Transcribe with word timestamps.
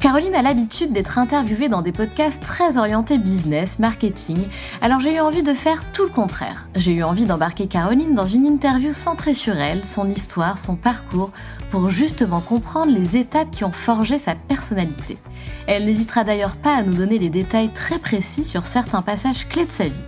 Caroline 0.00 0.34
a 0.34 0.40
l'habitude 0.40 0.94
d'être 0.94 1.18
interviewée 1.18 1.68
dans 1.68 1.82
des 1.82 1.92
podcasts 1.92 2.42
très 2.42 2.78
orientés 2.78 3.18
business, 3.18 3.78
marketing, 3.78 4.38
alors 4.80 4.98
j'ai 4.98 5.16
eu 5.16 5.20
envie 5.20 5.42
de 5.42 5.52
faire 5.52 5.92
tout 5.92 6.04
le 6.04 6.08
contraire. 6.08 6.66
J'ai 6.74 6.92
eu 6.94 7.02
envie 7.02 7.26
d'embarquer 7.26 7.66
Caroline 7.66 8.14
dans 8.14 8.24
une 8.24 8.46
interview 8.46 8.94
centrée 8.94 9.34
sur 9.34 9.54
elle, 9.58 9.84
son 9.84 10.10
histoire, 10.10 10.56
son 10.56 10.74
parcours, 10.74 11.32
pour 11.68 11.90
justement 11.90 12.40
comprendre 12.40 12.90
les 12.90 13.18
étapes 13.18 13.50
qui 13.50 13.62
ont 13.62 13.72
forgé 13.72 14.18
sa 14.18 14.34
personnalité. 14.34 15.18
Elle 15.66 15.84
n'hésitera 15.84 16.24
d'ailleurs 16.24 16.56
pas 16.56 16.76
à 16.76 16.82
nous 16.82 16.94
donner 16.94 17.18
les 17.18 17.28
détails 17.28 17.70
très 17.70 17.98
précis 17.98 18.44
sur 18.46 18.64
certains 18.64 19.02
passages 19.02 19.48
clés 19.50 19.66
de 19.66 19.70
sa 19.70 19.84
vie. 19.84 20.00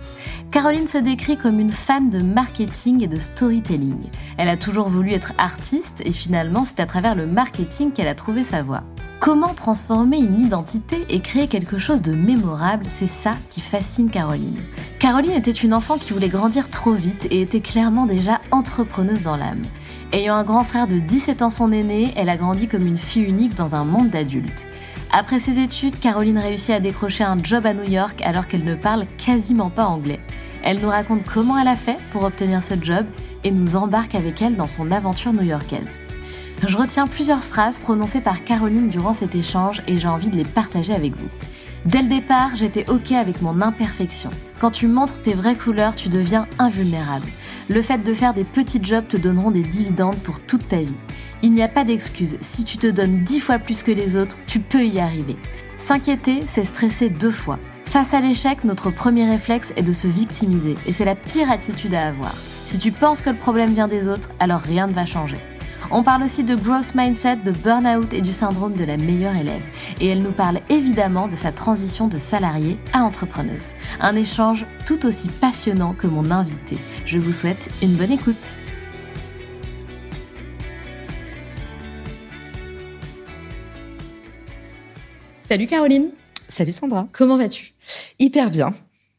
Caroline 0.53 0.85
se 0.85 0.99
décrit 0.99 1.35
comme 1.35 1.59
une 1.59 1.71
fan 1.71 2.11
de 2.11 2.19
marketing 2.19 3.01
et 3.03 3.07
de 3.07 3.17
storytelling. 3.17 4.11
Elle 4.37 4.49
a 4.49 4.55
toujours 4.55 4.87
voulu 4.87 5.11
être 5.11 5.33
artiste 5.39 6.03
et 6.05 6.11
finalement 6.11 6.63
c'est 6.63 6.79
à 6.79 6.85
travers 6.85 7.15
le 7.15 7.25
marketing 7.25 7.91
qu'elle 7.91 8.07
a 8.07 8.13
trouvé 8.13 8.43
sa 8.43 8.61
voie. 8.61 8.83
Comment 9.19 9.55
transformer 9.55 10.19
une 10.19 10.37
identité 10.37 11.07
et 11.09 11.21
créer 11.21 11.47
quelque 11.47 11.79
chose 11.79 12.03
de 12.03 12.13
mémorable, 12.13 12.85
c'est 12.87 13.07
ça 13.07 13.33
qui 13.49 13.61
fascine 13.61 14.11
Caroline. 14.11 14.61
Caroline 14.99 15.31
était 15.31 15.49
une 15.49 15.73
enfant 15.73 15.97
qui 15.97 16.13
voulait 16.13 16.29
grandir 16.29 16.69
trop 16.69 16.93
vite 16.93 17.25
et 17.31 17.41
était 17.41 17.59
clairement 17.59 18.05
déjà 18.05 18.39
entrepreneuse 18.51 19.23
dans 19.23 19.37
l'âme. 19.37 19.63
Ayant 20.11 20.35
un 20.35 20.43
grand 20.43 20.63
frère 20.63 20.85
de 20.85 20.99
17 20.99 21.41
ans 21.41 21.49
son 21.49 21.71
aîné, 21.71 22.13
elle 22.15 22.29
a 22.29 22.37
grandi 22.37 22.67
comme 22.67 22.85
une 22.85 22.97
fille 22.97 23.23
unique 23.23 23.55
dans 23.55 23.73
un 23.73 23.85
monde 23.85 24.11
d'adultes. 24.11 24.67
Après 25.15 25.39
ses 25.39 25.59
études, 25.59 25.99
Caroline 25.99 26.39
réussit 26.39 26.71
à 26.71 26.79
décrocher 26.79 27.23
un 27.23 27.37
job 27.37 27.67
à 27.67 27.75
New 27.75 27.87
York 27.87 28.19
alors 28.23 28.47
qu'elle 28.47 28.63
ne 28.63 28.73
parle 28.73 29.05
quasiment 29.23 29.69
pas 29.69 29.85
anglais. 29.85 30.19
Elle 30.63 30.79
nous 30.79 30.89
raconte 30.89 31.23
comment 31.23 31.55
elle 31.55 31.67
a 31.67 31.75
fait 31.75 31.99
pour 32.11 32.23
obtenir 32.23 32.63
ce 32.63 32.73
job 32.81 33.05
et 33.43 33.51
nous 33.51 33.75
embarque 33.75 34.15
avec 34.15 34.41
elle 34.41 34.55
dans 34.55 34.65
son 34.65 34.89
aventure 34.89 35.31
new-yorkaise. 35.31 36.01
Je 36.65 36.75
retiens 36.75 37.05
plusieurs 37.05 37.43
phrases 37.43 37.77
prononcées 37.77 38.21
par 38.21 38.43
Caroline 38.43 38.89
durant 38.89 39.13
cet 39.13 39.35
échange 39.35 39.83
et 39.87 39.99
j'ai 39.99 40.07
envie 40.07 40.29
de 40.29 40.35
les 40.35 40.45
partager 40.45 40.95
avec 40.95 41.15
vous. 41.15 41.29
Dès 41.85 42.01
le 42.01 42.09
départ, 42.09 42.55
j'étais 42.55 42.89
OK 42.89 43.11
avec 43.11 43.43
mon 43.43 43.61
imperfection. 43.61 44.31
Quand 44.57 44.71
tu 44.71 44.87
montres 44.87 45.21
tes 45.21 45.35
vraies 45.35 45.57
couleurs, 45.57 45.93
tu 45.93 46.09
deviens 46.09 46.47
invulnérable. 46.57 47.27
Le 47.69 47.83
fait 47.83 47.99
de 47.99 48.13
faire 48.13 48.33
des 48.33 48.45
petits 48.45 48.83
jobs 48.83 49.07
te 49.07 49.17
donneront 49.17 49.51
des 49.51 49.61
dividendes 49.61 50.17
pour 50.17 50.39
toute 50.39 50.67
ta 50.67 50.77
vie. 50.77 50.97
Il 51.45 51.51
n'y 51.51 51.61
a 51.61 51.67
pas 51.67 51.83
d'excuse. 51.83 52.37
Si 52.39 52.63
tu 52.63 52.77
te 52.77 52.87
donnes 52.87 53.25
dix 53.25 53.41
fois 53.41 53.59
plus 53.59 53.83
que 53.83 53.91
les 53.91 54.15
autres, 54.15 54.37
tu 54.47 54.61
peux 54.61 54.85
y 54.85 55.01
arriver. 55.01 55.35
S'inquiéter, 55.77 56.39
c'est 56.47 56.63
stresser 56.63 57.09
deux 57.09 57.31
fois. 57.31 57.59
Face 57.83 58.13
à 58.13 58.21
l'échec, 58.21 58.63
notre 58.63 58.91
premier 58.91 59.29
réflexe 59.29 59.73
est 59.75 59.83
de 59.83 59.91
se 59.91 60.07
victimiser 60.07 60.75
et 60.87 60.93
c'est 60.93 61.03
la 61.03 61.15
pire 61.15 61.51
attitude 61.51 61.95
à 61.95 62.07
avoir. 62.07 62.33
Si 62.65 62.79
tu 62.79 62.93
penses 62.93 63.21
que 63.21 63.29
le 63.29 63.35
problème 63.35 63.73
vient 63.73 63.89
des 63.89 64.07
autres, 64.07 64.29
alors 64.39 64.61
rien 64.61 64.87
ne 64.87 64.93
va 64.93 65.05
changer. 65.05 65.35
On 65.91 66.01
parle 66.01 66.23
aussi 66.23 66.45
de 66.45 66.55
growth 66.55 66.95
mindset, 66.95 67.35
de 67.35 67.51
burn-out 67.51 68.13
et 68.13 68.21
du 68.21 68.31
syndrome 68.31 68.75
de 68.75 68.85
la 68.85 68.95
meilleure 68.95 69.35
élève. 69.35 69.61
Et 69.99 70.07
elle 70.07 70.21
nous 70.21 70.31
parle 70.31 70.61
évidemment 70.69 71.27
de 71.27 71.35
sa 71.35 71.51
transition 71.51 72.07
de 72.07 72.17
salariée 72.17 72.79
à 72.93 73.03
entrepreneuse. 73.03 73.73
Un 73.99 74.15
échange 74.15 74.65
tout 74.85 75.05
aussi 75.05 75.27
passionnant 75.27 75.93
que 75.93 76.07
mon 76.07 76.31
invité. 76.31 76.77
Je 77.05 77.19
vous 77.19 77.33
souhaite 77.33 77.69
une 77.81 77.95
bonne 77.95 78.13
écoute. 78.13 78.55
Salut 85.53 85.67
Caroline. 85.67 86.09
Salut 86.49 86.71
Sandra. 86.71 87.07
Comment 87.11 87.37
vas-tu? 87.37 87.75
Hyper 88.17 88.49
bien. 88.49 88.73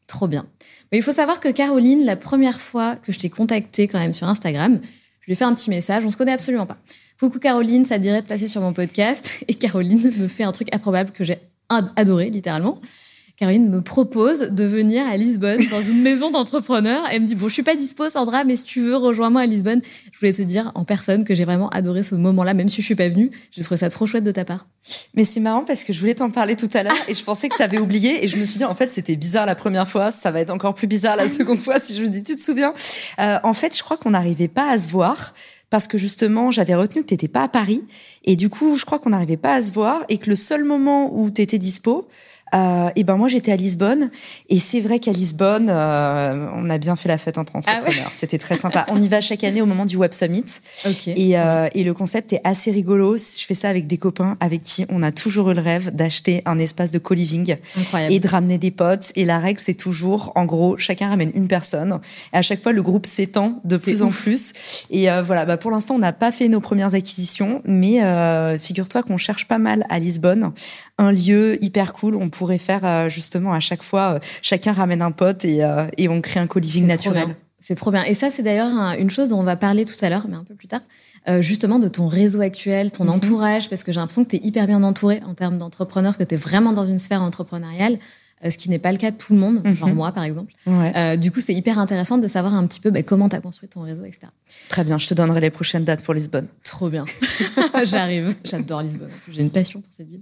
Trop 0.05 0.27
bien. 0.27 0.45
Mais 0.91 0.97
il 0.97 1.01
faut 1.01 1.13
savoir 1.13 1.39
que 1.39 1.47
Caroline, 1.47 2.03
la 2.03 2.17
première 2.17 2.59
fois 2.59 2.97
que 2.97 3.13
je 3.13 3.19
t'ai 3.19 3.29
contactée 3.29 3.87
quand 3.87 3.99
même 3.99 4.11
sur 4.11 4.27
Instagram, 4.27 4.81
je 5.21 5.27
lui 5.27 5.31
ai 5.31 5.35
fait 5.35 5.45
un 5.45 5.53
petit 5.53 5.69
message, 5.69 6.03
on 6.03 6.09
se 6.09 6.17
connaît 6.17 6.33
absolument 6.33 6.65
pas. 6.65 6.75
Coucou 7.21 7.39
Caroline, 7.39 7.85
ça 7.85 7.99
dirait 7.99 8.21
de 8.21 8.27
passer 8.27 8.49
sur 8.49 8.59
mon 8.59 8.73
podcast. 8.73 9.45
Et 9.47 9.53
Caroline 9.53 10.11
me 10.17 10.27
fait 10.27 10.43
un 10.43 10.51
truc 10.51 10.67
improbable 10.75 11.11
que 11.11 11.23
j'ai 11.23 11.37
adoré, 11.69 12.29
littéralement. 12.29 12.81
Caroline 13.37 13.69
me 13.69 13.81
propose 13.81 14.51
de 14.51 14.63
venir 14.63 15.05
à 15.05 15.17
Lisbonne 15.17 15.59
dans 15.69 15.81
une 15.81 16.01
maison 16.01 16.31
d'entrepreneurs. 16.31 17.03
Elle 17.11 17.23
me 17.23 17.27
dit 17.27 17.35
bon, 17.35 17.49
je 17.49 17.53
suis 17.53 17.63
pas 17.63 17.75
dispo, 17.75 18.07
Sandra, 18.07 18.45
mais 18.45 18.55
si 18.55 18.63
tu 18.63 18.81
veux, 18.81 18.95
rejoins-moi 18.95 19.41
à 19.41 19.45
Lisbonne. 19.45 19.81
Je 20.13 20.19
voulais 20.19 20.31
te 20.31 20.41
dire 20.41 20.71
en 20.73 20.85
personne 20.85 21.25
que 21.25 21.35
j'ai 21.35 21.43
vraiment 21.43 21.67
adoré 21.69 22.03
ce 22.03 22.15
moment-là, 22.15 22.53
même 22.53 22.69
si 22.69 22.79
je 22.81 22.85
suis 22.85 22.95
pas 22.95 23.09
venue. 23.09 23.31
J'ai 23.51 23.61
trouvé 23.61 23.77
ça 23.77 23.89
trop 23.89 24.05
chouette 24.05 24.23
de 24.23 24.31
ta 24.31 24.45
part. 24.45 24.67
Mais 25.15 25.25
c'est 25.25 25.41
marrant 25.41 25.65
parce 25.65 25.83
que 25.83 25.91
je 25.91 25.99
voulais 25.99 26.15
t'en 26.15 26.31
parler 26.31 26.55
tout 26.55 26.69
à 26.73 26.83
l'heure 26.83 26.95
et 27.09 27.13
je 27.13 27.23
pensais 27.23 27.49
que 27.49 27.57
tu 27.57 27.61
avais 27.61 27.77
oublié 27.77 28.23
et 28.23 28.27
je 28.27 28.37
me 28.37 28.45
suis 28.45 28.57
dit 28.57 28.65
en 28.65 28.75
fait 28.75 28.89
c'était 28.89 29.15
bizarre 29.15 29.45
la 29.45 29.55
première 29.55 29.87
fois, 29.87 30.11
ça 30.11 30.31
va 30.31 30.39
être 30.39 30.51
encore 30.51 30.75
plus 30.75 30.87
bizarre 30.87 31.15
la 31.15 31.27
seconde 31.27 31.59
fois 31.59 31.79
si 31.79 31.95
je 31.95 32.03
me 32.03 32.07
dis 32.07 32.23
tu 32.23 32.35
te 32.35 32.41
souviens? 32.41 32.73
Euh, 33.19 33.37
en 33.43 33.53
fait, 33.53 33.75
je 33.75 33.83
crois 33.83 33.97
qu'on 33.97 34.11
n'arrivait 34.11 34.47
pas 34.47 34.69
à 34.69 34.77
se 34.77 34.87
voir 34.87 35.33
parce 35.69 35.87
que 35.87 35.97
justement, 35.97 36.51
j'avais 36.51 36.75
retenu 36.75 37.01
que 37.01 37.07
tu 37.07 37.13
n'étais 37.15 37.27
pas 37.27 37.43
à 37.43 37.47
Paris. 37.49 37.83
Et 38.23 38.37
du 38.37 38.49
coup, 38.49 38.77
je 38.77 38.85
crois 38.85 38.99
qu'on 38.99 39.09
n'arrivait 39.09 39.35
pas 39.35 39.55
à 39.55 39.61
se 39.61 39.73
voir 39.73 40.05
et 40.07 40.19
que 40.19 40.29
le 40.29 40.35
seul 40.35 40.63
moment 40.63 41.11
où 41.13 41.29
tu 41.29 41.41
étais 41.41 41.57
dispo, 41.57 42.07
euh, 42.55 42.89
et 42.95 43.03
ben 43.03 43.17
moi 43.17 43.27
j'étais 43.27 43.51
à 43.51 43.55
Lisbonne 43.55 44.09
et 44.49 44.59
c'est 44.59 44.79
vrai 44.79 44.99
qu'à 44.99 45.11
Lisbonne 45.11 45.67
euh, 45.69 46.47
on 46.55 46.69
a 46.69 46.77
bien 46.77 46.95
fait 46.95 47.09
la 47.09 47.17
fête 47.17 47.37
entre 47.37 47.53
ah 47.55 47.79
entrepreneurs. 47.79 48.11
C'était 48.13 48.37
très 48.37 48.55
sympa. 48.55 48.85
on 48.89 49.01
y 49.01 49.07
va 49.07 49.19
chaque 49.21 49.43
année 49.43 49.61
au 49.61 49.65
moment 49.65 49.85
du 49.85 49.97
Web 49.97 50.13
Summit. 50.13 50.61
Et, 51.07 51.37
euh, 51.37 51.67
et, 51.73 51.83
le 51.83 51.93
concept 51.93 52.33
est 52.33 52.41
assez 52.43 52.71
rigolo. 52.71 53.17
Je 53.17 53.45
fais 53.45 53.53
ça 53.53 53.69
avec 53.69 53.87
des 53.87 53.97
copains 53.97 54.37
avec 54.39 54.63
qui 54.63 54.85
on 54.89 55.03
a 55.03 55.11
toujours 55.11 55.51
eu 55.51 55.53
le 55.53 55.61
rêve 55.61 55.93
d'acheter 55.93 56.41
un 56.45 56.57
espace 56.59 56.91
de 56.91 56.99
co-living 56.99 57.57
et 58.09 58.19
de 58.19 58.27
ramener 58.27 58.57
des 58.57 58.71
potes. 58.71 59.11
Et 59.15 59.25
la 59.25 59.39
règle 59.39 59.59
c'est 59.59 59.73
toujours 59.73 60.31
en 60.35 60.45
gros 60.45 60.77
chacun 60.77 61.09
ramène 61.09 61.31
une 61.35 61.47
personne. 61.47 61.99
Et 62.33 62.37
à 62.37 62.41
chaque 62.41 62.61
fois 62.63 62.71
le 62.71 62.83
groupe 62.83 63.05
s'étend 63.05 63.59
de 63.65 63.77
plus 63.77 64.01
en 64.01 64.09
plus. 64.09 64.53
Et 64.89 65.07
voilà, 65.23 65.45
bah, 65.45 65.57
pour 65.57 65.71
l'instant 65.71 65.95
on 65.95 65.99
n'a 65.99 66.13
pas 66.13 66.31
fait 66.31 66.47
nos 66.47 66.61
premières 66.61 66.95
acquisitions, 66.95 67.61
mais 67.65 67.99
figure-toi 68.59 69.03
qu'on 69.03 69.17
cherche 69.17 69.47
pas 69.47 69.57
mal 69.57 69.85
à 69.89 69.99
Lisbonne 69.99 70.53
un 70.97 71.11
lieu 71.11 71.61
hyper 71.63 71.93
cool. 71.93 72.15
On 72.15 72.29
pourrait 72.29 72.44
faire 72.57 72.85
euh, 72.85 73.09
justement 73.09 73.53
à 73.53 73.59
chaque 73.59 73.83
fois, 73.83 74.15
euh, 74.15 74.19
chacun 74.41 74.71
ramène 74.71 75.01
un 75.01 75.11
pote 75.11 75.45
et, 75.45 75.63
euh, 75.63 75.87
et 75.97 76.07
on 76.09 76.21
crée 76.21 76.39
un 76.39 76.47
co-living 76.47 76.85
naturel. 76.85 77.35
C'est 77.59 77.75
trop 77.75 77.91
bien. 77.91 78.03
Et 78.03 78.13
ça, 78.13 78.29
c'est 78.29 78.43
d'ailleurs 78.43 78.69
une 78.99 79.09
chose 79.09 79.29
dont 79.29 79.39
on 79.39 79.43
va 79.43 79.55
parler 79.55 79.85
tout 79.85 79.95
à 80.01 80.09
l'heure, 80.09 80.27
mais 80.29 80.35
un 80.35 80.43
peu 80.43 80.53
plus 80.53 80.67
tard, 80.67 80.81
justement 81.39 81.79
de 81.79 81.87
ton 81.87 82.05
réseau 82.05 82.41
actuel, 82.41 82.91
ton 82.91 83.05
mhm. 83.05 83.11
entourage, 83.11 83.69
parce 83.71 83.83
que 83.83 83.91
j'ai 83.91 83.99
l'impression 83.99 84.23
que 84.23 84.29
tu 84.29 84.35
es 84.35 84.45
hyper 84.45 84.67
bien 84.67 84.83
entouré 84.83 85.23
en 85.25 85.33
termes 85.33 85.57
d'entrepreneurs, 85.57 86.15
que 86.15 86.23
tu 86.23 86.35
es 86.35 86.37
vraiment 86.37 86.73
dans 86.73 86.83
une 86.83 86.99
sphère 86.99 87.23
entrepreneuriale. 87.23 87.97
Ce 88.49 88.57
qui 88.57 88.69
n'est 88.69 88.79
pas 88.79 88.91
le 88.91 88.97
cas 88.97 89.11
de 89.11 89.17
tout 89.17 89.33
le 89.33 89.39
monde, 89.39 89.61
Mhm. 89.63 89.75
genre 89.75 89.89
moi 89.95 90.11
par 90.11 90.23
exemple. 90.23 90.53
Ouais. 90.67 90.91
Euh, 90.95 91.15
du 91.17 91.31
coup, 91.31 91.39
c'est 91.39 91.53
hyper 91.53 91.79
intéressant 91.79 92.17
de 92.17 92.27
savoir 92.27 92.53
un 92.53 92.65
petit 92.67 92.79
peu 92.79 92.91
bah, 92.91 93.03
comment 93.03 93.29
tu 93.29 93.35
as 93.35 93.41
construit 93.41 93.67
ton 93.69 93.81
réseau, 93.81 94.03
etc. 94.05 94.27
Très 94.69 94.83
bien, 94.83 94.97
je 94.97 95.07
te 95.07 95.13
donnerai 95.13 95.41
les 95.41 95.49
prochaines 95.49 95.83
dates 95.83 96.01
pour 96.01 96.13
Lisbonne. 96.13 96.47
Trop 96.63 96.89
bien. 96.89 97.05
J'arrive. 97.83 98.35
J'adore 98.43 98.81
Lisbonne. 98.81 99.09
J'ai 99.29 99.41
une 99.41 99.49
passion 99.49 99.81
pour 99.81 99.91
cette 99.91 100.09
ville. 100.09 100.21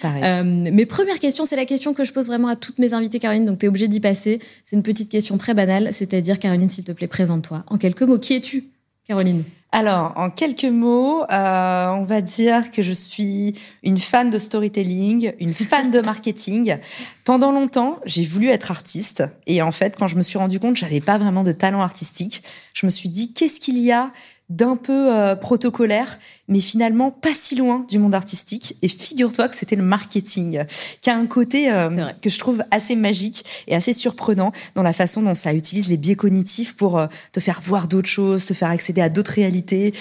Pareil. 0.00 0.22
Euh, 0.24 0.44
mes 0.44 0.86
premières 0.86 1.18
questions, 1.18 1.44
c'est 1.44 1.56
la 1.56 1.64
question 1.66 1.94
que 1.94 2.04
je 2.04 2.12
pose 2.12 2.26
vraiment 2.26 2.48
à 2.48 2.56
toutes 2.56 2.78
mes 2.78 2.92
invitées, 2.92 3.18
Caroline. 3.18 3.46
Donc, 3.46 3.58
tu 3.58 3.66
es 3.66 3.68
obligée 3.68 3.88
d'y 3.88 4.00
passer. 4.00 4.40
C'est 4.64 4.76
une 4.76 4.82
petite 4.82 5.08
question 5.08 5.38
très 5.38 5.54
banale. 5.54 5.88
C'est-à-dire, 5.92 6.38
Caroline, 6.38 6.68
s'il 6.68 6.84
te 6.84 6.92
plaît, 6.92 7.06
présente-toi. 7.08 7.64
En 7.68 7.78
quelques 7.78 8.02
mots, 8.02 8.18
qui 8.18 8.34
es-tu, 8.34 8.64
Caroline 9.06 9.42
Alors, 9.72 10.12
en 10.16 10.30
quelques 10.30 10.64
mots, 10.64 11.24
euh, 11.24 11.88
on 11.88 12.04
va 12.04 12.20
dire 12.20 12.70
que 12.70 12.82
je 12.82 12.92
suis 12.92 13.54
une 13.82 13.98
fan 13.98 14.30
de 14.30 14.38
storytelling, 14.38 15.32
une 15.40 15.54
fan 15.54 15.90
de 15.90 16.00
marketing. 16.00 16.76
Pendant 17.24 17.50
longtemps, 17.50 17.98
j'ai 18.04 18.24
voulu 18.24 18.48
être 18.48 18.70
artiste. 18.70 19.24
Et 19.46 19.60
en 19.60 19.72
fait, 19.72 19.96
quand 19.98 20.06
je 20.06 20.16
me 20.16 20.22
suis 20.22 20.38
rendu 20.38 20.60
compte 20.60 20.74
que 20.74 20.80
j'avais 20.80 21.00
pas 21.00 21.18
vraiment 21.18 21.42
de 21.42 21.52
talent 21.52 21.80
artistique, 21.80 22.44
je 22.74 22.86
me 22.86 22.90
suis 22.90 23.08
dit, 23.08 23.34
qu'est-ce 23.34 23.58
qu'il 23.58 23.78
y 23.78 23.90
a 23.90 24.12
d'un 24.52 24.76
peu 24.76 25.10
euh, 25.10 25.34
protocolaire, 25.34 26.18
mais 26.46 26.60
finalement 26.60 27.10
pas 27.10 27.32
si 27.32 27.56
loin 27.56 27.86
du 27.88 27.98
monde 27.98 28.14
artistique. 28.14 28.76
Et 28.82 28.88
figure-toi 28.88 29.48
que 29.48 29.56
c'était 29.56 29.76
le 29.76 29.82
marketing, 29.82 30.64
qui 31.00 31.08
a 31.08 31.16
un 31.16 31.26
côté 31.26 31.72
euh, 31.72 32.10
que 32.20 32.28
je 32.28 32.38
trouve 32.38 32.62
assez 32.70 32.94
magique 32.94 33.44
et 33.66 33.74
assez 33.74 33.94
surprenant 33.94 34.52
dans 34.74 34.82
la 34.82 34.92
façon 34.92 35.22
dont 35.22 35.34
ça 35.34 35.54
utilise 35.54 35.88
les 35.88 35.96
biais 35.96 36.16
cognitifs 36.16 36.76
pour 36.76 36.98
euh, 36.98 37.06
te 37.32 37.40
faire 37.40 37.60
voir 37.62 37.88
d'autres 37.88 38.10
choses, 38.10 38.44
te 38.44 38.52
faire 38.52 38.68
accéder 38.68 39.00
à 39.00 39.08
d'autres 39.08 39.32
réalités. 39.32 39.94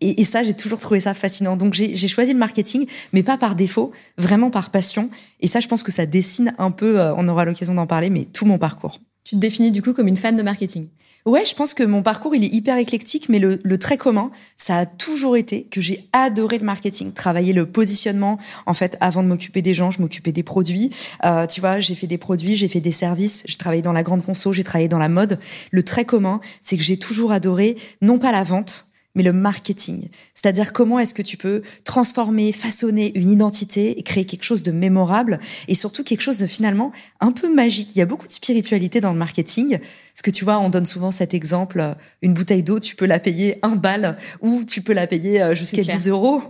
Et, 0.00 0.20
et 0.20 0.24
ça, 0.24 0.42
j'ai 0.42 0.54
toujours 0.54 0.80
trouvé 0.80 0.98
ça 0.98 1.14
fascinant. 1.14 1.56
Donc 1.56 1.74
j'ai 1.74 2.08
choisi 2.08 2.32
le 2.32 2.38
marketing, 2.38 2.86
mais 3.12 3.22
pas 3.22 3.38
par 3.38 3.54
défaut, 3.54 3.92
vraiment 4.18 4.50
par 4.50 4.70
passion. 4.70 5.08
Et 5.40 5.46
ça, 5.46 5.60
je 5.60 5.68
pense 5.68 5.82
que 5.82 5.92
ça 5.92 6.06
dessine 6.06 6.52
un 6.58 6.70
peu, 6.70 7.00
on 7.16 7.28
aura 7.28 7.44
l'occasion 7.44 7.74
d'en 7.74 7.86
parler, 7.86 8.10
mais 8.10 8.24
tout 8.24 8.44
mon 8.44 8.58
parcours. 8.58 8.98
Tu 9.24 9.36
te 9.36 9.40
définis 9.40 9.70
du 9.70 9.82
coup 9.82 9.92
comme 9.92 10.08
une 10.08 10.16
fan 10.16 10.36
de 10.36 10.42
marketing. 10.42 10.88
Ouais, 11.24 11.44
je 11.44 11.54
pense 11.54 11.72
que 11.72 11.84
mon 11.84 12.02
parcours, 12.02 12.34
il 12.34 12.42
est 12.42 12.52
hyper 12.52 12.78
éclectique, 12.78 13.28
mais 13.28 13.38
le, 13.38 13.60
le 13.62 13.78
trait 13.78 13.96
commun, 13.96 14.32
ça 14.56 14.78
a 14.78 14.86
toujours 14.86 15.36
été 15.36 15.62
que 15.70 15.80
j'ai 15.80 16.08
adoré 16.12 16.58
le 16.58 16.64
marketing, 16.64 17.12
travailler 17.12 17.52
le 17.52 17.64
positionnement. 17.64 18.38
En 18.66 18.74
fait, 18.74 18.96
avant 19.00 19.22
de 19.22 19.28
m'occuper 19.28 19.62
des 19.62 19.72
gens, 19.72 19.92
je 19.92 20.02
m'occupais 20.02 20.32
des 20.32 20.42
produits. 20.42 20.90
Euh, 21.24 21.46
tu 21.46 21.60
vois, 21.60 21.78
j'ai 21.78 21.94
fait 21.94 22.08
des 22.08 22.18
produits, 22.18 22.56
j'ai 22.56 22.66
fait 22.66 22.80
des 22.80 22.90
services, 22.90 23.44
j'ai 23.46 23.56
travaillé 23.56 23.82
dans 23.82 23.92
la 23.92 24.02
grande 24.02 24.24
conso, 24.24 24.52
j'ai 24.52 24.64
travaillé 24.64 24.88
dans 24.88 24.98
la 24.98 25.08
mode. 25.08 25.38
Le 25.70 25.84
trait 25.84 26.04
commun, 26.04 26.40
c'est 26.60 26.76
que 26.76 26.82
j'ai 26.82 26.96
toujours 26.96 27.30
adoré, 27.30 27.76
non 28.00 28.18
pas 28.18 28.32
la 28.32 28.42
vente, 28.42 28.86
mais 29.14 29.22
le 29.22 29.32
marketing. 29.32 30.08
C'est-à-dire 30.34 30.72
comment 30.72 30.98
est-ce 30.98 31.14
que 31.14 31.22
tu 31.22 31.36
peux 31.36 31.62
transformer, 31.84 32.52
façonner 32.52 33.12
une 33.18 33.30
identité 33.30 33.98
et 33.98 34.02
créer 34.02 34.24
quelque 34.24 34.44
chose 34.44 34.62
de 34.62 34.72
mémorable 34.72 35.38
et 35.68 35.74
surtout 35.74 36.02
quelque 36.02 36.22
chose 36.22 36.38
de 36.38 36.46
finalement 36.46 36.92
un 37.20 37.32
peu 37.32 37.52
magique. 37.52 37.94
Il 37.94 37.98
y 37.98 38.02
a 38.02 38.06
beaucoup 38.06 38.26
de 38.26 38.32
spiritualité 38.32 39.00
dans 39.00 39.12
le 39.12 39.18
marketing. 39.18 39.78
Parce 39.78 40.22
que 40.22 40.30
tu 40.30 40.44
vois, 40.44 40.58
on 40.58 40.68
donne 40.68 40.86
souvent 40.86 41.10
cet 41.10 41.32
exemple, 41.32 41.80
euh, 41.80 41.94
une 42.20 42.34
bouteille 42.34 42.62
d'eau, 42.62 42.78
tu 42.78 42.96
peux 42.96 43.06
la 43.06 43.18
payer 43.18 43.58
un 43.62 43.76
bal 43.76 44.18
ou 44.40 44.62
tu 44.64 44.82
peux 44.82 44.92
la 44.92 45.06
payer 45.06 45.42
euh, 45.42 45.54
jusqu'à 45.54 45.78
C'est 45.78 45.84
clair. 45.84 45.96
10 45.96 46.08
euros. 46.08 46.42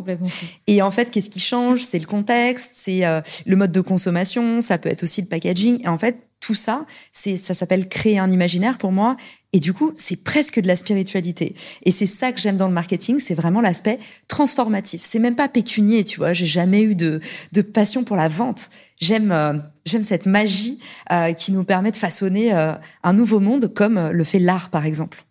Et 0.67 0.82
en 0.82 0.91
fait, 0.91 1.11
qu'est-ce 1.11 1.31
qui 1.31 1.41
change? 1.41 1.82
C'est 1.85 1.99
le 1.99 2.06
contexte, 2.06 2.73
c'est 2.75 3.05
euh, 3.06 3.20
le 3.47 3.56
mode 3.56 3.73
de 3.73 3.81
consommation, 3.81 4.61
ça 4.61 4.79
peut 4.79 4.88
être 4.88 5.05
aussi 5.05 5.20
le 5.20 5.29
packaging. 5.29 5.81
Et 5.85 5.88
en 5.88 5.99
fait, 5.99 6.17
tout 6.41 6.55
ça, 6.56 6.85
c'est 7.12 7.37
ça 7.37 7.55
s'appelle 7.55 7.88
créer 7.88 8.19
un 8.19 8.31
imaginaire 8.31 8.76
pour 8.76 8.93
moi. 8.93 9.17
Et 9.53 9.61
du 9.61 9.73
coup, 9.73 9.93
c'est 9.97 10.25
presque 10.25 10.61
de 10.61 10.67
la 10.67 10.77
spiritualité. 10.77 11.55
Et 11.83 11.91
c'est 11.91 12.07
ça 12.07 12.33
que 12.33 12.41
j'aime 12.41 12.57
dans 12.57 12.69
le 12.69 12.75
marketing, 12.75 13.19
c'est 13.19 13.35
vraiment 13.35 13.61
l'aspect 13.61 13.99
transformatif. 14.29 15.03
C'est 15.03 15.19
même 15.19 15.37
pas 15.37 15.49
pécunier, 15.49 16.05
tu 16.05 16.19
vois. 16.19 16.33
J'ai 16.33 16.47
jamais 16.47 16.83
eu 16.83 16.95
de, 16.95 17.21
de 17.53 17.63
passion 17.63 18.03
pour 18.03 18.17
la 18.17 18.29
vente. 18.29 18.71
J'aime 18.99 19.31
euh, 19.31 19.55
j'aime 19.85 20.03
cette 20.03 20.27
magie 20.27 20.79
euh, 21.11 21.33
qui 21.33 21.53
nous 21.53 21.65
permet 21.65 21.91
de 21.91 21.97
façonner 21.97 22.55
euh, 22.55 22.73
un 23.03 23.13
nouveau 23.13 23.41
monde, 23.41 23.73
comme 23.73 23.99
euh, 23.99 24.13
le 24.13 24.25
fait 24.25 24.39
l'art, 24.39 24.71
par 24.71 24.87
exemple. 24.87 25.25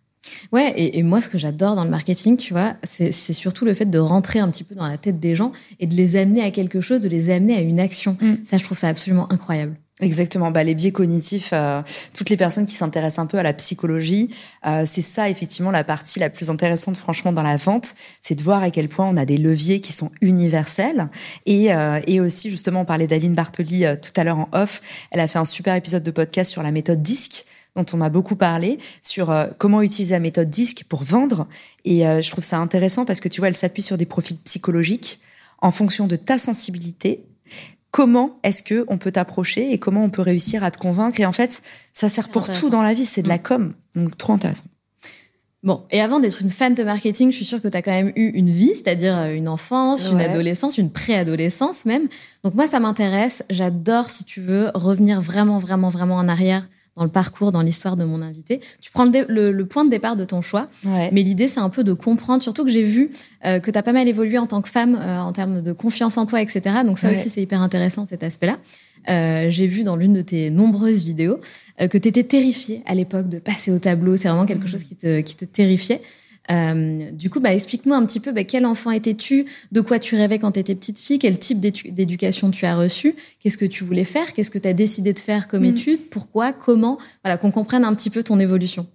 Ouais, 0.52 0.72
et, 0.76 0.98
et 0.98 1.02
moi, 1.02 1.20
ce 1.20 1.28
que 1.28 1.38
j'adore 1.38 1.74
dans 1.74 1.84
le 1.84 1.90
marketing, 1.90 2.36
tu 2.36 2.52
vois, 2.52 2.74
c'est 2.84 3.12
surtout 3.12 3.64
le 3.64 3.74
fait 3.74 3.86
de 3.86 3.98
rentrer 3.98 4.38
un 4.38 4.50
petit 4.50 4.64
peu 4.64 4.74
dans 4.74 4.86
la 4.86 4.98
tête 4.98 5.18
des 5.18 5.34
gens 5.34 5.52
et 5.80 5.86
de 5.86 5.94
les 5.94 6.16
amener 6.16 6.42
à 6.42 6.50
quelque 6.50 6.80
chose, 6.80 7.00
de 7.00 7.08
les 7.08 7.30
amener 7.30 7.56
à 7.56 7.60
une 7.60 7.80
action. 7.80 8.16
Mm. 8.20 8.44
Ça, 8.44 8.58
je 8.58 8.64
trouve 8.64 8.78
ça 8.78 8.88
absolument 8.88 9.30
incroyable. 9.32 9.76
Exactement, 10.00 10.50
bah, 10.50 10.64
les 10.64 10.74
biais 10.74 10.90
cognitifs, 10.90 11.50
euh, 11.52 11.80
toutes 12.12 12.28
les 12.28 12.36
personnes 12.36 12.66
qui 12.66 12.74
s'intéressent 12.74 13.20
un 13.20 13.26
peu 13.26 13.38
à 13.38 13.44
la 13.44 13.52
psychologie, 13.52 14.30
euh, 14.66 14.82
c'est 14.84 15.02
ça 15.02 15.28
effectivement 15.28 15.70
la 15.70 15.84
partie 15.84 16.18
la 16.18 16.28
plus 16.28 16.50
intéressante 16.50 16.96
franchement 16.96 17.32
dans 17.32 17.42
la 17.42 17.56
vente, 17.56 17.94
c'est 18.20 18.34
de 18.34 18.42
voir 18.42 18.64
à 18.64 18.70
quel 18.70 18.88
point 18.88 19.06
on 19.06 19.16
a 19.16 19.24
des 19.24 19.36
leviers 19.36 19.80
qui 19.80 19.92
sont 19.92 20.10
universels. 20.20 21.08
Et, 21.46 21.72
euh, 21.72 22.00
et 22.08 22.20
aussi 22.20 22.50
justement, 22.50 22.80
on 22.80 22.84
parlait 22.84 23.06
d'Aline 23.06 23.34
Bartoli 23.34 23.84
tout 24.02 24.10
à 24.16 24.24
l'heure 24.24 24.38
en 24.38 24.48
off, 24.52 24.82
elle 25.12 25.20
a 25.20 25.28
fait 25.28 25.38
un 25.38 25.44
super 25.44 25.76
épisode 25.76 26.02
de 26.02 26.10
podcast 26.10 26.50
sur 26.50 26.64
la 26.64 26.72
méthode 26.72 27.00
DISC 27.00 27.44
dont 27.76 27.86
on 27.92 28.00
a 28.00 28.10
beaucoup 28.10 28.36
parlé, 28.36 28.78
sur 29.02 29.30
euh, 29.30 29.46
comment 29.58 29.82
utiliser 29.82 30.14
la 30.14 30.20
méthode 30.20 30.50
DISC 30.50 30.84
pour 30.84 31.02
vendre. 31.02 31.48
Et 31.84 32.06
euh, 32.06 32.20
je 32.20 32.30
trouve 32.30 32.44
ça 32.44 32.58
intéressant 32.58 33.04
parce 33.04 33.20
que 33.20 33.28
tu 33.28 33.40
vois, 33.40 33.48
elle 33.48 33.56
s'appuie 33.56 33.82
sur 33.82 33.96
des 33.96 34.06
profils 34.06 34.36
psychologiques 34.38 35.20
en 35.62 35.70
fonction 35.70 36.06
de 36.06 36.16
ta 36.16 36.38
sensibilité, 36.38 37.24
comment 37.92 38.38
est-ce 38.42 38.62
que 38.62 38.84
on 38.88 38.98
peut 38.98 39.12
t'approcher 39.12 39.72
et 39.72 39.78
comment 39.78 40.02
on 40.02 40.10
peut 40.10 40.22
réussir 40.22 40.64
à 40.64 40.70
te 40.70 40.78
convaincre? 40.78 41.20
Et 41.20 41.26
en 41.26 41.32
fait, 41.32 41.62
ça 41.92 42.08
sert 42.08 42.28
pour 42.28 42.50
tout 42.50 42.68
dans 42.68 42.82
la 42.82 42.92
vie, 42.92 43.06
c'est 43.06 43.22
de 43.22 43.28
la 43.28 43.38
com. 43.38 43.72
Donc, 43.94 44.18
trop 44.18 44.32
intéressant. 44.32 44.64
Bon, 45.62 45.84
et 45.92 46.00
avant 46.00 46.18
d'être 46.18 46.42
une 46.42 46.48
fan 46.48 46.74
de 46.74 46.82
marketing, 46.82 47.30
je 47.30 47.36
suis 47.36 47.44
sûre 47.44 47.62
que 47.62 47.68
tu 47.68 47.78
as 47.78 47.82
quand 47.82 47.92
même 47.92 48.12
eu 48.16 48.30
une 48.30 48.50
vie, 48.50 48.74
c'est-à-dire 48.74 49.16
euh, 49.16 49.32
une 49.32 49.46
enfance, 49.46 50.08
une 50.10 50.20
adolescence, 50.20 50.76
une 50.76 50.90
préadolescence 50.90 51.84
même. 51.84 52.08
Donc 52.42 52.54
moi, 52.54 52.66
ça 52.66 52.80
m'intéresse. 52.80 53.44
J'adore, 53.48 54.10
si 54.10 54.24
tu 54.24 54.40
veux, 54.40 54.72
revenir 54.74 55.20
vraiment, 55.20 55.60
vraiment, 55.60 55.88
vraiment 55.88 56.16
en 56.16 56.28
arrière 56.28 56.68
dans 56.96 57.04
le 57.04 57.10
parcours, 57.10 57.52
dans 57.52 57.62
l'histoire 57.62 57.96
de 57.96 58.04
mon 58.04 58.20
invité. 58.22 58.60
Tu 58.80 58.90
prends 58.90 59.04
le, 59.06 59.24
le- 59.28 59.50
le 59.52 59.66
point 59.66 59.84
de 59.84 59.90
départ 59.90 60.14
de 60.16 60.24
ton 60.24 60.42
choix, 60.42 60.68
Ouais. 60.84 61.08
mais 61.12 61.22
l'idée, 61.22 61.48
c'est 61.48 61.60
un 61.60 61.70
peu 61.70 61.84
de 61.84 61.92
comprendre, 61.94 62.42
surtout 62.42 62.64
que 62.64 62.70
j'ai 62.70 62.82
vu 62.82 63.10
euh, 63.46 63.60
que 63.60 63.70
tu 63.70 63.78
as 63.78 63.82
pas 63.82 63.92
mal 63.92 64.06
évolué 64.08 64.36
en 64.38 64.46
tant 64.46 64.60
que 64.60 64.68
femme, 64.68 64.94
euh, 64.94 65.18
en 65.20 65.32
termes 65.32 65.62
de 65.62 65.72
confiance 65.72 66.18
en 66.18 66.26
toi, 66.26 66.42
etc. 66.42 66.60
Donc 66.84 66.98
ça 66.98 67.08
Ouais. 67.08 67.14
aussi, 67.14 67.30
c'est 67.30 67.40
hyper 67.42 67.62
intéressant, 67.62 68.04
cet 68.06 68.22
aspect-là. 68.22 68.58
Euh, 69.08 69.50
j'ai 69.50 69.66
vu 69.66 69.82
dans 69.84 69.96
l'une 69.96 70.12
de 70.12 70.22
tes 70.22 70.50
nombreuses 70.50 71.04
vidéos 71.04 71.40
euh, 71.80 71.88
que 71.88 71.98
tu 71.98 72.08
étais 72.08 72.22
terrifiée 72.24 72.82
à 72.86 72.94
l'époque 72.94 73.28
de 73.28 73.38
passer 73.38 73.72
au 73.72 73.78
tableau. 73.78 74.14
C'est 74.16 74.28
vraiment 74.28 74.46
quelque 74.46 74.68
chose 74.68 74.84
qui 74.84 74.94
te, 74.94 75.20
qui 75.22 75.34
te 75.34 75.44
terrifiait. 75.44 76.00
Euh, 76.50 77.10
du 77.12 77.30
coup, 77.30 77.38
bah, 77.40 77.54
explique-nous 77.54 77.94
un 77.94 78.04
petit 78.04 78.18
peu 78.20 78.32
bah, 78.32 78.44
quel 78.44 78.66
enfant 78.66 78.90
étais-tu, 78.90 79.46
de 79.70 79.80
quoi 79.80 79.98
tu 79.98 80.16
rêvais 80.16 80.38
quand 80.38 80.52
tu 80.52 80.60
étais 80.60 80.74
petite 80.74 80.98
fille, 80.98 81.18
quel 81.18 81.38
type 81.38 81.60
d'éducation 81.60 82.50
tu 82.50 82.66
as 82.66 82.76
reçu, 82.76 83.14
qu'est-ce 83.40 83.56
que 83.56 83.64
tu 83.64 83.84
voulais 83.84 84.04
faire, 84.04 84.32
qu'est-ce 84.32 84.50
que 84.50 84.58
tu 84.58 84.68
as 84.68 84.72
décidé 84.72 85.12
de 85.12 85.18
faire 85.20 85.46
comme 85.46 85.62
Mm. 85.62 85.66
étude, 85.76 86.00
pourquoi, 86.10 86.52
comment, 86.52 86.98
voilà, 87.24 87.36
qu'on 87.38 87.50
comprenne 87.52 87.84
un 87.84 87.94
petit 87.94 88.10
peu 88.10 88.22
ton 88.24 88.40
évolution. 88.40 88.86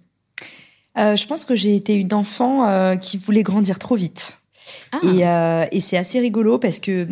Euh, 0.98 1.16
je 1.16 1.26
pense 1.26 1.44
que 1.44 1.54
j'ai 1.54 1.74
été 1.76 1.94
une 1.94 2.12
enfant 2.12 2.68
euh, 2.68 2.96
qui 2.96 3.16
voulait 3.18 3.42
grandir 3.44 3.78
trop 3.78 3.94
vite. 3.94 4.34
Ah, 4.92 5.70
Et, 5.72 5.76
et 5.76 5.80
c'est 5.80 5.96
assez 5.96 6.20
rigolo 6.20 6.58
parce 6.58 6.78
que 6.80 7.08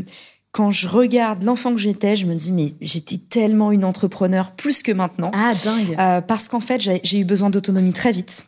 quand 0.52 0.70
je 0.70 0.88
regarde 0.88 1.42
l'enfant 1.42 1.72
que 1.74 1.80
j'étais, 1.80 2.16
je 2.16 2.26
me 2.26 2.34
dis, 2.34 2.50
mais 2.52 2.72
j'étais 2.80 3.18
tellement 3.18 3.72
une 3.72 3.84
entrepreneur 3.84 4.50
plus 4.52 4.82
que 4.82 4.90
maintenant. 4.92 5.30
ah 5.34 5.52
dingue. 5.62 5.94
Euh, 5.98 6.20
parce 6.22 6.48
qu'en 6.48 6.60
fait, 6.60 6.80
j'ai 6.80 7.00
j'ai 7.04 7.18
eu 7.20 7.24
besoin 7.24 7.50
d'autonomie 7.50 7.92
très 7.92 8.10
vite. 8.12 8.46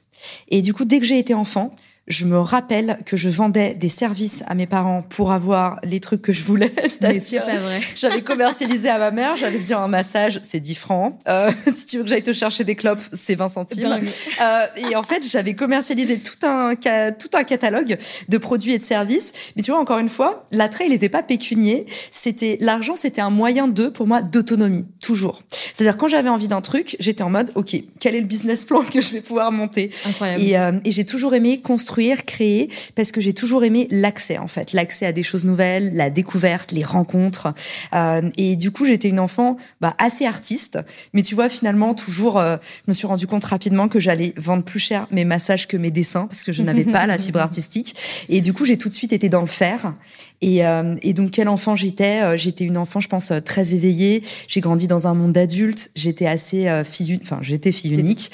Et 0.49 0.62
du 0.62 0.73
coup, 0.73 0.85
dès 0.87 1.01
que 1.01 1.05
j'ai 1.07 1.19
été 1.19 1.35
enfant, 1.35 1.71
je 2.09 2.25
me 2.25 2.38
rappelle 2.38 2.99
que 3.05 3.17
je 3.17 3.29
vendais 3.29 3.75
des 3.75 3.88
services 3.88 4.43
à 4.47 4.55
mes 4.55 4.67
parents 4.67 5.03
pour 5.09 5.31
avoir 5.33 5.79
les 5.85 6.00
trucs 6.00 6.23
que 6.23 6.33
je 6.33 6.43
voulais. 6.43 6.73
Mais 7.03 7.21
c'est 7.21 7.38
pas 7.38 7.57
vrai. 7.57 7.81
J'avais 7.97 8.23
commercialisé 8.23 8.88
à 8.88 8.99
ma 8.99 9.11
mère, 9.11 9.37
j'avais 9.37 9.59
dit 9.59 9.75
un 9.75 9.88
massage, 9.88 10.41
c'est 10.43 10.61
10 10.61 10.75
francs. 10.75 11.19
Euh, 11.29 11.50
si 11.73 11.87
tu 11.87 11.99
veux 11.99 12.03
que 12.05 12.09
j'aille 12.09 12.23
te 12.23 12.33
chercher 12.33 12.65
des 12.65 12.75
clopes, 12.75 13.00
c'est 13.12 13.35
20 13.35 13.49
centimes. 13.49 14.00
Euh, 14.41 14.67
et 14.77 14.97
en 14.97 15.03
fait, 15.03 15.27
j'avais 15.29 15.55
commercialisé 15.55 16.19
tout 16.19 16.47
un, 16.47 16.75
tout 16.75 17.31
un 17.35 17.45
catalogue 17.45 17.99
de 18.29 18.38
produits 18.38 18.73
et 18.73 18.79
de 18.79 18.85
services. 18.85 19.33
Mais 19.57 19.62
tu 19.62 19.71
vois, 19.71 19.81
encore 19.81 19.99
une 19.99 20.09
fois, 20.09 20.47
l'attrait, 20.50 20.87
il 20.87 20.91
n'était 20.91 21.09
pas 21.09 21.23
pécunier. 21.23 21.87
C'était, 22.11 22.59
l'argent, 22.61 22.97
c'était 22.97 23.21
un 23.21 23.31
moyen 23.31 23.69
de, 23.69 23.88
pour 23.88 24.07
moi, 24.07 24.23
d'autonomie. 24.23 24.87
Toujours. 25.00 25.43
C'est-à-dire, 25.75 25.97
quand 25.97 26.09
j'avais 26.09 26.29
envie 26.29 26.49
d'un 26.49 26.61
truc, 26.61 26.97
j'étais 27.00 27.23
en 27.23 27.31
mode, 27.31 27.53
OK, 27.55 27.77
quel 28.00 28.15
est 28.15 28.21
le 28.21 28.27
business 28.27 28.65
plan 28.65 28.83
que 28.83 29.00
je 29.00 29.12
vais 29.12 29.21
pouvoir 29.21 29.53
monter? 29.53 29.91
Incroyable. 30.07 30.43
Et, 30.43 30.57
euh, 30.57 30.73
et 30.85 30.93
j'ai 30.93 31.05
toujours 31.05 31.35
aimé 31.35 31.61
construire, 31.61 31.98
créer, 32.25 32.69
parce 32.95 33.12
que 33.12 33.21
j'ai 33.21 33.35
toujours 33.35 33.64
aimé 33.64 33.88
l'accès, 33.90 34.38
en 34.38 34.49
fait. 34.49 34.73
L'accès 34.73 35.07
à 35.07 35.12
des 35.12 35.23
choses 35.23 35.45
nouvelles, 35.45 35.95
la 35.95 36.11
découverte, 36.11 36.73
les 36.73 36.85
rencontres. 36.85 37.55
Euh, 37.95 38.31
et 38.37 38.57
du 38.57 38.71
coup, 38.71 38.85
j'étais 38.85 39.09
une 39.09 39.21
enfant 39.21 39.57
bah, 39.81 39.95
assez 39.99 40.26
artiste. 40.26 40.78
Mais 41.12 41.23
tu 41.23 41.35
vois, 41.35 41.49
finalement, 41.49 41.95
toujours, 41.95 42.38
euh, 42.38 42.57
je 42.87 42.90
me 42.90 42.95
suis 42.95 43.07
rendu 43.07 43.26
compte 43.26 43.45
rapidement 43.45 43.88
que 43.88 44.00
j'allais 44.00 44.35
vendre 44.37 44.64
plus 44.64 44.81
cher 44.81 45.07
mes 45.11 45.25
massages 45.25 45.69
que 45.69 45.76
mes 45.76 45.90
dessins, 45.90 46.26
parce 46.26 46.45
que 46.45 46.52
je 46.52 46.62
n'avais 46.62 46.85
pas 46.85 47.07
la 47.07 47.19
fibre 47.19 47.40
artistique. 47.49 47.97
Et 48.28 48.40
du 48.40 48.52
coup, 48.52 48.64
j'ai 48.64 48.76
tout 48.76 48.88
de 48.88 48.95
suite 48.95 49.12
été 49.12 49.28
dans 49.28 49.40
le 49.40 49.47
faire. 49.47 49.95
Et, 50.40 50.64
euh, 50.64 50.95
et 51.02 51.14
donc, 51.14 51.33
quel 51.33 51.49
enfant 51.49 51.75
j'étais 51.75 52.23
euh, 52.23 52.37
J'étais 52.37 52.64
une 52.64 52.78
enfant, 52.78 53.00
je 53.00 53.09
pense, 53.09 53.30
euh, 53.30 53.40
très 53.40 53.75
éveillée. 53.75 54.23
J'ai 54.47 54.61
grandi 54.61 54.87
dans 54.87 55.09
un 55.09 55.14
monde 55.14 55.33
d'adulte. 55.33 55.90
J'étais 55.97 56.26
assez 56.26 56.68
fille, 56.85 57.18
enfin, 57.23 57.38
j'étais 57.42 57.73
fille 57.73 57.95
unique. 57.95 58.30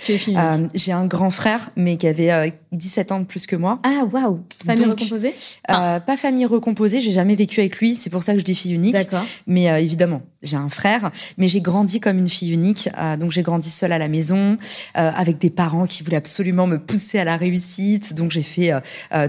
J'ai 0.75 0.93
un 0.93 1.07
grand 1.07 1.31
frère, 1.31 1.71
mais 1.77 1.97
qui 1.97 2.07
avait 2.07 2.55
17 2.73 3.13
ans 3.13 3.21
de 3.21 3.27
plus 3.27 3.47
que 3.47 3.57
moi. 3.57 3.81
Ah, 3.83 4.05
waouh 4.11 4.43
Famille 4.65 4.85
recomposée 4.85 5.35
Pas 5.67 6.17
famille 6.19 6.47
recomposée. 6.47 7.01
J'ai 7.01 7.13
jamais 7.13 7.35
vécu 7.35 7.61
avec 7.61 7.79
lui. 7.79 7.95
C'est 7.95 8.11
pour 8.11 8.23
ça 8.23 8.33
que 8.33 8.39
je 8.39 8.45
dis 8.45 8.55
fille 8.55 8.75
unique. 8.75 8.93
D'accord. 8.93 9.25
Mais 9.47 9.65
évidemment, 9.83 10.23
j'ai 10.43 10.57
un 10.57 10.69
frère, 10.69 11.11
mais 11.39 11.49
j'ai 11.49 11.61
grandi 11.61 12.01
comme 12.01 12.19
une 12.19 12.29
fille 12.29 12.53
unique. 12.53 12.89
donc, 13.19 13.31
j'ai 13.31 13.43
grandi 13.43 13.71
seule 13.71 13.93
à 13.93 13.99
la 13.99 14.09
maison, 14.09 14.59
avec 14.95 15.39
des 15.39 15.51
parents 15.51 15.87
qui 15.87 16.03
voulaient 16.03 16.17
absolument 16.17 16.67
me 16.67 16.79
pousser 16.79 17.19
à 17.19 17.25
la 17.25 17.37
réussite. 17.37 18.15
Donc, 18.15 18.31
j'ai 18.31 18.43
fait 18.43 18.73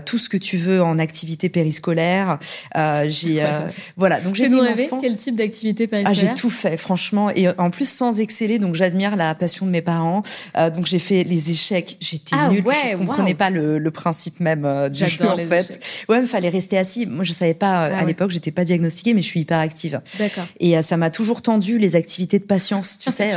tout 0.05 0.17
ce 0.17 0.29
que 0.29 0.37
tu 0.37 0.57
veux 0.57 0.83
en 0.83 0.99
activité 0.99 1.49
périscolaire. 1.49 2.39
Euh, 2.75 3.05
j'ai 3.09 3.43
euh, 3.43 3.61
voilà 3.95 4.19
donc 4.19 4.35
j'ai 4.35 4.47
rêver 4.47 4.89
quel 5.01 5.15
type 5.17 5.35
d'activité 5.35 5.89
ah, 6.05 6.13
J'ai 6.13 6.33
tout 6.35 6.49
fait 6.49 6.77
franchement 6.77 7.29
et 7.29 7.47
en 7.57 7.69
plus 7.69 7.87
sans 7.87 8.19
exceller 8.19 8.59
donc 8.59 8.75
j'admire 8.75 9.15
la 9.15 9.35
passion 9.35 9.65
de 9.65 9.71
mes 9.71 9.81
parents. 9.81 10.23
Euh, 10.57 10.69
donc 10.69 10.85
j'ai 10.85 10.99
fait 10.99 11.23
les 11.23 11.51
échecs, 11.51 11.97
j'étais 11.99 12.35
ah, 12.37 12.49
nulle, 12.49 12.65
ouais, 12.65 12.91
je 12.93 12.97
comprenais 12.97 13.33
pas 13.33 13.49
le, 13.49 13.79
le, 13.79 13.91
principe 13.91 14.39
même 14.39 14.65
euh, 14.65 14.89
du 14.89 15.05
jeu 15.05 15.27
en 15.27 15.37
fait. 15.37 15.61
Échecs. 15.61 16.05
Ouais, 16.09 16.19
il 16.19 16.27
fallait 16.27 16.49
rester 16.49 16.77
assis. 16.77 17.05
Moi 17.05 17.23
je 17.23 17.33
savais 17.33 17.53
pas 17.53 17.85
ah, 17.85 17.99
à 17.99 18.05
l'époque, 18.05 18.31
j'étais 18.31 18.51
pas 18.51 18.63
diagnostiquée 18.65 19.13
mais 19.13 19.21
je 19.21 19.27
suis 19.27 19.41
hyper 19.41 19.59
active. 19.59 20.01
D'accord. 20.19 20.45
Et 20.59 20.81
ça 20.81 20.97
m'a 20.97 21.09
toujours 21.09 21.41
tendu 21.41 21.77
les 21.77 21.95
activités 21.95 22.39
de 22.39 22.45
patience, 22.45 22.97
tu 22.99 23.11
sais. 23.11 23.29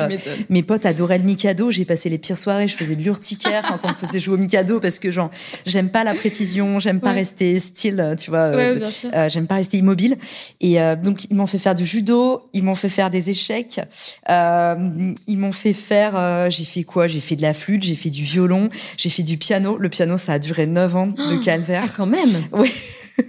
mes 0.48 0.62
potes 0.62 0.86
adoraient 0.86 1.18
le 1.18 1.24
Mikado, 1.24 1.70
j'ai 1.70 1.84
passé 1.84 2.08
les 2.08 2.18
pires 2.18 2.38
soirées, 2.38 2.68
je 2.68 2.76
faisais 2.76 2.96
de 2.96 3.02
l'urticaire 3.02 3.62
quand 3.68 3.84
on 3.84 3.88
me 3.88 3.94
faisait 3.94 4.20
jouer 4.20 4.34
au 4.34 4.38
Mikado 4.38 4.80
parce 4.80 4.98
que 4.98 5.10
genre 5.10 5.30
j'aime 5.66 5.90
pas 5.90 6.04
la 6.04 6.14
précision, 6.14 6.78
j'aime 6.78 7.00
pas 7.00 7.12
rester 7.12 7.58
style, 7.60 8.16
tu 8.18 8.30
vois. 8.30 8.50
Ouais, 8.50 8.80
euh, 9.14 9.17
j'aime 9.28 9.46
pas 9.46 9.56
rester 9.56 9.78
immobile. 9.78 10.16
Et 10.60 10.80
euh, 10.80 10.96
donc 10.96 11.24
ils 11.30 11.36
m'ont 11.36 11.46
fait 11.46 11.58
faire 11.58 11.74
du 11.74 11.84
judo, 11.84 12.48
ils 12.52 12.62
m'ont 12.62 12.74
fait 12.74 12.88
faire 12.88 13.10
des 13.10 13.30
échecs, 13.30 13.80
euh, 14.28 15.14
ils 15.26 15.38
m'ont 15.38 15.52
fait 15.52 15.72
faire. 15.72 16.12
Euh, 16.16 16.50
j'ai 16.50 16.64
fait 16.64 16.84
quoi? 16.84 17.08
J'ai 17.08 17.20
fait 17.20 17.36
de 17.36 17.42
la 17.42 17.54
flûte, 17.54 17.82
j'ai 17.82 17.96
fait 17.96 18.10
du 18.10 18.22
violon, 18.22 18.70
j'ai 18.96 19.08
fait 19.08 19.22
du 19.22 19.38
piano. 19.38 19.76
Le 19.78 19.88
piano, 19.88 20.16
ça 20.16 20.34
a 20.34 20.38
duré 20.38 20.66
9 20.66 20.96
ans 20.96 21.06
de 21.08 21.36
oh, 21.36 21.40
calvaire. 21.40 21.84
Ah, 21.86 21.92
quand 21.96 22.06
même. 22.06 22.30
Oui. 22.52 22.72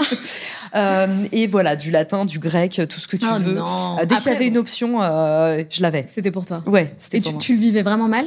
euh, 0.76 1.08
et 1.32 1.48
voilà, 1.48 1.76
du 1.76 1.92
latin, 1.92 2.26
du 2.26 2.40
grec, 2.40 2.82
tout 2.90 3.00
ce 3.00 3.08
que 3.08 3.18
tu 3.18 3.26
oh, 3.28 3.40
veux. 3.40 3.54
Non. 3.54 3.98
Dès 4.06 4.18
qu'il 4.18 4.32
y 4.32 4.36
avait 4.36 4.48
une 4.48 4.58
option, 4.58 5.00
je 5.02 5.82
l'avais. 5.82 6.06
C'était 6.08 6.32
pour 6.32 6.46
toi. 6.46 6.64
Ouais. 6.68 6.94
Et 7.12 7.22
tu, 7.22 7.38
tu 7.38 7.56
le 7.56 7.60
vivais 7.60 7.82
vraiment 7.82 8.08
mal? 8.08 8.26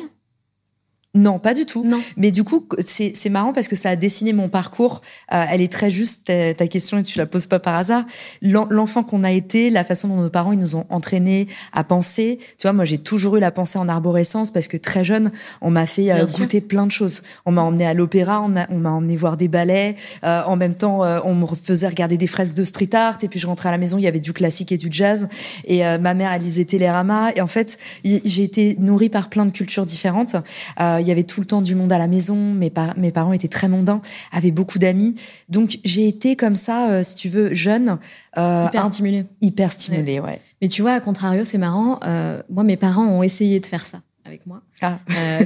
Non, 1.14 1.38
pas 1.38 1.52
du 1.52 1.66
tout. 1.66 1.84
Non. 1.84 2.00
Mais 2.16 2.30
du 2.30 2.42
coup, 2.42 2.66
c'est 2.86 3.28
marrant 3.28 3.52
parce 3.52 3.68
que 3.68 3.76
ça 3.76 3.90
a 3.90 3.96
dessiné 3.96 4.32
mon 4.32 4.48
parcours. 4.48 5.02
Euh, 5.32 5.44
elle 5.50 5.60
est 5.60 5.70
très 5.70 5.90
juste 5.90 6.26
ta, 6.26 6.54
ta, 6.54 6.66
question 6.66 6.98
et 6.98 7.02
tu 7.02 7.18
la 7.18 7.26
poses 7.26 7.46
pas 7.46 7.58
par 7.58 7.76
hasard. 7.76 8.04
L'enfant 8.40 9.02
qu'on 9.02 9.22
a 9.22 9.30
été, 9.30 9.68
la 9.68 9.84
façon 9.84 10.08
dont 10.08 10.16
nos 10.16 10.30
parents 10.30 10.52
ils 10.52 10.58
nous 10.58 10.74
ont 10.74 10.86
entraînés 10.88 11.48
à 11.72 11.84
penser. 11.84 12.38
Tu 12.58 12.62
vois, 12.62 12.72
moi 12.72 12.86
j'ai 12.86 12.98
toujours 12.98 13.36
eu 13.36 13.40
la 13.40 13.50
pensée 13.50 13.78
en 13.78 13.88
arborescence 13.88 14.50
parce 14.50 14.68
que 14.68 14.78
très 14.78 15.04
jeune, 15.04 15.32
on 15.60 15.70
m'a 15.70 15.86
fait 15.86 16.10
euh, 16.12 16.24
goûter 16.24 16.60
plein 16.62 16.86
de 16.86 16.92
choses. 16.92 17.22
On 17.44 17.52
m'a 17.52 17.62
emmené 17.62 17.86
à 17.86 17.92
l'opéra, 17.92 18.42
on 18.42 18.48
m'a 18.48 18.90
emmené 18.90 19.16
voir 19.16 19.36
des 19.36 19.48
ballets. 19.48 19.96
Euh, 20.24 20.42
en 20.46 20.56
même 20.56 20.74
temps, 20.74 21.04
euh, 21.04 21.20
on 21.24 21.34
me 21.34 21.46
faisait 21.46 21.88
regarder 21.88 22.16
des 22.16 22.26
fresques 22.26 22.54
de 22.54 22.64
street 22.64 22.94
art. 22.94 23.18
Et 23.22 23.28
puis 23.28 23.38
je 23.38 23.46
rentrais 23.46 23.68
à 23.68 23.72
la 23.72 23.78
maison, 23.78 23.98
il 23.98 24.02
y 24.02 24.06
avait 24.06 24.20
du 24.20 24.32
classique 24.32 24.72
et 24.72 24.76
du 24.76 24.88
jazz. 24.90 25.28
Et 25.64 25.86
euh, 25.86 25.98
ma 25.98 26.14
mère 26.14 26.32
elle 26.32 26.42
lisait 26.42 26.64
Télérama. 26.64 27.32
Et 27.36 27.40
en 27.40 27.46
fait, 27.46 27.78
j'ai 28.04 28.42
été 28.42 28.76
nourrie 28.78 29.08
par 29.08 29.28
plein 29.28 29.46
de 29.46 29.50
cultures 29.52 29.86
différentes 29.86 30.36
il 31.02 31.08
y 31.08 31.10
avait 31.10 31.24
tout 31.24 31.40
le 31.40 31.46
temps 31.46 31.60
du 31.60 31.74
monde 31.74 31.92
à 31.92 31.98
la 31.98 32.06
maison. 32.06 32.36
Mes, 32.36 32.72
mes 32.96 33.12
parents 33.12 33.32
étaient 33.32 33.48
très 33.48 33.68
mondains, 33.68 34.00
avaient 34.32 34.50
beaucoup 34.50 34.78
d'amis. 34.78 35.16
Donc 35.48 35.78
j'ai 35.84 36.08
été 36.08 36.36
comme 36.36 36.56
ça, 36.56 36.90
euh, 36.90 37.02
si 37.02 37.14
tu 37.14 37.28
veux, 37.28 37.52
jeune. 37.52 37.98
Euh, 38.38 38.66
hyper 38.66 38.86
stimulée. 38.86 39.26
Hyper 39.40 39.72
stimulée, 39.72 40.20
ouais. 40.20 40.40
Mais 40.62 40.68
tu 40.68 40.82
vois, 40.82 40.92
à 40.92 41.00
contrario, 41.00 41.44
c'est 41.44 41.58
marrant. 41.58 42.00
Euh, 42.04 42.40
moi, 42.48 42.64
mes 42.64 42.76
parents 42.76 43.06
ont 43.06 43.22
essayé 43.22 43.60
de 43.60 43.66
faire 43.66 43.84
ça 43.84 44.00
avec 44.24 44.46
moi. 44.46 44.62
Ah. 44.80 44.98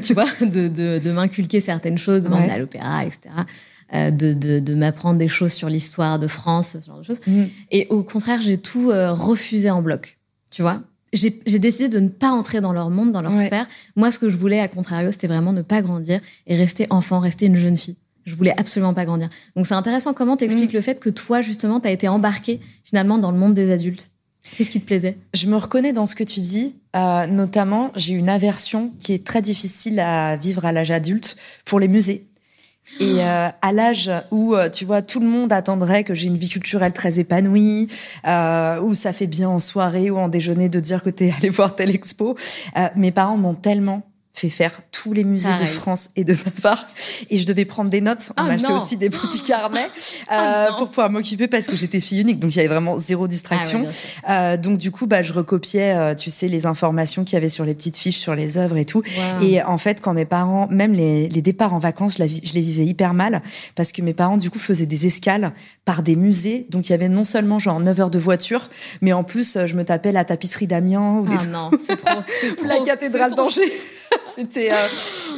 tu 0.02 0.14
vois, 0.14 0.26
de, 0.40 0.68
de, 0.68 1.00
de 1.02 1.12
m'inculquer 1.12 1.60
certaines 1.60 1.98
choses, 1.98 2.25
de 2.25 2.28
m'emmener 2.28 2.52
à 2.52 2.58
l'opéra, 2.58 3.04
etc. 3.04 3.30
de 3.92 4.75
m'apprendre 4.75 5.18
des 5.18 5.28
choses 5.28 5.52
sur 5.52 5.68
l'histoire 5.68 6.18
de 6.18 6.26
France, 6.26 6.76
ce 6.80 6.86
genre 6.86 6.98
de 6.98 7.04
choses. 7.04 7.20
Mm. 7.26 7.44
Et 7.70 7.86
au 7.88 8.02
contraire, 8.02 8.40
j'ai 8.42 8.58
tout 8.58 8.88
refusé 8.90 9.70
en 9.70 9.82
bloc. 9.82 10.18
Tu 10.50 10.62
vois 10.62 10.82
j'ai 11.12 11.58
décidé 11.58 11.88
de 11.88 12.00
ne 12.00 12.08
pas 12.08 12.30
entrer 12.30 12.60
dans 12.60 12.72
leur 12.72 12.90
monde, 12.90 13.12
dans 13.12 13.22
leur 13.22 13.36
sphère. 13.38 13.66
Moi, 13.94 14.10
ce 14.10 14.18
que 14.18 14.28
je 14.28 14.36
voulais, 14.36 14.60
à 14.60 14.68
contrario, 14.68 15.12
c'était 15.12 15.28
vraiment 15.28 15.52
ne 15.52 15.62
pas 15.62 15.82
grandir 15.82 16.20
et 16.46 16.56
rester 16.56 16.86
enfant, 16.90 17.20
rester 17.20 17.46
une 17.46 17.56
jeune 17.56 17.76
fille. 17.76 17.96
Je 18.25 18.34
voulais 18.34 18.54
absolument 18.56 18.92
pas 18.92 19.04
grandir. 19.04 19.28
Donc 19.54 19.66
c'est 19.66 19.75
intéressant 19.75 20.12
comment 20.12 20.36
t'expliques 20.36 20.72
mm. 20.72 20.76
le 20.76 20.80
fait 20.80 21.00
que 21.00 21.10
toi, 21.10 21.42
justement, 21.42 21.78
t'as 21.78 21.92
été 21.92 22.08
embarqué 22.08 22.60
finalement 22.84 23.18
dans 23.18 23.30
le 23.30 23.38
monde 23.38 23.54
des 23.54 23.70
adultes? 23.70 24.10
Qu'est-ce 24.56 24.70
qui 24.70 24.80
te 24.80 24.86
plaisait? 24.86 25.16
Je 25.34 25.46
me 25.46 25.56
reconnais 25.56 25.92
dans 25.92 26.06
ce 26.06 26.14
que 26.14 26.25
tu 26.25 26.40
dis. 26.40 26.75
Euh, 26.94 27.26
notamment, 27.26 27.92
j'ai 27.94 28.14
une 28.14 28.28
aversion 28.28 28.92
qui 28.98 29.12
est 29.12 29.25
très 29.25 29.42
difficile 29.42 30.00
à 30.00 30.36
vivre 30.36 30.64
à 30.64 30.72
l'âge 30.72 30.90
adulte 30.90 31.36
pour 31.64 31.80
les 31.80 31.88
musées. 31.88 32.26
Et 33.00 33.22
euh, 33.22 33.48
à 33.60 33.72
l'âge 33.72 34.10
où, 34.30 34.54
euh, 34.54 34.70
tu 34.70 34.84
vois, 34.84 35.02
tout 35.02 35.20
le 35.20 35.26
monde 35.26 35.52
attendrait 35.52 36.04
que 36.04 36.14
j'ai 36.14 36.28
une 36.28 36.38
vie 36.38 36.48
culturelle 36.48 36.92
très 36.92 37.18
épanouie, 37.18 37.88
euh, 38.26 38.80
où 38.80 38.94
ça 38.94 39.12
fait 39.12 39.26
bien 39.26 39.48
en 39.48 39.58
soirée 39.58 40.10
ou 40.10 40.18
en 40.18 40.28
déjeuner 40.28 40.68
de 40.68 40.80
dire 40.80 41.02
que 41.02 41.10
t'es 41.10 41.32
allé 41.38 41.50
voir 41.50 41.76
telle 41.76 41.90
expo, 41.90 42.36
euh, 42.76 42.88
mes 42.96 43.12
parents 43.12 43.36
m'ont 43.36 43.54
tellement 43.54 44.02
fait 44.36 44.50
faire 44.50 44.72
tous 44.92 45.14
les 45.14 45.24
musées 45.24 45.54
de 45.58 45.64
France 45.64 46.10
et 46.14 46.24
de 46.24 46.34
Navarre 46.34 46.86
et 47.30 47.38
je 47.38 47.46
devais 47.46 47.64
prendre 47.64 47.88
des 47.88 48.02
notes. 48.02 48.32
On 48.36 48.42
oh 48.42 48.46
m'achetait 48.46 48.72
aussi 48.72 48.96
des 48.96 49.08
petits 49.08 49.42
carnets 49.46 49.88
oh 49.88 50.32
euh, 50.32 50.66
pour 50.76 50.88
pouvoir 50.88 51.10
m'occuper 51.10 51.48
parce 51.48 51.66
que 51.66 51.76
j'étais 51.76 52.00
fille 52.00 52.20
unique, 52.20 52.38
donc 52.38 52.54
il 52.54 52.56
y 52.56 52.60
avait 52.60 52.68
vraiment 52.68 52.98
zéro 52.98 53.28
distraction. 53.28 53.86
Ah 54.24 54.52
euh, 54.52 54.56
donc 54.56 54.76
du 54.76 54.90
coup, 54.90 55.06
bah, 55.06 55.22
je 55.22 55.32
recopiais, 55.32 55.94
euh, 55.96 56.14
tu 56.14 56.30
sais, 56.30 56.48
les 56.48 56.66
informations 56.66 57.24
qu'il 57.24 57.34
y 57.34 57.36
avait 57.36 57.48
sur 57.48 57.64
les 57.64 57.74
petites 57.74 57.96
fiches, 57.96 58.18
sur 58.18 58.34
les 58.34 58.58
œuvres 58.58 58.76
et 58.76 58.84
tout. 58.84 59.02
Et 59.40 59.62
en 59.62 59.78
fait, 59.78 60.00
quand 60.00 60.12
mes 60.12 60.26
parents, 60.26 60.68
même 60.70 60.92
les, 60.92 61.28
les 61.28 61.42
départs 61.42 61.72
en 61.72 61.78
vacances, 61.78 62.16
je, 62.18 62.22
la, 62.22 62.28
je 62.28 62.52
les 62.52 62.60
vivais 62.60 62.84
hyper 62.84 63.14
mal 63.14 63.42
parce 63.74 63.92
que 63.92 64.02
mes 64.02 64.14
parents, 64.14 64.36
du 64.36 64.50
coup, 64.50 64.58
faisaient 64.58 64.86
des 64.86 65.06
escales 65.06 65.52
par 65.84 66.02
des 66.02 66.16
musées. 66.16 66.66
Donc 66.70 66.88
il 66.88 66.92
y 66.92 66.94
avait 66.94 67.08
non 67.08 67.24
seulement 67.24 67.58
genre 67.58 67.80
9 67.80 68.00
heures 68.00 68.10
de 68.10 68.18
voiture, 68.18 68.68
mais 69.00 69.12
en 69.14 69.24
plus, 69.24 69.58
je 69.64 69.74
me 69.76 69.84
tapais 69.84 70.12
la 70.12 70.24
tapisserie 70.24 70.66
d'Amiens 70.66 71.20
ou 71.20 71.26
ah 71.28 71.46
non, 71.46 71.70
c'est 71.80 71.96
trop, 71.96 72.20
trop, 72.56 72.66
la 72.66 72.80
cathédrale 72.84 73.34
d'Angers. 73.34 73.72
C'était 74.34 74.70
euh... 74.72 74.76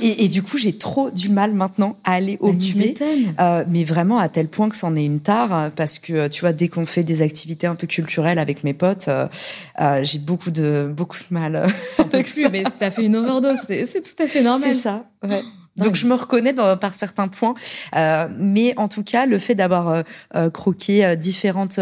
et, 0.02 0.24
et, 0.24 0.28
du 0.28 0.42
coup 0.42 0.58
j'ai 0.58 0.76
trop 0.76 1.10
du 1.10 1.28
mal 1.28 1.52
maintenant 1.52 1.96
à 2.04 2.14
aller 2.14 2.36
au 2.40 2.48
bah, 2.48 2.54
musée, 2.54 2.94
euh, 3.38 3.64
mais 3.68 3.84
vraiment 3.84 4.18
à 4.18 4.28
tel 4.28 4.48
point 4.48 4.68
que 4.68 4.76
c'en 4.76 4.96
est 4.96 5.04
une 5.04 5.20
tare 5.20 5.54
euh, 5.56 5.68
parce 5.74 5.98
que 5.98 6.28
tu 6.28 6.40
vois 6.40 6.52
dès 6.52 6.68
qu'on 6.68 6.86
fait 6.86 7.04
des 7.04 7.22
activités 7.22 7.66
un 7.66 7.76
peu 7.76 7.86
culturelles 7.86 8.38
avec 8.38 8.64
mes 8.64 8.74
potes, 8.74 9.08
euh, 9.08 9.28
euh 9.80 10.02
j'ai 10.02 10.18
beaucoup 10.18 10.50
de 10.50 10.90
beaucoup 10.92 11.16
de 11.16 11.34
mal. 11.34 11.68
T'en 11.96 12.04
peux 12.08 12.22
plus, 12.22 12.42
ça. 12.42 12.48
mais 12.50 12.64
t'as 12.78 12.90
fait 12.90 13.04
une 13.04 13.16
overdose, 13.16 13.58
c'est 13.66 14.02
tout 14.02 14.22
à 14.22 14.26
fait 14.26 14.42
normal. 14.42 14.68
C'est 14.68 14.78
ça. 14.78 15.04
Ouais. 15.22 15.42
Donc 15.76 15.94
je 15.94 16.08
me 16.08 16.14
reconnais 16.14 16.52
dans, 16.52 16.76
par 16.76 16.92
certains 16.92 17.28
points, 17.28 17.54
euh, 17.94 18.26
mais 18.36 18.74
en 18.78 18.88
tout 18.88 19.04
cas 19.04 19.26
le 19.26 19.38
fait 19.38 19.54
d'avoir 19.54 20.02
euh, 20.34 20.50
croqué 20.50 21.16
différentes 21.16 21.78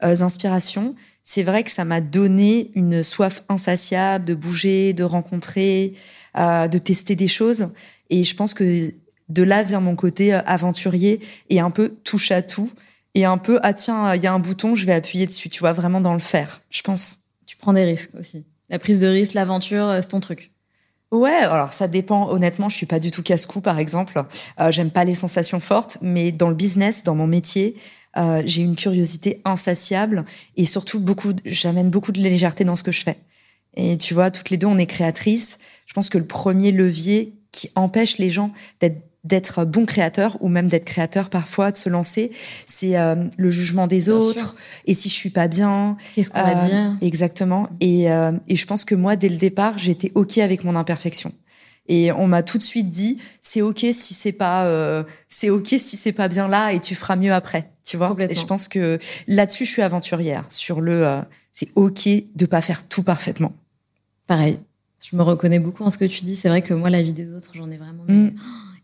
inspirations, 0.00 0.96
c'est 1.30 1.42
vrai 1.42 1.62
que 1.62 1.70
ça 1.70 1.84
m'a 1.84 2.00
donné 2.00 2.70
une 2.74 3.02
soif 3.02 3.44
insatiable 3.50 4.24
de 4.24 4.34
bouger, 4.34 4.94
de 4.94 5.04
rencontrer, 5.04 5.92
euh, 5.94 5.98
de 6.38 6.78
tester 6.78 7.16
des 7.16 7.28
choses. 7.28 7.70
Et 8.10 8.24
je 8.24 8.34
pense 8.34 8.54
que 8.54 8.92
de 9.28 9.42
là 9.42 9.62
vient 9.62 9.80
mon 9.80 9.96
côté 9.96 10.34
euh, 10.34 10.40
aventurier 10.46 11.20
et 11.50 11.60
un 11.60 11.70
peu 11.70 11.90
touche 12.04 12.30
à 12.30 12.42
tout. 12.42 12.70
Et 13.14 13.24
un 13.24 13.38
peu, 13.38 13.58
ah 13.62 13.72
tiens, 13.72 14.14
il 14.14 14.22
y 14.22 14.26
a 14.26 14.32
un 14.32 14.38
bouton, 14.38 14.74
je 14.74 14.86
vais 14.86 14.94
appuyer 14.94 15.26
dessus. 15.26 15.48
Tu 15.48 15.60
vois, 15.60 15.72
vraiment 15.72 16.00
dans 16.00 16.12
le 16.12 16.20
faire, 16.20 16.60
je 16.70 16.82
pense. 16.82 17.20
Tu 17.46 17.56
prends 17.56 17.72
des 17.72 17.84
risques 17.84 18.14
aussi. 18.18 18.44
La 18.68 18.78
prise 18.78 18.98
de 18.98 19.06
risque, 19.06 19.34
l'aventure, 19.34 19.84
euh, 19.84 20.00
c'est 20.00 20.08
ton 20.08 20.20
truc. 20.20 20.52
Ouais, 21.10 21.32
alors 21.32 21.72
ça 21.72 21.88
dépend. 21.88 22.28
Honnêtement, 22.28 22.68
je 22.68 22.76
suis 22.76 22.86
pas 22.86 23.00
du 23.00 23.10
tout 23.10 23.22
casse-cou, 23.22 23.60
par 23.60 23.78
exemple. 23.78 24.22
Euh, 24.60 24.70
J'aime 24.70 24.90
pas 24.90 25.04
les 25.04 25.14
sensations 25.14 25.58
fortes, 25.58 25.98
mais 26.02 26.32
dans 26.32 26.50
le 26.50 26.54
business, 26.54 27.02
dans 27.02 27.14
mon 27.14 27.26
métier, 27.26 27.76
euh, 28.18 28.42
j'ai 28.44 28.62
une 28.62 28.76
curiosité 28.76 29.40
insatiable 29.44 30.24
et 30.56 30.66
surtout 30.66 31.00
beaucoup. 31.00 31.32
J'amène 31.46 31.88
beaucoup 31.88 32.12
de 32.12 32.20
légèreté 32.20 32.64
dans 32.64 32.76
ce 32.76 32.82
que 32.82 32.92
je 32.92 33.02
fais. 33.02 33.16
Et 33.78 33.96
tu 33.96 34.12
vois, 34.12 34.30
toutes 34.30 34.50
les 34.50 34.58
deux, 34.58 34.66
on 34.66 34.76
est 34.76 34.86
créatrices. 34.86 35.58
Je 35.86 35.94
pense 35.94 36.10
que 36.10 36.18
le 36.18 36.26
premier 36.26 36.72
levier 36.72 37.32
qui 37.52 37.70
empêche 37.74 38.18
les 38.18 38.28
gens 38.28 38.52
d'être 38.80 39.02
d'être 39.24 39.64
bons 39.64 39.84
créateurs 39.84 40.38
ou 40.40 40.48
même 40.48 40.68
d'être 40.68 40.84
créateurs 40.84 41.28
parfois, 41.28 41.70
de 41.72 41.76
se 41.76 41.88
lancer, 41.88 42.30
c'est 42.66 42.96
euh, 42.96 43.16
le 43.36 43.50
jugement 43.50 43.86
des 43.86 44.02
bien 44.02 44.14
autres. 44.14 44.50
Sûr. 44.50 44.54
Et 44.86 44.94
si 44.94 45.08
je 45.08 45.14
suis 45.14 45.28
pas 45.28 45.48
bien, 45.48 45.96
qu'est-ce 46.14 46.30
qu'on 46.30 46.38
euh, 46.38 46.54
va 46.54 46.66
dire? 46.66 46.96
Exactement. 47.02 47.68
Et, 47.80 48.10
euh, 48.10 48.32
et 48.46 48.56
je 48.56 48.64
pense 48.64 48.84
que 48.84 48.94
moi, 48.94 49.16
dès 49.16 49.28
le 49.28 49.36
départ, 49.36 49.76
j'étais 49.76 50.12
ok 50.14 50.38
avec 50.38 50.64
mon 50.64 50.76
imperfection. 50.76 51.32
Et 51.88 52.12
on 52.12 52.26
m'a 52.26 52.42
tout 52.42 52.58
de 52.58 52.62
suite 52.62 52.90
dit, 52.90 53.18
c'est 53.40 53.62
ok 53.62 53.86
si 53.92 54.14
c'est 54.14 54.32
pas, 54.32 54.66
euh, 54.66 55.02
c'est 55.26 55.50
ok 55.50 55.68
si 55.68 55.96
c'est 55.96 56.12
pas 56.12 56.28
bien 56.28 56.46
là, 56.46 56.72
et 56.72 56.80
tu 56.80 56.94
feras 56.94 57.16
mieux 57.16 57.32
après. 57.32 57.70
Tu 57.84 57.96
vois? 57.96 58.14
Et 58.20 58.34
je 58.34 58.44
pense 58.44 58.68
que 58.68 58.98
là-dessus, 59.26 59.64
je 59.64 59.70
suis 59.70 59.82
aventurière. 59.82 60.44
Sur 60.50 60.80
le, 60.80 61.06
euh, 61.06 61.20
c'est 61.50 61.70
ok 61.74 62.08
de 62.34 62.46
pas 62.46 62.60
faire 62.60 62.86
tout 62.86 63.02
parfaitement. 63.02 63.52
Pareil. 64.28 64.60
Je 65.02 65.16
me 65.16 65.22
reconnais 65.22 65.58
beaucoup 65.58 65.82
en 65.82 65.90
ce 65.90 65.98
que 65.98 66.04
tu 66.04 66.24
dis. 66.24 66.36
C'est 66.36 66.48
vrai 66.48 66.62
que 66.62 66.74
moi, 66.74 66.90
la 66.90 67.02
vie 67.02 67.12
des 67.12 67.32
autres, 67.34 67.52
j'en 67.54 67.70
ai 67.70 67.76
vraiment. 67.76 68.04
Mm. 68.06 68.30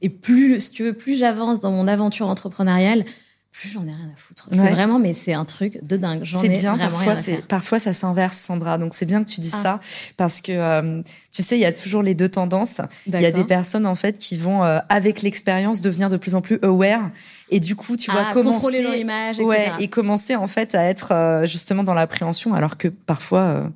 Et 0.02 0.08
plus, 0.08 0.58
si 0.58 0.70
tu 0.72 0.82
veux, 0.82 0.92
plus 0.92 1.16
j'avance 1.16 1.60
dans 1.60 1.70
mon 1.70 1.86
aventure 1.86 2.28
entrepreneuriale, 2.28 3.04
plus 3.52 3.68
j'en 3.68 3.82
ai 3.82 3.92
rien 3.92 4.10
à 4.12 4.16
foutre. 4.16 4.48
C'est 4.50 4.70
vraiment, 4.70 4.98
mais 4.98 5.12
c'est 5.12 5.32
un 5.32 5.44
truc 5.44 5.78
de 5.82 5.96
dingue. 5.96 6.20
J'en 6.24 6.42
ai 6.42 6.48
bien, 6.48 6.74
vraiment 6.74 6.90
parfois, 6.90 7.12
rien 7.12 7.20
à 7.20 7.22
faire. 7.22 7.42
Parfois, 7.42 7.78
ça 7.78 7.92
s'inverse, 7.92 8.36
Sandra. 8.36 8.78
Donc, 8.78 8.94
c'est 8.94 9.06
bien 9.06 9.22
que 9.22 9.30
tu 9.30 9.40
dises 9.40 9.54
ah. 9.58 9.62
ça 9.62 9.80
parce 10.16 10.40
que, 10.40 10.50
euh, 10.50 11.02
tu 11.30 11.42
sais, 11.44 11.56
il 11.56 11.60
y 11.60 11.64
a 11.64 11.72
toujours 11.72 12.02
les 12.02 12.14
deux 12.14 12.28
tendances. 12.28 12.80
Il 13.06 13.20
y 13.20 13.26
a 13.26 13.30
des 13.30 13.44
personnes, 13.44 13.86
en 13.86 13.94
fait, 13.94 14.18
qui 14.18 14.36
vont, 14.36 14.64
euh, 14.64 14.80
avec 14.88 15.22
l'expérience, 15.22 15.82
devenir 15.82 16.10
de 16.10 16.16
plus 16.16 16.34
en 16.34 16.40
plus 16.40 16.58
aware. 16.62 17.10
Et 17.50 17.60
du 17.60 17.76
coup, 17.76 17.96
tu 17.96 18.10
vois, 18.10 18.26
ah, 18.30 18.32
commencer. 18.32 18.54
Contrôler 18.54 18.82
leur 18.82 18.96
image, 18.96 19.36
etc. 19.36 19.46
Ouais, 19.46 19.70
et 19.78 19.88
commencer, 19.88 20.34
en 20.34 20.48
fait, 20.48 20.74
à 20.74 20.82
être 20.84 21.12
euh, 21.12 21.46
justement 21.46 21.84
dans 21.84 21.94
l'appréhension, 21.94 22.54
alors 22.54 22.76
que 22.76 22.88
parfois, 22.88 23.70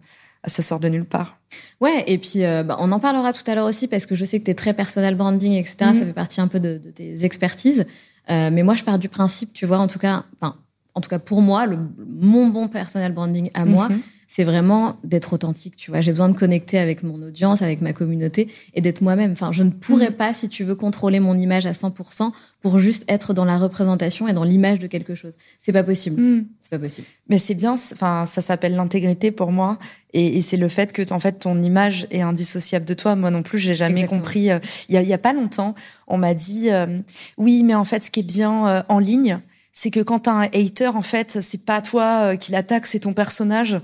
ça 0.49 0.63
sort 0.63 0.81
de 0.81 0.89
nulle 0.89 1.05
part. 1.05 1.39
Ouais, 1.81 2.05
et 2.07 2.19
puis 2.19 2.41
bah, 2.43 2.77
on 2.79 2.93
en 2.93 3.01
parlera 3.01 3.33
tout 3.33 3.49
à 3.51 3.55
l'heure 3.55 3.67
aussi 3.67 3.89
parce 3.89 4.07
que 4.07 4.15
je 4.15 4.25
sais 4.25 4.39
que 4.39 4.45
tu 4.45 4.51
es 4.51 4.55
très 4.55 4.75
personal 4.75 5.15
branding, 5.15 5.53
etc. 5.53 5.77
Ça 5.79 5.87
mhm. 5.93 6.07
fait 6.07 6.13
partie 6.13 6.41
un 6.41 6.49
peu 6.49 6.61
de, 6.61 6.79
de 6.79 6.91
tes 6.91 7.25
expertises. 7.25 7.87
Euh, 8.31 8.51
mais 8.53 8.63
moi, 8.63 8.75
je 8.75 8.85
pars 8.85 8.99
du 8.99 9.09
principe, 9.09 9.53
tu 9.53 9.67
vois, 9.67 9.79
en 9.79 9.89
tout 9.89 9.99
cas, 9.99 10.25
enfin, 10.41 10.57
en 10.95 11.01
tout 11.01 11.09
cas 11.09 11.19
pour 11.19 11.41
moi, 11.41 11.67
le, 11.67 11.79
mon 12.07 12.49
bon 12.49 12.69
personal 12.69 13.13
branding 13.13 13.51
à 13.55 13.65
moi, 13.65 13.89
mhm. 13.89 14.01
c'est 14.27 14.45
vraiment 14.45 14.97
d'être 15.05 15.33
authentique, 15.33 15.77
tu 15.77 15.91
vois. 15.91 16.01
J'ai 16.01 16.13
besoin 16.13 16.29
de 16.29 16.37
connecter 16.37 16.79
avec 16.79 17.03
mon 17.03 17.23
audience, 17.23 17.63
avec 17.63 17.81
ma 17.81 17.93
communauté 17.93 18.49
et 18.75 18.81
d'être 18.81 19.01
moi-même. 19.01 19.33
Enfin, 19.33 19.53
je 19.53 19.63
ne 19.63 19.71
pourrais 19.71 20.11
mhm. 20.11 20.17
pas, 20.17 20.35
si 20.35 20.49
tu 20.49 20.65
veux, 20.65 20.75
contrôler 20.75 21.21
mon 21.21 21.37
image 21.39 21.67
à 21.67 21.73
100% 21.73 22.33
pour 22.61 22.79
juste 22.79 23.05
être 23.09 23.35
dans 23.35 23.45
la 23.45 23.57
représentation 23.57 24.27
et 24.27 24.33
dans 24.33 24.43
l'image 24.43 24.81
de 24.81 24.89
quelque 24.89 25.15
chose. 25.15 25.35
C'est 25.59 25.73
pas 25.73 25.85
possible. 25.85 26.21
Mhm. 26.21 26.47
C'est 26.61 26.71
pas 26.71 26.79
possible. 26.79 27.07
Mais 27.29 27.39
c'est 27.39 27.55
bien, 27.55 27.73
enfin, 27.73 28.27
ça 28.27 28.41
s'appelle 28.41 28.75
l'intégrité 28.75 29.31
pour 29.31 29.53
moi. 29.53 29.79
Et, 30.13 30.39
et 30.39 30.41
c'est 30.41 30.57
le 30.57 30.69
fait 30.69 30.93
que, 30.93 31.13
en 31.13 31.21
fait, 31.21 31.39
ton 31.39 31.63
image 31.63 32.09
est 32.11 32.21
indissociable 32.21 32.85
de 32.85 32.95
toi. 32.95 33.15
Moi 33.15 33.31
non 33.31 33.43
plus, 33.43 33.59
j'ai 33.59 33.75
jamais 33.75 34.07
compris. 34.07 34.51
Euh, 34.51 34.59
il 34.89 34.95
y, 34.95 34.99
a, 34.99 35.03
y, 35.03 35.13
a, 35.13 35.19
pas 35.19 35.33
longtemps, 35.33 35.75
on 36.09 36.19
m'a 36.19 36.35
dit, 36.35 36.71
euh, 36.71 36.99
oui, 37.37 37.63
mais 37.63 37.75
en 37.75 37.85
fait, 37.85 38.03
ce 38.05 38.11
qui 38.11 38.21
est 38.21 38.25
bien 38.25 38.67
euh, 38.67 38.83
en 38.89 38.99
ligne, 38.99 39.41
c'est 39.73 39.91
que 39.91 40.01
quand 40.01 40.21
t'as 40.21 40.33
un 40.33 40.43
hater, 40.43 40.97
en 40.97 41.03
fait, 41.03 41.41
c'est 41.41 41.65
pas 41.65 41.81
toi 41.81 42.37
qui 42.37 42.51
l'attaque, 42.51 42.87
c'est 42.87 43.01
ton 43.01 43.13
personnage. 43.13 43.81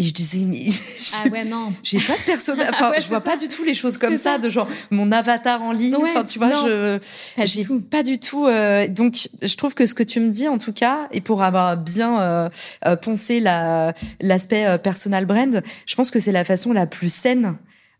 Et 0.00 0.02
je 0.02 0.14
disais, 0.14 0.46
mais 0.46 0.68
ah 1.12 1.28
ouais, 1.28 1.44
non. 1.44 1.74
j'ai 1.82 1.98
pas 1.98 2.14
de 2.14 2.22
personnage. 2.24 2.70
Enfin, 2.72 2.92
je 2.98 3.06
vois 3.08 3.20
pas 3.20 3.36
du 3.36 3.48
tout 3.48 3.64
les 3.64 3.74
choses 3.74 3.98
comme 3.98 4.16
ça, 4.16 4.38
de 4.38 4.48
genre 4.48 4.66
mon 4.90 5.12
avatar 5.12 5.60
en 5.60 5.72
ligne. 5.72 5.94
enfin, 5.94 6.24
tu 6.24 6.38
vois, 6.38 6.48
je 6.48 6.98
pas 7.36 7.44
du 7.44 7.64
tout. 7.66 7.80
Pas 7.82 8.02
du 8.02 8.18
tout. 8.18 8.46
Euh, 8.46 8.88
donc, 8.88 9.28
je 9.42 9.56
trouve 9.56 9.74
que 9.74 9.84
ce 9.84 9.92
que 9.92 10.02
tu 10.02 10.20
me 10.20 10.30
dis, 10.30 10.48
en 10.48 10.56
tout 10.56 10.72
cas, 10.72 11.08
et 11.12 11.20
pour 11.20 11.42
avoir 11.42 11.76
bien 11.76 12.22
euh, 12.22 12.48
euh 12.86 12.96
poncé 12.96 13.40
la 13.40 13.92
l'aspect 14.22 14.64
euh, 14.66 14.78
personal 14.78 15.26
brand, 15.26 15.62
je 15.84 15.94
pense 15.94 16.10
que 16.10 16.18
c'est 16.18 16.32
la 16.32 16.44
façon 16.44 16.72
la 16.72 16.86
plus 16.86 17.12
saine 17.12 17.56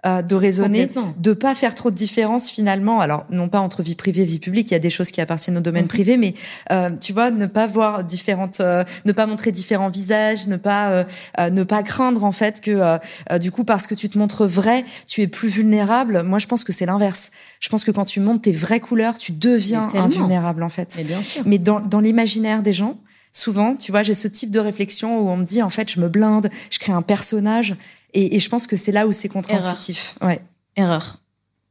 euh, 0.07 0.23
de 0.23 0.35
raisonner, 0.35 0.89
de 1.19 1.33
pas 1.35 1.55
faire 1.55 1.75
trop 1.75 1.91
de 1.91 1.95
différence 1.95 2.49
finalement. 2.49 3.01
Alors 3.01 3.27
non 3.29 3.49
pas 3.49 3.61
entre 3.61 3.83
vie 3.83 3.95
privée 3.95 4.23
et 4.23 4.25
vie 4.25 4.39
publique, 4.39 4.71
il 4.71 4.73
y 4.73 4.77
a 4.77 4.81
des 4.81 4.89
choses 4.89 5.11
qui 5.11 5.21
appartiennent 5.21 5.59
au 5.59 5.61
domaine 5.61 5.83
mhm. 5.85 5.89
privé, 5.89 6.17
mais 6.17 6.35
euh, 6.73 6.89
tu 6.99 7.13
vois, 7.13 7.31
ne 7.31 7.45
pas 7.45 7.67
voir 7.67 8.03
différentes, 8.03 8.61
euh, 8.61 8.83
ne 9.05 9.13
pas 9.13 9.27
montrer 9.27 9.53
différents 9.53 9.91
visages, 9.91 10.47
ne 10.47 10.57
pas 10.57 11.05
ne 11.39 11.65
pas 11.65 11.83
craindre 11.83 12.25
en 12.25 12.33
fait 12.33 12.61
que 12.63 12.99
du 13.39 13.51
coup 13.51 13.65
parce 13.65 13.87
que 13.87 13.95
tu 13.95 14.09
te 14.09 14.19
montres 14.19 14.47
vrai, 14.47 14.85
tu 15.07 15.21
es 15.21 15.27
plus 15.27 15.49
vulnérable. 15.49 16.23
Moi, 16.23 16.39
je 16.39 16.47
pense 16.47 16.65
que 16.65 16.73
c'est 16.73 16.87
l'inverse. 16.87 17.31
Je 17.61 17.69
pense 17.69 17.85
que 17.85 17.91
quand 17.91 18.07
tu 18.07 18.21
montres 18.21 18.43
tes 18.43 18.53
vraies 18.53 18.81
couleurs, 18.81 19.19
tu 19.19 19.33
deviens 19.33 19.89
invulnérable 19.95 20.63
en 20.63 20.71
fait. 20.71 20.95
Mais, 20.97 21.05
bien 21.05 21.23
sûr. 21.23 21.43
mais 21.45 21.59
dans, 21.59 21.81
dans 21.81 22.01
l'imaginaire 22.01 22.63
des 22.63 22.73
gens, 22.73 22.97
souvent, 23.33 23.77
tu 23.77 23.93
vois, 23.93 24.03
j'ai 24.03 24.15
ce 24.15 24.29
type 24.29 24.51
de 24.51 24.61
réflexion 24.61 25.21
où 25.21 25.29
on 25.29 25.37
me 25.37 25.45
dit 25.45 25.63
en 25.63 25.71
fait, 25.71 25.91
je 25.91 26.01
me 26.01 26.09
blinde, 26.09 26.51
je 26.71 26.79
crée 26.79 26.93
un 26.93 27.03
personnage 27.03 27.77
et, 28.15 28.37
et 28.37 28.39
je 28.39 28.49
pense 28.49 28.67
que 28.67 28.77
c'est 28.77 28.93
là 28.93 29.07
où 29.07 29.13
c'est 29.13 29.29
contre-intuitif. 29.29 30.17
Ouais. 30.23 30.41
Erreur. 30.77 31.19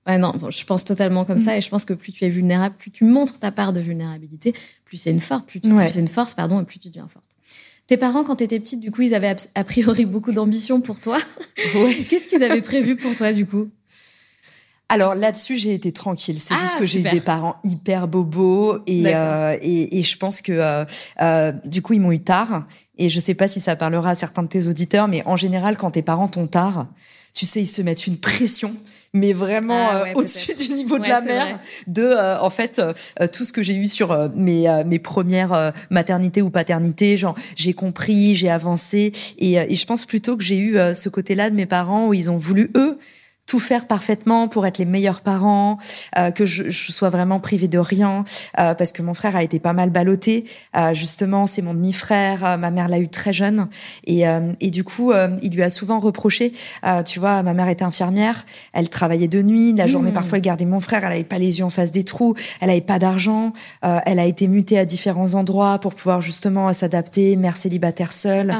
Ouais, 0.08 0.18
non, 0.18 0.34
je 0.50 0.66
pense 0.66 0.86
totalement 0.86 1.26
comme 1.26 1.38
ça. 1.38 1.54
Mm. 1.54 1.58
Et 1.58 1.62
je 1.62 1.70
pense 1.70 1.86
que 1.86 1.94
plus 1.94 2.12
tu 2.12 2.26
es 2.26 2.30
vulnérable, 2.30 2.76
plus 2.78 2.92
tu 2.92 3.04
montres 3.04 3.40
ta 3.40 3.52
part 3.52 3.74
de 3.74 3.80
vulnérabilité, 3.80 4.54
plus 4.86 4.98
c'est 4.98 5.12
une 5.12 5.20
force, 5.20 5.44
plus, 5.44 5.62
tu, 5.62 5.70
plus 5.70 5.92
c'est 5.92 6.00
une 6.00 6.08
force, 6.08 6.34
pardon, 6.34 6.62
et 6.62 6.66
plus 6.66 6.80
tu 6.80 6.88
deviens 6.88 7.08
forte. 7.08 7.26
Tes 7.88 7.98
parents, 7.98 8.24
quand 8.24 8.38
tu 8.38 8.44
étais 8.44 8.60
petite, 8.60 8.80
du 8.80 8.92
coup, 8.92 9.02
ils 9.02 9.16
avaient 9.16 9.36
a 9.56 9.64
priori 9.64 10.06
beaucoup 10.06 10.32
d'ambition 10.32 10.82
pour 10.82 11.00
toi. 11.00 11.18
Ouais. 11.76 11.96
Qu'est-ce 12.10 12.28
qu'ils 12.28 12.44
avaient 12.44 12.62
prévu 12.62 12.96
pour 12.96 13.16
toi, 13.16 13.34
du 13.34 13.46
coup? 13.46 13.70
Alors 14.90 15.14
là-dessus, 15.14 15.56
j'ai 15.56 15.74
été 15.74 15.92
tranquille. 15.92 16.40
C'est 16.40 16.56
juste 16.56 16.74
ah, 16.76 16.80
que 16.80 16.86
j'ai 16.86 17.00
eu 17.00 17.10
des 17.10 17.22
parents 17.22 17.58
hyper 17.64 18.08
bobos 18.08 18.80
et, 18.88 19.04
euh, 19.06 19.56
et, 19.62 20.00
et, 20.00 20.04
je 20.04 20.18
pense 20.18 20.42
que 20.42 20.52
euh, 20.52 20.84
euh, 21.22 21.52
du 21.64 21.84
coup, 21.84 21.94
ils 21.94 22.02
m'ont 22.02 22.12
eu 22.12 22.20
tard. 22.20 22.66
Et 22.98 23.10
je 23.10 23.20
sais 23.20 23.36
pas 23.36 23.48
si 23.48 23.62
ça 23.62 23.76
parlera 23.76 24.10
à 24.10 24.16
certains 24.16 24.44
de 24.44 24.48
tes 24.48 24.68
auditeurs, 24.68 25.08
mais 25.08 25.24
en 25.26 25.38
général, 25.38 25.78
quand 25.78 25.92
tes 25.92 26.02
parents 26.02 26.28
t'ont 26.28 26.48
tard, 26.48 26.88
tu 27.34 27.46
sais, 27.46 27.62
ils 27.62 27.68
se 27.68 27.82
mettent 27.82 28.08
une 28.08 28.18
pression, 28.18 28.76
mais 29.14 29.34
vraiment 29.34 29.88
ah 29.90 30.04
euh, 30.08 30.14
au-dessus 30.16 30.54
du 30.56 30.74
niveau 30.74 31.00
de 31.00 31.08
la 31.08 31.22
mer, 31.22 31.60
de 31.88 32.04
euh, 32.04 32.40
en 32.40 32.50
fait 32.50 32.80
euh, 32.80 32.94
tout 33.32 33.46
ce 33.46 33.54
que 33.54 33.62
j'ai 33.62 33.76
eu 33.76 33.88
sur 33.88 34.30
mes 34.36 34.68
mes 34.86 35.00
premières 35.00 35.74
maternités 35.90 36.42
ou 36.42 36.50
paternités, 36.50 37.18
genre 37.18 37.36
j'ai 37.56 37.74
compris, 37.74 38.36
j'ai 38.36 38.50
avancé, 38.50 39.14
et, 39.38 39.54
et 39.54 39.76
je 39.76 39.86
pense 39.86 40.06
plutôt 40.06 40.38
que 40.38 40.44
j'ai 40.44 40.58
eu 40.58 40.78
ce 40.94 41.10
côté-là 41.10 41.50
de 41.50 41.56
mes 41.56 41.66
parents 41.66 42.08
où 42.08 42.14
ils 42.14 42.30
ont 42.30 42.38
voulu 42.38 42.72
eux 42.76 42.98
tout 43.50 43.60
faire 43.60 43.88
parfaitement 43.88 44.48
pour 44.48 44.68
être 44.68 44.78
les 44.78 44.86
meilleurs 44.86 45.22
parents, 45.22 45.80
euh, 46.20 46.30
que 46.30 46.46
je, 46.46 46.70
je, 46.70 46.92
sois 46.92 47.10
vraiment 47.10 47.40
privée 47.40 47.68
de 47.68 47.80
rien, 47.80 48.24
euh, 48.60 48.76
parce 48.76 48.92
que 48.92 49.02
mon 49.02 49.16
frère 49.16 49.36
a 49.36 49.42
été 49.42 49.60
pas 49.60 49.74
mal 49.74 49.90
ballotté. 49.90 50.46
Euh, 50.76 50.94
justement, 50.94 51.48
c'est 51.48 51.64
mon 51.64 51.74
demi-frère, 51.74 52.46
euh, 52.46 52.58
ma 52.58 52.70
mère 52.70 52.88
l'a 52.90 53.00
eu 53.00 53.10
très 53.10 53.34
jeune, 53.34 53.68
et, 54.06 54.28
euh, 54.28 54.54
et 54.62 54.70
du 54.70 54.84
coup, 54.84 55.12
euh, 55.12 55.30
il 55.42 55.52
lui 55.56 55.64
a 55.64 55.72
souvent 55.72 56.00
reproché. 56.00 56.54
tu 57.08 57.20
vois, 57.20 57.42
ma 57.42 57.56
mère 57.56 57.70
était 57.70 57.84
infirmière, 57.84 58.46
elle 58.74 58.88
travaillait 58.88 59.28
de 59.28 59.42
nuit, 59.42 59.74
la 59.74 59.88
journée 59.88 60.12
mmh. 60.12 60.14
parfois 60.14 60.38
elle 60.38 60.44
gardait 60.44 60.66
mon 60.66 60.80
frère, 60.80 61.04
elle 61.04 61.14
avait 61.14 61.24
pas 61.24 61.40
les 61.40 61.58
yeux 61.58 61.66
en 61.66 61.72
face 61.72 61.92
des 61.92 62.04
trous, 62.04 62.36
elle 62.62 62.70
avait 62.70 62.82
pas 62.82 63.00
d'argent, 63.00 63.54
elle 63.82 64.20
a 64.20 64.26
été 64.26 64.48
mutée 64.48 64.78
à 64.78 64.86
différents 64.86 65.34
endroits 65.34 65.80
pour 65.80 65.96
pouvoir 65.96 66.22
justement 66.22 66.72
s'adapter, 66.74 67.36
mère 67.36 67.58
célibataire 67.58 68.14
seule, 68.14 68.54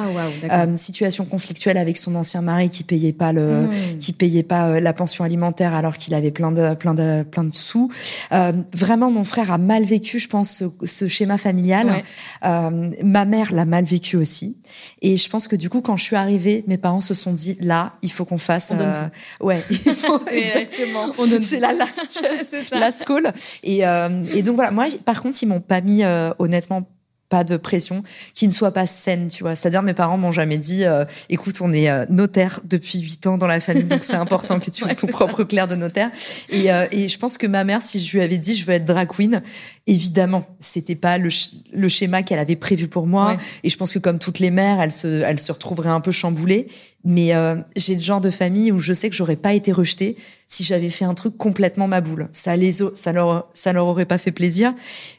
ah, 0.50 0.66
situation 0.76 1.26
conflictuelle 1.26 1.78
avec 1.78 1.98
son 1.98 2.16
ancien 2.16 2.42
mari 2.42 2.70
qui 2.70 2.84
payait 2.84 3.14
pas 3.14 3.34
le, 3.34 3.68
mmh. 3.68 3.98
qui 4.00 4.14
payait 4.14 4.44
pas 4.44 4.79
la 4.80 4.94
pension 4.94 5.24
alimentaire 5.24 5.74
alors 5.74 5.98
qu'il 5.98 6.14
avait 6.14 6.32
plein 6.32 6.52
de 6.52 6.74
plein 6.76 6.94
de 6.94 7.24
plein 7.24 7.44
de 7.44 7.54
sous. 7.54 7.92
Euh, 8.32 8.54
vraiment, 8.74 9.12
mon 9.12 9.24
frère 9.24 9.52
a 9.52 9.58
mal 9.58 9.84
vécu, 9.84 10.20
je 10.20 10.28
pense, 10.28 10.64
ce, 10.84 11.08
schéma 11.08 11.38
familial. 11.38 12.04
Euh, 12.46 12.90
ma 13.04 13.26
mère 13.26 13.54
l'a 13.54 13.66
mal 13.66 13.86
vécu 13.86 14.18
aussi. 14.18 14.58
Et 15.02 15.18
je 15.18 15.30
pense 15.30 15.48
que 15.48 15.56
du 15.56 15.70
coup, 15.70 15.82
quand 15.82 15.98
je 15.98 16.04
suis 16.04 16.16
arrivée, 16.16 16.64
mes 16.68 16.78
parents 16.78 17.02
se 17.02 17.14
sont 17.14 17.34
dit 17.34 17.58
là, 17.60 17.94
il 18.02 18.12
faut 18.12 18.26
qu'on 18.26 18.38
fasse. 18.38 18.72
Euh, 18.72 19.08
ouais, 19.42 19.64
il 19.70 19.78
faut 19.94 20.20
exactement. 20.28 21.12
On 21.18 21.28
donne 21.28 21.42
c'est 21.42 21.60
la 21.60 21.74
last, 21.74 22.24
last 22.72 23.06
call. 23.06 23.34
Et, 23.64 23.86
euh, 23.86 24.26
et 24.34 24.44
donc 24.44 24.56
voilà, 24.56 24.72
moi, 24.72 24.88
par 25.06 25.22
contre, 25.22 25.38
ils 25.42 25.48
m'ont 25.48 25.62
pas 25.62 25.82
mis 25.82 26.04
euh, 26.04 26.32
honnêtement 26.40 26.88
pas 27.30 27.44
de 27.44 27.58
pression 27.58 28.04
qui 28.34 28.48
ne 28.48 28.52
soit 28.52 28.72
pas 28.72 28.88
saine, 28.88 29.28
tu 29.28 29.44
vois. 29.44 29.56
C'est-à-dire 29.56 29.84
mes 29.84 29.94
parents 29.94 30.18
m'ont 30.18 30.32
jamais 30.32 30.58
dit 30.58 30.84
euh, 30.84 31.06
écoute, 31.30 31.62
on 31.62 31.72
est 31.72 31.90
euh, 31.90 32.06
notaire 32.10 32.60
depuis 32.64 33.00
huit 33.00 33.26
ans 33.28 33.38
dans 33.38 33.48
la 33.48 33.60
famille, 33.60 33.84
donc 33.84 34.04
c'est 34.04 34.16
important 34.16 34.60
que 34.60 34.70
tu 34.72 34.84
aies 34.90 34.96
ton 34.96 35.08
propre 35.08 35.44
clerc 35.44 35.68
de 35.68 35.76
notaire. 35.76 36.10
Et, 36.50 36.72
euh, 36.72 36.88
et, 36.92 37.08
je 37.08 37.18
pense 37.20 37.38
que 37.38 37.48
ma 37.48 37.64
mère, 37.64 37.82
si 37.82 38.00
je 38.00 38.18
lui 38.18 38.24
avais 38.24 38.38
dit 38.38 38.56
je 38.56 38.66
veux 38.66 38.74
être 38.74 38.86
drag 38.86 39.08
queen, 39.08 39.44
évidemment, 39.86 40.48
c'était 40.60 40.96
pas 40.96 41.18
le, 41.18 41.30
le 41.72 41.88
schéma 41.88 42.24
qu'elle 42.24 42.40
avait 42.40 42.56
prévu 42.56 42.88
pour 42.88 43.06
moi. 43.06 43.38
Et 43.64 43.70
je 43.70 43.78
pense 43.78 43.94
que 43.94 44.00
comme 44.00 44.20
toutes 44.20 44.40
les 44.40 44.52
mères, 44.52 44.82
elle 44.82 44.92
se, 44.92 45.22
elle 45.22 45.40
se 45.40 45.52
retrouverait 45.52 45.90
un 45.90 46.02
peu 46.02 46.12
chamboulée. 46.12 46.68
Mais 47.06 47.32
j'ai 47.78 47.96
le 47.96 48.02
genre 48.02 48.20
de 48.20 48.30
famille 48.30 48.74
où 48.74 48.80
je 48.80 48.92
sais 48.92 49.10
que 49.10 49.16
j'aurais 49.16 49.38
pas 49.38 49.54
été 49.54 49.72
rejetée 49.72 50.18
si 50.48 50.66
j'avais 50.66 50.90
fait 50.90 51.06
un 51.06 51.14
truc 51.14 51.38
complètement 51.38 51.88
ma 51.88 52.02
boule. 52.02 52.28
Ça 52.34 52.58
les, 52.58 52.74
ça 52.94 53.14
leur, 53.14 53.48
ça 53.54 53.72
leur 53.72 53.88
aurait 53.88 54.06
pas 54.06 54.18
fait 54.18 54.34
plaisir. 54.34 54.74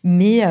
Mais 0.05 0.43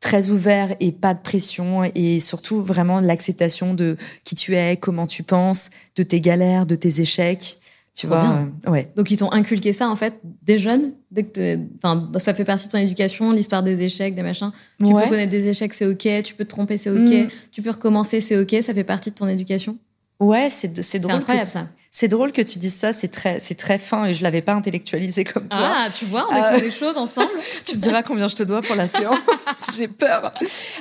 très 0.00 0.30
ouvert 0.30 0.76
et 0.80 0.92
pas 0.92 1.14
de 1.14 1.20
pression 1.20 1.82
et 1.94 2.20
surtout 2.20 2.62
vraiment 2.62 3.00
l'acceptation 3.00 3.74
de 3.74 3.96
qui 4.24 4.34
tu 4.34 4.54
es, 4.56 4.76
comment 4.76 5.06
tu 5.06 5.22
penses, 5.22 5.70
de 5.96 6.02
tes 6.02 6.20
galères, 6.20 6.66
de 6.66 6.76
tes 6.76 7.00
échecs. 7.00 7.58
Tu 7.94 8.06
vois, 8.06 8.46
euh, 8.66 8.70
ouais. 8.70 8.92
Donc 8.94 9.10
ils 9.10 9.16
t'ont 9.16 9.32
inculqué 9.32 9.72
ça 9.72 9.88
en 9.88 9.96
fait 9.96 10.20
des 10.42 10.58
jeunes, 10.58 10.92
dès 11.10 11.22
que 11.22 11.58
enfin 11.78 12.10
ça 12.18 12.34
fait 12.34 12.44
partie 12.44 12.66
de 12.66 12.72
ton 12.72 12.78
éducation, 12.78 13.32
l'histoire 13.32 13.62
des 13.62 13.82
échecs, 13.82 14.14
des 14.14 14.22
machins. 14.22 14.52
Tu 14.78 14.84
peux 14.92 15.08
connaître 15.08 15.30
des 15.30 15.48
échecs, 15.48 15.72
c'est 15.72 15.86
ok. 15.86 16.22
Tu 16.22 16.34
peux 16.34 16.44
te 16.44 16.50
tromper, 16.50 16.76
c'est 16.76 16.90
ok. 16.90 17.10
Mm. 17.10 17.28
Tu 17.52 17.62
peux 17.62 17.70
recommencer, 17.70 18.20
c'est 18.20 18.36
ok. 18.36 18.54
Ça 18.60 18.74
fait 18.74 18.84
partie 18.84 19.10
de 19.10 19.14
ton 19.14 19.26
éducation. 19.26 19.78
Ouais, 20.20 20.48
c'est 20.50 20.82
c'est 20.82 20.98
drôle. 20.98 21.14
incroyable 21.14 21.48
ça. 21.48 21.68
C'est 21.98 22.08
drôle 22.08 22.30
que 22.32 22.42
tu 22.42 22.58
dises 22.58 22.74
ça, 22.74 22.92
c'est 22.92 23.08
très, 23.08 23.40
c'est 23.40 23.54
très 23.54 23.78
fin 23.78 24.04
et 24.04 24.12
je 24.12 24.22
l'avais 24.22 24.42
pas 24.42 24.52
intellectualisé 24.52 25.24
comme 25.24 25.48
toi. 25.48 25.58
Ah, 25.62 25.86
tu 25.98 26.04
vois, 26.04 26.26
on 26.28 26.34
découvre 26.34 26.56
euh... 26.56 26.60
des 26.60 26.70
choses 26.70 26.98
ensemble. 26.98 27.30
tu 27.64 27.76
me 27.76 27.80
diras 27.80 28.02
combien 28.02 28.28
je 28.28 28.36
te 28.36 28.42
dois 28.42 28.60
pour 28.60 28.76
la 28.76 28.86
séance. 28.86 29.16
J'ai 29.78 29.88
peur. 29.88 30.34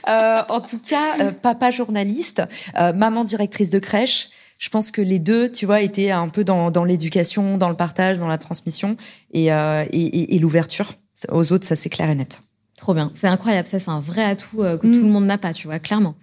Euh, 0.10 0.42
en 0.50 0.60
tout 0.60 0.78
cas, 0.78 1.22
euh, 1.22 1.32
papa 1.32 1.72
journaliste, 1.72 2.42
maman 2.76 3.24
directrice 3.24 3.70
de 3.70 3.80
crèche. 3.80 4.28
Je 4.58 4.68
pense 4.68 4.92
que 4.92 5.02
les 5.02 5.20
deux, 5.20 5.50
tu 5.50 5.66
vois, 5.66 5.80
étaient 5.80 6.12
un 6.12 6.28
peu 6.28 6.44
dans, 6.44 6.70
dans 6.70 6.84
l'éducation, 6.84 7.58
dans 7.58 7.70
le 7.70 7.78
partage, 7.78 8.20
dans 8.20 8.28
la 8.28 8.38
transmission 8.38 8.98
et, 9.32 9.46
et, 9.46 9.52
et, 9.94 10.36
et 10.36 10.40
l'ouverture. 10.40 10.96
Aux 11.32 11.54
autres, 11.54 11.66
ça 11.66 11.78
c'est 11.78 11.90
clair 11.90 12.10
et 12.10 12.16
net. 12.16 12.42
Trop 12.76 12.94
bien. 12.94 13.10
C'est 13.14 13.28
incroyable. 13.28 13.70
Ça, 13.70 13.80
c'est 13.80 13.90
un 13.90 14.02
vrai 14.02 14.26
atout 14.26 14.58
que 14.58 14.86
mm. 14.86 14.92
tout 14.92 15.02
le 15.02 15.08
monde 15.08 15.28
n'a 15.28 15.38
pas, 15.38 15.54
tu 15.54 15.68
vois, 15.68 15.80
clairement. 15.80 16.16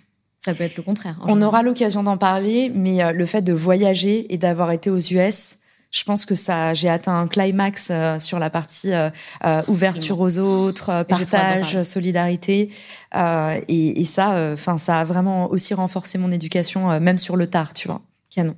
Ça 0.44 0.54
peut 0.54 0.64
être 0.64 0.76
le 0.76 0.82
contraire. 0.82 1.16
On 1.28 1.40
aura 1.40 1.62
l'occasion 1.62 2.02
d'en 2.02 2.16
parler, 2.16 2.70
mais 2.74 3.02
euh, 3.02 3.12
le 3.12 3.26
fait 3.26 3.42
de 3.42 3.52
voyager 3.52 4.32
et 4.32 4.38
d'avoir 4.38 4.72
été 4.72 4.90
aux 4.90 4.98
US, 4.98 5.58
Je 5.92 6.04
pense 6.04 6.24
que 6.24 6.34
ça, 6.34 6.72
j'ai 6.72 6.88
atteint 6.88 7.18
un 7.18 7.28
climax 7.28 7.90
euh, 7.90 8.18
sur 8.18 8.38
la 8.38 8.48
partie 8.48 8.92
euh, 8.92 9.10
euh, 9.44 9.62
ouverture 9.68 10.18
aux 10.20 10.38
autres, 10.38 11.04
partage, 11.04 11.82
solidarité, 11.82 12.70
et, 13.14 14.00
et, 14.00 14.04
ça, 14.06 14.52
enfin, 14.54 14.78
ça 14.78 15.00
a 15.00 15.04
vraiment 15.04 15.50
aussi 15.50 15.74
renforcé 15.74 16.16
mon 16.16 16.32
éducation, 16.32 16.98
même 16.98 17.18
sur 17.18 17.36
le 17.36 17.46
tard, 17.46 17.74
tu 17.74 17.88
vois. 17.88 18.00
Canon. 18.34 18.56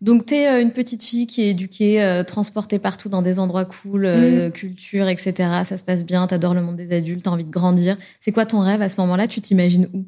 Donc, 0.00 0.26
tu 0.26 0.34
es 0.34 0.62
une 0.62 0.72
petite 0.72 1.04
fille 1.04 1.26
qui 1.26 1.42
est 1.42 1.50
éduquée, 1.50 2.22
transportée 2.26 2.78
partout 2.78 3.10
dans 3.10 3.20
des 3.20 3.40
endroits 3.40 3.66
cool, 3.66 4.08
mm. 4.08 4.52
culture, 4.52 5.08
etc. 5.08 5.34
Ça 5.64 5.76
se 5.76 5.82
passe 5.82 6.02
bien, 6.02 6.26
t'adores 6.26 6.54
le 6.54 6.62
monde 6.62 6.76
des 6.76 6.96
adultes, 6.96 7.24
t'as 7.24 7.30
envie 7.30 7.44
de 7.44 7.50
grandir. 7.50 7.98
C'est 8.20 8.32
quoi 8.32 8.46
ton 8.46 8.60
rêve 8.60 8.80
à 8.80 8.88
ce 8.88 8.98
moment-là? 9.02 9.28
Tu 9.28 9.42
t'imagines 9.42 9.90
où? 9.92 10.06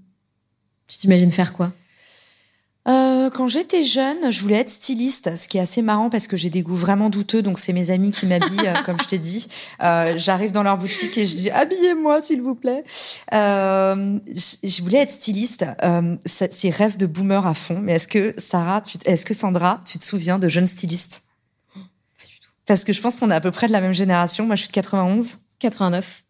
Tu 0.90 0.96
t'imagines 0.96 1.30
faire 1.30 1.52
quoi? 1.52 1.72
Euh, 2.88 3.30
quand 3.30 3.46
j'étais 3.46 3.84
jeune, 3.84 4.32
je 4.32 4.40
voulais 4.40 4.56
être 4.56 4.70
styliste, 4.70 5.36
ce 5.36 5.46
qui 5.46 5.58
est 5.58 5.60
assez 5.60 5.82
marrant 5.82 6.10
parce 6.10 6.26
que 6.26 6.36
j'ai 6.36 6.50
des 6.50 6.62
goûts 6.62 6.74
vraiment 6.74 7.10
douteux, 7.10 7.42
donc 7.42 7.60
c'est 7.60 7.72
mes 7.72 7.92
amis 7.92 8.10
qui 8.10 8.26
m'habillent, 8.26 8.66
euh, 8.66 8.82
comme 8.84 9.00
je 9.00 9.06
t'ai 9.06 9.18
dit. 9.20 9.46
Euh, 9.82 10.14
J'arrive 10.16 10.50
dans 10.50 10.64
leur 10.64 10.78
boutique 10.78 11.16
et 11.16 11.28
je 11.28 11.34
dis 11.34 11.50
habillez-moi 11.50 12.22
s'il 12.22 12.42
vous 12.42 12.56
plaît. 12.56 12.82
Euh, 13.32 14.18
je 14.64 14.82
voulais 14.82 14.98
être 14.98 15.10
styliste, 15.10 15.64
euh, 15.84 16.16
c'est 16.26 16.70
rêve 16.70 16.96
de 16.96 17.06
boomer 17.06 17.46
à 17.46 17.54
fond. 17.54 17.78
Mais 17.80 17.92
est-ce 17.92 18.08
que 18.08 18.34
Sarah, 18.38 18.82
est-ce 19.04 19.24
que 19.24 19.34
Sandra, 19.34 19.82
tu 19.86 19.96
te 19.98 20.04
souviens 20.04 20.40
de 20.40 20.48
jeunes 20.48 20.66
stylistes? 20.66 21.22
Pas 21.74 21.80
du 22.26 22.40
tout. 22.40 22.50
Parce 22.66 22.82
que 22.82 22.92
je 22.92 23.00
pense 23.00 23.16
qu'on 23.16 23.30
est 23.30 23.34
à 23.34 23.40
peu 23.40 23.52
près 23.52 23.68
de 23.68 23.72
la 23.72 23.80
même 23.80 23.92
génération. 23.92 24.44
Moi, 24.44 24.56
je 24.56 24.62
suis 24.62 24.68
de 24.68 24.74
91. 24.74 25.38
89. 25.60 26.24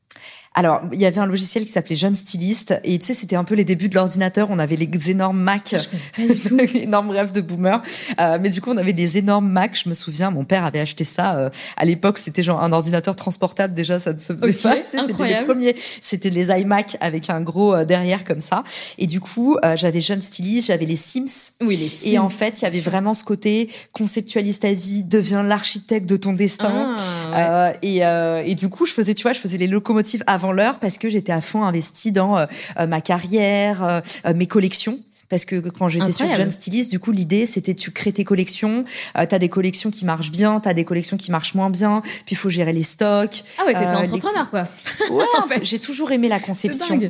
Alors, 0.56 0.82
il 0.92 1.00
y 1.00 1.06
avait 1.06 1.20
un 1.20 1.26
logiciel 1.26 1.64
qui 1.64 1.70
s'appelait 1.70 1.94
Jeune 1.94 2.16
Styliste 2.16 2.74
et 2.82 2.98
tu 2.98 3.06
sais, 3.06 3.14
c'était 3.14 3.36
un 3.36 3.44
peu 3.44 3.54
les 3.54 3.64
débuts 3.64 3.88
de 3.88 3.94
l'ordinateur. 3.94 4.48
On 4.50 4.58
avait 4.58 4.74
les 4.74 5.10
énormes 5.10 5.38
Mac, 5.38 5.76
énorme 6.74 7.10
rêve 7.10 7.30
de 7.30 7.40
boomer. 7.40 7.80
Euh, 8.18 8.36
mais 8.40 8.48
du 8.48 8.60
coup, 8.60 8.72
on 8.72 8.76
avait 8.76 8.90
les 8.90 9.16
énormes 9.16 9.48
Mac. 9.48 9.78
Je 9.80 9.88
me 9.88 9.94
souviens, 9.94 10.32
mon 10.32 10.44
père 10.44 10.64
avait 10.64 10.80
acheté 10.80 11.04
ça. 11.04 11.36
Euh, 11.36 11.50
à 11.76 11.84
l'époque, 11.84 12.18
c'était 12.18 12.42
genre 12.42 12.60
un 12.64 12.72
ordinateur 12.72 13.14
transportable. 13.14 13.74
Déjà, 13.74 14.00
ça 14.00 14.12
ne 14.12 14.18
se 14.18 14.32
faisait 14.32 14.52
pas. 14.54 14.82
C'était 14.82 15.12
les 15.24 15.44
premiers. 15.44 15.76
C'était 16.02 16.30
les 16.30 16.48
iMac 16.48 16.96
avec 17.00 17.30
un 17.30 17.42
gros 17.42 17.72
euh, 17.72 17.84
derrière 17.84 18.24
comme 18.24 18.40
ça. 18.40 18.64
Et 18.98 19.06
du 19.06 19.20
coup, 19.20 19.56
j'avais 19.76 20.00
Jeune 20.00 20.20
Styliste, 20.20 20.66
j'avais 20.66 20.84
les 20.84 20.96
Sims. 20.96 21.52
Oui, 21.60 21.76
les 21.76 21.88
Sims. 21.88 22.10
Et 22.10 22.18
en 22.18 22.28
fait, 22.28 22.60
il 22.60 22.64
y 22.64 22.66
avait 22.66 22.80
vraiment 22.80 23.14
ce 23.14 23.22
côté 23.22 23.70
conceptualise 23.92 24.58
ta 24.58 24.72
vie, 24.72 25.04
deviens 25.04 25.44
l'architecte 25.44 26.08
de 26.08 26.16
ton 26.16 26.32
destin. 26.32 26.96
Ah, 27.32 27.74
et, 27.82 27.98
et 27.98 28.54
du 28.56 28.68
coup, 28.68 28.84
je 28.84 28.92
faisais, 28.92 29.14
tu 29.14 29.22
vois, 29.22 29.32
je 29.32 29.38
faisais 29.38 29.56
les 29.56 29.68
locomotives 29.68 30.24
avant 30.26 30.39
l'heure 30.48 30.78
parce 30.78 30.98
que 30.98 31.08
j'étais 31.08 31.32
à 31.32 31.40
fond 31.40 31.62
investie 31.64 32.12
dans 32.12 32.36
euh, 32.36 32.46
euh, 32.78 32.86
ma 32.86 33.00
carrière, 33.00 33.84
euh, 33.84 34.34
mes 34.34 34.46
collections 34.46 34.98
parce 35.30 35.44
que 35.44 35.56
quand 35.70 35.88
j'étais 35.88 36.12
sur 36.12 36.32
Jeune 36.34 36.50
Stylist, 36.50 36.90
du 36.90 36.98
coup, 36.98 37.12
l'idée, 37.12 37.46
c'était 37.46 37.74
tu 37.74 37.92
crées 37.92 38.12
tes 38.12 38.24
collections, 38.24 38.84
euh, 39.16 39.26
tu 39.26 39.34
as 39.34 39.38
des 39.38 39.48
collections 39.48 39.90
qui 39.90 40.04
marchent 40.04 40.32
bien, 40.32 40.60
tu 40.60 40.68
as 40.68 40.74
des 40.74 40.84
collections 40.84 41.16
qui 41.16 41.30
marchent 41.30 41.54
moins 41.54 41.70
bien, 41.70 42.02
puis 42.02 42.32
il 42.32 42.36
faut 42.36 42.50
gérer 42.50 42.72
les 42.72 42.82
stocks. 42.82 43.44
Ah 43.58 43.64
ouais, 43.64 43.72
t'étais 43.72 43.86
euh, 43.86 43.98
entrepreneur, 43.98 44.50
quoi. 44.50 44.66
Ouais, 45.10 45.24
en 45.38 45.46
fait, 45.46 45.64
j'ai 45.64 45.78
toujours 45.78 46.12
aimé 46.12 46.28
la 46.28 46.40
conception. 46.40 47.00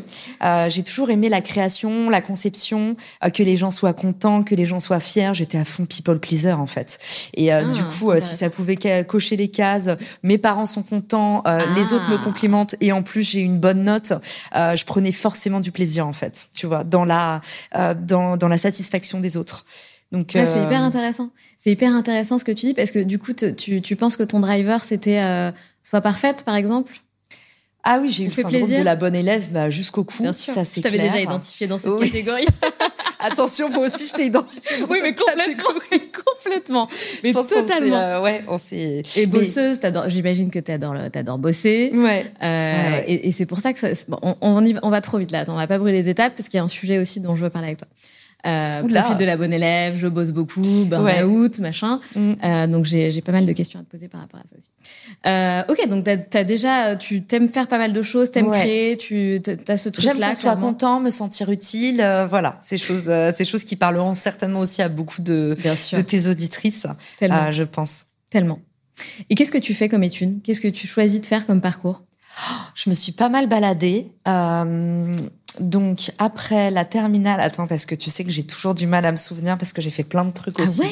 Euh, 0.42 0.68
j'ai 0.68 0.82
toujours 0.82 1.10
aimé 1.10 1.28
la 1.28 1.40
création, 1.40 2.10
la 2.10 2.20
conception, 2.20 2.96
euh, 3.24 3.30
que 3.30 3.42
les 3.42 3.56
gens 3.56 3.70
soient 3.70 3.92
contents, 3.92 4.42
que 4.42 4.54
les 4.54 4.66
gens 4.66 4.80
soient 4.80 5.00
fiers. 5.00 5.30
J'étais 5.34 5.58
à 5.58 5.64
fond 5.64 5.86
people 5.86 6.18
pleaser, 6.18 6.52
en 6.52 6.66
fait. 6.66 6.98
Et 7.34 7.52
euh, 7.52 7.64
du 7.64 7.80
ah, 7.80 7.90
coup, 7.98 8.12
si 8.18 8.36
ça 8.36 8.50
pouvait 8.50 8.76
cocher 9.04 9.36
les 9.36 9.48
cases, 9.48 9.88
mes 10.22 10.38
parents 10.38 10.66
sont 10.66 10.82
contents, 10.82 11.42
les 11.74 11.92
autres 11.92 12.08
me 12.10 12.16
ah. 12.16 12.24
complimentent, 12.24 12.76
et 12.80 12.92
en 12.92 13.02
plus, 13.02 13.30
j'ai 13.30 13.40
une 13.40 13.58
bonne 13.58 13.84
note, 13.84 14.12
je 14.52 14.84
prenais 14.84 15.12
forcément 15.12 15.60
du 15.60 15.72
plaisir, 15.72 16.06
en 16.06 16.12
fait, 16.12 16.48
tu 16.54 16.66
vois, 16.66 16.84
dans 16.84 17.04
la 17.04 17.40
dans, 18.10 18.48
la 18.48 18.58
satisfaction 18.58 19.20
des 19.20 19.36
autres. 19.36 19.64
Donc, 20.12 20.30
c'est 20.32 20.58
euh, 20.58 20.64
hyper 20.64 20.82
intéressant. 20.82 21.30
C'est 21.58 21.70
hyper 21.70 21.94
intéressant 21.94 22.38
ce 22.38 22.44
que 22.44 22.52
tu 22.52 22.66
dis 22.66 22.74
parce 22.74 22.90
que 22.90 22.98
du 22.98 23.18
coup, 23.18 23.32
tu, 23.32 23.80
tu 23.80 23.96
penses 23.96 24.16
que 24.16 24.22
ton 24.22 24.40
driver, 24.40 24.82
c'était 24.82 25.20
euh, 25.20 25.52
soit 25.82 26.00
parfaite, 26.00 26.44
par 26.44 26.56
exemple? 26.56 27.00
Ah 27.82 27.98
oui, 28.00 28.10
j'ai 28.10 28.24
eu 28.24 28.28
le 28.28 28.32
syndrome 28.32 28.68
de 28.68 28.82
la 28.82 28.96
bonne 28.96 29.14
élève 29.14 29.52
bah, 29.52 29.70
jusqu'au 29.70 30.04
cou. 30.04 30.22
Bien 30.22 30.32
sûr. 30.32 30.52
Ça, 30.52 30.64
c'est 30.64 30.80
Je 30.80 30.82
t'avais 30.82 30.98
déjà 30.98 31.20
identifié 31.20 31.66
dans 31.66 31.78
cette 31.78 31.96
catégorie. 31.98 32.46
Attention, 33.18 33.70
moi 33.70 33.86
aussi, 33.86 34.06
je 34.06 34.12
t'ai 34.12 34.26
identifié. 34.26 34.84
oui, 34.88 34.98
mais 35.02 35.14
complètement, 35.14 35.80
complètement. 36.24 36.88
Mais 37.22 37.32
totalement. 37.32 37.96
Euh, 37.96 38.20
ouais, 38.20 38.44
on 38.48 38.58
s'est. 38.58 39.02
Et 39.16 39.26
bosseuse, 39.26 39.80
j'imagine 40.08 40.50
que 40.50 40.58
t'adores, 40.58 41.10
t'adores 41.10 41.38
bosser. 41.38 41.90
Ouais. 41.94 42.26
Euh, 42.42 43.00
Et, 43.06 43.28
et 43.28 43.32
c'est 43.32 43.46
pour 43.46 43.60
ça 43.60 43.72
que 43.72 43.78
ça, 43.78 43.88
bon, 44.08 44.18
on, 44.22 44.36
on, 44.40 44.74
on, 44.82 44.90
va 44.90 45.00
trop 45.00 45.18
vite 45.18 45.30
là. 45.30 45.44
On 45.48 45.54
va 45.54 45.66
pas 45.66 45.78
brûler 45.78 46.02
les 46.02 46.10
étapes 46.10 46.34
parce 46.36 46.48
qu'il 46.48 46.58
y 46.58 46.60
a 46.60 46.64
un 46.64 46.68
sujet 46.68 46.98
aussi 46.98 47.20
dont 47.20 47.36
je 47.36 47.44
veux 47.44 47.50
parler 47.50 47.68
avec 47.68 47.78
toi. 47.78 47.88
Euh, 48.46 48.82
profil 48.82 49.16
de 49.18 49.24
la 49.24 49.36
bonne 49.36 49.52
élève, 49.52 49.96
je 49.96 50.06
bosse 50.06 50.30
beaucoup, 50.30 50.84
burn-out, 50.86 51.58
machin. 51.60 52.00
Mm. 52.14 52.32
Euh, 52.42 52.66
donc 52.66 52.84
j'ai 52.86 53.20
pas 53.20 53.32
mal 53.32 53.46
de 53.46 53.52
questions 53.52 53.80
à 53.80 53.82
te 53.82 53.90
poser 53.90 54.08
par 54.08 54.20
rapport 54.20 54.40
à 54.40 54.44
ça 54.48 54.56
aussi. 54.56 54.70
Euh, 55.26 55.62
ok, 55.68 55.88
donc 55.88 56.04
t'as 56.04 56.40
as 56.40 56.44
déjà, 56.44 56.96
tu 56.96 57.22
t'aimes 57.22 57.48
faire 57.48 57.68
pas 57.68 57.78
mal 57.78 57.92
de 57.92 58.02
choses, 58.02 58.30
t'aimes 58.30 58.50
créer, 58.50 58.96
tu 58.96 59.42
as 59.68 59.76
ce 59.76 59.88
truc-là. 59.88 60.12
J'aime 60.12 60.28
qu'on 60.28 60.34
soit 60.34 60.56
content, 60.56 61.00
me 61.00 61.10
sentir 61.10 61.50
utile, 61.50 62.00
euh, 62.00 62.26
voilà, 62.26 62.58
ces 62.60 62.78
choses, 62.78 63.08
euh, 63.08 63.30
ces 63.34 63.44
choses 63.44 63.64
qui 63.64 63.76
parleront 63.76 64.14
certainement 64.14 64.60
aussi 64.60 64.82
à 64.82 64.88
beaucoup 64.88 65.22
de, 65.22 65.56
de 65.62 66.00
tes 66.02 66.28
auditrices, 66.28 66.86
euh, 67.22 67.52
je 67.52 67.62
pense. 67.62 68.04
Tellement. 68.30 68.60
Et 69.28 69.34
qu'est-ce 69.34 69.52
que 69.52 69.58
tu 69.58 69.74
fais 69.74 69.88
comme 69.88 70.02
étude 70.02 70.42
Qu'est-ce 70.42 70.60
que 70.60 70.68
tu 70.68 70.86
choisis 70.86 71.20
de 71.20 71.26
faire 71.26 71.46
comme 71.46 71.60
parcours? 71.60 72.02
Je 72.74 72.88
me 72.88 72.94
suis 72.94 73.12
pas 73.12 73.28
mal 73.28 73.48
baladée. 73.48 74.12
Euh, 74.28 75.16
donc 75.58 76.12
après 76.18 76.70
la 76.70 76.84
terminale, 76.84 77.40
attends 77.40 77.66
parce 77.66 77.86
que 77.86 77.94
tu 77.94 78.10
sais 78.10 78.24
que 78.24 78.30
j'ai 78.30 78.44
toujours 78.44 78.74
du 78.74 78.86
mal 78.86 79.04
à 79.04 79.12
me 79.12 79.16
souvenir 79.16 79.58
parce 79.58 79.72
que 79.72 79.82
j'ai 79.82 79.90
fait 79.90 80.04
plein 80.04 80.24
de 80.24 80.32
trucs 80.32 80.54
ah 80.58 80.62
aussi. 80.62 80.82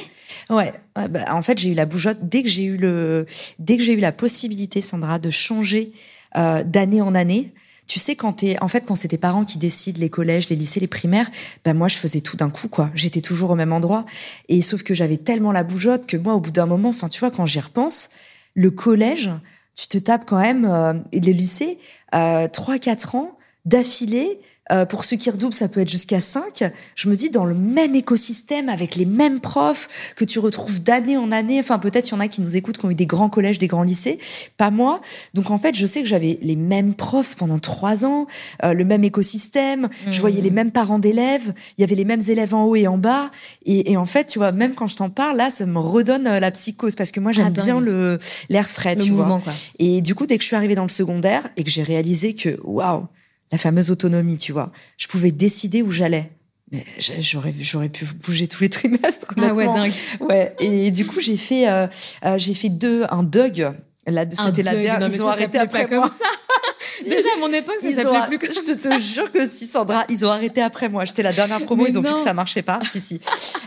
Ouais? 0.51 0.73
Ouais. 0.97 1.09
Bah, 1.09 1.25
en 1.29 1.42
fait, 1.42 1.59
j'ai 1.59 1.71
eu 1.71 1.75
la 1.75 1.87
bougeotte 1.87 2.18
dès 2.23 2.42
que 2.42 2.49
j'ai 2.49 2.64
eu 2.64 2.77
le, 2.77 3.27
dès 3.59 3.77
que 3.77 3.83
j'ai 3.83 3.92
eu 3.92 4.01
la 4.01 4.12
possibilité, 4.12 4.81
Sandra, 4.81 5.18
de 5.18 5.31
changer 5.31 5.92
euh, 6.37 6.64
d'année 6.64 7.03
en 7.03 7.14
année. 7.14 7.53
Tu 7.87 7.99
sais 7.99 8.16
quand 8.16 8.35
t'es, 8.35 8.61
en 8.61 8.68
fait, 8.68 8.83
quand 8.83 8.97
c'est 8.97 9.09
tes 9.09 9.16
parents 9.16 9.47
qui 9.47 9.57
décident 9.57 9.99
les 9.99 10.11
collèges, 10.11 10.51
les 10.51 10.57
lycées, 10.57 10.81
les 10.81 10.88
primaires, 10.88 11.31
ben 11.64 11.73
moi 11.73 11.88
je 11.88 11.97
faisais 11.97 12.21
tout 12.21 12.37
d'un 12.37 12.51
coup 12.51 12.68
quoi. 12.68 12.90
J'étais 12.94 13.23
toujours 13.23 13.51
au 13.51 13.55
même 13.55 13.73
endroit 13.73 14.05
et 14.51 14.61
sauf 14.61 14.83
que 14.83 14.92
j'avais 14.92 15.16
tellement 15.16 15.53
la 15.53 15.62
bougeotte 15.62 16.05
que 16.07 16.18
moi 16.18 16.35
au 16.35 16.40
bout 16.40 16.51
d'un 16.51 16.66
moment, 16.66 16.90
enfin 16.90 17.09
tu 17.09 17.18
vois 17.21 17.31
quand 17.31 17.47
j'y 17.47 17.61
repense, 17.61 18.11
le 18.53 18.71
collège, 18.71 19.31
tu 19.75 19.88
te 19.88 19.97
tapes 19.97 20.27
quand 20.27 20.38
même 20.38 20.66
euh, 20.66 20.94
et 21.12 21.21
le 21.21 21.33
lycée 21.33 21.79
euh, 22.14 22.47
trois 22.49 22.79
quatre 22.79 23.14
ans 23.14 23.38
d'affilée 23.68 24.40
euh, 24.70 24.85
pour 24.85 25.04
ceux 25.04 25.16
qui 25.16 25.31
redoublent, 25.31 25.54
ça 25.54 25.68
peut 25.68 25.81
être 25.81 25.90
jusqu'à 25.90 26.20
5. 26.20 26.70
Je 26.94 27.09
me 27.09 27.14
dis, 27.14 27.31
dans 27.31 27.44
le 27.44 27.54
même 27.54 27.94
écosystème, 27.94 28.68
avec 28.68 28.96
les 28.96 29.07
mêmes 29.07 29.40
profs 29.40 30.12
que 30.16 30.24
tu 30.24 30.38
retrouves 30.38 30.83
d'année 30.83 31.16
en 31.16 31.33
année, 31.33 31.59
enfin 31.61 31.78
peut-être 31.78 32.09
il 32.09 32.12
y 32.12 32.14
en 32.14 32.20
a 32.20 32.28
qui 32.28 32.40
nous 32.40 32.57
écoutent, 32.57 32.78
qui 32.78 32.85
ont 32.85 32.90
eu 32.90 32.94
des 32.94 33.07
grands 33.07 33.31
collèges, 33.31 33.59
des 33.59 33.66
grands 33.66 33.83
lycées, 33.83 34.18
pas 34.57 34.70
moi. 34.70 35.00
Donc 35.35 35.50
en 35.50 35.59
fait, 35.59 35.74
je 35.74 35.87
sais 35.87 36.02
que 36.02 36.09
j'avais 36.09 36.38
les 36.42 36.57
mêmes 36.57 36.94
profs 36.94 37.37
pendant 37.37 37.59
trois 37.59 38.04
ans, 38.04 38.26
euh, 38.64 38.74
le 38.74 38.85
même 38.85 39.04
écosystème, 39.04 39.88
je 40.11 40.20
voyais 40.20 40.42
les 40.42 40.50
mmh. 40.50 40.54
mêmes 40.54 40.70
parents 40.70 40.98
d'élèves, 40.98 41.54
il 41.76 41.81
y 41.81 41.85
avait 41.85 41.94
les 41.94 42.04
mêmes 42.04 42.22
élèves 42.28 42.54
en 42.54 42.64
haut 42.64 42.76
et 42.76 42.87
en 42.87 42.98
bas. 42.98 43.31
Et, 43.64 43.92
et 43.92 43.96
en 43.96 44.07
fait, 44.07 44.26
tu 44.26 44.38
vois, 44.38 44.52
même 44.52 44.74
quand 44.74 44.88
je 44.88 44.96
t'en 44.96 45.11
parle, 45.11 45.37
là, 45.37 45.50
ça 45.50 45.64
me 45.64 45.78
redonne 45.78 46.26
euh, 46.26 46.40
la 46.40 46.50
psychose, 46.50 46.94
parce 46.94 47.11
que 47.11 47.20
moi 47.20 47.33
j'aime 47.33 47.54
ah, 47.57 47.62
bien 47.62 47.81
le 47.81 48.18
l'air 48.50 48.68
frais, 48.68 48.96
tu 48.96 49.12
vois. 49.12 49.40
Quoi. 49.42 49.52
Et 49.78 50.02
du 50.02 50.14
coup, 50.14 50.26
dès 50.26 50.37
que 50.37 50.42
je 50.42 50.48
suis 50.48 50.57
arrivée 50.57 50.74
dans 50.74 50.83
le 50.83 50.88
secondaire 50.88 51.48
et 51.57 51.64
que 51.64 51.70
j'ai 51.70 51.83
réalisé 51.83 52.35
que, 52.35 52.59
waouh, 52.64 53.07
la 53.53 53.59
fameuse 53.59 53.91
autonomie, 53.91 54.37
tu 54.37 54.53
vois. 54.53 54.73
Je 54.97 55.07
pouvais 55.07 55.31
décider 55.31 55.83
où 55.83 55.91
j'allais. 55.91 56.31
Mais 56.71 56.85
j'aurais 57.21 57.55
j'aurais 57.61 57.89
pu 57.89 58.05
bouger 58.05 58.47
tous 58.47 58.63
les 58.63 58.69
trimestres. 58.69 59.27
Ah 59.39 59.55
ouais, 59.55 59.67
dingue. 59.67 59.93
Ouais. 60.21 60.55
Et 60.61 60.91
du 60.91 61.07
coup, 61.07 61.21
j'ai 61.21 61.39
fait 61.39 61.69
euh, 61.69 61.87
euh, 62.25 62.39
j'ai 62.39 62.53
fait 62.53 62.69
deux 62.69 63.05
un 63.09 63.23
Doug. 63.23 63.73
c'était 64.07 64.63
la 64.63 64.75
dernière. 64.75 65.09
ils 65.09 65.23
ont 65.23 65.29
arrêté 65.29 65.59
après 65.59 65.87
pas 65.87 65.97
moi. 65.97 66.09
Comme 66.09 66.19
ça. 66.19 66.25
Déjà 67.05 67.29
à 67.37 67.41
mon 67.41 67.53
époque, 67.53 67.77
ça 67.81 68.03
s'appelait 68.03 68.39
plus 68.39 68.39
comme 68.39 68.55
Je 68.55 68.73
te, 68.73 69.01
jure 69.01 69.31
que 69.31 69.47
si 69.47 69.67
Sandra, 69.67 70.05
ils 70.09 70.27
ont 70.27 70.31
arrêté 70.31 70.61
après 70.61 70.89
moi. 70.89 71.05
J'étais 71.05 71.23
la 71.23 71.33
dernière 71.33 71.65
promo, 71.65 71.87
ils 71.87 71.99
ont 71.99 72.03
vu 72.03 72.13
que 72.13 72.19
ça 72.19 72.35
marchait 72.35 72.63
pas. 72.63 72.81
si 72.83 73.01
si. 73.01 73.21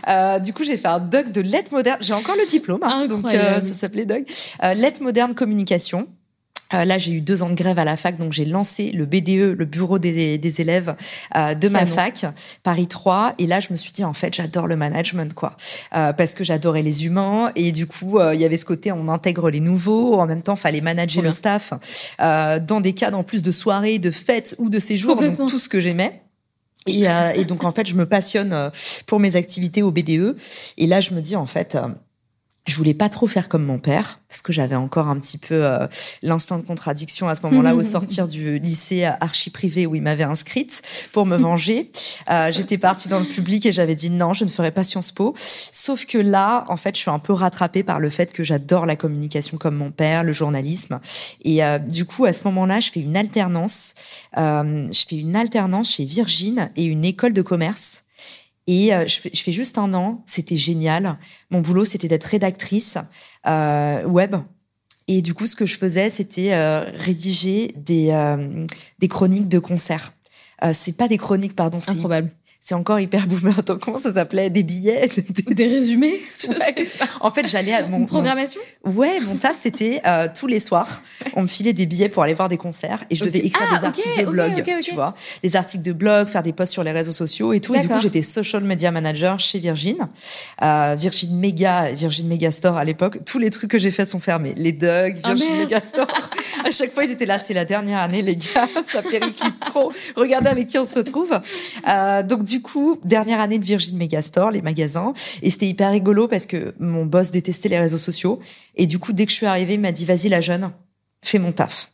Euh, 0.08 0.38
du 0.38 0.52
coup, 0.52 0.64
j'ai 0.64 0.76
fait 0.76 0.88
un 0.88 1.00
doc 1.00 1.32
de 1.32 1.40
lettres 1.40 1.72
modernes. 1.72 1.98
J'ai 2.00 2.14
encore 2.14 2.36
le 2.36 2.46
diplôme, 2.46 2.82
hein, 2.82 3.06
donc 3.06 3.24
euh, 3.32 3.60
ça 3.60 3.74
s'appelait 3.74 4.06
doc. 4.06 4.22
Euh, 4.62 4.74
lettres 4.74 5.02
modernes 5.02 5.34
communication. 5.34 6.08
Euh, 6.74 6.84
là, 6.84 6.98
j'ai 6.98 7.12
eu 7.12 7.20
deux 7.20 7.42
ans 7.42 7.48
de 7.48 7.54
grève 7.54 7.78
à 7.78 7.84
la 7.84 7.96
fac, 7.96 8.16
donc 8.16 8.32
j'ai 8.32 8.44
lancé 8.44 8.90
le 8.92 9.06
BDE, 9.06 9.56
le 9.56 9.64
bureau 9.64 9.98
des, 9.98 10.38
des 10.38 10.60
élèves 10.60 10.94
euh, 11.36 11.54
de 11.54 11.68
ma 11.68 11.86
fac, 11.86 12.26
Paris 12.62 12.86
3. 12.86 13.34
Et 13.38 13.46
là, 13.46 13.60
je 13.60 13.68
me 13.70 13.76
suis 13.76 13.92
dit, 13.92 14.04
en 14.04 14.12
fait, 14.12 14.34
j'adore 14.34 14.66
le 14.66 14.76
management, 14.76 15.34
quoi, 15.34 15.56
euh, 15.94 16.12
parce 16.12 16.34
que 16.34 16.44
j'adorais 16.44 16.82
les 16.82 17.06
humains. 17.06 17.52
Et 17.56 17.72
du 17.72 17.86
coup, 17.86 18.20
il 18.20 18.40
y 18.40 18.44
avait 18.44 18.56
ce 18.56 18.64
côté, 18.64 18.92
on 18.92 19.08
intègre 19.08 19.50
les 19.50 19.60
nouveaux. 19.60 20.14
En 20.14 20.26
même 20.26 20.42
temps, 20.42 20.56
fallait 20.56 20.80
manager 20.80 21.22
le 21.22 21.30
staff 21.30 21.72
dans 22.18 22.80
des 22.80 22.92
cadres 22.92 23.18
en 23.18 23.24
plus 23.24 23.42
de 23.42 23.52
soirées, 23.52 23.98
de 23.98 24.10
fêtes 24.10 24.54
ou 24.58 24.68
de 24.68 24.78
séjours, 24.78 25.16
donc 25.16 25.36
tout 25.36 25.58
ce 25.58 25.68
que 25.68 25.80
j'aimais. 25.80 26.22
Et, 26.86 27.04
et, 27.34 27.44
donc, 27.44 27.64
en 27.64 27.72
fait, 27.72 27.86
je 27.86 27.94
me 27.94 28.06
passionne 28.06 28.70
pour 29.06 29.20
mes 29.20 29.36
activités 29.36 29.82
au 29.82 29.90
BDE. 29.90 30.36
Et 30.78 30.86
là, 30.86 31.00
je 31.00 31.14
me 31.14 31.20
dis, 31.20 31.36
en 31.36 31.46
fait 31.46 31.76
je 32.66 32.76
voulais 32.76 32.94
pas 32.94 33.08
trop 33.08 33.26
faire 33.26 33.48
comme 33.48 33.64
mon 33.64 33.78
père 33.78 34.20
parce 34.28 34.40
que 34.40 34.52
j'avais 34.52 34.76
encore 34.76 35.08
un 35.08 35.18
petit 35.18 35.38
peu 35.38 35.64
euh, 35.64 35.86
l'instinct 36.22 36.58
de 36.58 36.64
contradiction 36.64 37.28
à 37.28 37.34
ce 37.34 37.42
moment-là 37.42 37.74
au 37.74 37.82
sortir 37.92 38.28
du 38.28 38.58
lycée 38.58 39.04
archi 39.04 39.50
privé 39.50 39.86
où 39.86 39.94
il 39.94 40.02
m'avait 40.02 40.22
inscrite 40.22 40.82
pour 41.12 41.26
me 41.26 41.36
venger. 41.36 41.90
Euh, 42.30 42.50
J'étais 42.52 42.78
partie 42.78 43.08
dans 43.08 43.20
le 43.20 43.26
public 43.26 43.66
et 43.66 43.72
j'avais 43.72 43.94
dit 43.94 44.10
non, 44.10 44.32
je 44.32 44.44
ne 44.44 44.50
ferai 44.50 44.70
pas 44.70 44.84
Sciences 44.84 45.12
Po. 45.12 45.34
Sauf 45.36 46.06
que 46.06 46.18
là, 46.18 46.64
en 46.68 46.76
fait, 46.76 46.96
je 46.96 47.00
suis 47.00 47.10
un 47.10 47.18
peu 47.18 47.32
rattrapée 47.32 47.82
par 47.82 47.98
le 48.00 48.10
fait 48.10 48.32
que 48.32 48.44
j'adore 48.44 48.86
la 48.86 48.96
communication 48.96 49.58
comme 49.58 49.76
mon 49.76 49.90
père, 49.90 50.24
le 50.24 50.32
journalisme. 50.32 51.00
Et 51.42 51.64
euh, 51.64 51.78
du 51.78 52.04
coup, 52.04 52.24
à 52.24 52.32
ce 52.32 52.44
moment-là, 52.44 52.80
je 52.80 52.90
fais 52.90 53.00
une 53.00 53.16
alternance. 53.16 53.94
Euh, 54.38 54.86
je 54.92 55.04
fais 55.08 55.16
une 55.16 55.36
alternance 55.36 55.90
chez 55.90 56.04
Virgin 56.04 56.70
et 56.76 56.84
une 56.84 57.04
école 57.04 57.32
de 57.32 57.42
commerce 57.42 58.04
et 58.66 58.94
euh, 58.94 59.06
je, 59.06 59.20
fais, 59.20 59.52
juste 59.52 59.78
un 59.78 59.92
an, 59.94 60.22
c'était 60.26 60.56
génial. 60.56 61.18
Mon 61.50 61.60
boulot, 61.60 61.84
c'était 61.84 62.08
d'être 62.08 62.24
rédactrice 62.24 62.98
euh, 63.46 64.04
web. 64.04 64.36
Et 65.08 65.20
du 65.20 65.34
coup, 65.34 65.46
ce 65.46 65.56
que 65.56 65.66
je 65.66 65.76
faisais, 65.76 66.10
c'était 66.10 66.52
euh, 66.52 66.84
rédiger 66.94 67.74
des, 67.76 68.10
euh, 68.10 68.66
des 69.00 69.08
chroniques 69.08 69.48
de 69.48 69.58
concerts. 69.58 70.12
c'est 70.72 70.96
pas 70.96 71.08
des 71.08 71.18
chroniques, 71.18 71.56
pardon. 71.56 71.78
Improbable. 71.86 72.30
C'est 72.64 72.76
encore 72.76 73.00
hyper 73.00 73.26
boomer. 73.26 73.58
Attends, 73.58 73.76
comment 73.76 73.96
ça 73.96 74.12
s'appelait? 74.12 74.48
Des 74.48 74.62
billets? 74.62 75.08
Des 75.50 75.66
résumés? 75.66 76.20
Ouais. 76.48 76.86
En 77.20 77.30
fait, 77.30 77.46
j'allais 77.48 77.72
à 77.72 77.86
mon... 77.86 78.00
Une 78.00 78.06
programmation? 78.06 78.60
mon... 78.84 78.92
Ouais, 78.92 79.18
mon 79.20 79.36
taf, 79.36 79.56
c'était 79.56 80.00
euh, 80.06 80.28
tous 80.34 80.46
les 80.46 80.58
soirs, 80.58 81.02
on 81.34 81.42
me 81.42 81.46
filait 81.46 81.72
des 81.72 81.86
billets 81.86 82.08
pour 82.08 82.22
aller 82.22 82.34
voir 82.34 82.48
des 82.48 82.56
concerts 82.56 83.04
et 83.10 83.14
je 83.14 83.24
devais 83.24 83.38
écrire 83.38 83.68
ah, 83.70 83.78
des 83.78 83.84
articles 83.84 84.24
de 84.24 84.30
blog, 84.30 84.52
okay, 84.52 84.74
okay, 84.74 84.80
tu 84.80 84.94
vois. 84.94 85.14
Des 85.42 85.56
articles 85.56 85.82
de 85.82 85.92
blog, 85.92 86.28
faire 86.28 86.42
des 86.42 86.52
posts 86.52 86.72
sur 86.72 86.84
les 86.84 86.92
réseaux 86.92 87.12
sociaux 87.12 87.52
et 87.52 87.60
tout. 87.60 87.74
Et 87.74 87.80
du 87.80 87.88
coup, 87.88 88.00
j'étais 88.00 88.22
social 88.22 88.62
media 88.64 88.90
manager 88.90 89.40
chez 89.40 89.58
Virgin. 89.58 89.96
Euh, 90.62 90.94
Virgin 90.98 91.36
Mega, 91.36 91.92
Virgin 91.92 92.28
Mega 92.28 92.50
Store 92.50 92.76
à 92.76 92.84
l'époque. 92.84 93.24
Tous 93.24 93.38
les 93.38 93.50
trucs 93.50 93.70
que 93.70 93.78
j'ai 93.78 93.90
fait 93.90 94.04
sont 94.04 94.20
fermés. 94.20 94.54
Les 94.56 94.72
Doug, 94.72 95.16
Virgin 95.24 95.48
oh, 95.52 95.58
Mega 95.58 95.80
Store. 95.80 96.06
à 96.64 96.70
chaque 96.70 96.92
fois, 96.92 97.04
ils 97.04 97.10
étaient 97.12 97.26
là. 97.26 97.38
C'est 97.38 97.54
la 97.54 97.64
dernière 97.64 97.98
année, 97.98 98.22
les 98.22 98.36
gars. 98.36 98.68
Ça 98.86 99.02
périclite 99.02 99.60
trop. 99.60 99.92
Regardez 100.16 100.48
avec 100.48 100.66
qui 100.66 100.78
on 100.78 100.84
se 100.84 100.94
retrouve. 100.94 101.40
Euh, 101.88 102.22
donc, 102.22 102.42
du 102.52 102.60
coup, 102.60 102.98
dernière 103.02 103.40
année 103.40 103.58
de 103.58 103.64
Virgin 103.64 103.96
Megastore, 103.96 104.50
les 104.50 104.60
magasins. 104.60 105.14
Et 105.40 105.48
c'était 105.48 105.66
hyper 105.66 105.90
rigolo 105.90 106.28
parce 106.28 106.44
que 106.44 106.74
mon 106.78 107.06
boss 107.06 107.30
détestait 107.30 107.70
les 107.70 107.78
réseaux 107.78 107.96
sociaux. 107.96 108.40
Et 108.76 108.86
du 108.86 108.98
coup, 108.98 109.14
dès 109.14 109.24
que 109.24 109.30
je 109.30 109.36
suis 109.36 109.46
arrivée, 109.46 109.74
il 109.74 109.80
m'a 109.80 109.92
dit, 109.92 110.04
vas-y, 110.04 110.28
la 110.28 110.42
jeune, 110.42 110.70
fais 111.22 111.38
mon 111.38 111.50
taf. 111.50 111.90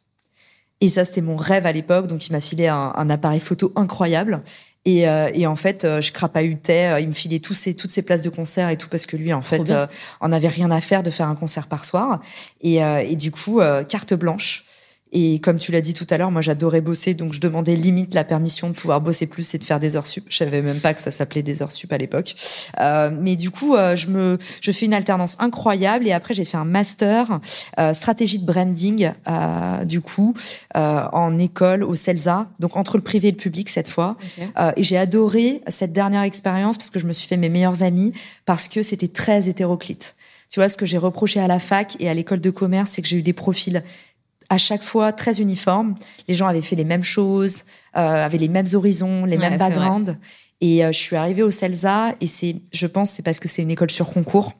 Et 0.80 0.88
ça, 0.88 1.04
c'était 1.04 1.20
mon 1.20 1.36
rêve 1.36 1.64
à 1.64 1.70
l'époque. 1.70 2.08
Donc, 2.08 2.26
il 2.26 2.32
m'a 2.32 2.40
filé 2.40 2.66
un, 2.66 2.92
un, 2.92 3.08
appareil 3.08 3.38
photo 3.38 3.72
incroyable. 3.76 4.42
Et, 4.84 5.08
euh, 5.08 5.30
et 5.32 5.46
en 5.46 5.54
fait, 5.54 5.84
euh, 5.84 6.00
je 6.00 6.10
crapahutais. 6.10 6.94
Euh, 6.94 7.00
il 7.00 7.06
me 7.06 7.14
filait 7.14 7.38
tous 7.38 7.54
ces, 7.54 7.74
toutes 7.74 7.92
ces 7.92 8.02
places 8.02 8.22
de 8.22 8.30
concert 8.30 8.68
et 8.68 8.76
tout 8.76 8.88
parce 8.88 9.06
que 9.06 9.16
lui, 9.16 9.32
en 9.32 9.42
fait, 9.42 9.70
euh, 9.70 9.86
on 10.20 10.32
avait 10.32 10.48
rien 10.48 10.72
à 10.72 10.80
faire 10.80 11.04
de 11.04 11.10
faire 11.10 11.28
un 11.28 11.36
concert 11.36 11.68
par 11.68 11.84
soir. 11.84 12.20
Et, 12.62 12.82
euh, 12.82 12.98
et 12.98 13.14
du 13.14 13.30
coup, 13.30 13.60
carte 13.88 14.14
blanche. 14.14 14.64
Et 15.12 15.40
comme 15.40 15.56
tu 15.56 15.72
l'as 15.72 15.80
dit 15.80 15.94
tout 15.94 16.06
à 16.10 16.18
l'heure, 16.18 16.30
moi 16.30 16.42
j'adorais 16.42 16.80
bosser, 16.80 17.14
donc 17.14 17.32
je 17.32 17.40
demandais 17.40 17.76
limite 17.76 18.14
la 18.14 18.24
permission 18.24 18.68
de 18.68 18.74
pouvoir 18.74 19.00
bosser 19.00 19.26
plus 19.26 19.54
et 19.54 19.58
de 19.58 19.64
faire 19.64 19.80
des 19.80 19.96
heures 19.96 20.06
sup. 20.06 20.26
Je 20.28 20.36
savais 20.36 20.62
même 20.62 20.80
pas 20.80 20.94
que 20.94 21.00
ça 21.00 21.10
s'appelait 21.10 21.42
des 21.42 21.62
heures 21.62 21.72
sup 21.72 21.92
à 21.92 21.98
l'époque. 21.98 22.34
Euh, 22.80 23.10
mais 23.12 23.36
du 23.36 23.50
coup, 23.50 23.74
euh, 23.74 23.96
je 23.96 24.08
me, 24.08 24.38
je 24.60 24.70
fais 24.72 24.86
une 24.86 24.94
alternance 24.94 25.36
incroyable 25.38 26.06
et 26.06 26.12
après 26.12 26.34
j'ai 26.34 26.44
fait 26.44 26.56
un 26.56 26.64
master 26.64 27.40
euh, 27.78 27.94
stratégie 27.94 28.38
de 28.38 28.46
branding, 28.46 29.12
euh, 29.26 29.84
du 29.84 30.00
coup, 30.00 30.34
euh, 30.76 31.06
en 31.12 31.38
école 31.38 31.84
au 31.84 31.94
CELSA, 31.94 32.48
donc 32.58 32.76
entre 32.76 32.96
le 32.96 33.02
privé 33.02 33.28
et 33.28 33.32
le 33.32 33.36
public 33.36 33.68
cette 33.70 33.88
fois. 33.88 34.16
Okay. 34.36 34.48
Euh, 34.58 34.72
et 34.76 34.82
j'ai 34.82 34.98
adoré 34.98 35.62
cette 35.68 35.92
dernière 35.92 36.22
expérience 36.22 36.76
parce 36.76 36.90
que 36.90 36.98
je 36.98 37.06
me 37.06 37.12
suis 37.12 37.28
fait 37.28 37.36
mes 37.36 37.48
meilleurs 37.48 37.82
amis 37.82 38.12
parce 38.44 38.68
que 38.68 38.82
c'était 38.82 39.08
très 39.08 39.48
hétéroclite. 39.48 40.16
Tu 40.50 40.60
vois, 40.60 40.70
ce 40.70 40.78
que 40.78 40.86
j'ai 40.86 40.96
reproché 40.96 41.40
à 41.40 41.46
la 41.46 41.58
fac 41.58 41.96
et 42.00 42.08
à 42.08 42.14
l'école 42.14 42.40
de 42.40 42.48
commerce, 42.48 42.92
c'est 42.92 43.02
que 43.02 43.08
j'ai 43.08 43.18
eu 43.18 43.22
des 43.22 43.34
profils 43.34 43.82
à 44.48 44.58
chaque 44.58 44.82
fois 44.82 45.12
très 45.12 45.40
uniforme. 45.40 45.94
Les 46.26 46.34
gens 46.34 46.46
avaient 46.46 46.62
fait 46.62 46.76
les 46.76 46.84
mêmes 46.84 47.04
choses, 47.04 47.64
euh, 47.96 48.24
avaient 48.24 48.38
les 48.38 48.48
mêmes 48.48 48.66
horizons, 48.72 49.24
les 49.24 49.36
ouais, 49.36 49.50
mêmes 49.50 49.58
backgrounds. 49.58 50.16
Et 50.60 50.84
euh, 50.84 50.92
je 50.92 50.98
suis 50.98 51.16
arrivée 51.16 51.42
au 51.42 51.50
CELSA 51.50 52.14
et 52.20 52.26
c'est, 52.26 52.56
je 52.72 52.86
pense, 52.86 53.10
c'est 53.10 53.22
parce 53.22 53.40
que 53.40 53.48
c'est 53.48 53.62
une 53.62 53.70
école 53.70 53.90
sur 53.90 54.10
concours 54.10 54.54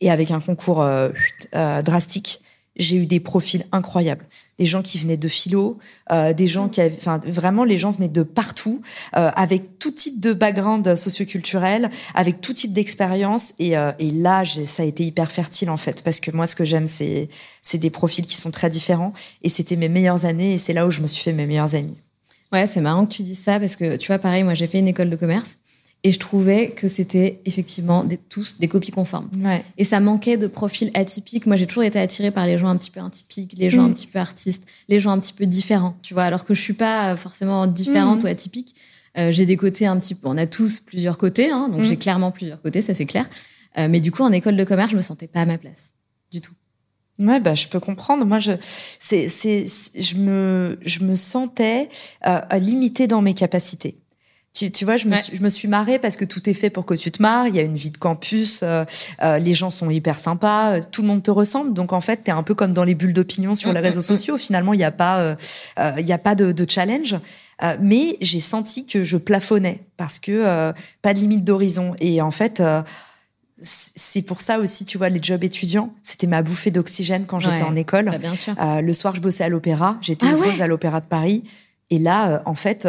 et 0.00 0.10
avec 0.10 0.30
un 0.30 0.40
concours 0.40 0.82
euh, 0.82 1.10
drastique, 1.52 2.40
j'ai 2.76 2.96
eu 2.96 3.06
des 3.06 3.20
profils 3.20 3.64
incroyables. 3.72 4.26
Des 4.58 4.66
gens 4.66 4.80
qui 4.80 4.98
venaient 4.98 5.16
de 5.18 5.28
philo, 5.28 5.78
euh, 6.10 6.32
des 6.32 6.48
gens 6.48 6.68
qui 6.68 6.80
enfin, 6.80 7.20
vraiment, 7.26 7.64
les 7.64 7.76
gens 7.76 7.90
venaient 7.90 8.08
de 8.08 8.22
partout, 8.22 8.80
euh, 9.16 9.30
avec 9.36 9.78
tout 9.78 9.90
type 9.90 10.18
de 10.18 10.32
background 10.32 10.94
socioculturel, 10.94 11.90
avec 12.14 12.40
tout 12.40 12.54
type 12.54 12.72
d'expérience. 12.72 13.52
Et, 13.58 13.76
euh, 13.76 13.92
et 13.98 14.10
là, 14.10 14.44
ça 14.64 14.82
a 14.82 14.86
été 14.86 15.04
hyper 15.04 15.30
fertile 15.30 15.68
en 15.68 15.76
fait, 15.76 16.02
parce 16.02 16.20
que 16.20 16.30
moi, 16.30 16.46
ce 16.46 16.56
que 16.56 16.64
j'aime, 16.64 16.86
c'est, 16.86 17.28
c'est 17.60 17.78
des 17.78 17.90
profils 17.90 18.24
qui 18.24 18.36
sont 18.36 18.50
très 18.50 18.70
différents. 18.70 19.12
Et 19.42 19.48
c'était 19.48 19.76
mes 19.76 19.90
meilleures 19.90 20.24
années, 20.24 20.54
et 20.54 20.58
c'est 20.58 20.72
là 20.72 20.86
où 20.86 20.90
je 20.90 21.00
me 21.00 21.06
suis 21.06 21.22
fait 21.22 21.32
mes 21.32 21.46
meilleurs 21.46 21.74
amis. 21.74 21.96
Ouais, 22.52 22.66
c'est 22.66 22.80
marrant 22.80 23.06
que 23.06 23.12
tu 23.12 23.22
dises 23.22 23.40
ça, 23.40 23.60
parce 23.60 23.76
que 23.76 23.96
tu 23.96 24.06
vois, 24.06 24.18
pareil, 24.18 24.42
moi, 24.42 24.54
j'ai 24.54 24.66
fait 24.66 24.78
une 24.78 24.88
école 24.88 25.10
de 25.10 25.16
commerce. 25.16 25.58
Et 26.04 26.12
je 26.12 26.20
trouvais 26.20 26.70
que 26.70 26.86
c'était 26.86 27.40
effectivement 27.46 28.04
des, 28.04 28.16
tous 28.16 28.58
des 28.58 28.68
copies 28.68 28.92
conformes. 28.92 29.28
Ouais. 29.42 29.64
Et 29.76 29.82
ça 29.82 29.98
manquait 29.98 30.36
de 30.36 30.46
profils 30.46 30.90
atypiques. 30.94 31.46
Moi, 31.46 31.56
j'ai 31.56 31.66
toujours 31.66 31.82
été 31.82 31.98
attirée 31.98 32.30
par 32.30 32.46
les 32.46 32.58
gens 32.58 32.68
un 32.68 32.76
petit 32.76 32.90
peu 32.90 33.00
atypiques, 33.00 33.54
les 33.56 33.70
gens 33.70 33.82
mmh. 33.82 33.90
un 33.90 33.92
petit 33.92 34.06
peu 34.06 34.18
artistes, 34.20 34.66
les 34.88 35.00
gens 35.00 35.10
un 35.10 35.18
petit 35.18 35.32
peu 35.32 35.46
différents, 35.46 35.96
tu 36.02 36.14
vois. 36.14 36.24
Alors 36.24 36.44
que 36.44 36.54
je 36.54 36.60
suis 36.60 36.74
pas 36.74 37.16
forcément 37.16 37.66
différente 37.66 38.22
mmh. 38.22 38.26
ou 38.26 38.28
atypique. 38.28 38.74
Euh, 39.18 39.32
j'ai 39.32 39.46
des 39.46 39.56
côtés 39.56 39.86
un 39.86 39.98
petit 39.98 40.14
peu. 40.14 40.28
On 40.28 40.36
a 40.36 40.46
tous 40.46 40.80
plusieurs 40.80 41.18
côtés, 41.18 41.50
hein, 41.50 41.68
donc 41.70 41.80
mmh. 41.80 41.84
j'ai 41.84 41.96
clairement 41.96 42.30
plusieurs 42.30 42.60
côtés, 42.60 42.82
ça 42.82 42.94
c'est 42.94 43.06
clair. 43.06 43.28
Euh, 43.78 43.88
mais 43.88 44.00
du 44.00 44.12
coup, 44.12 44.22
en 44.22 44.32
école 44.32 44.56
de 44.56 44.64
commerce, 44.64 44.92
je 44.92 44.96
me 44.96 45.02
sentais 45.02 45.26
pas 45.26 45.40
à 45.40 45.46
ma 45.46 45.58
place 45.58 45.92
du 46.30 46.40
tout. 46.40 46.52
Ouais, 47.18 47.40
bah, 47.40 47.54
je 47.54 47.66
peux 47.68 47.80
comprendre. 47.80 48.24
Moi, 48.26 48.38
je, 48.38 48.52
c'est, 49.00 49.28
c'est, 49.28 49.66
je 49.94 50.16
me, 50.16 50.78
je 50.82 51.02
me 51.02 51.16
sentais 51.16 51.88
euh, 52.26 52.40
limitée 52.58 53.06
dans 53.06 53.22
mes 53.22 53.34
capacités. 53.34 53.98
Tu, 54.56 54.72
tu, 54.72 54.86
vois, 54.86 54.96
je 54.96 55.06
me, 55.06 55.12
ouais. 55.12 55.20
suis, 55.20 55.36
je 55.36 55.42
me 55.42 55.50
suis 55.50 55.68
marrée 55.68 55.98
parce 55.98 56.16
que 56.16 56.24
tout 56.24 56.48
est 56.48 56.54
fait 56.54 56.70
pour 56.70 56.86
que 56.86 56.94
tu 56.94 57.12
te 57.12 57.20
marres. 57.20 57.46
Il 57.46 57.54
y 57.54 57.58
a 57.58 57.62
une 57.62 57.76
vie 57.76 57.90
de 57.90 57.98
campus, 57.98 58.60
euh, 58.62 58.86
euh, 59.22 59.38
les 59.38 59.52
gens 59.52 59.70
sont 59.70 59.90
hyper 59.90 60.18
sympas, 60.18 60.76
euh, 60.76 60.80
tout 60.90 61.02
le 61.02 61.08
monde 61.08 61.22
te 61.22 61.30
ressemble. 61.30 61.74
Donc 61.74 61.92
en 61.92 62.00
fait, 62.00 62.24
t'es 62.24 62.30
un 62.30 62.42
peu 62.42 62.54
comme 62.54 62.72
dans 62.72 62.84
les 62.84 62.94
bulles 62.94 63.12
d'opinion 63.12 63.54
sur 63.54 63.70
les 63.74 63.80
réseaux 63.80 64.00
sociaux. 64.00 64.38
Finalement, 64.38 64.72
il 64.72 64.78
n'y 64.78 64.84
a 64.84 64.90
pas, 64.90 65.36
il 65.98 66.10
a 66.10 66.18
pas 66.18 66.34
de, 66.34 66.52
de 66.52 66.70
challenge. 66.70 67.16
mais 67.82 68.16
j'ai 68.22 68.40
senti 68.40 68.86
que 68.86 69.04
je 69.04 69.18
plafonnais 69.18 69.82
parce 69.98 70.18
que 70.18 70.72
pas 71.02 71.12
de 71.12 71.18
limite 71.18 71.44
d'horizon. 71.44 71.94
Et 72.00 72.22
en 72.22 72.30
fait 72.30 72.62
c'est 73.62 74.20
pour 74.22 74.42
ça 74.42 74.58
aussi, 74.58 74.84
tu 74.84 74.98
vois, 74.98 75.08
les 75.08 75.22
jobs 75.22 75.42
étudiants, 75.42 75.90
c'était 76.02 76.26
ma 76.26 76.42
bouffée 76.42 76.70
d'oxygène 76.70 77.24
quand 77.24 77.40
j'étais 77.40 77.56
ouais, 77.56 77.62
en 77.62 77.74
école. 77.76 78.06
Bah 78.06 78.18
bien 78.18 78.36
sûr. 78.36 78.54
Le 78.58 78.92
soir, 78.92 79.14
je 79.14 79.20
bossais 79.20 79.44
à 79.44 79.48
l'opéra. 79.48 79.98
J'étais 80.02 80.26
ah 80.30 80.36
ouais? 80.36 80.60
à 80.60 80.66
l'opéra 80.66 81.00
de 81.00 81.06
Paris. 81.06 81.42
Et 81.90 81.98
là, 81.98 82.28
euh, 82.28 82.38
en 82.44 82.54
fait, 82.54 82.86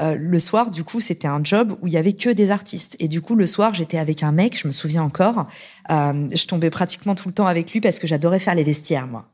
euh, 0.00 0.14
le 0.16 0.38
soir, 0.38 0.70
du 0.70 0.84
coup, 0.84 1.00
c'était 1.00 1.28
un 1.28 1.42
job 1.42 1.76
où 1.82 1.86
il 1.86 1.92
y 1.92 1.96
avait 1.96 2.14
que 2.14 2.30
des 2.30 2.50
artistes. 2.50 2.96
Et 2.98 3.08
du 3.08 3.20
coup, 3.20 3.34
le 3.34 3.46
soir, 3.46 3.74
j'étais 3.74 3.98
avec 3.98 4.22
un 4.22 4.32
mec, 4.32 4.58
je 4.58 4.66
me 4.66 4.72
souviens 4.72 5.02
encore. 5.02 5.46
Euh, 5.90 6.28
je 6.32 6.46
tombais 6.46 6.70
pratiquement 6.70 7.14
tout 7.14 7.28
le 7.28 7.34
temps 7.34 7.46
avec 7.46 7.72
lui 7.72 7.80
parce 7.80 7.98
que 7.98 8.06
j'adorais 8.06 8.38
faire 8.38 8.54
les 8.54 8.64
vestiaires, 8.64 9.06
moi. 9.06 9.26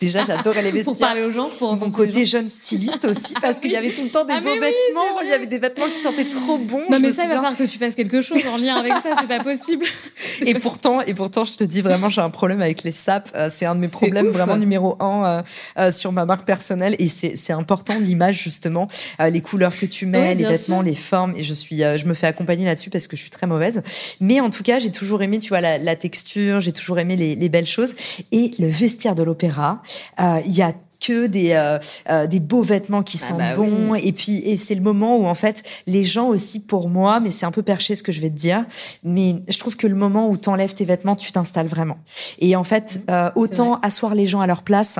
Déjà, 0.00 0.24
j'adorais 0.24 0.62
les 0.62 0.70
vestiaires. 0.72 0.84
pour 0.84 0.98
parler 0.98 1.22
aux 1.22 1.30
gens, 1.30 1.50
pour 1.58 1.76
mon 1.76 1.90
côté 1.90 2.24
jeune 2.24 2.48
styliste 2.48 3.04
aussi, 3.04 3.34
parce 3.40 3.60
qu'il 3.60 3.70
y 3.70 3.76
avait 3.76 3.90
tout 3.90 4.02
le 4.02 4.10
temps 4.10 4.24
des 4.24 4.34
ah 4.36 4.40
beaux 4.40 4.50
oui, 4.52 4.58
vêtements. 4.58 5.20
il 5.22 5.28
y 5.28 5.32
avait 5.32 5.46
des 5.46 5.58
vêtements 5.58 5.88
qui 5.88 5.98
sentaient 5.98 6.28
trop 6.28 6.58
bon. 6.58 6.82
Non, 6.90 6.98
mais 7.00 7.12
ça, 7.12 7.24
il 7.24 7.28
va 7.28 7.36
falloir 7.36 7.56
que 7.56 7.64
tu 7.64 7.78
fasses 7.78 7.94
quelque 7.94 8.22
chose 8.22 8.42
en 8.46 8.56
lien 8.56 8.76
avec 8.76 8.92
ça. 8.94 9.10
C'est 9.20 9.28
pas 9.28 9.42
possible. 9.42 9.84
et 10.46 10.54
pourtant, 10.54 11.00
et 11.02 11.14
pourtant, 11.14 11.44
je 11.44 11.54
te 11.54 11.64
dis 11.64 11.80
vraiment, 11.80 12.08
j'ai 12.08 12.20
un 12.20 12.30
problème 12.30 12.62
avec 12.62 12.82
les 12.82 12.92
sapes. 12.92 13.30
Euh, 13.34 13.48
c'est 13.50 13.66
un 13.66 13.74
de 13.74 13.80
mes 13.80 13.88
problèmes 13.88 14.26
ouf. 14.26 14.32
vraiment 14.32 14.56
numéro 14.56 14.96
un 15.00 15.24
euh, 15.24 15.42
euh, 15.78 15.90
sur 15.90 16.12
ma 16.12 16.24
marque 16.24 16.46
personnelle. 16.46 16.96
Et 16.98 17.06
c'est, 17.06 17.50
important 17.50 17.98
l'image 17.98 18.40
justement, 18.42 18.88
euh, 19.20 19.28
les 19.28 19.40
couleurs 19.40 19.76
que 19.76 19.86
tu 19.86 20.06
mets, 20.06 20.18
ouais, 20.18 20.34
les 20.34 20.44
vêtements, 20.44 20.78
sûr. 20.78 20.82
les 20.82 20.94
formes. 20.94 21.34
Et 21.36 21.42
je 21.42 21.54
suis, 21.54 21.82
euh, 21.82 21.98
je 21.98 22.06
me 22.06 22.14
fais 22.14 22.26
accompagner 22.26 22.64
là-dessus 22.64 22.90
parce 22.90 23.06
que 23.06 23.16
je 23.16 23.22
suis 23.22 23.30
très 23.30 23.46
mauvaise. 23.46 23.82
Mais 24.20 24.40
en 24.40 24.50
tout 24.50 24.62
cas, 24.62 24.78
j'ai 24.78 24.90
toujours 24.90 25.22
aimé, 25.22 25.38
tu 25.38 25.48
vois, 25.50 25.60
la, 25.60 25.78
la 25.78 25.96
texture. 25.96 26.60
J'ai 26.60 26.72
toujours 26.72 26.98
aimé 26.98 27.16
les, 27.16 27.34
les, 27.34 27.48
belles 27.48 27.66
choses. 27.66 27.94
Et 28.30 28.52
le 28.58 28.68
vestiaire 28.68 29.14
de 29.14 29.22
l'opéra, 29.22 29.82
il 30.18 30.52
y 30.52 30.62
a 30.62 30.72
que 31.00 31.26
des 31.26 31.52
euh, 31.52 31.78
euh, 32.08 32.26
des 32.26 32.40
beaux 32.40 32.62
vêtements 32.62 33.02
qui 33.02 33.18
Ah 33.22 33.26
sentent 33.26 33.38
bah 33.38 33.56
bon. 33.56 33.92
oui. 33.92 34.00
et 34.04 34.12
puis 34.12 34.36
et 34.44 34.56
c'est 34.56 34.74
le 34.74 34.82
moment 34.82 35.16
où 35.16 35.26
en 35.26 35.34
fait 35.34 35.62
les 35.86 36.04
gens 36.04 36.28
aussi 36.28 36.60
pour 36.64 36.88
moi 36.88 37.20
mais 37.20 37.30
c'est 37.30 37.46
un 37.46 37.50
peu 37.50 37.62
perché 37.62 37.96
ce 37.96 38.02
que 38.02 38.12
je 38.12 38.20
vais 38.20 38.28
te 38.30 38.36
dire 38.36 38.66
mais 39.02 39.36
je 39.48 39.58
trouve 39.58 39.76
que 39.76 39.86
le 39.86 39.94
moment 39.94 40.28
où 40.28 40.36
t'enlèves 40.36 40.74
tes 40.74 40.84
vêtements 40.84 41.16
tu 41.16 41.32
t'installes 41.32 41.66
vraiment. 41.66 41.98
Et 42.38 42.54
en 42.54 42.64
fait 42.64 43.00
euh, 43.10 43.30
autant 43.34 43.80
assoir 43.80 44.14
les 44.14 44.26
gens 44.26 44.40
à 44.40 44.46
leur 44.46 44.62
place 44.62 44.98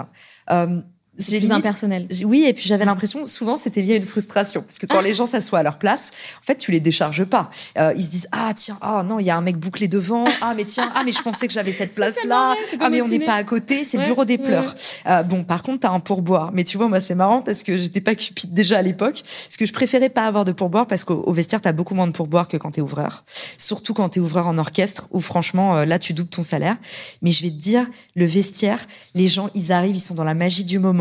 euh, 0.50 0.80
c'est 1.18 1.38
plus 1.38 1.52
impersonnel. 1.52 2.08
Oui, 2.24 2.44
et 2.46 2.54
puis 2.54 2.64
j'avais 2.66 2.84
l'impression, 2.84 3.26
souvent, 3.26 3.56
c'était 3.56 3.82
lié 3.82 3.94
à 3.94 3.96
une 3.96 4.02
frustration. 4.02 4.62
Parce 4.62 4.78
que 4.78 4.86
quand 4.86 5.00
les 5.00 5.12
gens 5.12 5.26
s'assoient 5.26 5.58
à 5.58 5.62
leur 5.62 5.78
place, 5.78 6.12
en 6.40 6.44
fait, 6.44 6.56
tu 6.56 6.70
les 6.70 6.80
décharges 6.80 7.24
pas. 7.24 7.50
Euh, 7.78 7.92
ils 7.96 8.04
se 8.04 8.10
disent, 8.10 8.28
ah, 8.32 8.52
tiens, 8.54 8.78
oh 8.82 9.02
non, 9.02 9.18
il 9.18 9.26
y 9.26 9.30
a 9.30 9.36
un 9.36 9.40
mec 9.40 9.56
bouclé 9.56 9.88
devant. 9.88 10.24
Ah, 10.40 10.54
mais 10.56 10.64
tiens, 10.64 10.90
ah, 10.94 11.02
mais 11.04 11.12
je 11.12 11.20
pensais 11.20 11.46
que 11.46 11.52
j'avais 11.52 11.72
cette 11.72 11.94
place-là. 11.94 12.54
Ah, 12.80 12.90
mais 12.90 13.02
on 13.02 13.08
n'est 13.08 13.24
pas 13.24 13.34
à 13.34 13.44
côté. 13.44 13.84
C'est 13.84 13.98
le 13.98 14.04
bureau 14.04 14.24
des 14.24 14.38
pleurs. 14.38 14.74
Euh, 15.06 15.22
bon, 15.22 15.44
par 15.44 15.62
contre, 15.62 15.80
t'as 15.80 15.90
un 15.90 16.00
pourboire. 16.00 16.52
Mais 16.52 16.64
tu 16.64 16.76
vois, 16.78 16.88
moi, 16.88 17.00
c'est 17.00 17.14
marrant 17.14 17.42
parce 17.42 17.62
que 17.62 17.78
j'étais 17.78 18.00
pas 18.00 18.14
cupide 18.14 18.54
déjà 18.54 18.78
à 18.78 18.82
l'époque. 18.82 19.22
Parce 19.46 19.56
que 19.56 19.66
je 19.66 19.72
préférais 19.72 20.10
pas 20.10 20.24
avoir 20.24 20.44
de 20.44 20.52
pourboire 20.52 20.86
parce 20.86 21.04
qu'au 21.04 21.32
vestiaire, 21.32 21.60
t'as 21.60 21.72
beaucoup 21.72 21.94
moins 21.94 22.06
de 22.06 22.12
pourboire 22.12 22.48
que 22.48 22.56
quand 22.56 22.70
t'es 22.72 22.80
ouvreur. 22.80 23.24
Surtout 23.58 23.94
quand 23.94 24.10
t'es 24.10 24.20
ouvreur 24.20 24.48
en 24.48 24.58
orchestre 24.58 25.06
où 25.10 25.20
franchement, 25.20 25.76
euh, 25.76 25.84
là, 25.84 25.98
tu 25.98 26.12
doubles 26.12 26.30
ton 26.30 26.42
salaire. 26.42 26.76
Mais 27.22 27.32
je 27.32 27.42
vais 27.42 27.50
te 27.50 27.56
dire, 27.56 27.86
le 28.14 28.24
vestiaire, 28.24 28.78
les 29.14 29.28
gens, 29.28 29.50
ils 29.54 29.72
arrivent, 29.72 29.96
ils 29.96 30.00
sont 30.00 30.14
dans 30.14 30.24
la 30.24 30.34
magie 30.34 30.64
du 30.64 30.78
moment. 30.78 30.99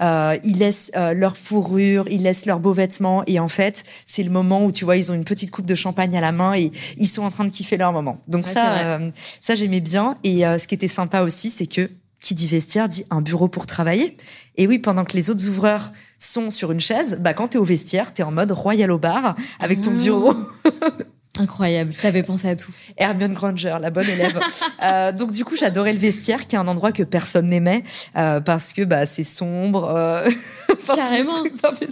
Euh, 0.00 0.36
ils 0.44 0.58
laissent 0.58 0.90
euh, 0.96 1.14
leur 1.14 1.36
fourrure, 1.36 2.06
ils 2.10 2.22
laissent 2.22 2.46
leurs 2.46 2.60
beaux 2.60 2.72
vêtements 2.72 3.22
et 3.26 3.40
en 3.40 3.48
fait, 3.48 3.84
c'est 4.06 4.22
le 4.22 4.30
moment 4.30 4.64
où 4.64 4.72
tu 4.72 4.84
vois, 4.84 4.96
ils 4.96 5.10
ont 5.10 5.14
une 5.14 5.24
petite 5.24 5.50
coupe 5.50 5.66
de 5.66 5.74
champagne 5.74 6.16
à 6.16 6.20
la 6.20 6.32
main 6.32 6.54
et 6.54 6.72
ils 6.96 7.06
sont 7.06 7.22
en 7.22 7.30
train 7.30 7.44
de 7.44 7.50
kiffer 7.50 7.76
leur 7.76 7.92
moment. 7.92 8.20
Donc 8.28 8.46
ça, 8.46 8.96
euh, 8.96 9.10
ça 9.40 9.54
j'aimais 9.54 9.80
bien. 9.80 10.18
Et 10.24 10.40
ce 10.40 10.66
qui 10.66 10.74
était 10.74 10.88
sympa 10.88 11.22
aussi, 11.22 11.50
c'est 11.50 11.66
que 11.66 11.90
qui 12.20 12.34
dit 12.34 12.48
vestiaire 12.48 12.88
dit 12.88 13.04
un 13.10 13.20
bureau 13.20 13.48
pour 13.48 13.66
travailler. 13.66 14.16
Et 14.56 14.66
oui, 14.66 14.78
pendant 14.78 15.04
que 15.04 15.16
les 15.16 15.30
autres 15.30 15.48
ouvreurs 15.48 15.92
sont 16.18 16.50
sur 16.50 16.72
une 16.72 16.80
chaise, 16.80 17.18
bah 17.20 17.32
quand 17.32 17.48
t'es 17.48 17.58
au 17.58 17.64
vestiaire, 17.64 18.12
t'es 18.12 18.24
en 18.24 18.32
mode 18.32 18.50
royal 18.50 18.90
au 18.90 18.98
bar 18.98 19.36
avec 19.60 19.80
ton 19.80 19.92
ah. 19.94 20.02
bureau. 20.02 20.34
Incroyable, 21.38 21.94
t'avais 22.00 22.22
pensé 22.22 22.48
à 22.48 22.56
tout. 22.56 22.72
Hermione 22.96 23.32
Granger, 23.32 23.76
la 23.80 23.90
bonne 23.90 24.08
élève. 24.08 24.38
euh, 24.82 25.12
donc 25.12 25.30
du 25.30 25.44
coup, 25.44 25.56
j'adorais 25.56 25.92
le 25.92 25.98
vestiaire, 25.98 26.46
qui 26.46 26.56
est 26.56 26.58
un 26.58 26.66
endroit 26.66 26.92
que 26.92 27.04
personne 27.04 27.48
n'aimait 27.48 27.84
euh, 28.16 28.40
parce 28.40 28.72
que 28.72 28.82
bah 28.82 29.06
c'est 29.06 29.24
sombre. 29.24 29.94
Euh... 29.94 30.28
Carrément. 30.86 31.44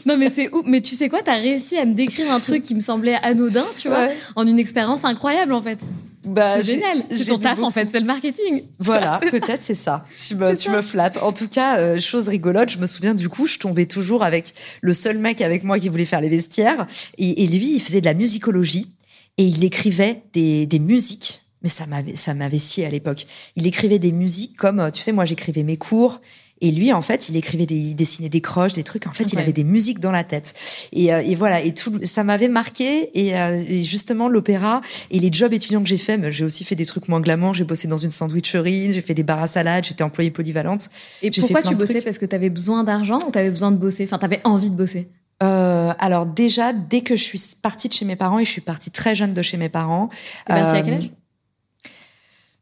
Non 0.04 0.16
mais 0.18 0.28
c'est 0.30 0.52
ouf. 0.52 0.62
Mais 0.66 0.80
tu 0.80 0.94
sais 0.94 1.09
quoi, 1.09 1.20
t'as 1.22 1.37
réussi 1.37 1.78
à 1.78 1.85
me 1.85 1.94
décrire 1.94 2.30
un 2.32 2.40
truc 2.40 2.62
qui 2.62 2.74
me 2.74 2.80
semblait 2.80 3.18
anodin, 3.22 3.64
tu 3.80 3.88
vois, 3.88 4.09
en 4.35 4.46
une 4.46 4.59
expérience 4.59 5.04
incroyable 5.04 5.52
en 5.52 5.62
fait. 5.62 5.85
Bah, 6.26 6.56
c'est 6.56 6.72
génial. 6.72 7.04
C'est 7.11 7.26
ton 7.26 7.38
taf 7.38 7.62
en 7.62 7.70
fait, 7.70 7.88
c'est 7.90 8.00
le 8.00 8.06
marketing. 8.06 8.64
Voilà, 8.78 9.18
peut-être 9.20 9.62
c'est 9.62 9.74
ça. 9.74 10.04
Tu 10.18 10.35
me, 10.35 10.54
tu 10.54 10.70
me 10.70 10.82
flattes. 10.82 11.18
En 11.22 11.32
tout 11.32 11.48
cas, 11.48 11.78
euh, 11.78 11.98
chose 11.98 12.28
rigolote, 12.28 12.70
je 12.70 12.78
me 12.78 12.87
souviens 12.87 13.14
du 13.14 13.28
coup, 13.28 13.46
je 13.46 13.59
tombais 13.59 13.87
toujours 13.87 14.22
avec 14.22 14.54
le 14.80 14.92
seul 14.92 15.18
mec 15.18 15.40
avec 15.40 15.64
moi 15.64 15.78
qui 15.78 15.88
voulait 15.88 16.04
faire 16.04 16.20
les 16.20 16.28
vestiaires 16.28 16.87
et, 17.16 17.44
et 17.44 17.46
lui, 17.46 17.74
il 17.74 17.80
faisait 17.80 18.00
de 18.00 18.06
la 18.06 18.14
musicologie 18.14 18.95
et 19.38 19.44
il 19.44 19.64
écrivait 19.64 20.22
des, 20.33 20.66
des 20.66 20.79
musiques. 20.79 21.42
Mais 21.62 21.68
ça 21.68 21.87
m'avait, 21.87 22.16
ça 22.16 22.35
m'avait 22.35 22.59
scié 22.59 22.87
à 22.87 22.90
l'époque. 22.90 23.27
Il 23.57 23.66
écrivait 23.66 23.99
des 23.99 24.12
musiques 24.12 24.57
comme, 24.57 24.90
tu 24.92 25.03
sais, 25.03 25.12
moi 25.12 25.25
j'écrivais 25.25 25.62
mes 25.62 25.77
cours. 25.77 26.20
Et 26.62 26.70
lui, 26.70 26.90
en 26.90 27.03
fait, 27.03 27.29
il 27.29 27.37
écrivait 27.37 27.66
des, 27.66 27.77
il 27.77 27.94
dessinait 27.94 28.31
des 28.31 28.40
croches, 28.40 28.72
des 28.72 28.83
trucs. 28.83 29.07
En 29.07 29.12
fait, 29.12 29.31
il 29.31 29.38
avait 29.38 29.53
des 29.53 29.62
musiques 29.64 30.01
dans 30.01 30.11
la 30.11 30.25
tête. 30.25 30.55
Et, 30.92 31.12
euh, 31.12 31.20
et 31.20 31.35
voilà. 31.35 31.61
Et 31.61 31.75
tout, 31.75 32.01
ça 32.03 32.25
m'avait 32.25 32.49
marqué. 32.49 33.11
Et, 33.12 33.37
euh, 33.37 33.62
et 33.68 33.83
justement, 33.83 34.31
l'opéra 34.31 34.81
et 35.11 35.20
les 35.20 35.31
jobs 35.31 35.53
étudiants 35.53 35.83
que 35.83 35.88
j'ai 35.88 35.99
fait, 35.99 36.18
j'ai 36.33 36.46
aussi 36.46 36.64
fait 36.64 36.75
des 36.75 36.87
trucs 36.87 37.09
moins 37.09 37.20
glamour. 37.20 37.53
J'ai 37.53 37.64
bossé 37.64 37.88
dans 37.88 37.99
une 37.99 38.11
sandwicherie, 38.11 38.94
j'ai 38.94 39.03
fait 39.03 39.12
des 39.12 39.22
bars 39.22 39.42
à 39.42 39.49
salade, 39.49 39.85
j'étais 39.85 40.03
employée 40.03 40.31
polyvalente. 40.31 40.88
Et 41.20 41.31
pourquoi 41.31 41.61
tu 41.61 41.75
bossais? 41.75 42.01
Parce 42.01 42.16
que 42.16 42.25
tu 42.25 42.35
avais 42.35 42.49
besoin 42.49 42.85
d'argent 42.85 43.18
ou 43.29 43.31
tu 43.31 43.38
avais 43.38 43.51
besoin 43.51 43.70
de 43.70 43.77
bosser? 43.77 44.05
Enfin, 44.05 44.18
tu 44.18 44.25
avais 44.25 44.40
envie 44.44 44.70
de 44.70 44.77
bosser? 44.77 45.09
Euh, 45.42 45.92
alors 45.99 46.27
déjà, 46.27 46.72
dès 46.72 47.03
que 47.03 47.16
je 47.16 47.22
suis 47.22 47.40
partie 47.62 47.88
de 47.88 47.92
chez 47.92 48.05
mes 48.05 48.16
parents, 48.16 48.38
et 48.38 48.44
je 48.44 48.51
suis 48.51 48.61
partie 48.61 48.90
très 48.90 49.14
jeune 49.14 49.35
de 49.35 49.42
chez 49.42 49.57
mes 49.57 49.68
parents. 49.68 50.09
T'es 50.46 50.55
partie 50.55 50.77
à 50.77 50.83
quel 50.83 50.94
euh, 50.94 50.96
âge? 50.99 51.11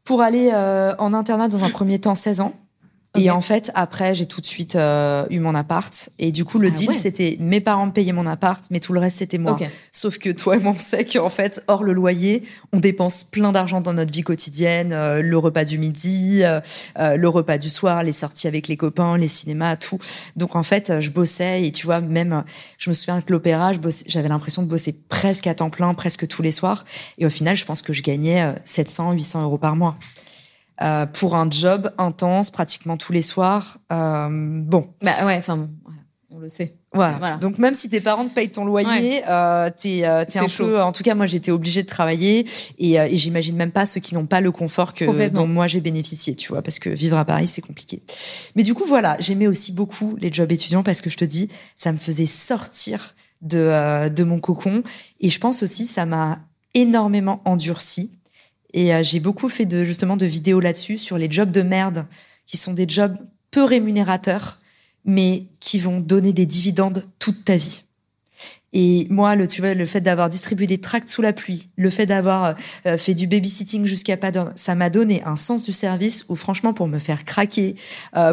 Pour 0.03 0.21
aller 0.21 0.51
euh, 0.53 0.95
en 0.97 1.13
internat 1.13 1.47
dans 1.47 1.63
un 1.63 1.69
premier 1.69 1.99
temps, 1.99 2.15
16 2.15 2.41
ans. 2.41 2.53
Et 3.15 3.29
en 3.29 3.41
fait, 3.41 3.71
après, 3.75 4.13
j'ai 4.15 4.25
tout 4.25 4.41
de 4.41 4.45
suite 4.45 4.75
euh, 4.75 5.25
eu 5.29 5.39
mon 5.39 5.55
appart. 5.55 6.09
Et 6.19 6.31
du 6.31 6.45
coup, 6.45 6.59
le 6.59 6.67
ah 6.67 6.71
deal, 6.71 6.95
c'était 6.95 7.37
mes 7.39 7.61
parents 7.61 7.89
payaient 7.89 8.13
mon 8.13 8.25
appart, 8.25 8.63
mais 8.71 8.79
tout 8.79 8.93
le 8.93 8.99
reste, 8.99 9.19
c'était 9.19 9.37
moi. 9.37 9.57
Sauf 9.91 10.17
que 10.17 10.29
toi 10.29 10.57
et 10.57 10.59
moi, 10.59 10.73
on 10.75 10.79
sait 10.79 11.05
qu'en 11.05 11.29
fait, 11.29 11.63
hors 11.67 11.83
le 11.83 11.93
loyer, 11.93 12.43
on 12.73 12.79
dépense 12.79 13.23
plein 13.23 13.51
d'argent 13.51 13.81
dans 13.81 13.93
notre 13.93 14.11
vie 14.11 14.23
quotidienne. 14.23 14.93
Euh, 14.93 15.21
le 15.21 15.37
repas 15.37 15.63
du 15.63 15.77
midi, 15.77 16.41
euh, 16.43 16.59
le 16.95 17.27
repas 17.27 17.57
du 17.57 17.69
soir, 17.69 18.03
les 18.03 18.11
sorties 18.11 18.47
avec 18.47 18.67
les 18.67 18.77
copains, 18.77 19.17
les 19.17 19.27
cinémas, 19.27 19.75
tout. 19.75 19.99
Donc 20.35 20.55
en 20.55 20.63
fait, 20.63 20.99
je 20.99 21.09
bossais 21.09 21.65
et 21.65 21.71
tu 21.71 21.85
vois, 21.85 22.01
même, 22.01 22.43
je 22.77 22.89
me 22.89 22.93
souviens 22.93 23.21
que 23.21 23.31
l'opéra, 23.31 23.71
j'avais 24.07 24.29
l'impression 24.29 24.61
de 24.61 24.67
bosser 24.67 24.93
presque 25.09 25.47
à 25.47 25.55
temps 25.55 25.69
plein, 25.69 25.93
presque 25.93 26.27
tous 26.27 26.41
les 26.41 26.51
soirs. 26.51 26.85
Et 27.17 27.25
au 27.25 27.29
final, 27.29 27.55
je 27.55 27.65
pense 27.65 27.81
que 27.81 27.93
je 27.93 28.01
gagnais 28.01 28.53
700, 28.65 29.13
800 29.13 29.43
euros 29.43 29.57
par 29.57 29.75
mois. 29.75 29.97
Euh, 30.81 31.05
pour 31.05 31.35
un 31.35 31.49
job 31.49 31.93
intense 31.97 32.51
pratiquement 32.51 32.97
tous 32.97 33.13
les 33.13 33.21
soirs. 33.21 33.77
Euh, 33.93 34.27
bon. 34.29 34.89
Bah 35.01 35.25
ouais, 35.25 35.37
enfin 35.37 35.69
on 36.35 36.39
le 36.39 36.49
sait. 36.49 36.75
Voilà. 36.91 37.37
Donc 37.37 37.57
même 37.57 37.73
si 37.73 37.89
tes 37.89 37.99
parents 37.99 38.25
te 38.25 38.33
payent 38.33 38.49
ton 38.49 38.65
loyer, 38.65 39.21
euh, 39.27 39.69
t'es 39.75 40.05
euh, 40.05 40.23
es 40.25 40.37
un 40.37 40.47
peu. 40.47 40.81
En 40.81 40.91
tout 40.91 41.03
cas, 41.03 41.15
moi 41.15 41.25
j'étais 41.25 41.51
obligée 41.51 41.83
de 41.83 41.87
travailler 41.87 42.45
et, 42.77 42.99
euh, 42.99 43.05
et 43.05 43.17
j'imagine 43.17 43.55
même 43.55 43.71
pas 43.71 43.85
ceux 43.85 43.99
qui 43.99 44.15
n'ont 44.15 44.25
pas 44.25 44.41
le 44.41 44.51
confort 44.51 44.93
que 44.93 45.29
dont 45.29 45.47
moi 45.47 45.67
j'ai 45.67 45.81
bénéficié, 45.81 46.35
tu 46.35 46.49
vois, 46.49 46.61
parce 46.61 46.79
que 46.79 46.89
vivre 46.89 47.17
à 47.17 47.25
Paris 47.25 47.47
c'est 47.47 47.61
compliqué. 47.61 48.01
Mais 48.55 48.63
du 48.63 48.73
coup 48.73 48.85
voilà, 48.85 49.17
j'aimais 49.19 49.47
aussi 49.47 49.71
beaucoup 49.71 50.15
les 50.19 50.31
jobs 50.31 50.51
étudiants 50.51 50.83
parce 50.83 51.01
que 51.01 51.09
je 51.09 51.17
te 51.17 51.25
dis, 51.25 51.49
ça 51.75 51.91
me 51.91 51.97
faisait 51.97 52.25
sortir 52.25 53.15
de 53.41 53.59
euh, 53.59 54.09
de 54.09 54.23
mon 54.23 54.39
cocon 54.39 54.83
et 55.19 55.29
je 55.29 55.39
pense 55.39 55.63
aussi 55.63 55.85
ça 55.85 56.05
m'a 56.05 56.39
énormément 56.73 57.41
endurci 57.45 58.11
et 58.75 58.93
euh, 58.93 59.01
j'ai 59.01 59.21
beaucoup 59.21 59.49
fait 59.49 59.65
de, 59.65 59.83
justement 59.85 60.17
de 60.17 60.25
vidéos 60.25 60.59
là-dessus, 60.59 60.99
sur 60.99 61.17
les 61.17 61.31
jobs 61.31 61.49
de 61.49 61.61
merde, 61.61 62.05
qui 62.45 62.57
sont 62.57 62.73
des 62.73 62.87
jobs 62.87 63.17
peu 63.49 63.63
rémunérateurs, 63.63 64.59
mais 65.05 65.45
qui 65.61 65.79
vont 65.79 65.99
donner 66.01 66.33
des 66.33 66.45
dividendes 66.45 67.05
toute 67.17 67.45
ta 67.45 67.55
vie. 67.55 67.83
Et 68.73 69.07
moi, 69.09 69.37
le, 69.37 69.47
tu 69.47 69.61
vois, 69.61 69.73
le 69.73 69.85
fait 69.85 70.01
d'avoir 70.01 70.29
distribué 70.29 70.67
des 70.67 70.79
tracts 70.79 71.07
sous 71.07 71.21
la 71.21 71.31
pluie, 71.31 71.69
le 71.77 71.89
fait 71.89 72.05
d'avoir 72.05 72.43
euh, 72.43 72.53
euh, 72.85 72.97
fait 72.97 73.13
du 73.13 73.27
babysitting 73.27 73.85
jusqu'à 73.85 74.17
pas 74.17 74.31
d'heure, 74.31 74.51
ça 74.55 74.75
m'a 74.75 74.89
donné 74.89 75.23
un 75.23 75.37
sens 75.37 75.63
du 75.63 75.71
service 75.71 76.25
où, 76.27 76.35
franchement, 76.35 76.73
pour 76.73 76.89
me 76.89 76.99
faire 76.99 77.23
craquer, 77.23 77.75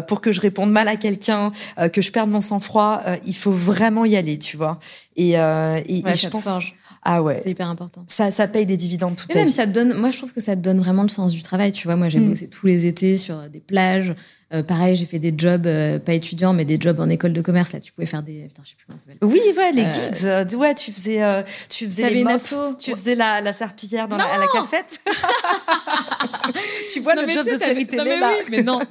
pour 0.09 0.19
que 0.19 0.33
je 0.33 0.41
réponde 0.41 0.71
mal 0.71 0.89
à 0.89 0.97
quelqu'un, 0.97 1.53
que 1.93 2.01
je 2.01 2.11
perde 2.11 2.29
mon 2.29 2.41
sang-froid, 2.41 3.01
il 3.25 3.35
faut 3.35 3.51
vraiment 3.51 4.03
y 4.03 4.17
aller, 4.17 4.37
tu 4.37 4.57
vois. 4.57 4.81
Et, 5.15 5.31
et, 5.31 5.35
je 5.35 6.27
pense. 6.27 6.73
Ah 7.05 7.21
ouais. 7.21 7.39
C'est 7.43 7.51
hyper 7.51 7.67
important. 7.67 8.03
Ça, 8.07 8.31
ça 8.31 8.47
paye 8.47 8.65
des 8.65 8.77
dividendes 8.77 9.15
tout 9.15 9.25
Et 9.29 9.35
même, 9.35 9.47
ça 9.47 9.67
te 9.67 9.71
donne, 9.71 9.93
moi, 9.93 10.11
je 10.11 10.17
trouve 10.17 10.33
que 10.33 10.41
ça 10.41 10.55
te 10.55 10.61
donne 10.61 10.79
vraiment 10.79 11.03
le 11.03 11.09
sens 11.09 11.33
du 11.33 11.43
travail. 11.43 11.71
Tu 11.71 11.87
vois, 11.87 11.95
moi, 11.95 12.07
j'ai 12.07 12.19
mm. 12.19 12.29
bossé 12.29 12.47
tous 12.47 12.65
les 12.65 12.85
étés 12.85 13.17
sur 13.17 13.49
des 13.49 13.59
plages, 13.59 14.15
euh, 14.53 14.61
pareil, 14.61 14.95
j'ai 14.95 15.05
fait 15.05 15.17
des 15.17 15.33
jobs, 15.35 15.65
euh, 15.65 15.97
pas 15.97 16.13
étudiants, 16.13 16.53
mais 16.53 16.63
des 16.63 16.77
jobs 16.79 16.99
en 16.99 17.09
école 17.09 17.33
de 17.33 17.41
commerce. 17.41 17.73
Là, 17.73 17.79
tu 17.79 17.91
pouvais 17.91 18.05
faire 18.05 18.21
des. 18.21 18.43
Putain, 18.47 18.61
je 18.63 18.69
sais 18.69 18.75
plus 18.75 18.85
comment 18.85 18.99
ça 18.99 19.05
s'appelle. 19.05 19.17
Oui, 19.23 19.41
ouais, 19.57 19.71
les 19.71 19.83
euh, 19.83 20.43
guides. 20.43 20.59
ouais, 20.59 20.75
tu 20.75 20.91
faisais, 20.91 21.21
tu 21.69 21.85
faisais 21.85 22.09
les 22.09 22.23
mops, 22.23 22.53
Tu 22.77 22.91
faisais 22.91 23.15
la, 23.15 23.41
la 23.41 23.51
serpillière 23.51 24.07
dans 24.07 24.17
la, 24.17 24.25
à 24.25 24.37
la 24.37 24.47
cafette. 24.47 25.01
tu 26.93 26.99
vois 26.99 27.15
le 27.15 27.27
job 27.29 27.49
de 27.49 27.57
série 27.57 27.87
télé 27.87 28.03
mais 28.03 28.19
là. 28.19 28.33
Oui, 28.37 28.45
mais 28.51 28.61
non. 28.61 28.81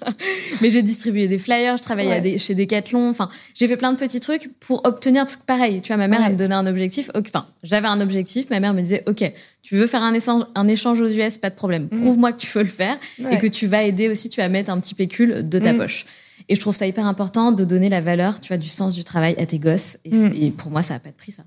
mais 0.60 0.70
j'ai 0.70 0.82
distribué 0.82 1.26
des 1.26 1.38
flyers, 1.38 1.76
je 1.76 1.82
travaillais 1.82 2.12
à 2.14 2.20
des, 2.20 2.38
chez 2.38 2.54
Decathlon. 2.54 3.08
Enfin, 3.10 3.30
j'ai 3.54 3.66
fait 3.66 3.76
plein 3.76 3.92
de 3.92 3.98
petits 3.98 4.20
trucs 4.20 4.50
pour 4.60 4.86
obtenir. 4.86 5.24
Parce 5.24 5.36
que 5.36 5.44
pareil, 5.44 5.80
tu 5.80 5.88
vois, 5.88 5.96
ma 5.96 6.06
mère, 6.06 6.22
elle 6.24 6.34
me 6.34 6.38
donnait 6.38 6.54
un 6.54 6.66
objectif. 6.68 7.10
Enfin, 7.16 7.48
j'avais 7.64 7.88
un 7.88 8.00
objectif. 8.00 8.48
Ma 8.50 8.60
mère 8.60 8.74
me 8.74 8.80
disait, 8.80 9.02
OK, 9.08 9.24
tu 9.62 9.76
veux 9.76 9.86
faire 9.86 10.02
un 10.02 10.14
échange, 10.14 10.44
un 10.54 10.68
échange 10.68 11.00
aux 11.00 11.08
US, 11.08 11.38
pas 11.38 11.50
de 11.50 11.54
problème. 11.54 11.88
Mhm. 11.90 12.00
Prouve-moi 12.00 12.32
que 12.32 12.38
tu 12.38 12.50
veux 12.56 12.62
le 12.62 12.68
faire 12.68 12.98
et 13.30 13.38
que 13.38 13.46
tu 13.46 13.66
vas 13.66 13.82
aider 13.84 14.08
aussi, 14.08 14.28
tu 14.28 14.40
vas 14.40 14.48
mettre 14.48 14.70
un 14.70 14.80
petit 14.80 14.94
pécule 14.94 15.48
de 15.48 15.58
ta 15.58 15.72
mhm. 15.72 15.78
poche. 15.78 16.06
Et 16.48 16.56
je 16.56 16.60
trouve 16.60 16.74
ça 16.74 16.86
hyper 16.86 17.06
important 17.06 17.52
de 17.52 17.64
donner 17.64 17.88
la 17.88 18.00
valeur, 18.00 18.40
tu 18.40 18.48
vois, 18.48 18.56
du 18.56 18.68
sens 18.68 18.94
du 18.94 19.04
travail 19.04 19.36
à 19.38 19.46
tes 19.46 19.58
gosses. 19.58 19.98
Et, 20.04 20.10
mhm. 20.10 20.52
pour 20.52 20.70
moi, 20.70 20.82
ça 20.82 20.94
n'a 20.94 21.00
pas 21.00 21.10
de 21.10 21.14
prix, 21.14 21.32
ça. 21.32 21.44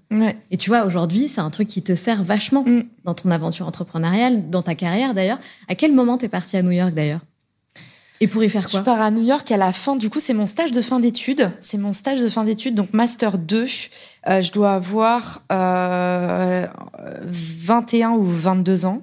Et 0.52 0.58
tu 0.58 0.70
vois, 0.70 0.86
aujourd'hui, 0.86 1.28
c'est 1.28 1.42
un 1.42 1.50
truc 1.50 1.68
qui 1.68 1.82
te 1.82 1.96
sert 1.96 2.24
vachement 2.24 2.66
dans 3.04 3.14
ton 3.14 3.32
aventure 3.32 3.68
entrepreneuriale, 3.68 4.50
dans 4.50 4.62
ta 4.62 4.76
carrière 4.76 5.14
d'ailleurs. 5.14 5.40
À 5.68 5.76
quel 5.76 5.94
moment 5.94 6.18
t'es 6.18 6.30
partie 6.30 6.56
à 6.56 6.62
New 6.62 6.72
York 6.72 6.94
d'ailleurs? 6.94 7.22
Et 8.24 8.28
pour 8.28 8.42
y 8.42 8.50
faire 8.50 8.70
quoi 8.70 8.80
Je 8.80 8.86
pars 8.86 9.02
à 9.02 9.12
New 9.12 9.22
York 9.22 9.52
à 9.52 9.58
la 9.58 9.74
fin. 9.74 9.98
Du 9.98 10.10
coup, 10.10 10.22
c'est 10.22 10.34
mon 10.34 10.46
stage 10.46 10.72
de 10.72 10.82
fin 10.82 11.02
d'études. 11.02 11.52
C'est 11.60 11.78
mon 11.78 11.92
stage 11.92 12.22
de 12.22 12.30
fin 12.30 12.46
d'études, 12.46 12.74
donc 12.74 12.94
master 12.94 13.38
2. 13.38 13.68
Euh, 14.30 14.42
je 14.42 14.52
dois 14.54 14.76
avoir 14.76 15.42
euh, 15.52 16.66
21 17.26 18.12
ou 18.12 18.24
22 18.24 18.86
ans. 18.86 19.02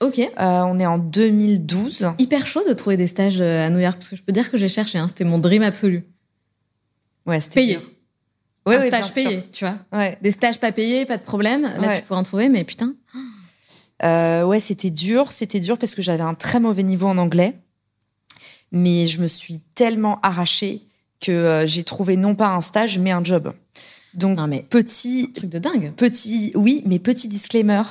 Ok. 0.00 0.18
Euh, 0.18 0.28
on 0.36 0.80
est 0.80 0.86
en 0.86 0.98
2012. 0.98 2.08
Hyper 2.18 2.44
chaud 2.44 2.62
de 2.68 2.72
trouver 2.74 2.96
des 2.96 3.06
stages 3.06 3.40
euh, 3.40 3.66
à 3.66 3.70
New 3.70 3.78
York 3.78 3.98
parce 3.98 4.08
que 4.08 4.16
je 4.16 4.22
peux 4.24 4.32
dire 4.32 4.50
que 4.50 4.56
j'ai 4.56 4.68
cherché. 4.68 4.98
Hein, 4.98 5.06
c'était 5.06 5.24
mon 5.24 5.38
dream 5.38 5.62
absolu. 5.62 6.04
Ouais, 7.24 7.40
c'était 7.40 7.60
payé. 7.60 7.78
Ouais, 8.66 8.76
un 8.78 8.86
stage 8.88 9.14
payé, 9.14 9.44
tu 9.52 9.64
vois. 9.64 9.76
Ouais. 9.92 10.18
Des 10.22 10.32
stages 10.32 10.58
pas 10.58 10.72
payés, 10.72 11.06
pas 11.06 11.18
de 11.18 11.22
problème. 11.22 11.62
Là, 11.62 11.96
tu 11.96 12.02
pourrais 12.02 12.18
en 12.18 12.24
trouver, 12.24 12.48
mais 12.48 12.64
putain. 12.64 12.94
Euh, 14.02 14.44
ouais, 14.44 14.58
c'était 14.58 14.90
dur. 14.90 15.30
C'était 15.30 15.60
dur 15.60 15.78
parce 15.78 15.94
que 15.94 16.02
j'avais 16.02 16.24
un 16.24 16.34
très 16.34 16.58
mauvais 16.58 16.82
niveau 16.82 17.06
en 17.06 17.16
anglais. 17.16 17.54
Mais 18.72 19.06
je 19.06 19.20
me 19.20 19.26
suis 19.26 19.60
tellement 19.74 20.20
arrachée 20.22 20.82
que 21.20 21.64
j'ai 21.66 21.84
trouvé 21.84 22.16
non 22.16 22.34
pas 22.34 22.54
un 22.54 22.60
stage, 22.60 22.98
mais 22.98 23.10
un 23.10 23.24
job. 23.24 23.54
Donc, 24.16 24.38
mais 24.48 24.62
petit. 24.62 25.30
Truc 25.32 25.50
de 25.50 25.58
dingue. 25.58 25.92
Petit, 25.94 26.52
oui, 26.54 26.82
mais 26.86 26.98
petit 26.98 27.28
disclaimer. 27.28 27.82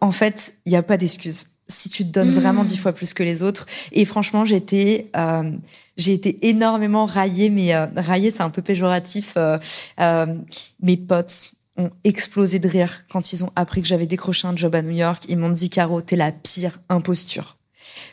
En 0.00 0.10
fait, 0.10 0.54
il 0.66 0.70
n'y 0.70 0.76
a 0.76 0.82
pas 0.82 0.96
d'excuse. 0.96 1.46
si 1.68 1.88
tu 1.88 2.04
te 2.04 2.10
donnes 2.10 2.32
vraiment 2.32 2.64
dix 2.64 2.76
fois 2.76 2.92
plus 2.92 3.14
que 3.14 3.22
les 3.22 3.44
autres. 3.44 3.66
Et 3.92 4.04
franchement, 4.04 4.44
j'étais, 4.44 5.06
euh, 5.16 5.52
j'ai 5.96 6.12
été 6.12 6.48
énormément 6.48 7.06
raillée, 7.06 7.48
mais 7.48 7.74
euh, 7.74 7.86
raillée, 7.96 8.32
c'est 8.32 8.42
un 8.42 8.50
peu 8.50 8.60
péjoratif. 8.60 9.34
Euh, 9.36 9.56
euh, 10.00 10.34
mes 10.82 10.96
potes 10.96 11.52
ont 11.76 11.90
explosé 12.02 12.58
de 12.58 12.68
rire 12.68 13.04
quand 13.08 13.32
ils 13.32 13.44
ont 13.44 13.52
appris 13.54 13.82
que 13.82 13.88
j'avais 13.88 14.06
décroché 14.06 14.48
un 14.48 14.56
job 14.56 14.74
à 14.74 14.82
New 14.82 14.90
York. 14.90 15.24
Ils 15.28 15.38
m'ont 15.38 15.50
dit, 15.50 15.70
Caro, 15.70 16.00
t'es 16.00 16.16
la 16.16 16.32
pire 16.32 16.80
imposture. 16.88 17.56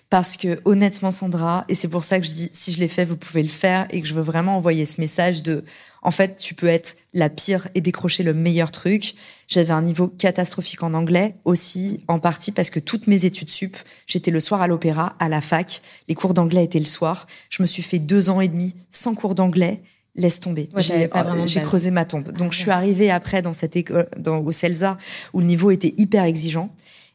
Parce 0.09 0.37
que 0.37 0.61
honnêtement, 0.63 1.11
Sandra, 1.11 1.65
et 1.67 1.75
c'est 1.75 1.89
pour 1.89 2.05
ça 2.05 2.19
que 2.19 2.25
je 2.25 2.29
dis, 2.31 2.49
si 2.53 2.71
je 2.71 2.79
l'ai 2.79 2.87
fait, 2.87 3.03
vous 3.03 3.17
pouvez 3.17 3.43
le 3.43 3.49
faire, 3.49 3.87
et 3.89 4.01
que 4.01 4.07
je 4.07 4.13
veux 4.13 4.21
vraiment 4.21 4.55
envoyer 4.55 4.85
ce 4.85 5.01
message 5.01 5.43
de, 5.43 5.65
en 6.01 6.11
fait, 6.11 6.37
tu 6.37 6.53
peux 6.53 6.67
être 6.67 6.95
la 7.13 7.29
pire 7.29 7.67
et 7.75 7.81
décrocher 7.81 8.23
le 8.23 8.33
meilleur 8.33 8.71
truc. 8.71 9.15
J'avais 9.49 9.71
un 9.71 9.81
niveau 9.81 10.07
catastrophique 10.07 10.81
en 10.81 10.93
anglais 10.93 11.35
aussi, 11.43 12.05
en 12.07 12.19
partie 12.19 12.53
parce 12.53 12.69
que 12.69 12.79
toutes 12.79 13.07
mes 13.07 13.25
études 13.25 13.49
sup, 13.49 13.75
j'étais 14.05 14.31
le 14.31 14.39
soir 14.39 14.61
à 14.61 14.67
l'opéra, 14.67 15.17
à 15.19 15.27
la 15.27 15.41
fac. 15.41 15.81
Les 16.07 16.15
cours 16.15 16.33
d'anglais 16.33 16.63
étaient 16.63 16.79
le 16.79 16.85
soir. 16.85 17.27
Je 17.49 17.61
me 17.61 17.67
suis 17.67 17.83
fait 17.83 17.99
deux 17.99 18.29
ans 18.29 18.39
et 18.39 18.47
demi 18.47 18.75
sans 18.89 19.13
cours 19.13 19.35
d'anglais. 19.35 19.81
Laisse 20.15 20.39
tomber. 20.39 20.69
Ouais, 20.73 20.81
J'ai 21.45 21.61
creusé 21.61 21.91
ma 21.91 22.03
tombe. 22.03 22.31
Donc, 22.31 22.47
Ah, 22.51 22.55
je 22.55 22.59
suis 22.59 22.71
arrivée 22.71 23.11
après 23.11 23.43
dans 23.43 23.53
cette 23.53 23.75
école, 23.75 24.07
dans, 24.17 24.39
au 24.39 24.51
CELSA, 24.51 24.97
où 25.33 25.41
le 25.41 25.45
niveau 25.45 25.69
était 25.69 25.93
hyper 25.97 26.23
exigeant. 26.23 26.73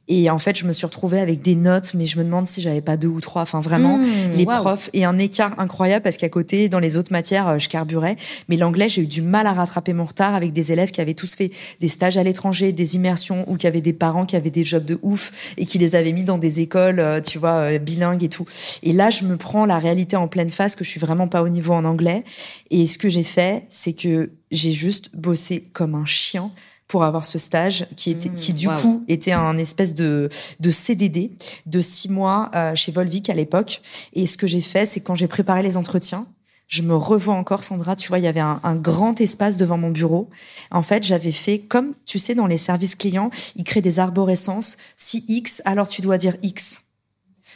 Et 0.08 0.28
en 0.30 0.38
fait, 0.38 0.58
je 0.58 0.66
me 0.66 0.72
suis 0.72 0.86
retrouvée 0.86 1.20
avec 1.20 1.42
des 1.42 1.54
notes, 1.54 1.94
mais 1.94 2.06
je 2.06 2.18
me 2.18 2.24
demande 2.24 2.48
si 2.48 2.60
j'avais 2.60 2.80
pas 2.80 2.96
deux 2.96 3.08
ou 3.08 3.20
trois. 3.20 3.42
Enfin, 3.42 3.60
vraiment, 3.60 3.98
Mmh, 4.02 4.32
les 4.34 4.44
profs 4.46 4.90
et 4.92 5.04
un 5.04 5.18
écart 5.18 5.58
incroyable 5.58 6.02
parce 6.02 6.16
qu'à 6.16 6.28
côté, 6.28 6.68
dans 6.68 6.78
les 6.78 6.96
autres 6.96 7.12
matières, 7.12 7.48
euh, 7.48 7.58
je 7.58 7.68
carburais. 7.68 8.16
Mais 8.48 8.56
l'anglais, 8.56 8.88
j'ai 8.88 9.02
eu 9.02 9.06
du 9.06 9.22
mal 9.22 9.46
à 9.46 9.52
rattraper 9.52 9.92
mon 9.92 10.04
retard 10.04 10.34
avec 10.34 10.52
des 10.52 10.72
élèves 10.72 10.90
qui 10.90 11.00
avaient 11.00 11.14
tous 11.14 11.34
fait 11.34 11.50
des 11.80 11.88
stages 11.88 12.16
à 12.16 12.22
l'étranger, 12.22 12.72
des 12.72 12.96
immersions 12.96 13.44
ou 13.50 13.56
qui 13.56 13.66
avaient 13.66 13.80
des 13.80 13.92
parents 13.92 14.26
qui 14.26 14.36
avaient 14.36 14.50
des 14.50 14.64
jobs 14.64 14.84
de 14.84 14.98
ouf 15.02 15.54
et 15.56 15.66
qui 15.66 15.78
les 15.78 15.94
avaient 15.94 16.12
mis 16.12 16.24
dans 16.24 16.38
des 16.38 16.60
écoles, 16.60 17.00
euh, 17.00 17.20
tu 17.20 17.38
vois, 17.38 17.72
euh, 17.72 17.78
bilingues 17.78 18.24
et 18.24 18.28
tout. 18.28 18.46
Et 18.82 18.92
là, 18.92 19.10
je 19.10 19.24
me 19.24 19.36
prends 19.36 19.66
la 19.66 19.78
réalité 19.78 20.16
en 20.16 20.28
pleine 20.28 20.50
face 20.50 20.76
que 20.76 20.84
je 20.84 20.90
suis 20.90 21.00
vraiment 21.00 21.28
pas 21.28 21.42
au 21.42 21.48
niveau 21.48 21.72
en 21.72 21.84
anglais. 21.84 22.24
Et 22.70 22.86
ce 22.86 22.98
que 22.98 23.08
j'ai 23.08 23.22
fait, 23.22 23.64
c'est 23.68 23.92
que 23.92 24.30
j'ai 24.50 24.72
juste 24.72 25.10
bossé 25.14 25.68
comme 25.72 25.94
un 25.94 26.04
chien 26.04 26.50
pour 26.92 27.04
avoir 27.04 27.24
ce 27.24 27.38
stage 27.38 27.86
qui 27.96 28.10
était 28.10 28.28
Mmh, 28.28 28.34
qui 28.34 28.52
du 28.52 28.66
waouh. 28.68 28.78
coup 28.82 29.04
était 29.08 29.32
un 29.32 29.56
espèce 29.56 29.94
de 29.94 30.28
de 30.60 30.70
CDD 30.70 31.30
de 31.64 31.80
six 31.80 32.10
mois 32.10 32.50
euh, 32.54 32.74
chez 32.74 32.92
Volvic 32.92 33.30
à 33.30 33.34
l'époque. 33.34 33.80
Et 34.12 34.26
ce 34.26 34.36
que 34.36 34.46
j'ai 34.46 34.60
fait 34.60 34.84
c'est 34.84 35.00
quand 35.00 35.14
j'ai 35.14 35.26
préparé 35.26 35.62
les 35.62 35.78
entretiens 35.78 36.26
je 36.68 36.82
me 36.82 36.94
revois 36.94 37.32
encore 37.34 37.64
Sandra. 37.64 37.96
Tu 37.96 38.08
vois 38.08 38.18
il 38.18 38.24
y 38.24 38.28
avait 38.28 38.40
un, 38.40 38.60
un 38.62 38.76
grand 38.76 39.18
espace 39.22 39.56
devant 39.56 39.78
mon 39.78 39.88
bureau. 39.90 40.28
En 40.70 40.82
fait 40.82 41.02
j'avais 41.02 41.32
fait 41.32 41.60
comme 41.60 41.94
tu 42.04 42.18
sais 42.18 42.34
dans 42.34 42.46
les 42.46 42.58
services 42.58 42.94
clients 42.94 43.30
ils 43.56 43.64
créent 43.64 43.80
des 43.80 43.98
arborescences. 43.98 44.76
Si 44.98 45.24
X 45.28 45.62
alors 45.64 45.86
tu 45.88 46.02
dois 46.02 46.18
dire 46.18 46.36
X. 46.42 46.82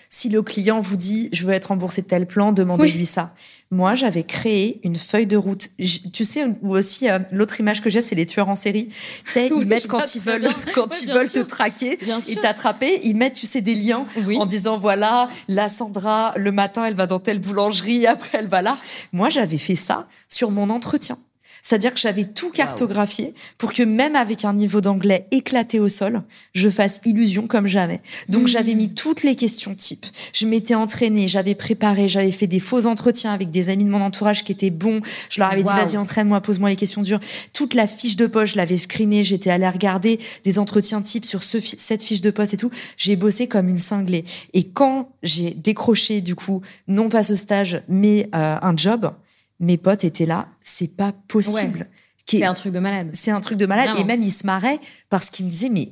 Si 0.09 0.30
le 0.30 0.41
client 0.43 0.80
vous 0.80 0.97
dit 0.97 1.28
je 1.32 1.45
veux 1.47 1.53
être 1.53 1.66
remboursé 1.66 2.01
de 2.01 2.07
tel 2.07 2.26
plan, 2.26 2.53
demandez-lui 2.53 3.05
ça. 3.05 3.34
Moi, 3.73 3.97
j'avais 3.97 4.23
créé 4.23 4.81
une 4.85 4.95
feuille 4.95 5.27
de 5.27 5.37
route. 5.37 5.71
Tu 6.12 6.25
sais, 6.25 6.47
ou 6.62 6.77
aussi 6.77 7.09
euh, 7.11 7.19
l'autre 7.33 7.59
image 7.59 7.83
que 7.83 7.91
j'ai, 7.91 8.01
c'est 8.01 8.14
les 8.14 8.25
tueurs 8.25 8.49
en 8.49 8.55
série. 8.55 8.91
Tu 9.25 9.31
sais, 9.33 9.49
Oui, 9.53 9.62
ils 9.62 9.67
mettent 9.67 9.89
quand 9.89 10.14
ils 10.14 10.21
veulent, 10.21 10.49
quand 10.73 10.87
Ouais, 10.93 10.99
ils 11.03 11.12
veulent 11.12 11.29
sûr. 11.29 11.45
te 11.45 11.51
traquer 11.51 11.99
et 12.29 12.37
t'attraper, 12.37 13.01
ils 13.03 13.17
mettent, 13.17 13.33
tu 13.35 13.47
sais, 13.47 13.61
des 13.62 13.75
liens 13.75 14.07
Oui. 14.25 14.37
en 14.39 14.47
disant 14.47 14.79
voilà, 14.79 15.29
la 15.49 15.69
Sandra, 15.69 16.33
le 16.37 16.53
matin, 16.53 16.85
elle 16.85 16.95
va 16.95 17.07
dans 17.09 17.19
telle 17.19 17.41
boulangerie, 17.41 18.07
après 18.07 18.39
elle 18.39 18.49
va 18.49 18.62
là. 18.62 18.77
Moi, 19.12 19.31
j'avais 19.31 19.59
fait 19.59 19.77
ça 19.77 20.07
sur 20.29 20.53
mon 20.53 20.71
entretien. 20.71 21.19
C'est-à-dire 21.67 21.93
que 21.93 21.99
j'avais 21.99 22.23
tout 22.23 22.51
cartographié 22.53 23.35
pour 23.59 23.73
que 23.73 23.83
même 23.83 24.14
avec 24.14 24.45
un 24.45 24.53
niveau 24.53 24.81
d'anglais 24.81 25.27
éclaté 25.33 25.81
au 25.81 25.89
sol, 25.89 26.23
je 26.55 26.69
fasse 26.69 27.01
illusion 27.05 27.49
comme 27.49 27.67
jamais. 27.67 28.03
Donc 28.29 28.43
Mhm. 28.43 28.47
j'avais 28.47 28.75
mis 28.75 28.91
toutes 28.95 29.25
les 29.25 29.35
questions 29.35 29.75
types. 29.75 30.07
Je 30.33 30.47
m'étais 30.47 30.77
entraînée, 30.77 31.27
j'avais 31.27 31.57
préparé, 31.57 32.09
j'avais 32.09 32.31
fait 32.31 32.47
des 32.47 32.61
faux 32.61 32.87
entretiens 32.87 33.33
avec 33.33 33.51
des 33.51 33.69
amis 33.69 33.85
de 33.85 33.91
mon 33.91 34.01
entourage 34.01 34.45
qui 34.45 34.53
étaient 34.53 34.71
bons. 34.71 35.01
Je 35.29 35.41
leur 35.41 35.51
avais 35.51 35.64
dit 35.64 35.69
vas-y 35.69 35.97
entraîne-moi, 35.97 36.41
pose-moi 36.41 36.71
les 36.71 36.77
questions 36.77 37.03
dures. 37.03 37.19
Toute 37.53 37.75
la 37.75 37.89
fiche 37.89 38.14
de 38.14 38.29
poste, 38.29 38.53
je 38.53 38.59
l'avais 38.59 38.79
screenée, 38.79 39.25
j'étais 39.25 39.51
allée 39.51 39.69
regarder 39.69 40.21
des 40.45 40.61
entretiens 40.61 41.03
types 41.03 41.25
sur 41.25 41.43
ce 41.43 41.59
cette 41.59 42.05
fiche 42.05 42.21
de 42.21 42.31
poste 42.31 42.55
et 42.55 42.59
tout. 42.59 42.71
J'ai 42.97 43.17
bossé 43.17 43.49
comme 43.49 43.69
une 43.69 43.79
cinglée. 43.79 44.25
Et 44.53 44.69
quand 44.69 45.11
j'ai 45.25 45.51
décroché 45.51 46.21
du 46.21 46.37
coup 46.37 46.61
non 46.87 47.09
pas 47.09 47.25
ce 47.25 47.35
stage 47.35 47.83
mais 47.89 48.29
euh, 48.37 48.57
un 48.62 48.77
job, 48.77 49.11
mes 49.61 49.77
potes 49.77 50.05
étaient 50.05 50.27
là, 50.27 50.49
c'est 50.63 50.97
pas 50.97 51.13
possible. 51.29 51.87
C'est 52.27 52.45
un 52.45 52.55
truc 52.55 52.73
de 52.73 52.81
malade. 52.81 53.11
c'est 53.13 53.31
un 53.31 53.41
truc 53.41 53.57
de 53.57 53.67
malade. 53.67 53.91
Vraiment. 53.91 54.01
Et 54.01 54.05
même, 54.05 54.23
il 54.23 54.33
se 54.33 54.47
marrait 54.47 54.81
parce 55.11 55.31
qu'il 55.31 55.47
me 55.47 55.51
disait, 55.51 55.69
mais 55.69 55.91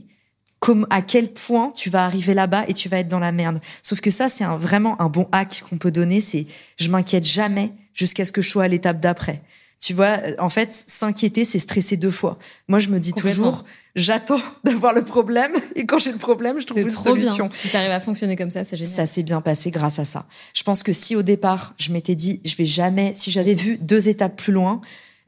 comme, 0.59 0.87
à 0.91 1.03
quel 1.03 1.33
point 1.33 1.73
tu 1.75 1.91
vas 1.91 2.05
arriver 2.05 2.35
là-bas 2.35 2.65
et 2.69 2.75
tu 2.75 2.89
vas 2.89 2.99
être 2.99 3.09
dans 3.09 3.19
la 3.19 3.33
merde? 3.33 3.61
Sauf 3.83 4.01
que 4.01 4.11
ça, 4.11 4.29
c'est 4.29 4.45
un, 4.45 4.57
vraiment 4.57 5.01
un 5.01 5.09
bon 5.09 5.29
hack 5.31 5.63
qu'on 5.69 5.79
peut 5.79 5.91
donner. 5.91 6.21
C'est, 6.21 6.47
je 6.79 6.89
m'inquiète 6.89 7.25
jamais 7.25 7.73
jusqu'à 7.93 8.25
ce 8.25 8.33
que 8.33 8.43
je 8.43 8.49
sois 8.49 8.65
à 8.65 8.69
l'étape 8.69 9.01
d'après. 9.01 9.43
Tu 9.81 9.93
vois, 9.93 10.19
en 10.39 10.49
fait, 10.49 10.85
s'inquiéter, 10.87 11.45
c'est 11.45 11.59
stresser 11.59 11.97
deux 11.97 12.11
fois. 12.11 12.39
Moi, 12.69 12.79
je 12.79 12.89
me 12.89 12.99
dis 12.99 13.13
toujours, 13.13 13.65
j'attends 13.95 14.41
d'avoir 14.65 14.95
le 14.95 15.05
problème 15.05 15.53
et 15.75 15.85
quand 15.85 15.99
j'ai 15.99 16.13
le 16.13 16.19
problème, 16.19 16.59
je 16.59 16.67
trouve 16.67 16.81
une 16.81 16.89
trop 16.89 17.03
solution. 17.03 17.47
bien. 17.47 17.55
Si 17.55 17.69
t'arrives 17.69 17.91
à 17.91 18.01
fonctionner 18.01 18.37
comme 18.37 18.51
ça, 18.51 18.65
c'est 18.65 18.77
génial. 18.77 18.95
Ça 18.95 19.07
s'est 19.07 19.23
bien 19.23 19.41
passé 19.41 19.71
grâce 19.71 19.99
à 19.99 20.05
ça. 20.05 20.27
Je 20.55 20.63
pense 20.63 20.83
que 20.83 20.93
si 20.93 21.17
au 21.17 21.23
départ, 21.23 21.75
je 21.79 21.93
m'étais 21.93 22.15
dit, 22.15 22.41
je 22.45 22.57
vais 22.57 22.67
jamais, 22.67 23.13
si 23.15 23.31
j'avais 23.31 23.55
vu 23.55 23.77
deux 23.79 24.09
étapes 24.09 24.37
plus 24.37 24.53
loin, 24.53 24.81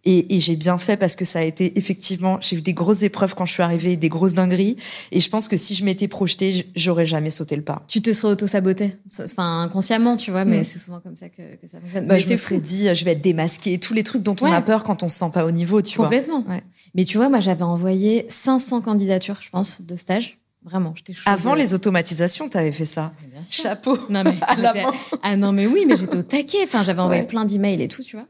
et, 0.07 0.34
et 0.34 0.40
j'ai 0.40 0.57
bien 0.57 0.78
fait 0.78 0.96
parce 0.96 1.16
que 1.16 1.24
ça 1.26 1.40
a 1.40 1.42
été 1.42 1.76
effectivement, 1.78 2.38
j'ai 2.40 2.57
eu 2.57 2.61
des 2.62 2.72
grosses 2.72 3.02
épreuves 3.02 3.34
quand 3.34 3.44
je 3.44 3.52
suis 3.52 3.62
arrivée, 3.62 3.96
des 3.96 4.09
grosses 4.09 4.32
dingueries. 4.34 4.76
Et 5.12 5.20
je 5.20 5.28
pense 5.28 5.48
que 5.48 5.57
si 5.57 5.74
je 5.74 5.84
m'étais 5.84 6.09
projetée, 6.09 6.66
j'aurais 6.74 7.04
jamais 7.07 7.30
sauté 7.30 7.57
le 7.57 7.62
pas. 7.62 7.82
Tu 7.88 8.00
te 8.00 8.12
serais 8.12 8.32
auto-saboté. 8.32 8.94
Ça- 9.07 9.24
Enfin, 9.24 9.62
inconsciemment, 9.62 10.16
tu 10.16 10.30
vois, 10.30 10.44
mais 10.44 10.61
Mm. 10.61 10.64
c'est 10.64 10.78
souvent 10.78 11.00
comme 11.00 11.16
ça 11.16 11.28
que, 11.28 11.57
que 11.61 11.66
ça 11.66 11.78
fonctionne. 11.80 12.07
Bah, 12.07 12.14
Mais 12.14 12.20
je 12.20 12.28
me 12.30 12.36
serais 12.36 12.59
dit, 12.61 12.88
je 12.94 13.04
vais 13.04 13.12
être 13.12 13.20
démasquée, 13.22 13.78
tous 13.78 13.92
les 13.92 14.02
trucs 14.04 14.22
dont 14.22 14.36
on 14.40 14.46
Ouais. 14.46 14.52
a 14.54 14.62
peur 14.62 14.82
quand 14.84 15.02
on 15.02 15.09
se 15.09 15.18
sent 15.18 15.30
pas 15.34 15.44
au 15.44 15.50
niveau, 15.50 15.82
tu 15.82 15.96
vois. 15.96 16.07
Complètement. 16.07 16.44
Ouais. 16.48 16.62
Mais 16.94 17.04
tu 17.04 17.18
vois, 17.18 17.28
moi, 17.28 17.40
j'avais 17.40 17.64
envoyé 17.64 18.24
500 18.28 18.80
candidatures, 18.82 19.40
je 19.42 19.50
pense, 19.50 19.82
de 19.82 19.96
stage. 19.96 20.38
Vraiment, 20.64 20.94
j'étais. 20.96 21.12
Avant 21.26 21.54
les 21.54 21.74
automatisations, 21.74 22.48
t'avais 22.48 22.72
fait 22.72 22.86
ça. 22.86 23.12
Chapeau. 23.50 23.96
Non, 24.11 24.24
mais 24.24 24.34
À 24.42 24.57
la 24.57 24.72
j'étais- 24.72 24.82
main. 24.84 24.92
Ah 25.22 25.36
non, 25.36 25.52
mais 25.52 25.66
oui, 25.66 25.84
mais 25.86 25.96
j'étais 25.96 26.16
au 26.16 26.22
taquet. 26.22 26.59
Enfin, 26.64 26.82
j'avais 26.82 27.00
envoyé 27.00 27.22
Ouais. 27.22 27.26
plein 27.28 27.44
d'emails 27.44 27.80
et 27.82 27.88
tout, 27.88 28.02
tu 28.02 28.16
vois. 28.16 28.26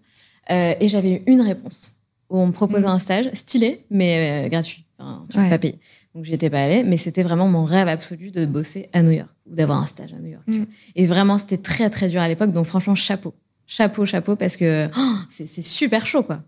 Euh, 0.50 0.74
et 0.80 0.88
j'avais 0.88 1.12
eu 1.14 1.22
une 1.26 1.40
réponse 1.40 1.92
où 2.30 2.38
on 2.38 2.46
me 2.48 2.52
proposait 2.52 2.86
Mm. 2.86 2.90
un 2.90 2.98
stage 2.98 3.30
stylé, 3.32 3.84
mais 3.90 4.46
euh, 4.46 4.48
gratuit. 4.48 4.84
Enfin, 4.98 5.26
tu 5.30 5.36
ne 5.38 5.42
Ouais. 5.42 5.50
pas 5.50 5.58
payer. 5.58 5.78
Donc, 6.14 6.24
j'y 6.24 6.32
étais 6.34 6.48
pas 6.50 6.62
allée, 6.62 6.82
mais 6.82 6.96
c'était 6.96 7.22
vraiment 7.22 7.46
mon 7.48 7.64
rêve 7.64 7.88
absolu 7.88 8.30
de 8.30 8.46
bosser 8.46 8.88
à 8.94 9.02
New 9.02 9.10
York 9.10 9.28
ou 9.50 9.54
d'avoir 9.54 9.82
un 9.82 9.86
stage 9.86 10.12
à 10.14 10.16
New 10.16 10.30
York. 10.30 10.42
tu 10.46 10.52
Mm. 10.52 10.56
vois. 10.58 10.66
Et 10.94 11.06
vraiment, 11.06 11.36
c'était 11.38 11.58
très, 11.58 11.90
très 11.90 12.08
dur 12.08 12.20
à 12.20 12.28
l'époque. 12.28 12.52
Donc, 12.52 12.66
franchement, 12.66 12.94
chapeau. 12.94 13.34
Chapeau, 13.66 14.06
chapeau, 14.06 14.36
parce 14.36 14.56
que 14.56 14.88
oh, 14.96 15.14
c'est 15.28 15.46
super 15.62 16.06
chaud, 16.06 16.22
quoi. 16.22 16.40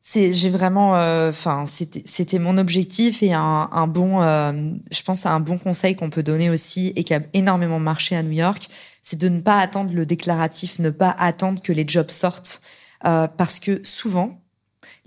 C'est, 0.00 0.32
j'ai 0.32 0.48
vraiment, 0.48 0.96
euh, 0.96 1.28
enfin, 1.28 1.66
c'était, 1.66 2.02
c'était 2.06 2.38
mon 2.38 2.56
objectif 2.56 3.22
et 3.22 3.34
un, 3.34 3.68
un 3.70 3.86
bon, 3.86 4.22
euh, 4.22 4.52
je 4.90 5.02
pense, 5.02 5.26
à 5.26 5.34
un 5.34 5.40
bon 5.40 5.58
conseil 5.58 5.96
qu'on 5.96 6.08
peut 6.08 6.22
donner 6.22 6.48
aussi 6.48 6.94
et 6.96 7.04
qui 7.04 7.12
a 7.12 7.20
énormément 7.34 7.78
marché 7.78 8.16
à 8.16 8.22
New 8.22 8.32
York, 8.32 8.68
c'est 9.02 9.18
de 9.18 9.28
ne 9.28 9.40
pas 9.40 9.58
attendre 9.58 9.94
le 9.94 10.06
déclaratif, 10.06 10.78
ne 10.78 10.90
pas 10.90 11.10
attendre 11.10 11.62
que 11.62 11.72
les 11.72 11.86
jobs 11.86 12.10
sortent, 12.10 12.60
euh, 13.04 13.28
parce 13.28 13.60
que 13.60 13.82
souvent, 13.84 14.42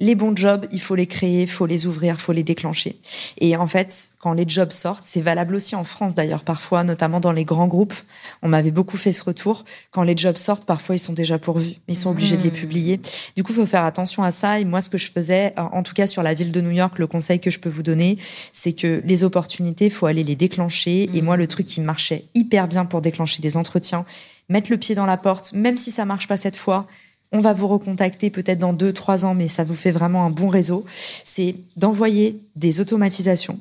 les 0.01 0.15
bons 0.15 0.35
jobs, 0.35 0.65
il 0.71 0.81
faut 0.81 0.95
les 0.95 1.05
créer, 1.07 1.43
il 1.43 1.47
faut 1.49 1.65
les 1.67 1.85
ouvrir, 1.85 2.15
il 2.17 2.21
faut 2.21 2.33
les 2.33 2.43
déclencher. 2.43 2.99
Et 3.39 3.55
en 3.55 3.67
fait, 3.67 4.09
quand 4.19 4.33
les 4.33 4.45
jobs 4.47 4.71
sortent, 4.71 5.03
c'est 5.05 5.21
valable 5.21 5.55
aussi 5.55 5.75
en 5.75 5.83
France 5.83 6.15
d'ailleurs 6.15 6.43
parfois, 6.43 6.83
notamment 6.83 7.19
dans 7.19 7.31
les 7.31 7.45
grands 7.45 7.67
groupes. 7.67 7.93
On 8.41 8.49
m'avait 8.49 8.71
beaucoup 8.71 8.97
fait 8.97 9.11
ce 9.11 9.23
retour. 9.23 9.63
Quand 9.91 10.03
les 10.03 10.17
jobs 10.17 10.37
sortent, 10.37 10.65
parfois 10.65 10.95
ils 10.95 10.99
sont 10.99 11.13
déjà 11.13 11.37
pourvus, 11.39 11.75
mais 11.87 11.93
ils 11.93 11.95
sont 11.95 12.09
obligés 12.09 12.35
de 12.35 12.41
les 12.43 12.49
Mmh. 12.49 12.53
publier. 12.53 12.99
Du 13.35 13.43
coup, 13.43 13.51
il 13.53 13.55
faut 13.55 13.65
faire 13.65 13.85
attention 13.85 14.23
à 14.23 14.31
ça. 14.31 14.59
Et 14.59 14.65
moi, 14.65 14.81
ce 14.81 14.89
que 14.89 14.97
je 14.97 15.09
faisais, 15.11 15.53
en 15.57 15.69
en 15.81 15.83
tout 15.83 15.93
cas 15.93 16.07
sur 16.07 16.23
la 16.23 16.33
ville 16.33 16.51
de 16.51 16.61
New 16.61 16.71
York, 16.71 16.97
le 16.99 17.07
conseil 17.07 17.39
que 17.39 17.49
je 17.51 17.59
peux 17.59 17.69
vous 17.69 17.83
donner, 17.83 18.17
c'est 18.53 18.73
que 18.73 19.01
les 19.05 19.23
opportunités, 19.23 19.85
il 19.85 19.91
faut 19.91 20.07
aller 20.07 20.23
les 20.23 20.35
déclencher. 20.35 21.03
Et 21.13 21.19
Mhm. 21.21 21.25
moi, 21.25 21.37
le 21.37 21.47
truc 21.47 21.65
qui 21.67 21.79
marchait 21.81 22.25
hyper 22.35 22.67
bien 22.67 22.85
pour 22.85 23.01
déclencher 23.01 23.41
des 23.41 23.55
entretiens, 23.55 24.05
mettre 24.49 24.69
le 24.71 24.77
pied 24.77 24.95
dans 24.95 25.05
la 25.05 25.17
porte, 25.17 25.53
même 25.53 25.77
si 25.77 25.91
ça 25.91 26.05
marche 26.05 26.27
pas 26.27 26.37
cette 26.37 26.57
fois, 26.57 26.87
on 27.31 27.39
va 27.39 27.53
vous 27.53 27.67
recontacter 27.67 28.29
peut-être 28.29 28.59
dans 28.59 28.73
deux, 28.73 28.93
trois 28.93 29.25
ans, 29.25 29.33
mais 29.33 29.47
ça 29.47 29.63
vous 29.63 29.75
fait 29.75 29.91
vraiment 29.91 30.25
un 30.25 30.29
bon 30.29 30.49
réseau. 30.49 30.85
C'est 31.23 31.55
d'envoyer 31.77 32.41
des 32.55 32.79
automatisations 32.79 33.59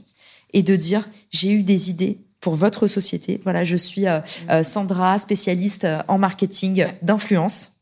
et 0.52 0.62
de 0.62 0.76
dire 0.76 1.08
j'ai 1.30 1.52
eu 1.52 1.62
des 1.62 1.90
idées 1.90 2.18
pour 2.40 2.54
votre 2.54 2.86
société. 2.86 3.40
Voilà, 3.44 3.64
je 3.64 3.76
suis 3.76 4.06
euh, 4.06 4.20
euh, 4.50 4.62
Sandra, 4.62 5.18
spécialiste 5.18 5.84
euh, 5.84 6.02
en 6.08 6.18
marketing 6.18 6.86
d'influence. 7.02 7.72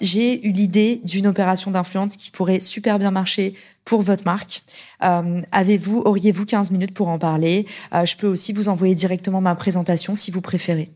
J'ai 0.00 0.46
eu 0.46 0.52
l'idée 0.52 1.00
d'une 1.02 1.26
opération 1.26 1.72
d'influence 1.72 2.16
qui 2.16 2.30
pourrait 2.30 2.60
super 2.60 3.00
bien 3.00 3.10
marcher 3.10 3.54
pour 3.84 4.02
votre 4.02 4.24
marque. 4.24 4.62
Avez-vous, 5.00 6.00
auriez-vous 6.04 6.46
15 6.46 6.70
minutes 6.70 6.94
pour 6.94 7.08
en 7.08 7.18
parler? 7.18 7.66
Je 7.92 8.14
peux 8.14 8.28
aussi 8.28 8.52
vous 8.52 8.68
envoyer 8.68 8.94
directement 8.94 9.40
ma 9.40 9.56
présentation 9.56 10.14
si 10.14 10.30
vous 10.30 10.42
préférez. 10.42 10.92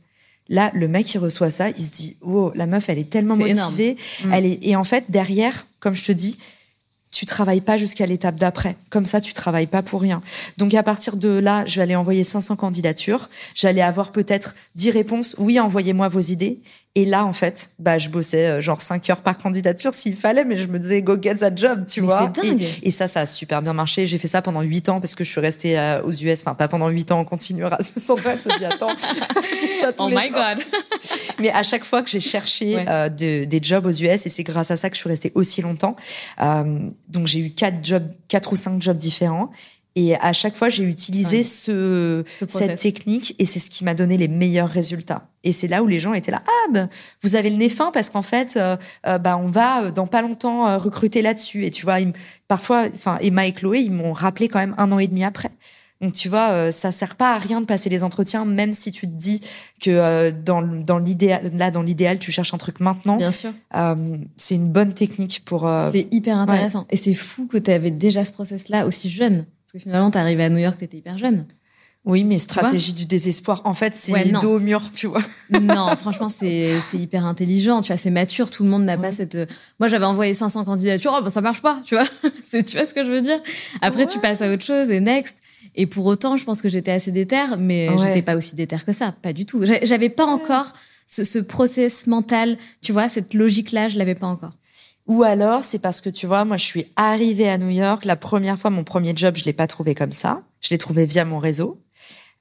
Là, 0.49 0.71
le 0.75 0.87
mec, 0.89 1.13
il 1.13 1.19
reçoit 1.19 1.51
ça, 1.51 1.71
il 1.71 1.83
se 1.83 1.91
dit, 1.91 2.17
wow, 2.23 2.53
la 2.55 2.67
meuf, 2.67 2.89
elle 2.89 2.99
est 2.99 3.11
tellement 3.11 3.37
énorme. 3.37 3.71
motivée. 3.73 3.97
Mm. 4.25 4.33
Elle 4.33 4.47
est, 4.47 4.59
et 4.63 4.77
en 4.77 4.85
fait, 4.85 5.05
derrière, 5.09 5.67
comme 5.81 5.95
je 5.95 6.05
te 6.05 6.13
dis, 6.13 6.39
tu 7.11 7.25
travailles 7.25 7.63
pas 7.63 7.79
jusqu'à 7.79 8.07
l'étape 8.07 8.37
d'après. 8.37 8.77
Comme 8.91 9.07
ça, 9.07 9.21
tu 9.21 9.33
travailles 9.33 9.67
pas 9.67 9.83
pour 9.83 10.03
rien. 10.03 10.23
Donc 10.59 10.75
à 10.75 10.83
partir 10.83 11.17
de 11.17 11.29
là, 11.29 11.65
je 11.67 11.77
vais 11.77 11.83
aller 11.83 11.97
envoyer 11.97 12.25
500 12.25 12.57
candidatures. 12.57 13.31
J'allais 13.55 13.81
avoir 13.81 14.13
peut-être 14.13 14.55
10 14.75 14.91
réponses. 14.91 15.35
Oui, 15.39 15.59
envoyez-moi 15.59 16.09
vos 16.09 16.21
idées. 16.21 16.61
Et 16.97 17.05
là, 17.05 17.27
en 17.27 17.35
fait, 17.35 17.73
bah, 17.79 17.99
je 17.99 18.09
bossais 18.09 18.47
euh, 18.47 18.61
genre 18.63 18.81
5 18.81 19.11
heures 19.11 19.21
par 19.21 19.37
candidature 19.37 19.93
s'il 19.93 20.17
fallait, 20.17 20.47
mais 20.47 20.57
je 20.57 20.67
me 20.67 20.79
disais, 20.79 21.03
go 21.03 21.19
get 21.21 21.37
that 21.37 21.55
job, 21.55 21.85
tu 21.87 22.01
vois. 22.01 22.33
C'est 22.35 22.43
dingue. 22.43 22.63
Et, 22.63 22.89
et, 22.89 22.91
ça, 22.91 23.07
ça 23.07 23.21
a 23.21 23.27
super 23.27 23.61
bien 23.61 23.75
marché. 23.75 24.07
J'ai 24.07 24.17
fait 24.17 24.29
ça 24.29 24.41
pendant 24.41 24.63
8 24.63 24.89
ans 24.89 24.99
parce 24.99 25.15
que 25.15 25.23
je 25.23 25.31
suis 25.31 25.41
restée 25.43 25.79
euh, 25.79 26.01
aux 26.03 26.13
US. 26.13 26.41
Enfin, 26.41 26.55
pas 26.55 26.69
pendant 26.69 26.89
8 26.89 27.13
ans, 27.13 27.21
on 27.21 27.27
continuera. 27.27 27.77
Sandra, 27.83 28.39
se 28.39 28.49
dit, 28.57 28.65
attends. 28.65 28.97
ça 29.83 29.93
tous 29.93 30.05
oh 30.05 30.09
les 30.09 30.17
my 30.17 30.27
soirs. 30.29 30.57
God. 30.57 30.65
mais 31.39 31.51
à 31.51 31.63
chaque 31.63 31.85
fois 31.85 32.03
que 32.03 32.09
j'ai 32.09 32.21
cherché 32.21 32.77
ouais. 32.77 32.87
euh, 32.89 33.11
de, 33.11 33.45
des 33.45 33.61
jobs 33.63 33.85
aux 33.85 33.93
US, 33.93 34.25
et 34.25 34.31
c'est 34.31 34.43
grâce 34.43 34.71
à 34.71 34.77
ça 34.77 34.89
que 34.89 34.97
je 34.97 35.01
suis 35.03 35.11
restée 35.11 35.33
aussi 35.35 35.61
longtemps. 35.61 35.97
Euh, 36.41 36.79
donc, 37.11 37.27
j'ai 37.27 37.41
eu 37.41 37.51
4 37.51 37.85
jobs, 37.85 38.09
4 38.29 38.53
ou 38.55 38.57
5 38.57 38.81
jobs 38.81 38.97
différents. 38.97 39.51
Et 39.99 40.15
à 40.15 40.35
chaque 40.35 40.57
fois, 40.57 40.69
j'ai 40.69 40.85
utilisé 40.85 41.39
ouais. 41.39 41.43
ce, 41.43 42.23
ce 42.31 42.45
cette 42.47 42.79
technique 42.79 43.35
et 43.39 43.47
c'est 43.47 43.59
ce 43.59 43.71
qui 43.71 43.83
m'a 43.83 43.95
donné 43.95 44.19
les 44.19 44.29
meilleurs 44.29 44.69
résultats. 44.69 45.27
Et 45.43 45.53
c'est 45.53 45.69
là 45.69 45.83
où 45.83 45.87
les 45.87 45.99
gens 45.99 46.13
étaient 46.13 46.31
là. 46.31 46.43
Ah, 46.47 46.71
ben, 46.71 46.91
vous 47.23 47.35
avez 47.35 47.49
le 47.49 47.57
nez 47.57 47.71
fin 47.71 47.91
parce 47.93 48.11
qu'en 48.11 48.21
fait, 48.21 48.59
euh, 48.59 48.77
euh, 49.07 49.17
bah, 49.17 49.39
on 49.39 49.49
va 49.49 49.85
euh, 49.85 49.91
dans 49.91 50.07
pas 50.07 50.21
longtemps 50.21 50.67
euh, 50.67 50.77
recruter 50.77 51.23
là-dessus. 51.23 51.65
Et 51.65 51.71
tu 51.71 51.87
vois, 51.87 52.01
ils, 52.01 52.13
parfois, 52.47 52.89
enfin, 52.95 53.17
Emma 53.23 53.47
et 53.47 53.53
Chloé, 53.53 53.81
ils 53.81 53.91
m'ont 53.91 54.13
rappelé 54.13 54.49
quand 54.49 54.59
même 54.59 54.75
un 54.77 54.93
an 54.93 54.99
et 54.99 55.07
demi 55.07 55.25
après. 55.25 55.51
Donc 56.03 56.13
tu 56.13 56.29
vois, 56.29 56.71
ça 56.73 56.93
sert 56.93 57.17
pas 57.17 57.33
à 57.33 57.39
rien 57.39 57.63
de 57.63 57.65
passer 57.65 57.89
les 57.89 58.05
entretiens, 58.05 58.45
même 58.45 58.75
si 58.75 58.91
tu 58.91 59.07
te 59.07 59.15
dis 59.15 59.41
que 59.81 59.89
euh, 59.91 60.31
dans, 60.31 60.61
dans 60.61 60.99
l'idéal, 60.99 61.51
là 61.55 61.71
dans 61.71 61.83
l'idéal, 61.83 62.19
tu 62.19 62.31
cherches 62.31 62.53
un 62.53 62.59
truc 62.59 62.81
maintenant. 62.81 63.17
Bien 63.17 63.33
sûr. 63.33 63.51
Euh, 63.75 64.19
c'est 64.37 64.57
une 64.57 64.69
bonne 64.69 64.93
technique 64.93 65.43
pour. 65.47 65.67
c'est 65.93 66.07
hyper 66.11 66.37
intéressant. 66.37 66.81
Ouais. 66.81 66.87
Et 66.91 66.97
c'est 66.99 67.15
fou 67.15 67.47
que 67.47 67.57
tu 67.57 67.71
avais 67.71 67.91
déjà 67.91 68.27
ce 68.27 68.33
process-là 68.33 68.87
aussi 68.87 69.09
jeune. 69.09 69.47
Parce 69.67 69.73
que 69.73 69.79
finalement, 69.81 70.13
tu 70.13 70.19
arrivé 70.19 70.45
à 70.45 70.49
New 70.49 70.59
York, 70.59 70.77
tu 70.79 70.85
étais 70.85 70.99
hyper 70.99 71.19
jeune. 71.19 71.45
Oui, 72.05 72.23
mais 72.23 72.39
stratégie 72.39 72.93
du 72.93 73.05
désespoir. 73.05 73.63
En 73.65 73.75
fait, 73.75 73.97
c'est 73.97 74.13
ouais, 74.13 74.31
dos 74.41 74.55
au 74.55 74.59
mur, 74.61 74.93
tu 74.95 75.09
vois. 75.09 75.23
non, 75.51 75.97
franchement, 75.97 76.29
c'est 76.29 76.79
hyper 76.95 77.27
intelligent. 77.27 77.81
Tu 77.81 77.89
vois, 77.89 77.97
c'est 77.97 78.13
mature. 78.13 78.49
Tout 78.49 78.63
le 78.63 78.71
monde 78.71 78.85
n'a 78.85 78.95
ouais. 78.95 79.03
pas 79.03 79.11
cette. 79.11 79.37
Moi, 79.81 79.89
j'avais 79.89 80.05
envoyé 80.05 80.33
500 80.33 80.65
candidatures. 80.65 81.17
Oh, 81.19 81.21
bah, 81.21 81.31
ça 81.31 81.41
marche 81.41 81.63
pas, 81.63 81.81
tu 81.85 81.97
vois. 81.97 82.05
tu 82.63 82.77
vois 82.77 82.87
ce 82.87 82.95
que 82.95 83.05
je 83.05 83.11
veux 83.11 83.23
dire? 83.23 83.41
Après, 83.83 84.05
ouais. 84.05 84.07
tu 84.07 84.21
passes 84.21 84.41
à 84.41 84.53
autre 84.53 84.65
chose 84.65 84.89
et 84.89 85.01
next. 85.01 85.39
Et 85.75 85.87
pour 85.87 86.07
autant, 86.07 86.37
je 86.37 86.45
pense 86.45 86.63
que 86.63 86.69
j'étais 86.69 86.93
assez 86.93 87.11
déterre, 87.11 87.57
mais 87.59 87.89
j'étais 87.99 88.23
pas 88.23 88.37
aussi 88.37 88.55
déterre 88.55 88.85
que 88.85 88.93
ça. 88.93 89.11
Pas 89.11 89.33
du 89.33 89.45
tout. 89.45 89.65
J'avais 89.83 90.09
pas 90.09 90.27
encore 90.27 90.75
ce, 91.09 91.25
ce 91.25 91.41
process 91.41 92.07
mental. 92.07 92.57
Tu 92.83 92.93
vois, 92.93 93.09
cette 93.09 93.35
logique-là, 93.35 93.89
je 93.89 93.99
l'avais 93.99 94.15
pas 94.15 94.29
encore. 94.29 94.53
Ou 95.07 95.23
alors, 95.23 95.65
c'est 95.65 95.79
parce 95.79 96.01
que 96.01 96.11
tu 96.11 96.27
vois, 96.27 96.45
moi, 96.45 96.57
je 96.57 96.65
suis 96.65 96.93
arrivée 96.97 97.49
à 97.49 97.59
New 97.59 97.71
York. 97.71 98.05
La 98.05 98.17
première 98.17 98.59
fois, 98.59 98.71
mon 98.71 98.85
premier 98.85 99.13
job, 99.15 99.37
je 99.37 99.45
l'ai 99.45 99.53
pas 99.53 99.67
trouvé 99.67 99.95
comme 99.95 100.13
ça. 100.13 100.43
Je 100.61 100.71
l'ai 100.71 100.79
trouvé 100.79 101.07
via 101.07 101.25
mon 101.25 101.39
réseau. 101.39 101.81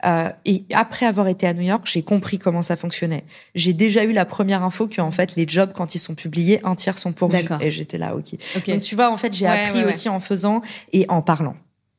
Euh, 0.03 0.30
et 0.45 0.66
après 0.74 1.05
avoir 1.05 1.28
été 1.28 1.47
à 1.47 1.53
New 1.53 1.61
York, 1.61 1.84
j'ai 1.86 2.03
compris 2.03 2.38
comment 2.38 2.61
ça 2.61 2.76
fonctionnait. 2.76 3.24
J'ai 3.55 3.74
déjà 3.74 4.03
eu 4.03 4.11
la 4.11 4.26
première 4.26 4.61
info 4.61 4.88
que 4.88 4.99
en 4.99 5.11
fait 5.11 5.36
les 5.36 5.47
jobs 5.47 5.72
quand 5.74 5.95
ils 5.95 5.99
sont 5.99 6.16
publiés, 6.16 6.59
un 6.63 6.76
tiers 6.76 6.97
sont 6.97 7.13
pourvus. 7.13 7.47
Et 7.61 7.72
j'étais 7.72 7.97
là, 7.97 8.16
ok. 8.16 8.36
okay. 8.57 8.74
Donc 8.74 8.82
tu 8.82 8.95
vois, 8.95 9.09
en 9.09 9.18
fait, 9.18 9.34
j'ai 9.34 9.45
ouais, 9.45 9.68
appris 9.68 9.84
ouais, 9.84 9.93
aussi 9.93 10.09
en 10.09 10.20
faisant 10.20 10.61
et 10.91 11.05
en 11.09 11.22
parlant 11.22 11.55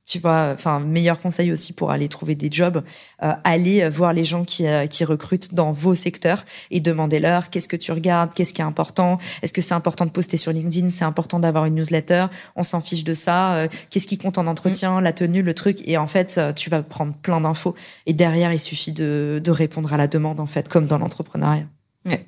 tu 0.07 0.21
vois, 0.21 0.53
enfin 0.55 0.79
meilleur 0.81 1.21
conseil 1.21 1.51
aussi 1.51 1.73
pour 1.73 1.91
aller 1.91 2.09
trouver 2.09 2.35
des 2.35 2.49
jobs, 2.51 2.83
euh, 3.23 3.33
aller 3.45 3.89
voir 3.89 4.13
les 4.13 4.25
gens 4.25 4.45
qui 4.45 4.67
euh, 4.67 4.87
qui 4.87 5.05
recrutent 5.05 5.53
dans 5.53 5.73
vos 5.73 5.95
secteurs 5.95 6.45
et 6.71 6.81
demandez-leur 6.81 7.51
qu'est-ce 7.51 7.69
que 7.69 7.77
tu 7.77 7.91
regardes, 7.93 8.33
qu'est-ce 8.33 8.55
qui 8.55 8.61
est 8.61 8.65
important, 8.65 9.19
est-ce 9.43 9.53
que 9.53 9.61
c'est 9.61 9.75
important 9.75 10.07
de 10.07 10.11
poster 10.11 10.37
sur 10.37 10.53
LinkedIn, 10.53 10.91
c'est 10.91 11.05
important 11.05 11.41
d'avoir 11.41 11.65
une 11.65 11.75
newsletter, 11.75 12.27
on 12.55 12.63
s'en 12.63 12.81
fiche 12.81 13.05
de 13.05 13.15
ça, 13.15 13.55
euh, 13.57 13.69
qu'est-ce 13.91 14.07
qui 14.07 14.17
compte 14.17 14.39
en 14.39 14.47
entretien, 14.47 15.01
mmh. 15.01 15.05
la 15.05 15.13
tenue, 15.13 15.43
le 15.43 15.55
truc 15.55 15.81
et 15.85 15.99
en 15.99 16.07
fait 16.07 16.41
tu 16.55 16.71
vas 16.71 16.83
prendre 16.83 17.15
plein 17.15 17.41
d'infos 17.41 17.75
et 18.07 18.13
derrière 18.13 18.53
il 18.53 18.61
suffit 18.61 18.93
de 18.93 19.41
de 19.43 19.51
répondre 19.51 19.93
à 19.93 19.97
la 19.97 20.07
demande 20.07 20.39
en 20.39 20.47
fait 20.47 20.69
comme 20.69 20.87
dans 20.87 20.99
l'entrepreneuriat. 20.99 21.67
Ouais. 22.05 22.27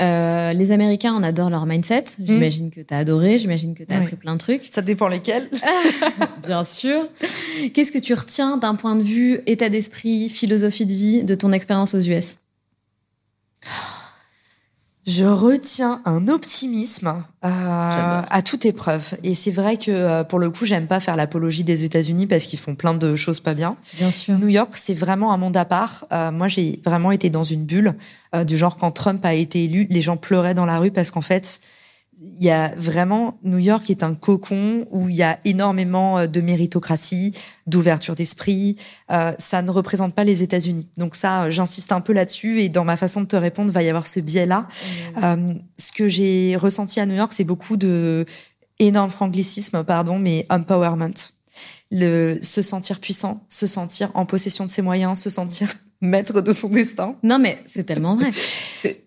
Euh, 0.00 0.52
les 0.52 0.72
Américains, 0.72 1.14
on 1.14 1.22
adore 1.22 1.50
leur 1.50 1.66
mindset. 1.66 2.04
J'imagine 2.24 2.68
mmh. 2.68 2.70
que 2.70 2.80
tu 2.80 2.94
as 2.94 2.98
adoré, 2.98 3.38
j'imagine 3.38 3.74
que 3.74 3.84
tu 3.84 3.92
as 3.92 3.98
oui. 3.98 4.04
appris 4.04 4.16
plein 4.16 4.34
de 4.34 4.40
trucs. 4.40 4.62
Ça 4.70 4.82
dépend 4.82 5.08
lesquels. 5.08 5.50
Bien 6.46 6.64
sûr. 6.64 7.08
Qu'est-ce 7.74 7.92
que 7.92 7.98
tu 7.98 8.14
retiens 8.14 8.56
d'un 8.56 8.74
point 8.74 8.96
de 8.96 9.02
vue 9.02 9.40
état 9.46 9.68
d'esprit, 9.68 10.28
philosophie 10.28 10.86
de 10.86 10.94
vie 10.94 11.24
de 11.24 11.34
ton 11.34 11.52
expérience 11.52 11.94
aux 11.94 12.00
US 12.00 12.38
je 15.06 15.24
retiens 15.24 16.02
un 16.04 16.28
optimisme 16.28 17.24
euh, 17.44 17.48
à 17.48 18.42
toute 18.42 18.66
épreuve. 18.66 19.14
Et 19.24 19.34
c'est 19.34 19.50
vrai 19.50 19.76
que 19.76 19.90
euh, 19.90 20.24
pour 20.24 20.38
le 20.38 20.50
coup, 20.50 20.66
j'aime 20.66 20.86
pas 20.86 21.00
faire 21.00 21.16
l'apologie 21.16 21.64
des 21.64 21.84
États-Unis 21.84 22.26
parce 22.26 22.46
qu'ils 22.46 22.58
font 22.58 22.74
plein 22.74 22.94
de 22.94 23.16
choses 23.16 23.40
pas 23.40 23.54
bien. 23.54 23.76
Bien 23.96 24.10
sûr. 24.10 24.38
New 24.38 24.48
York, 24.48 24.72
c'est 24.74 24.94
vraiment 24.94 25.32
un 25.32 25.38
monde 25.38 25.56
à 25.56 25.64
part. 25.64 26.06
Euh, 26.12 26.30
moi, 26.30 26.48
j'ai 26.48 26.80
vraiment 26.84 27.12
été 27.12 27.30
dans 27.30 27.44
une 27.44 27.64
bulle 27.64 27.94
euh, 28.34 28.44
du 28.44 28.56
genre 28.56 28.76
quand 28.76 28.90
Trump 28.90 29.24
a 29.24 29.34
été 29.34 29.64
élu, 29.64 29.86
les 29.90 30.02
gens 30.02 30.16
pleuraient 30.16 30.54
dans 30.54 30.66
la 30.66 30.78
rue 30.78 30.90
parce 30.90 31.10
qu'en 31.10 31.22
fait, 31.22 31.60
il 32.22 32.44
y 32.44 32.50
a 32.50 32.74
vraiment 32.76 33.38
New 33.42 33.58
York 33.58 33.88
est 33.88 34.02
un 34.02 34.14
cocon 34.14 34.86
où 34.90 35.08
il 35.08 35.14
y 35.14 35.22
a 35.22 35.38
énormément 35.44 36.18
euh, 36.18 36.26
de 36.26 36.40
méritocratie, 36.42 37.34
d'ouverture 37.66 38.14
d'esprit. 38.14 38.76
Euh, 39.10 39.32
ça 39.38 39.62
ne 39.62 39.70
représente 39.70 40.14
pas 40.14 40.24
les 40.24 40.42
États-Unis. 40.42 40.86
Donc 40.98 41.16
ça, 41.16 41.44
euh, 41.44 41.50
j'insiste 41.50 41.92
un 41.92 42.02
peu 42.02 42.12
là-dessus 42.12 42.60
et 42.60 42.68
dans 42.68 42.84
ma 42.84 42.96
façon 42.96 43.22
de 43.22 43.26
te 43.26 43.36
répondre, 43.36 43.70
va 43.72 43.82
y 43.82 43.88
avoir 43.88 44.06
ce 44.06 44.20
biais-là. 44.20 44.60
Mmh. 44.68 45.24
Euh, 45.24 45.54
ce 45.78 45.92
que 45.92 46.08
j'ai 46.08 46.56
ressenti 46.56 47.00
à 47.00 47.06
New 47.06 47.16
York, 47.16 47.32
c'est 47.32 47.44
beaucoup 47.44 47.78
de 47.78 48.26
énorme 48.78 49.10
franglicisme, 49.10 49.82
pardon, 49.84 50.18
mais 50.18 50.46
empowerment. 50.50 51.14
Le 51.90 52.38
se 52.42 52.62
sentir 52.62 53.00
puissant, 53.00 53.44
se 53.48 53.66
sentir 53.66 54.10
en 54.14 54.26
possession 54.26 54.66
de 54.66 54.70
ses 54.70 54.82
moyens, 54.82 55.18
se 55.18 55.30
sentir 55.30 55.72
maître 56.02 56.42
de 56.42 56.52
son 56.52 56.68
destin. 56.68 57.16
Non 57.22 57.38
mais 57.38 57.62
c'est 57.66 57.84
tellement 57.84 58.14
vrai. 58.14 58.30
c'est 58.82 59.04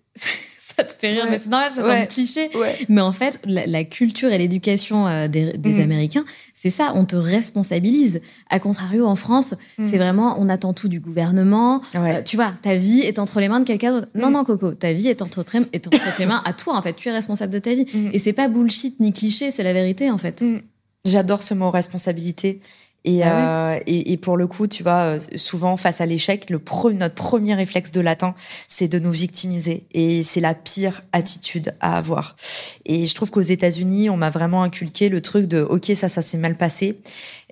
ça 0.76 0.84
te 0.84 0.94
fait 0.94 1.12
rire, 1.12 1.26
ouais. 1.26 1.32
mais 1.32 1.38
c'est 1.38 1.50
normal, 1.50 1.72
ça 1.72 1.82
ouais. 1.82 1.96
semble 1.98 2.08
cliché. 2.08 2.50
Ouais. 2.56 2.76
Mais 2.90 3.02
en 3.02 3.12
fait, 3.12 3.40
la, 3.46 3.66
la 3.66 3.84
culture 3.84 4.32
et 4.32 4.38
l'éducation 4.38 5.08
euh, 5.08 5.28
des, 5.28 5.54
des 5.54 5.74
mmh. 5.74 5.82
Américains, 5.82 6.26
c'est 6.54 6.70
ça, 6.70 6.92
on 6.96 7.06
te 7.06 7.16
responsabilise. 7.16 8.22
A 8.50 8.60
contrario, 8.60 9.06
en 9.06 9.16
France, 9.16 9.56
mmh. 9.78 9.86
c'est 9.86 9.98
vraiment, 9.98 10.36
on 10.40 10.50
attend 10.50 10.74
tout 10.74 10.88
du 10.88 11.00
gouvernement. 11.00 11.82
Euh, 11.96 12.22
tu 12.24 12.36
vois, 12.36 12.54
ta 12.62 12.76
vie 12.76 13.02
est 13.02 13.20
entre 13.20 13.40
les 13.40 13.50
mains 13.50 13.60
de 13.60 13.66
quelqu'un 13.66 13.92
d'autre. 13.92 14.08
Non, 14.16 14.30
mmh. 14.30 14.34
non, 14.34 14.44
Coco, 14.44 14.74
ta 14.74 14.94
vie 14.94 15.08
est 15.08 15.22
entre, 15.22 15.44
est 15.74 15.88
entre 15.88 16.16
tes 16.16 16.26
mains 16.26 16.42
à 16.46 16.54
toi, 16.54 16.76
en 16.76 16.82
fait. 16.82 16.94
Tu 16.94 17.10
es 17.10 17.12
responsable 17.12 17.54
de 17.54 17.60
ta 17.60 17.74
vie. 17.74 17.86
Et 18.12 18.20
c'est 18.20 18.34
pas 18.34 18.48
bullshit 18.48 19.00
ni 19.00 19.14
cliché, 19.14 19.52
c'est 19.52 19.64
la 19.64 19.74
vérité, 19.74 20.10
en 20.12 20.18
fait. 20.18 20.44
J'adore 21.06 21.44
ce 21.44 21.54
mot 21.54 21.70
responsabilité. 21.70 22.62
Et, 23.06 23.22
ah 23.24 23.26
ouais. 23.76 23.80
euh, 23.80 23.84
et, 23.86 24.14
et, 24.14 24.18
pour 24.18 24.38
le 24.38 24.48
coup, 24.48 24.68
tu 24.68 24.84
vois, 24.84 25.18
euh, 25.18 25.20
souvent 25.36 25.76
face 25.78 26.00
à 26.00 26.06
l'échec, 26.06 26.50
le 26.50 26.60
pro, 26.60 26.92
notre 26.92 27.16
premier 27.16 27.54
réflexe 27.54 27.92
de 27.92 28.02
latin, 28.02 28.34
c'est 28.68 28.88
de 28.88 29.00
nous 29.00 29.12
victimiser. 29.12 29.84
Et 29.94 30.24
c'est 30.24 30.40
la 30.40 30.54
pire 30.54 31.02
attitude 31.12 31.76
à 31.82 31.98
avoir. 31.98 32.36
Et 32.86 33.08
je 33.08 33.16
trouve 33.16 33.30
qu'aux 33.30 33.42
États-Unis, 33.42 34.10
on 34.10 34.18
m'a 34.18 34.30
vraiment 34.30 34.64
inculqué 34.64 35.10
le 35.10 35.22
truc 35.22 35.48
de 35.48 35.62
OK, 35.62 35.92
ça, 35.96 36.08
ça 36.10 36.22
s'est 36.22 36.38
mal 36.38 36.56
passé. 36.56 37.00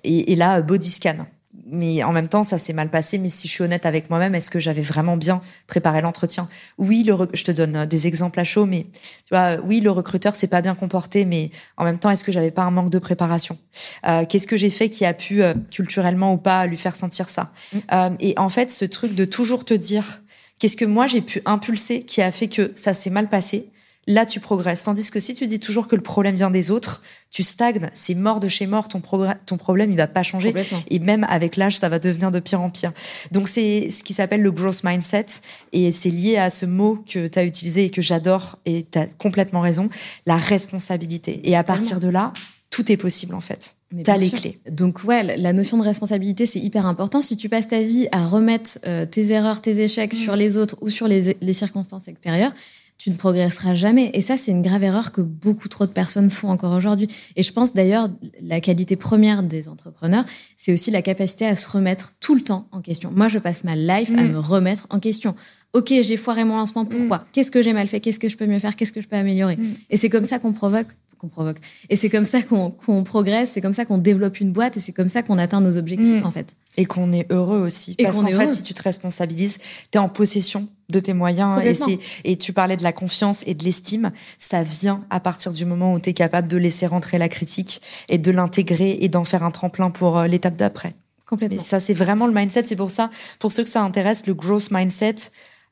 Et, 0.04 0.32
et 0.32 0.36
là, 0.36 0.62
body 0.62 0.90
scan 0.90 1.26
mais 1.72 2.04
en 2.04 2.12
même 2.12 2.28
temps, 2.28 2.42
ça 2.42 2.58
s'est 2.58 2.72
mal 2.72 2.90
passé. 2.90 3.18
Mais 3.18 3.30
si 3.30 3.48
je 3.48 3.52
suis 3.52 3.64
honnête 3.64 3.86
avec 3.86 4.10
moi-même, 4.10 4.34
est-ce 4.34 4.50
que 4.50 4.60
j'avais 4.60 4.82
vraiment 4.82 5.16
bien 5.16 5.40
préparé 5.66 6.00
l'entretien? 6.02 6.48
Oui, 6.78 7.02
le 7.02 7.16
je 7.32 7.44
te 7.44 7.50
donne 7.50 7.76
euh, 7.76 7.86
des 7.86 8.06
exemples 8.06 8.38
à 8.38 8.44
chaud, 8.44 8.66
mais 8.66 8.86
tu 8.92 9.32
vois, 9.32 9.56
oui, 9.64 9.80
le 9.80 9.90
recruteur 9.90 10.36
s'est 10.36 10.46
pas 10.46 10.60
bien 10.60 10.74
comporté, 10.74 11.24
mais 11.24 11.50
en 11.76 11.84
même 11.84 11.98
temps, 11.98 12.10
est-ce 12.10 12.24
que 12.24 12.32
j'avais 12.32 12.50
pas 12.50 12.62
un 12.62 12.70
manque 12.70 12.90
de 12.90 12.98
préparation? 12.98 13.58
Euh, 14.06 14.24
Qu'est-ce 14.28 14.46
que 14.46 14.56
j'ai 14.56 14.70
fait 14.70 14.90
qui 14.90 15.04
a 15.04 15.14
pu 15.14 15.42
euh, 15.42 15.54
culturellement 15.70 16.32
ou 16.32 16.36
pas 16.36 16.66
lui 16.66 16.76
faire 16.76 16.94
sentir 16.94 17.28
ça? 17.28 17.52
Euh, 17.92 18.10
Et 18.20 18.34
en 18.36 18.48
fait, 18.48 18.70
ce 18.70 18.84
truc 18.84 19.14
de 19.14 19.24
toujours 19.24 19.64
te 19.64 19.74
dire 19.74 20.20
qu'est-ce 20.58 20.76
que 20.76 20.84
moi 20.84 21.06
j'ai 21.08 21.22
pu 21.22 21.42
impulser 21.44 22.02
qui 22.02 22.22
a 22.22 22.30
fait 22.30 22.48
que 22.48 22.72
ça 22.76 22.94
s'est 22.94 23.10
mal 23.10 23.28
passé 23.28 23.68
là 24.06 24.26
tu 24.26 24.40
progresses. 24.40 24.84
Tandis 24.84 25.10
que 25.10 25.20
si 25.20 25.34
tu 25.34 25.46
dis 25.46 25.60
toujours 25.60 25.88
que 25.88 25.96
le 25.96 26.02
problème 26.02 26.36
vient 26.36 26.50
des 26.50 26.70
autres, 26.70 27.02
tu 27.30 27.42
stagnes, 27.42 27.88
c'est 27.94 28.14
mort 28.14 28.40
de 28.40 28.48
chez 28.48 28.66
mort, 28.66 28.88
ton, 28.88 29.00
ton 29.46 29.56
problème 29.56 29.90
il 29.90 29.96
va 29.96 30.06
pas 30.06 30.22
changer. 30.22 30.54
Et 30.88 30.98
même 30.98 31.24
avec 31.28 31.56
l'âge, 31.56 31.78
ça 31.78 31.88
va 31.88 31.98
devenir 31.98 32.30
de 32.30 32.40
pire 32.40 32.60
en 32.60 32.70
pire. 32.70 32.92
Donc 33.30 33.48
c'est 33.48 33.90
ce 33.90 34.02
qui 34.02 34.14
s'appelle 34.14 34.42
le 34.42 34.50
growth 34.52 34.84
mindset 34.84 35.26
et 35.72 35.92
c'est 35.92 36.10
lié 36.10 36.36
à 36.36 36.50
ce 36.50 36.66
mot 36.66 37.02
que 37.08 37.28
tu 37.28 37.38
as 37.38 37.44
utilisé 37.44 37.84
et 37.86 37.90
que 37.90 38.02
j'adore 38.02 38.58
et 38.66 38.86
tu 38.90 38.98
as 38.98 39.06
complètement 39.06 39.60
raison, 39.60 39.88
la 40.26 40.36
responsabilité. 40.36 41.40
Et 41.44 41.56
à 41.56 41.64
partir 41.64 42.00
de 42.00 42.08
là, 42.08 42.32
tout 42.70 42.90
est 42.90 42.96
possible 42.96 43.34
en 43.34 43.40
fait. 43.40 43.76
T'as 44.02 44.16
les 44.16 44.28
sûr. 44.28 44.40
clés. 44.40 44.58
Donc 44.70 45.04
ouais, 45.04 45.36
la 45.36 45.52
notion 45.52 45.76
de 45.76 45.82
responsabilité 45.82 46.46
c'est 46.46 46.58
hyper 46.58 46.86
important. 46.86 47.20
Si 47.20 47.36
tu 47.36 47.50
passes 47.50 47.68
ta 47.68 47.82
vie 47.82 48.08
à 48.10 48.26
remettre 48.26 48.78
euh, 48.86 49.04
tes 49.04 49.30
erreurs, 49.30 49.60
tes 49.60 49.78
échecs 49.82 50.14
mmh. 50.14 50.16
sur 50.16 50.36
les 50.36 50.56
autres 50.56 50.76
ou 50.80 50.88
sur 50.88 51.06
les, 51.06 51.36
les 51.40 51.52
circonstances 51.52 52.08
extérieures, 52.08 52.54
tu 53.02 53.10
ne 53.10 53.16
progresseras 53.16 53.74
jamais. 53.74 54.12
Et 54.14 54.20
ça, 54.20 54.36
c'est 54.36 54.52
une 54.52 54.62
grave 54.62 54.84
erreur 54.84 55.10
que 55.10 55.20
beaucoup 55.20 55.66
trop 55.66 55.86
de 55.86 55.90
personnes 55.90 56.30
font 56.30 56.50
encore 56.50 56.72
aujourd'hui. 56.72 57.08
Et 57.34 57.42
je 57.42 57.52
pense 57.52 57.74
d'ailleurs, 57.74 58.08
la 58.40 58.60
qualité 58.60 58.94
première 58.94 59.42
des 59.42 59.68
entrepreneurs, 59.68 60.24
c'est 60.56 60.72
aussi 60.72 60.92
la 60.92 61.02
capacité 61.02 61.44
à 61.44 61.56
se 61.56 61.68
remettre 61.68 62.12
tout 62.20 62.36
le 62.36 62.42
temps 62.42 62.68
en 62.70 62.80
question. 62.80 63.10
Moi, 63.10 63.26
je 63.26 63.40
passe 63.40 63.64
ma 63.64 63.74
life 63.74 64.10
mmh. 64.10 64.18
à 64.20 64.22
me 64.22 64.38
remettre 64.38 64.86
en 64.90 65.00
question. 65.00 65.34
Ok, 65.72 65.88
j'ai 65.88 66.16
foiré 66.16 66.44
mon 66.44 66.56
lancement, 66.56 66.84
pourquoi? 66.84 67.18
Mmh. 67.18 67.24
Qu'est-ce 67.32 67.50
que 67.50 67.60
j'ai 67.60 67.72
mal 67.72 67.88
fait? 67.88 67.98
Qu'est-ce 67.98 68.20
que 68.20 68.28
je 68.28 68.36
peux 68.36 68.46
mieux 68.46 68.60
faire? 68.60 68.76
Qu'est-ce 68.76 68.92
que 68.92 69.00
je 69.00 69.08
peux 69.08 69.16
améliorer? 69.16 69.56
Mmh. 69.56 69.74
Et 69.90 69.96
c'est 69.96 70.08
comme 70.08 70.22
ça 70.22 70.38
qu'on 70.38 70.52
provoque 70.52 70.86
qu'on 71.22 71.28
provoque. 71.28 71.58
Et 71.88 71.94
c'est 71.94 72.08
comme 72.08 72.24
ça 72.24 72.42
qu'on 72.42 73.04
progresse, 73.04 73.52
c'est 73.52 73.60
comme 73.60 73.72
ça 73.72 73.84
qu'on 73.84 73.98
développe 73.98 74.40
une 74.40 74.50
boîte 74.50 74.76
et 74.76 74.80
c'est 74.80 74.92
comme 74.92 75.08
ça 75.08 75.22
qu'on 75.22 75.38
atteint 75.38 75.60
nos 75.60 75.76
objectifs, 75.76 76.20
mm. 76.20 76.26
en 76.26 76.32
fait. 76.32 76.56
Et 76.76 76.84
qu'on 76.84 77.12
est 77.12 77.30
heureux 77.30 77.60
aussi. 77.60 77.94
Parce 77.94 78.18
qu'en 78.18 78.26
fait, 78.26 78.52
si 78.52 78.62
tu 78.62 78.74
te 78.74 78.82
responsabilises, 78.82 79.58
tu 79.90 79.98
es 79.98 79.98
en 79.98 80.08
possession 80.08 80.68
de 80.88 80.98
tes 80.98 81.12
moyens. 81.12 81.62
Et, 81.64 82.00
et 82.24 82.36
tu 82.36 82.52
parlais 82.52 82.76
de 82.76 82.82
la 82.82 82.92
confiance 82.92 83.44
et 83.46 83.54
de 83.54 83.62
l'estime. 83.62 84.10
Ça 84.38 84.64
vient 84.64 85.04
à 85.10 85.20
partir 85.20 85.52
du 85.52 85.64
moment 85.64 85.94
où 85.94 86.00
tu 86.00 86.10
es 86.10 86.12
capable 86.12 86.48
de 86.48 86.56
laisser 86.56 86.86
rentrer 86.86 87.18
la 87.18 87.28
critique 87.28 87.80
et 88.08 88.18
de 88.18 88.30
l'intégrer 88.32 88.98
et 89.00 89.08
d'en 89.08 89.24
faire 89.24 89.44
un 89.44 89.52
tremplin 89.52 89.90
pour 89.90 90.18
euh, 90.18 90.26
l'étape 90.26 90.56
d'après. 90.56 90.94
Complètement. 91.24 91.62
ça, 91.62 91.78
c'est 91.78 91.94
vraiment 91.94 92.26
le 92.26 92.34
mindset. 92.34 92.64
C'est 92.66 92.76
pour 92.76 92.90
ça, 92.90 93.10
pour 93.38 93.52
ceux 93.52 93.62
que 93.62 93.70
ça 93.70 93.82
intéresse, 93.82 94.26
le 94.26 94.34
growth 94.34 94.70
mindset, 94.70 95.16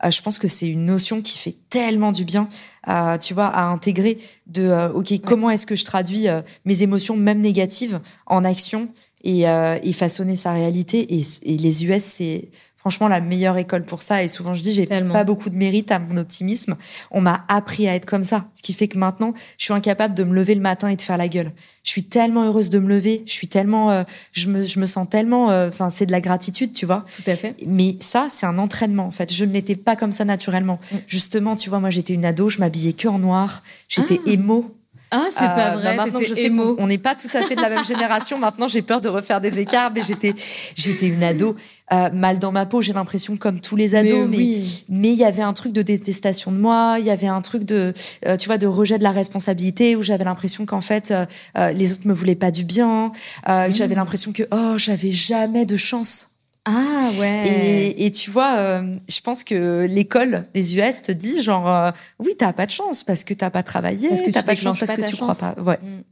euh, 0.05 0.11
je 0.11 0.23
pense 0.23 0.39
que 0.39 0.49
c'est 0.49 0.69
une 0.69 0.85
notion 0.85 1.23
qui 1.23 1.39
fait 1.39 1.57
tellement 1.69 2.13
du 2.13 2.25
bien, 2.25 2.49
euh, 2.89 3.19
tu 3.19 3.35
vois, 3.35 3.47
à 3.47 3.65
intégrer 3.65 4.19
de, 4.47 4.63
euh, 4.63 4.93
ok, 4.93 5.13
comment 5.25 5.51
est-ce 5.51 5.67
que 5.67 5.77
je 5.77 5.85
traduis 5.85 6.27
mes 6.65 6.83
émotions, 6.83 7.17
même 7.17 7.41
négatives, 7.41 8.01
en 8.27 8.45
action 8.45 8.89
et, 9.23 9.43
et 9.43 9.93
façonner 9.93 10.37
sa 10.37 10.53
réalité. 10.53 11.15
Et, 11.15 11.23
et 11.43 11.57
les 11.59 11.85
US, 11.85 12.03
c'est 12.03 12.49
franchement 12.81 13.09
la 13.09 13.21
meilleure 13.21 13.59
école 13.59 13.85
pour 13.85 14.03
ça. 14.03 14.25
Et 14.25 14.29
souvent, 14.29 14.55
je 14.55 14.63
dis, 14.63 14.73
j'ai 14.73 14.87
pas 14.87 15.25
beaucoup 15.25 15.51
de 15.51 15.57
mérite 15.57 15.93
à 15.93 15.99
mon 15.99 16.17
optimisme. 16.17 16.77
On 17.11 17.21
m'a 17.21 17.45
appris 17.49 17.87
à 17.87 17.95
être 17.95 18.07
comme 18.07 18.25
ça. 18.25 18.47
Ce 18.55 18.63
qui 18.63 18.73
fait 18.73 18.89
que 18.89 18.99
maintenant, 18.99 19.35
je 19.59 19.65
suis 19.65 19.75
incapable 19.75 20.15
de 20.15 20.25
me 20.25 20.35
lever 20.35 20.55
le 20.55 20.63
matin 20.63 20.89
et 20.89 20.97
de 20.97 21.03
faire 21.03 21.19
la 21.19 21.29
gueule. 21.29 21.53
Je 21.83 21.91
suis 21.91 22.05
tellement 22.05 22.45
heureuse 22.45 22.71
de 22.71 22.79
me 22.79 22.89
lever. 22.89 23.23
Je 23.27 23.33
suis 23.33 23.49
tellement, 23.49 23.91
euh, 23.91 24.03
je 24.33 24.49
me, 24.49 24.65
je 24.65 24.81
me 24.81 24.87
sens 24.87 25.09
tellement, 25.09 25.51
euh, 25.51 25.69
enfin, 25.69 25.91
c'est 25.91 26.07
de 26.07 26.13
la 26.13 26.21
gratitude, 26.21 26.73
tu 26.73 26.87
vois. 26.87 27.05
Tout 27.15 27.31
à 27.31 27.37
fait. 27.37 27.55
Mais 27.67 27.97
ça, 28.01 28.29
c'est 28.31 28.47
un 28.47 28.59
entraînement, 28.59 29.07
en 29.07 29.11
fait. 29.11 29.33
Je 29.33 29.45
ne 29.45 29.53
l'étais 29.53 29.77
pas 29.77 29.97
comme 29.97 30.13
ça 30.13 30.25
naturellement. 30.25 30.79
Mm. 30.91 30.97
Justement, 31.07 31.57
tu 31.57 31.69
vois, 31.69 31.81
moi, 31.81 31.91
j'étais 31.91 32.15
une 32.15 32.25
ado, 32.25 32.49
je 32.49 32.59
m'habillais 32.59 32.95
que 32.95 33.09
en 33.09 33.19
noir. 33.19 33.63
J'étais 33.89 34.21
ah. 34.27 34.31
émo. 34.31 34.75
Ah, 35.11 35.27
c'est 35.31 35.41
pas 35.41 35.73
euh, 35.73 35.77
vrai. 35.77 35.97
Bah 35.97 36.05
maintenant, 36.05 36.21
je 36.21 36.35
sais 36.35 36.51
qu'on 36.51 36.87
n'est 36.87 36.99
pas 36.99 37.17
tout 37.17 37.29
à 37.35 37.43
fait 37.43 37.57
de 37.57 37.61
la 37.61 37.69
même 37.69 37.85
génération. 37.85 38.39
Maintenant, 38.51 38.69
j'ai 38.69 38.83
peur 38.83 39.01
de 39.01 39.09
refaire 39.09 39.41
des 39.41 39.59
écarts, 39.59 39.91
mais 39.93 40.05
j'étais, 40.05 40.35
j'étais 40.77 41.09
une 41.09 41.25
ado 41.25 41.57
euh, 41.93 42.11
mal 42.11 42.39
dans 42.39 42.53
ma 42.53 42.67
peau. 42.67 42.83
J'ai 42.83 42.93
l'impression 42.93 43.37
comme 43.37 43.61
tous 43.61 43.77
les 43.77 43.95
ados, 43.95 44.29
mais 44.29 44.63
mais 44.89 45.09
il 45.09 45.19
y 45.19 45.25
avait 45.25 45.43
un 45.43 45.53
truc 45.53 45.73
de 45.73 45.83
détestation 45.83 46.53
de 46.53 46.59
moi. 46.59 46.97
Il 46.99 47.07
y 47.07 47.11
avait 47.11 47.27
un 47.27 47.41
truc 47.41 47.65
de, 47.65 47.93
euh, 48.27 48.37
tu 48.37 48.47
vois, 48.47 48.59
de 48.59 48.67
rejet 48.67 48.99
de 48.99 49.05
la 49.05 49.13
responsabilité 49.13 49.97
où 49.97 50.03
j'avais 50.03 50.25
l'impression 50.25 50.67
qu'en 50.67 50.81
fait 50.81 51.13
les 51.57 51.93
autres 51.93 52.07
me 52.07 52.15
voulaient 52.15 52.35
pas 52.35 52.51
du 52.51 52.65
bien. 52.65 53.13
J'avais 53.47 53.95
mmh. 53.95 53.97
l'impression 53.97 54.33
que 54.33 54.45
oh, 54.51 54.79
j'avais 54.79 55.11
jamais 55.11 55.67
de 55.67 55.77
chance 55.77 56.31
ah 56.67 57.11
ouais. 57.19 57.95
Et, 57.97 58.13
tu 58.13 58.31
vois, 58.31 58.57
euh, 58.59 58.97
je 59.09 59.21
pense 59.21 59.45
que 59.45 59.87
l'école 59.89 60.45
des 60.53 60.77
US 60.77 61.03
te 61.03 61.13
dit 61.13 61.43
genre 61.43 61.69
euh, 61.69 61.91
oui 62.19 62.35
t'as 62.37 62.53
pas 62.53 62.67
de 62.67 62.71
chance 62.71 63.03
parce 63.03 63.25
que 63.25 63.33
t'as 63.33 63.51
pas 63.51 63.63
travaillé, 63.63 64.09
parce 64.09 64.21
que 64.21 64.31
t'as 64.31 64.43
pas 64.43 64.55
de 64.55 64.61
chance 64.61 64.79
parce 64.79 64.93
que 64.93 65.09
tu 65.09 65.17
crois 65.17 65.35
pas. 65.35 65.55
Ouais. 65.61 65.79
Mm. 65.81 66.03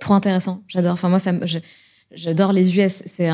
Trop 0.00 0.14
intéressant. 0.14 0.62
J'adore. 0.66 0.92
Enfin 0.92 1.08
moi 1.08 1.20
ça 1.20 1.32
J'adore 2.12 2.52
les 2.52 2.78
US. 2.78 3.02
C'est 3.06 3.30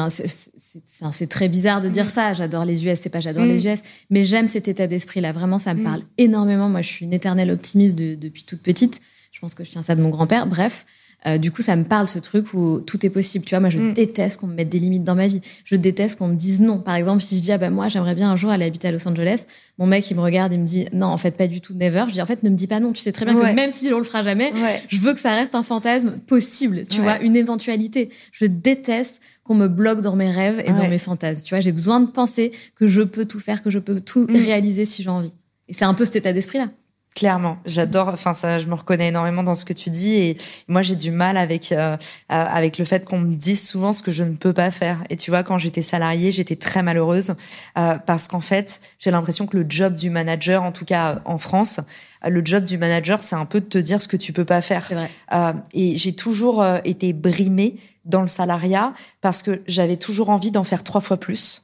c'est 1.10 1.28
très 1.28 1.48
bizarre 1.48 1.80
de 1.80 1.88
dire 1.88 2.06
mm. 2.06 2.08
ça. 2.08 2.32
J'adore 2.32 2.64
les 2.64 2.84
US. 2.86 2.98
C'est 3.00 3.10
pas 3.10 3.20
j'adore 3.20 3.44
les 3.44 3.62
mm. 3.62 3.72
US, 3.72 3.82
mais 4.10 4.24
j'aime 4.24 4.48
cet 4.48 4.68
état 4.68 4.86
d'esprit 4.86 5.20
là. 5.20 5.32
Vraiment, 5.32 5.58
ça 5.58 5.74
me 5.74 5.84
parle 5.84 6.02
énormément. 6.18 6.68
Moi, 6.68 6.82
je 6.82 6.88
suis 6.88 7.04
une 7.04 7.12
éternelle 7.12 7.50
optimiste 7.50 7.94
depuis 7.94 8.44
toute 8.44 8.62
petite. 8.62 9.00
Je 9.30 9.40
pense 9.40 9.54
que 9.54 9.64
je 9.64 9.70
tiens 9.70 9.82
ça 9.82 9.94
de 9.94 10.02
mon 10.02 10.08
grand-père. 10.08 10.46
Bref, 10.46 10.86
euh, 11.26 11.38
du 11.38 11.52
coup, 11.52 11.62
ça 11.62 11.76
me 11.76 11.84
parle 11.84 12.08
ce 12.08 12.18
truc 12.18 12.52
où 12.52 12.80
tout 12.80 13.04
est 13.06 13.10
possible. 13.10 13.44
Tu 13.44 13.50
vois, 13.50 13.60
moi, 13.60 13.70
je 13.70 13.78
mm. 13.78 13.92
déteste 13.92 14.40
qu'on 14.40 14.48
me 14.48 14.54
mette 14.54 14.68
des 14.68 14.78
limites 14.78 15.04
dans 15.04 15.14
ma 15.14 15.28
vie. 15.28 15.40
Je 15.64 15.76
déteste 15.76 16.18
qu'on 16.18 16.28
me 16.28 16.34
dise 16.34 16.60
non. 16.60 16.80
Par 16.80 16.96
exemple, 16.96 17.22
si 17.22 17.36
je 17.36 17.42
dis 17.42 17.52
ah 17.52 17.58
ben 17.58 17.70
moi, 17.70 17.88
j'aimerais 17.88 18.14
bien 18.14 18.30
un 18.30 18.36
jour 18.36 18.50
aller 18.50 18.64
habiter 18.64 18.88
à 18.88 18.92
Los 18.92 19.06
Angeles, 19.06 19.46
mon 19.78 19.86
mec 19.86 20.10
il 20.10 20.16
me 20.16 20.20
regarde, 20.20 20.52
il 20.52 20.60
me 20.60 20.66
dit 20.66 20.86
non, 20.92 21.06
en 21.06 21.16
fait 21.16 21.32
pas 21.32 21.46
du 21.46 21.60
tout, 21.60 21.74
never. 21.74 22.04
Je 22.08 22.12
dis 22.12 22.22
en 22.22 22.26
fait 22.26 22.42
ne 22.42 22.50
me 22.50 22.56
dis 22.56 22.66
pas 22.66 22.80
non. 22.80 22.92
Tu 22.92 23.00
sais 23.00 23.12
très 23.12 23.24
bien 23.24 23.34
que 23.34 23.54
même 23.54 23.70
si 23.70 23.92
on 23.92 23.98
le 23.98 24.04
fera 24.04 24.22
jamais, 24.22 24.52
je 24.88 24.98
veux 24.98 25.14
que 25.14 25.20
ça 25.20 25.34
reste 25.34 25.54
un 25.54 25.62
fantasme 25.62 26.18
possible. 26.26 26.86
Tu 26.86 27.00
vois, 27.00 27.20
une 27.20 27.36
éventualité. 27.36 28.10
Je 28.32 28.46
déteste 28.46 29.20
qu'on 29.44 29.54
me 29.54 29.68
bloque 29.68 30.00
dans 30.00 30.16
mes 30.16 30.30
rêves 30.30 30.62
et 30.64 30.72
dans 30.72 30.88
mes 30.88 30.98
fantasmes. 30.98 31.42
Tu 31.44 31.54
vois, 31.54 31.60
j'ai 31.60 31.72
besoin 31.72 32.00
de 32.00 32.06
penser 32.06 32.52
que 32.76 32.86
je 32.86 33.02
peux 33.02 33.24
tout 33.24 33.40
faire, 33.40 33.62
que 33.62 33.70
je 33.70 33.78
peux 33.78 34.00
tout 34.00 34.26
mm. 34.28 34.36
réaliser 34.36 34.84
si 34.84 35.02
j'ai 35.02 35.10
envie. 35.10 35.32
Et 35.68 35.72
c'est 35.72 35.84
un 35.84 35.94
peu 35.94 36.04
cet 36.04 36.16
état 36.16 36.32
d'esprit 36.32 36.58
là. 36.58 36.68
Clairement, 37.14 37.58
j'adore. 37.66 38.08
Enfin, 38.08 38.32
ça, 38.32 38.58
je 38.58 38.66
me 38.66 38.74
reconnais 38.74 39.08
énormément 39.08 39.42
dans 39.42 39.54
ce 39.54 39.66
que 39.66 39.74
tu 39.74 39.90
dis. 39.90 40.14
Et 40.14 40.36
moi, 40.66 40.80
j'ai 40.80 40.96
du 40.96 41.10
mal 41.10 41.36
avec 41.36 41.70
euh, 41.70 41.96
avec 42.28 42.78
le 42.78 42.86
fait 42.86 43.04
qu'on 43.04 43.18
me 43.18 43.34
dise 43.34 43.68
souvent 43.68 43.92
ce 43.92 44.02
que 44.02 44.10
je 44.10 44.24
ne 44.24 44.34
peux 44.34 44.54
pas 44.54 44.70
faire. 44.70 45.04
Et 45.10 45.16
tu 45.16 45.30
vois, 45.30 45.42
quand 45.42 45.58
j'étais 45.58 45.82
salariée, 45.82 46.32
j'étais 46.32 46.56
très 46.56 46.82
malheureuse 46.82 47.34
euh, 47.76 47.98
parce 47.98 48.28
qu'en 48.28 48.40
fait, 48.40 48.80
j'ai 48.98 49.10
l'impression 49.10 49.46
que 49.46 49.58
le 49.58 49.66
job 49.68 49.94
du 49.94 50.08
manager, 50.08 50.62
en 50.62 50.72
tout 50.72 50.86
cas 50.86 51.20
en 51.26 51.36
France, 51.36 51.80
le 52.26 52.40
job 52.42 52.64
du 52.64 52.78
manager, 52.78 53.22
c'est 53.22 53.36
un 53.36 53.46
peu 53.46 53.60
de 53.60 53.66
te 53.66 53.78
dire 53.78 54.00
ce 54.00 54.08
que 54.08 54.16
tu 54.16 54.32
peux 54.32 54.46
pas 54.46 54.62
faire. 54.62 54.86
Vrai. 54.90 55.10
Euh, 55.34 55.52
et 55.74 55.96
j'ai 55.98 56.14
toujours 56.14 56.64
été 56.84 57.12
brimée 57.12 57.76
dans 58.06 58.22
le 58.22 58.26
salariat 58.26 58.94
parce 59.20 59.42
que 59.42 59.60
j'avais 59.66 59.98
toujours 59.98 60.30
envie 60.30 60.50
d'en 60.50 60.64
faire 60.64 60.82
trois 60.82 61.02
fois 61.02 61.18
plus. 61.18 61.62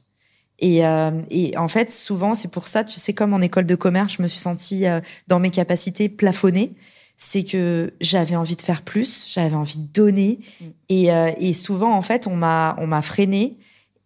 Et, 0.59 0.85
euh, 0.85 1.11
et, 1.29 1.57
en 1.57 1.67
fait, 1.67 1.91
souvent, 1.91 2.35
c'est 2.35 2.51
pour 2.51 2.67
ça, 2.67 2.83
tu 2.83 2.99
sais, 2.99 3.13
comme 3.13 3.33
en 3.33 3.41
école 3.41 3.65
de 3.65 3.75
commerce, 3.75 4.15
je 4.17 4.21
me 4.21 4.27
suis 4.27 4.39
sentie 4.39 4.85
euh, 4.85 4.99
dans 5.27 5.39
mes 5.39 5.51
capacités 5.51 6.09
plafonnées. 6.09 6.73
C'est 7.17 7.43
que 7.43 7.93
j'avais 7.99 8.35
envie 8.35 8.55
de 8.55 8.61
faire 8.61 8.81
plus, 8.81 9.31
j'avais 9.33 9.55
envie 9.55 9.77
de 9.77 9.87
donner, 9.87 10.39
mm. 10.61 10.65
et, 10.89 11.11
euh, 11.11 11.31
et, 11.37 11.53
souvent, 11.53 11.93
en 11.93 12.01
fait, 12.01 12.27
on 12.27 12.35
m'a 12.35 12.75
on 12.79 12.87
m'a 12.87 13.01
freiné 13.01 13.57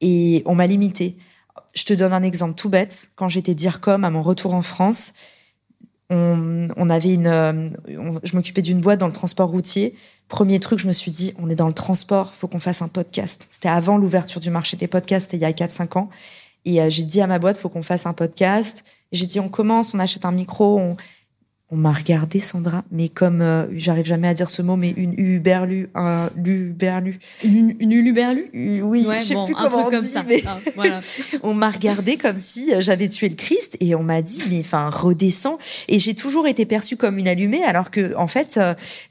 et 0.01 0.43
on 0.45 0.55
m'a 0.55 0.67
limité. 0.67 1.17
Je 1.73 1.85
te 1.85 1.93
donne 1.93 2.13
un 2.13 2.23
exemple 2.23 2.55
tout 2.55 2.69
bête. 2.69 3.09
Quand 3.15 3.29
j'étais 3.29 3.55
DIRCOM 3.55 4.03
à 4.03 4.11
mon 4.11 4.21
retour 4.21 4.53
en 4.53 4.61
France, 4.61 5.13
on, 6.09 6.67
on 6.75 6.89
avait 6.89 7.15
une, 7.15 7.73
je 7.87 8.35
m'occupais 8.35 8.61
d'une 8.61 8.79
boîte 8.79 8.99
dans 8.99 9.07
le 9.07 9.13
transport 9.13 9.49
routier. 9.49 9.95
Premier 10.27 10.59
truc, 10.59 10.79
je 10.79 10.87
me 10.87 10.93
suis 10.93 11.09
dit, 11.09 11.33
on 11.39 11.49
est 11.49 11.55
dans 11.55 11.67
le 11.67 11.73
transport, 11.73 12.33
faut 12.33 12.47
qu'on 12.47 12.59
fasse 12.59 12.83
un 12.83 12.87
podcast. 12.87 13.47
C'était 13.49 13.69
avant 13.69 13.97
l'ouverture 13.97 14.39
du 14.39 14.51
marché 14.51 14.77
des 14.77 14.87
podcasts, 14.87 15.31
c'était 15.31 15.37
il 15.37 15.41
y 15.41 15.45
a 15.45 15.67
4-5 15.67 15.97
ans. 15.97 16.09
Et 16.65 16.81
euh, 16.81 16.89
j'ai 16.89 17.03
dit 17.03 17.21
à 17.21 17.27
ma 17.27 17.39
boîte, 17.39 17.57
faut 17.57 17.69
qu'on 17.69 17.83
fasse 17.83 18.05
un 18.05 18.13
podcast. 18.13 18.83
J'ai 19.11 19.25
dit, 19.25 19.39
on 19.39 19.49
commence, 19.49 19.93
on 19.93 19.99
achète 19.99 20.25
un 20.25 20.31
micro, 20.31 20.79
on, 20.79 20.97
on 21.69 21.75
m'a 21.75 21.91
regardé, 21.91 22.39
Sandra, 22.39 22.83
mais 22.91 23.09
comme 23.09 23.41
euh, 23.41 23.65
j'arrive 23.75 24.05
jamais 24.05 24.27
à 24.27 24.33
dire 24.33 24.49
ce 24.49 24.61
mot, 24.61 24.75
mais 24.75 24.91
une 24.95 25.13
uberlu, 25.17 25.89
un 25.95 26.29
luberlu. 26.35 27.19
Une, 27.43 27.75
une 27.79 27.91
uluberlu 27.91 28.81
Oui, 28.83 29.05
je 29.19 29.23
sais 29.23 29.33
plus 29.33 29.55
un 29.55 29.67
comment 29.67 29.69
truc 29.69 29.85
on 29.85 29.89
comme 29.89 30.03
ça. 30.03 30.23
Mais 30.27 30.43
ah, 30.45 30.59
voilà. 30.75 30.99
on 31.43 31.53
m'a 31.53 31.69
regardé 31.69 32.17
comme 32.17 32.37
si 32.37 32.73
euh, 32.73 32.81
j'avais 32.81 33.09
tué 33.09 33.29
le 33.29 33.35
Christ 33.35 33.77
et 33.79 33.95
on 33.95 34.03
m'a 34.03 34.21
dit, 34.21 34.43
mais 34.49 34.59
enfin, 34.59 34.89
redescends. 34.89 35.57
Et 35.87 35.99
j'ai 35.99 36.13
toujours 36.13 36.47
été 36.47 36.65
perçue 36.65 36.95
comme 36.95 37.17
une 37.17 37.27
allumée, 37.27 37.63
alors 37.63 37.91
que 37.91 38.15
en 38.15 38.27
fait, 38.27 38.59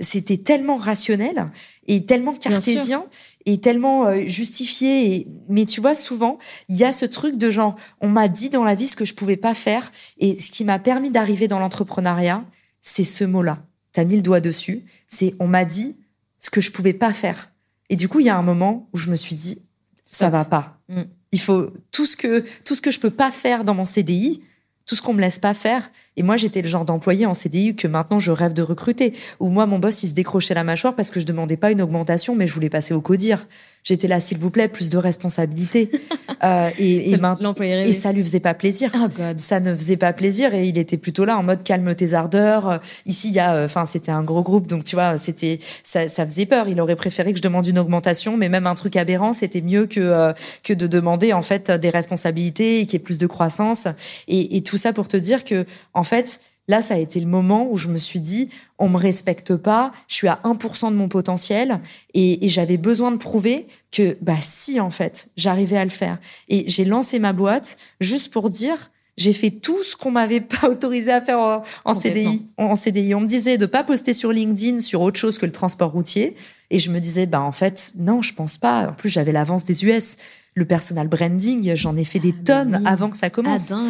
c'était 0.01 0.39
tellement 0.39 0.77
rationnel 0.77 1.49
et 1.89 2.05
tellement 2.07 2.35
cartésien 2.35 3.05
est 3.47 3.63
tellement 3.63 4.07
euh, 4.07 4.27
justifié. 4.27 5.15
Et... 5.15 5.29
Mais 5.49 5.67
tu 5.67 5.81
vois, 5.81 5.95
souvent, 5.95 6.39
il 6.69 6.77
y 6.77 6.85
a 6.85 6.93
ce 6.93 7.05
truc 7.05 7.39
de 7.39 7.51
genre, 7.51 7.77
on 8.01 8.09
m'a 8.09 8.29
dit 8.29 8.51
dans 8.51 8.65
la 8.65 8.75
vie 8.75 8.87
ce 8.87 8.97
que 8.97 9.05
je 9.05 9.15
pouvais 9.15 9.37
pas 9.37 9.55
faire. 9.55 9.91
Et 10.19 10.39
ce 10.39 10.51
qui 10.51 10.65
m'a 10.65 10.79
permis 10.79 11.11
d'arriver 11.11 11.49
dans 11.49 11.59
l'entrepreneuriat, 11.59 12.45
c'est 12.81 13.05
ce 13.05 13.25
mot-là. 13.25 13.65
Tu 13.93 14.01
as 14.01 14.05
mis 14.05 14.17
le 14.17 14.23
doigt 14.23 14.41
dessus. 14.41 14.85
C'est 15.09 15.35
on 15.39 15.47
m'a 15.47 15.65
dit 15.65 15.97
ce 16.39 16.51
que 16.51 16.61
je 16.61 16.71
pouvais 16.73 16.93
pas 16.93 17.13
faire. 17.13 17.51
Et 17.89 17.97
du 17.97 18.09
coup, 18.09 18.21
il 18.21 18.27
y 18.27 18.31
a 18.31 18.37
un 18.37 18.43
moment 18.43 18.89
où 18.93 18.99
je 18.99 19.11
me 19.11 19.17
suis 19.17 19.35
dit, 19.35 19.63
ça 20.05 20.31
va 20.31 20.45
pas. 20.45 20.79
Mm. 20.89 21.03
Il 21.33 21.41
faut 21.41 21.71
tout 21.91 22.07
ce 22.07 22.17
que 22.17 22.45
tout 22.65 22.75
ce 22.75 22.83
que 22.83 22.91
je 22.91 23.01
peux 23.01 23.11
pas 23.11 23.31
faire 23.31 23.65
dans 23.65 23.75
mon 23.75 23.85
CDI, 23.85 24.43
tout 24.87 24.95
ce 24.95 25.03
qu'on 25.03 25.15
me 25.15 25.21
laisse 25.21 25.39
pas 25.39 25.55
faire. 25.55 25.91
Et 26.17 26.23
moi, 26.23 26.37
j'étais 26.37 26.63
le 26.63 26.69
genre 26.69 26.85
d'employé 26.85 27.27
en 27.27 27.35
CDI 27.35 27.75
que 27.75 27.89
maintenant 27.89 28.21
je 28.21 28.31
rêve 28.31 28.53
de 28.53 28.63
recruter. 28.63 29.15
Où 29.41 29.49
moi, 29.49 29.67
mon 29.67 29.79
boss, 29.79 30.03
il 30.03 30.09
se 30.09 30.15
décrochait 30.15 30.55
la 30.55 30.65
mâchoire 30.65 30.95
parce 30.95 31.11
que 31.11 31.21
je 31.21 31.27
demandais 31.27 31.57
pas 31.57 31.73
une 31.73 31.81
augmentation, 31.81 32.35
mais 32.35 32.47
je 32.47 32.55
voulais 32.55 32.71
passer 32.71 32.93
au 32.93 33.01
codir. 33.01 33.47
J'étais 33.85 34.07
là, 34.07 34.21
s'il 34.21 34.39
vous 34.39 34.51
plaît, 34.51 34.69
plus 34.69 34.91
de 34.91 34.99
responsabilité. 34.99 35.91
euh, 36.45 36.71
et, 36.79 37.11
et, 37.11 37.19
et 37.61 37.93
ça 37.93 38.13
lui 38.13 38.23
faisait 38.23 38.41
pas 38.41 38.55
plaisir. 38.55 38.93
Oh 38.95 39.09
God. 39.09 39.41
Ça 39.41 39.59
ne 39.59 39.75
faisait 39.75 39.97
pas 39.97 40.13
plaisir 40.13 40.55
et 40.55 40.69
il 40.69 40.79
était 40.79 40.97
plutôt 40.97 41.25
là 41.25 41.37
en 41.37 41.43
mode 41.43 41.65
calme 41.65 41.93
tes 41.95 42.15
ardeurs. 42.15 42.81
Ici, 43.07 43.29
il 43.29 43.35
y 43.35 43.41
a, 43.41 43.55
euh, 43.55 43.65
enfin, 43.65 43.85
c'était 43.85 44.13
un 44.13 44.23
gros 44.23 44.43
groupe, 44.43 44.69
donc 44.69 44.85
tu 44.85 44.95
vois, 44.95 45.19
c'était, 45.19 45.59
ça, 45.83 46.07
ça 46.07 46.25
faisait 46.25 46.47
peur. 46.47 46.69
Il 46.69 46.81
aurait 46.81 46.95
préféré 46.95 47.33
que 47.33 47.39
je 47.39 47.43
demande 47.43 47.67
une 47.67 47.79
augmentation, 47.79 48.37
mais 48.37 48.49
même 48.49 48.69
un 48.69 48.77
truc 48.77 48.95
aberrant, 48.95 49.33
c'était 49.33 49.63
mieux 49.63 49.87
que 49.87 50.01
euh, 50.01 50.33
que 50.63 50.73
de 50.73 50.87
demander 50.87 51.33
en 51.33 51.43
fait 51.43 51.71
des 51.71 51.91
responsabilités 51.91 52.81
et 52.81 52.87
qu'il 52.87 52.95
y 52.95 52.97
ait 52.97 53.05
plus 53.05 53.19
de 53.19 53.27
croissance. 53.27 53.89
Et, 54.29 54.57
et 54.57 54.63
tout 54.63 54.77
ça 54.77 54.93
pour 54.93 55.09
te 55.09 55.17
dire 55.17 55.45
que, 55.45 55.67
en 55.93 56.02
fait, 56.05 56.41
Là, 56.69 56.81
ça 56.81 56.95
a 56.95 56.99
été 56.99 57.19
le 57.19 57.27
moment 57.27 57.69
où 57.69 57.77
je 57.77 57.89
me 57.89 57.99
suis 57.99 58.21
dit, 58.21 58.49
on 58.79 58.89
me 58.89 58.97
respecte 58.97 59.57
pas, 59.57 59.93
je 60.07 60.15
suis 60.15 60.29
à 60.29 60.41
1% 60.45 60.91
de 60.91 60.97
mon 60.97 61.09
potentiel 61.09 61.81
et, 62.15 62.49
j'avais 62.49 62.77
besoin 62.77 63.11
de 63.11 63.17
prouver 63.17 63.67
que, 63.91 64.17
bah 64.21 64.37
si, 64.41 64.79
en 64.79 64.91
fait, 64.91 65.31
j'arrivais 65.37 65.77
à 65.77 65.85
le 65.85 65.91
faire. 65.91 66.19
Et 66.49 66.65
j'ai 66.69 66.85
lancé 66.85 67.19
ma 67.19 67.33
boîte 67.33 67.79
juste 68.01 68.33
pour 68.33 68.49
dire, 68.49 68.93
j'ai 69.17 69.33
fait 69.33 69.51
tout 69.51 69.83
ce 69.83 69.97
qu'on 69.97 70.13
m'avait 70.13 70.41
pas 70.61 70.69
autorisé 70.69 71.11
à 71.11 71.21
faire 71.21 71.63
en, 71.85 71.95
CDI. 71.95 72.47
En 72.57 72.77
CDI, 72.77 73.15
on 73.17 73.21
me 73.21 73.27
disait 73.27 73.59
de 73.59 73.67
pas 73.67 73.83
poster 73.83 74.15
sur 74.15 74.31
LinkedIn 74.31 74.79
sur 74.79 75.01
autre 75.01 75.19
chose 75.19 75.39
que 75.39 75.47
le 75.47 75.53
transport 75.53 75.91
routier. 75.91 76.37
Et 76.71 76.79
je 76.79 76.91
me 76.91 77.01
disais, 77.01 77.27
bah 77.27 77.43
en 77.43 77.53
fait, 77.53 77.93
non, 77.99 78.23
je 78.23 78.35
pense 78.35 78.57
pas. 78.57 78.91
En 78.91 78.93
plus, 78.93 79.11
j'avais 79.11 79.33
l'avance 79.33 79.65
des 79.65 79.85
US 79.85 80.17
le 80.55 80.65
personal 80.67 81.09
branding, 81.09 81.75
j'en 81.75 81.97
ai 81.97 82.05
fait 82.05 82.19
des 82.19 82.35
ah, 82.39 82.43
tonnes 82.45 82.83
avant 82.87 83.09
que 83.09 83.17
ça 83.17 83.31
commence. 83.31 83.73
Ah, 83.73 83.81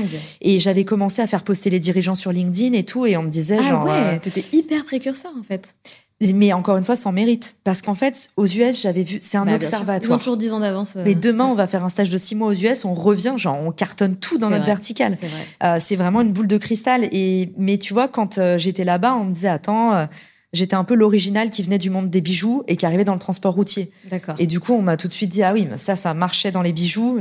et 0.41 0.61
j'avais 0.61 0.85
commencé 0.85 1.21
à 1.21 1.27
faire 1.27 1.43
poster 1.43 1.71
les 1.71 1.81
dirigeants 1.81 2.15
sur 2.15 2.33
LinkedIn 2.33 2.73
et 2.75 2.85
tout, 2.85 3.05
et 3.07 3.17
on 3.17 3.23
me 3.25 3.31
disait 3.31 3.59
ah, 3.59 3.63
genre. 3.69 3.85
ouais, 3.85 3.91
euh, 3.91 4.19
t'étais 4.21 4.45
hyper 4.53 4.85
précurseur 4.85 5.33
en 5.39 5.43
fait. 5.43 5.75
mais 6.35 6.53
encore 6.53 6.77
une 6.77 6.85
fois, 6.85 6.95
sans 6.95 7.11
mérite. 7.11 7.57
Parce 7.65 7.83
qu'en 7.83 7.97
fait, 7.97 8.31
aux 8.37 8.47
US, 8.47 8.81
j'avais 8.81 9.03
vu, 9.03 9.19
c'est 9.21 9.37
un 9.39 9.45
Bah, 9.45 9.57
observatoire. 9.57 10.09
Ils 10.09 10.15
ont 10.15 10.19
toujours 10.19 10.37
10 10.37 10.53
ans 10.53 10.61
d'avance. 10.61 10.95
euh, 10.95 11.03
Mais 11.05 11.17
demain, 11.17 11.47
on 11.47 11.55
va 11.55 11.67
faire 11.67 11.85
un 11.85 11.89
stage 11.89 12.11
de 12.11 12.19
six 12.19 12.37
mois 12.37 12.47
aux 12.49 12.55
US, 12.55 12.85
on 12.85 12.95
revient, 12.95 13.35
genre, 13.37 13.59
on 13.61 13.73
cartonne 13.73 14.15
tout 14.15 14.39
dans 14.39 14.49
notre 14.49 14.63
vrai. 14.63 14.73
verticale. 14.73 15.19
C'est 15.21 15.27
vrai. 15.27 15.95
Euh, 15.95 15.97
vraiment 15.97 16.21
une 16.21 16.33
boule 16.33 16.47
de 16.47 16.59
cristal. 16.59 17.09
Et 17.11 17.53
mais 17.59 17.77
tu 17.79 17.93
vois, 17.93 18.07
quand 18.07 18.39
euh, 18.39 18.57
j'étais 18.57 18.85
là-bas, 18.85 19.17
on 19.17 19.25
me 19.25 19.33
disait 19.33 19.49
attends, 19.49 19.95
euh, 19.95 20.07
j'étais 20.53 20.77
un 20.77 20.85
peu 20.85 20.95
l'original 20.95 21.51
qui 21.51 21.63
venait 21.63 21.79
du 21.79 21.91
monde 21.91 22.11
des 22.11 22.21
bijoux 22.21 22.63
et 22.69 22.77
qui 22.77 22.85
arrivait 22.87 23.05
dans 23.05 23.15
le 23.15 23.21
transport 23.21 23.55
routier. 23.55 23.91
D'accord. 24.11 24.35
Et 24.39 24.47
du 24.47 24.61
coup, 24.61 24.75
on 24.75 24.83
m'a 24.83 24.97
tout 24.97 25.09
de 25.09 25.13
suite 25.13 25.31
dit 25.31 25.43
ah 25.43 25.53
oui, 25.53 25.67
mais 25.71 25.79
ça, 25.79 25.97
ça 25.97 26.15
marchait 26.15 26.53
dans 26.53 26.63
les 26.63 26.73
bijoux. 26.73 27.21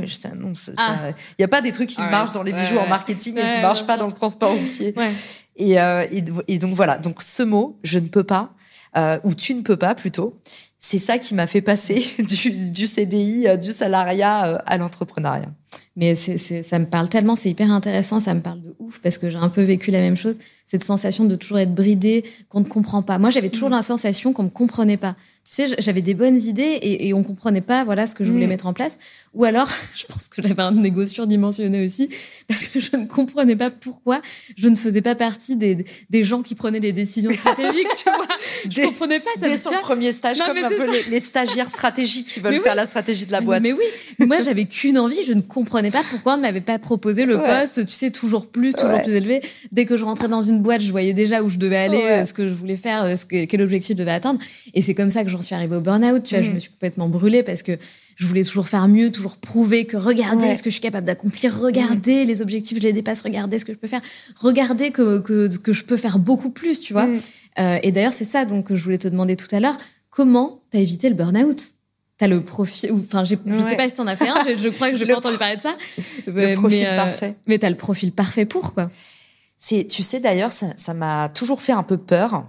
Ah. 0.76 0.96
il 1.38 1.42
y 1.42 1.44
a 1.44 1.48
pas 1.48 1.62
des 1.62 1.72
trucs 1.72 1.88
qui 1.90 2.00
marchent 2.02 2.32
dans 2.32 2.42
les 2.42 2.52
bijoux 2.52 2.74
Ouais, 2.74 2.78
en 2.80 2.82
ouais. 2.84 2.88
marketing 2.88 3.36
et 3.38 3.50
qui 3.50 3.60
marchent 3.60 3.78
bien 3.80 3.86
pas 3.86 3.96
dans 3.96 4.06
le 4.06 4.14
transport 4.14 4.52
routier. 4.52 4.94
Ouais. 4.96 5.10
Et, 5.56 5.78
euh, 5.80 6.06
et, 6.10 6.24
et 6.48 6.58
donc 6.58 6.74
voilà. 6.74 6.96
Donc 6.98 7.22
ce 7.22 7.42
mot, 7.42 7.78
je 7.82 7.98
ne 7.98 8.08
peux 8.08 8.24
pas, 8.24 8.54
euh, 8.96 9.18
ou 9.24 9.34
tu 9.34 9.54
ne 9.54 9.60
peux 9.62 9.76
pas 9.76 9.94
plutôt. 9.94 10.40
C'est 10.84 10.98
ça 10.98 11.18
qui 11.18 11.34
m'a 11.36 11.46
fait 11.46 11.60
passer 11.62 12.04
du, 12.18 12.70
du 12.70 12.86
CDI, 12.88 13.46
euh, 13.46 13.56
du 13.56 13.72
salariat 13.72 14.46
euh, 14.46 14.58
à 14.66 14.76
l'entrepreneuriat. 14.78 15.48
Mais 15.94 16.14
ça 16.14 16.78
me 16.78 16.86
parle 16.86 17.08
tellement, 17.08 17.36
c'est 17.36 17.50
hyper 17.50 17.70
intéressant, 17.70 18.18
ça 18.18 18.34
me 18.34 18.40
parle 18.40 18.60
de 18.62 18.74
ouf 18.78 18.98
parce 19.00 19.16
que 19.16 19.30
j'ai 19.30 19.36
un 19.36 19.48
peu 19.48 19.62
vécu 19.62 19.90
la 19.90 20.00
même 20.00 20.16
chose, 20.16 20.38
cette 20.66 20.84
sensation 20.84 21.24
de 21.24 21.36
toujours 21.36 21.58
être 21.60 21.74
bridé, 21.74 22.24
qu'on 22.48 22.60
ne 22.60 22.64
comprend 22.64 23.02
pas. 23.02 23.18
Moi, 23.18 23.30
j'avais 23.30 23.50
toujours 23.50 23.68
Mm. 23.68 23.72
la 23.74 23.82
sensation 23.82 24.32
qu'on 24.32 24.44
me 24.44 24.48
comprenait 24.48 24.96
pas. 24.96 25.16
Tu 25.44 25.50
sais, 25.54 25.74
j'avais 25.80 26.02
des 26.02 26.14
bonnes 26.14 26.38
idées 26.40 26.62
et, 26.62 27.08
et 27.08 27.14
on 27.14 27.24
comprenait 27.24 27.60
pas, 27.62 27.82
voilà, 27.82 28.06
ce 28.06 28.14
que 28.14 28.22
je 28.24 28.30
voulais 28.30 28.46
Mm. 28.46 28.50
mettre 28.50 28.66
en 28.68 28.72
place. 28.72 28.98
Ou 29.34 29.42
alors, 29.44 29.68
je 29.96 30.04
pense 30.06 30.28
que 30.28 30.40
j'avais 30.40 30.62
un 30.62 30.84
égo 30.84 31.04
surdimensionné 31.04 31.84
aussi 31.84 32.08
parce 32.46 32.64
que 32.66 32.78
je 32.78 32.94
ne 32.96 33.06
comprenais 33.06 33.56
pas 33.56 33.70
pourquoi 33.70 34.22
je 34.56 34.68
ne 34.68 34.76
faisais 34.76 35.00
pas 35.02 35.16
partie 35.16 35.56
des, 35.56 35.84
des 36.10 36.22
gens 36.22 36.42
qui 36.42 36.54
prenaient 36.54 36.78
les 36.78 36.92
décisions 36.92 37.32
stratégiques, 37.32 37.88
tu 37.96 38.04
vois. 38.04 38.26
Je 38.64 38.68
Dès- 38.68 38.82
comprenais 38.84 39.18
pas 39.18 39.30
ça. 39.40 39.48
Dès 39.48 39.56
son 39.56 39.70
premier 39.80 40.12
stage, 40.12 40.38
Non, 40.38 40.44
comme 40.46 40.58
un 40.64 40.68
peu 40.68 40.88
les, 40.90 41.02
les 41.10 41.20
stagiaires 41.20 41.70
stratégiques 41.70 42.28
qui 42.28 42.38
veulent 42.40 42.52
Mais 42.52 42.58
faire 42.60 42.72
oui. 42.74 42.76
la 42.76 42.86
stratégie 42.86 43.26
de 43.26 43.32
la 43.32 43.40
boîte. 43.40 43.62
Mais 43.62 43.72
oui, 43.72 43.82
mais 44.20 44.26
moi 44.26 44.40
j'avais 44.40 44.66
qu'une 44.66 44.98
envie, 44.98 45.22
je 45.26 45.32
ne 45.32 45.40
comprenais 45.40 45.90
pas 45.90 46.04
pourquoi 46.08 46.34
on 46.34 46.36
ne 46.36 46.42
m'avait 46.42 46.60
pas 46.60 46.78
proposé 46.78 47.24
le 47.24 47.36
Ouais. 47.36 47.60
poste, 47.60 47.84
tu 47.86 47.92
sais, 47.92 48.10
toujours 48.12 48.46
plus, 48.46 48.72
toujours 48.74 48.90
Ouais. 48.94 49.02
plus 49.02 49.14
élevé. 49.14 49.42
Dès 49.72 49.86
que 49.86 49.96
je 49.96 50.04
rentrais 50.04 50.28
dans 50.28 50.42
une 50.42 50.60
boîte, 50.62 50.82
je 50.82 50.90
voyais 50.92 51.14
déjà 51.14 51.42
où 51.42 51.48
je 51.48 51.58
devais 51.58 51.76
aller, 51.78 51.96
Ouais. 51.96 52.20
euh, 52.20 52.24
ce 52.24 52.32
que 52.32 52.46
je 52.46 52.52
voulais 52.54 52.76
faire, 52.76 53.04
euh, 53.04 53.16
ce 53.16 53.24
que, 53.26 53.44
quel 53.46 53.60
objectif 53.62 53.96
je 53.96 53.98
devais 53.98 54.12
atteindre. 54.12 54.38
Et 54.74 54.82
c'est 54.82 54.94
comme 54.94 55.10
ça 55.10 55.24
que 55.24 55.30
j'en 55.32 55.42
suis 55.42 55.54
arrivée 55.54 55.76
au 55.76 55.80
burn-out, 55.80 56.22
tu 56.22 56.34
vois, 56.34 56.42
je 56.42 56.50
Mm. 56.50 56.54
me 56.54 56.58
suis 56.60 56.70
complètement 56.70 57.08
brûlée 57.08 57.42
parce 57.42 57.62
que 57.62 57.78
je 58.16 58.26
voulais 58.26 58.44
toujours 58.44 58.68
faire 58.68 58.86
mieux, 58.88 59.10
toujours 59.10 59.36
prouver 59.38 59.84
que 59.86 59.96
regardez 59.96 60.44
Ouais. 60.46 60.54
ce 60.54 60.62
que 60.62 60.70
je 60.70 60.74
suis 60.74 60.80
capable 60.82 61.06
d'accomplir, 61.06 61.58
regardez 61.58 62.24
les 62.24 62.42
objectifs, 62.42 62.78
je 62.78 62.82
les 62.82 62.92
dépasse, 62.92 63.20
regardez 63.22 63.58
ce 63.58 63.64
que 63.64 63.72
je 63.72 63.78
peux 63.78 63.88
faire, 63.88 64.02
regardez 64.38 64.90
que, 64.90 65.18
que, 65.18 65.48
que 65.56 65.72
je 65.72 65.84
peux 65.84 65.96
faire 65.96 66.18
beaucoup 66.18 66.50
plus, 66.50 66.78
tu 66.80 66.92
vois. 66.92 67.06
Mm. 67.06 67.20
Euh, 67.58 67.78
et 67.82 67.90
d'ailleurs, 67.92 68.12
c'est 68.12 68.24
ça 68.24 68.44
donc 68.44 68.66
que 68.68 68.76
je 68.76 68.84
voulais 68.84 68.98
te 68.98 69.08
demander 69.08 69.36
tout 69.36 69.48
à 69.54 69.60
l'heure. 69.60 69.76
Comment 70.10 70.60
t'as 70.70 70.78
évité 70.78 71.08
le 71.08 71.14
burn-out? 71.14 71.62
T'as 72.18 72.26
le 72.28 72.44
profil, 72.44 72.92
enfin, 72.92 73.24
je 73.24 73.34
sais 73.34 73.40
Ouais. 73.46 73.76
pas 73.76 73.88
si 73.88 73.94
t'en 73.94 74.06
as 74.06 74.14
fait 74.16 74.28
un. 74.28 74.36
Je, 74.46 74.56
je 74.56 74.68
crois 74.68 74.90
que 74.90 74.96
j'ai 74.96 75.06
pas 75.06 75.16
entendu 75.16 75.38
parler 75.38 75.56
de 75.56 75.60
ça. 75.62 75.74
Le 76.26 76.32
Mais- 76.32 76.54
profil 76.54 76.80
mais, 76.82 76.86
euh, 76.88 76.96
parfait. 76.96 77.34
Mais 77.46 77.58
t'as 77.58 77.70
le 77.70 77.76
profil 77.76 78.12
parfait 78.12 78.44
pour 78.46 78.74
quoi. 78.74 78.90
C'est, 79.56 79.86
tu 79.86 80.02
sais 80.02 80.20
d'ailleurs, 80.20 80.52
ça, 80.52 80.66
ça 80.76 80.92
m'a 80.94 81.28
toujours 81.30 81.62
fait 81.62 81.72
un 81.72 81.82
peu 81.82 81.96
peur. 81.96 82.46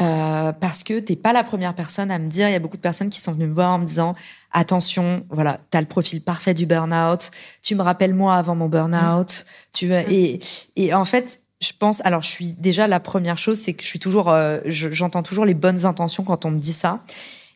Euh, 0.00 0.52
parce 0.52 0.82
que 0.84 1.00
t'es 1.00 1.16
pas 1.16 1.32
la 1.32 1.42
première 1.42 1.74
personne 1.74 2.10
à 2.10 2.18
me 2.18 2.28
dire, 2.28 2.48
il 2.48 2.52
y 2.52 2.54
a 2.54 2.60
beaucoup 2.60 2.76
de 2.76 2.82
personnes 2.82 3.10
qui 3.10 3.18
sont 3.20 3.32
venues 3.32 3.46
me 3.48 3.54
voir 3.54 3.72
en 3.74 3.78
me 3.78 3.84
disant 3.86 4.14
attention, 4.52 5.26
voilà, 5.30 5.58
t'as 5.70 5.80
le 5.80 5.86
profil 5.88 6.22
parfait 6.22 6.54
du 6.54 6.66
burn-out, 6.66 7.30
tu 7.62 7.74
me 7.74 7.82
rappelles 7.82 8.14
moi 8.14 8.36
avant 8.36 8.54
mon 8.54 8.68
burn-out, 8.68 9.44
tu 9.72 9.88
veux, 9.88 10.02
et, 10.10 10.40
et 10.76 10.94
en 10.94 11.04
fait, 11.04 11.40
je 11.60 11.72
pense, 11.76 12.00
alors 12.04 12.22
je 12.22 12.28
suis 12.28 12.52
déjà 12.52 12.86
la 12.86 13.00
première 13.00 13.38
chose, 13.38 13.58
c'est 13.58 13.74
que 13.74 13.82
je 13.82 13.88
suis 13.88 13.98
toujours, 13.98 14.30
euh, 14.30 14.60
je- 14.66 14.92
j'entends 14.92 15.24
toujours 15.24 15.44
les 15.44 15.54
bonnes 15.54 15.84
intentions 15.84 16.22
quand 16.22 16.44
on 16.44 16.52
me 16.52 16.58
dit 16.60 16.72
ça, 16.72 17.02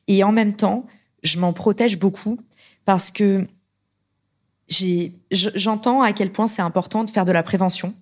et 0.08 0.24
en 0.24 0.32
même 0.32 0.54
temps, 0.54 0.86
je 1.22 1.38
m'en 1.38 1.52
protège 1.52 1.98
beaucoup 1.98 2.40
parce 2.84 3.12
que 3.12 3.46
j'entends 5.30 6.02
à 6.02 6.12
quel 6.12 6.32
point 6.32 6.48
c'est 6.48 6.62
important 6.62 7.04
de 7.04 7.10
faire 7.10 7.24
de 7.24 7.32
la 7.32 7.42
prévention, 7.42 7.94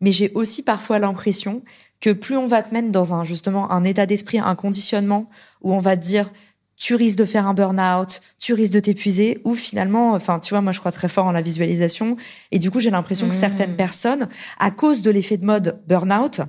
mais 0.00 0.12
j'ai 0.12 0.30
aussi 0.34 0.62
parfois 0.62 0.98
l'impression 0.98 1.62
que 2.00 2.10
plus 2.10 2.36
on 2.36 2.46
va 2.46 2.62
te 2.62 2.72
mettre 2.72 2.90
dans 2.90 3.14
un 3.14 3.24
justement 3.24 3.70
un 3.70 3.84
état 3.84 4.06
d'esprit, 4.06 4.38
un 4.38 4.54
conditionnement 4.54 5.28
où 5.62 5.74
on 5.74 5.78
va 5.78 5.96
te 5.96 6.02
dire 6.02 6.30
tu 6.80 6.94
risques 6.94 7.18
de 7.18 7.26
faire 7.26 7.46
un 7.46 7.52
burn-out, 7.52 8.22
tu 8.38 8.54
risques 8.54 8.72
de 8.72 8.80
t'épuiser, 8.80 9.38
ou 9.44 9.54
finalement, 9.54 10.12
enfin, 10.12 10.38
tu 10.38 10.54
vois, 10.54 10.62
moi, 10.62 10.72
je 10.72 10.80
crois 10.80 10.90
très 10.90 11.08
fort 11.08 11.26
en 11.26 11.32
la 11.32 11.42
visualisation, 11.42 12.16
et 12.52 12.58
du 12.58 12.70
coup, 12.70 12.80
j'ai 12.80 12.90
l'impression 12.90 13.28
que 13.28 13.34
Mmh. 13.34 13.38
certaines 13.38 13.76
personnes, 13.76 14.28
à 14.58 14.70
cause 14.70 15.02
de 15.02 15.10
l'effet 15.10 15.36
de 15.36 15.44
mode 15.44 15.78
burn-out, 15.86 16.40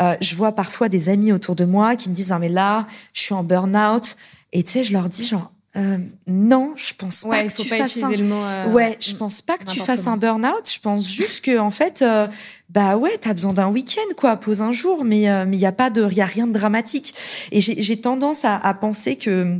euh, 0.00 0.14
je 0.20 0.36
vois 0.36 0.52
parfois 0.52 0.88
des 0.88 1.08
amis 1.08 1.32
autour 1.32 1.56
de 1.56 1.64
moi 1.64 1.96
qui 1.96 2.08
me 2.08 2.14
disent, 2.14 2.30
ah, 2.30 2.38
mais 2.38 2.48
là, 2.48 2.86
je 3.14 3.22
suis 3.22 3.34
en 3.34 3.42
burn-out, 3.42 4.16
et 4.52 4.62
tu 4.62 4.70
sais, 4.70 4.84
je 4.84 4.92
leur 4.92 5.08
dis, 5.08 5.26
genre, 5.26 5.50
euh, 5.76 5.98
non, 6.26 6.72
je 6.76 6.94
pense 6.94 7.22
pas 7.22 7.44
que 7.44 7.62
tu 7.62 7.68
pas 7.68 7.76
fasses 7.76 8.02
un... 8.02 8.10
le 8.10 8.24
mot. 8.24 8.34
euh, 8.42 8.72
Ouais, 8.72 8.96
je 9.00 9.14
pense 9.14 9.40
pas 9.40 9.56
que 9.56 9.64
tu 9.64 9.78
fasses 9.80 10.06
un 10.08 10.16
burn-out. 10.16 10.68
Je 10.68 10.80
pense 10.80 11.08
juste 11.08 11.44
que 11.44 11.58
en 11.58 11.70
fait, 11.70 12.02
euh, 12.02 12.26
bah 12.70 12.96
ouais, 12.96 13.16
t'as 13.20 13.34
besoin 13.34 13.52
d'un 13.52 13.68
week-end, 13.68 14.14
quoi, 14.16 14.36
pose 14.36 14.62
un 14.62 14.72
jour, 14.72 15.04
mais 15.04 15.28
euh, 15.30 15.44
mais 15.46 15.56
il 15.56 15.60
y 15.60 15.66
a 15.66 15.72
pas 15.72 15.90
de, 15.90 16.08
il 16.10 16.16
y 16.16 16.20
a 16.20 16.26
rien 16.26 16.48
de 16.48 16.52
dramatique. 16.52 17.14
Et 17.52 17.60
j'ai 17.60 18.00
tendance 18.00 18.44
à, 18.44 18.56
à 18.56 18.74
penser 18.74 19.14
que, 19.16 19.58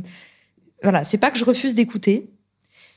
voilà, 0.83 1.03
c'est 1.05 1.17
pas 1.17 1.31
que 1.31 1.37
je 1.37 1.45
refuse 1.45 1.75
d'écouter, 1.75 2.29